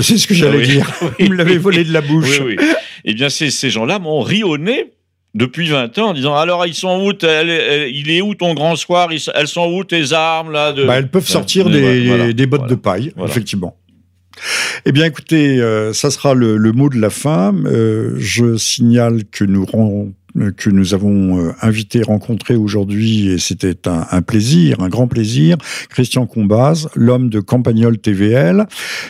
C'est 0.00 0.16
ce 0.16 0.26
que 0.26 0.32
j'allais 0.32 0.62
ah 0.62 0.66
dire. 0.66 0.90
Vous 1.20 1.28
me 1.28 1.36
l'avez 1.36 1.58
volé 1.58 1.84
de 1.84 1.92
la 1.92 2.00
bouche. 2.00 2.40
Oui, 2.40 2.56
oui. 2.58 2.66
Eh 3.04 3.12
bien, 3.12 3.28
ces, 3.28 3.50
ces 3.50 3.68
gens-là 3.68 3.98
m'ont 3.98 4.20
ri 4.20 4.42
au 4.42 4.56
nez 4.56 4.92
depuis 5.38 5.68
20 5.68 5.96
ans 5.98 6.08
en 6.08 6.12
disant 6.12 6.34
alors 6.34 6.66
ils 6.66 6.74
sont 6.74 7.06
où 7.06 7.12
il 7.12 8.10
est 8.10 8.20
où 8.20 8.34
ton 8.34 8.54
grand 8.54 8.76
soir? 8.76 9.08
Elles 9.34 9.48
sont 9.48 9.72
où 9.72 9.84
tes 9.84 10.12
armes 10.12 10.52
là 10.52 10.72
de... 10.72 10.84
bah, 10.84 10.98
elles 10.98 11.10
peuvent 11.10 11.26
sortir 11.26 11.70
des, 11.70 12.34
des, 12.34 12.46
bottes 12.46 12.68
de 12.68 12.74
paille 12.74 13.12
effectivement. 13.24 13.76
Eh 14.84 14.92
bien, 14.92 15.04
écoutez, 15.04 15.60
euh, 15.60 15.92
ça 15.92 16.10
sera 16.10 16.34
le, 16.34 16.58
mot 16.72 16.88
de 16.88 17.00
la 17.00 17.10
fin. 17.10 17.52
Euh, 17.64 18.14
je 18.18 18.56
signale 18.56 19.22
que 19.30 19.44
nous 19.44 19.66
que 20.56 20.70
nous 20.70 20.94
avons 20.94 21.38
euh, 21.38 21.52
invité, 21.62 22.02
rencontré 22.02 22.54
aujourd'hui, 22.54 23.28
et 23.28 23.38
c'était 23.38 23.76
un, 23.86 24.22
plaisir, 24.22 24.80
un 24.80 24.88
grand 24.88 25.08
plaisir, 25.08 25.56
Christian 25.88 26.26
Combaz, 26.26 26.88
l'homme 26.94 27.30
de 27.30 27.40
Campagnol 27.40 27.98
TVL, 27.98 28.66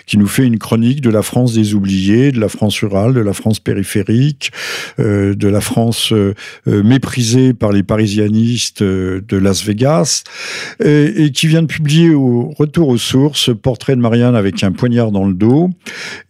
qui 0.06 0.16
nous 0.16 0.26
fait 0.26 0.46
une 0.46 0.58
chronique 0.58 1.00
de 1.00 1.10
la 1.10 1.22
France 1.22 1.54
des 1.54 1.74
oubliés, 1.74 2.32
de 2.32 2.40
la 2.40 2.48
France 2.48 2.80
rurale, 2.80 3.14
de 3.14 3.20
la 3.20 3.32
France 3.32 3.60
périphérique, 3.60 4.52
euh, 4.98 5.34
de 5.34 5.48
la 5.48 5.60
France 5.60 6.12
euh, 6.12 6.34
méprisée 6.66 7.52
par 7.52 7.72
les 7.72 7.82
parisianistes 7.82 8.82
de 8.82 9.36
Las 9.36 9.64
Vegas, 9.64 10.22
et, 10.84 11.30
qui 11.32 11.46
vient 11.46 11.62
de 11.62 11.66
publier 11.66 12.10
au 12.10 12.50
Retour 12.58 12.88
aux 12.88 12.98
sources 12.98 13.50
Portrait 13.54 13.96
de 13.96 14.00
Marianne 14.00 14.34
avec 14.34 14.62
un 14.62 14.72
poignard 14.72 15.10
dans 15.10 15.26
le 15.26 15.34
dos, 15.34 15.70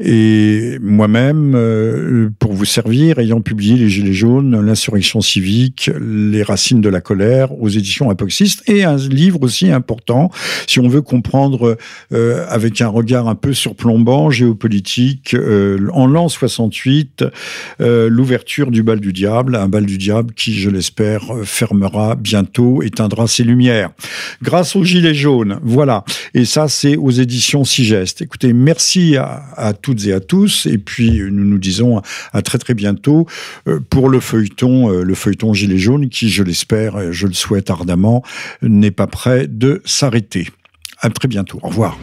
et 0.01 0.78
moi-même, 0.81 2.31
pour 2.39 2.52
vous 2.52 2.65
servir, 2.65 3.19
ayant 3.19 3.40
publié 3.40 3.77
Les 3.77 3.89
Gilets 3.89 4.12
jaunes, 4.12 4.60
l'insurrection 4.79 5.21
civique, 5.21 5.91
les 6.01 6.45
racines 6.45 6.81
de 6.81 6.89
la 6.89 7.01
colère 7.01 7.51
aux 7.61 7.69
éditions 7.69 8.11
apoxistes 8.11 8.63
et 8.69 8.85
un 8.85 8.97
livre 8.97 9.43
aussi 9.43 9.73
important 9.73 10.31
si 10.69 10.79
on 10.79 10.87
veut 10.87 11.03
comprendre 11.03 11.77
euh, 12.13 12.47
avec 12.49 12.81
un 12.81 12.87
regard 12.87 13.27
un 13.27 13.35
peu 13.35 13.55
surplombant 13.55 14.31
géopolitique 14.31 15.35
euh, 15.35 15.89
en 15.93 16.07
l'an 16.07 16.29
68 16.29 17.25
euh, 17.81 18.09
l'ouverture 18.09 18.71
du 18.71 18.85
bal 18.85 19.01
du 19.01 19.13
diable, 19.13 19.57
un 19.57 19.69
bal 19.69 19.85
du 19.85 19.99
diable 19.99 20.33
qui 20.33 20.55
je 20.55 20.71
l'espère 20.71 21.25
fermera 21.43 22.15
bientôt, 22.15 22.83
éteindra 22.83 23.27
ses 23.27 23.43
lumières. 23.43 23.91
Grâce 24.43 24.77
aux 24.77 24.85
gilets 24.85 25.15
jaunes, 25.15 25.59
voilà. 25.65 26.05
Et 26.35 26.45
ça 26.45 26.69
c'est 26.69 26.97
aux 26.97 27.11
éditions 27.11 27.65
Sigeste. 27.65 28.23
Écoutez, 28.23 28.53
merci 28.53 29.17
à, 29.17 29.43
à, 29.57 29.73
toutes 29.73 30.07
et 30.07 30.13
à 30.13 30.21
tous 30.21 30.67
et 30.67 30.79
puis 30.79 31.19
nous 31.19 31.45
nous 31.45 31.59
disons 31.59 32.01
à 32.33 32.43
très 32.43 32.59
très 32.59 32.75
bientôt 32.75 33.27
pour 33.91 34.09
le 34.09 34.21
feuilleton 34.21 34.68
euh, 34.69 35.03
le 35.03 35.15
feuilleton 35.15 35.55
Gilet 35.55 35.78
jaune, 35.78 36.09
qui, 36.09 36.28
je 36.28 36.43
l'espère, 36.43 37.12
je 37.12 37.27
le 37.27 37.35
souhaite 37.35 37.70
ardemment, 37.70 38.23
n'est 38.62 38.90
pas 38.90 39.07
prêt 39.07 39.47
de 39.49 39.82
s'arrêter. 39.85 40.49
À 41.01 41.11
très 41.11 41.28
bientôt. 41.28 41.59
Au 41.62 41.69
revoir. 41.69 41.97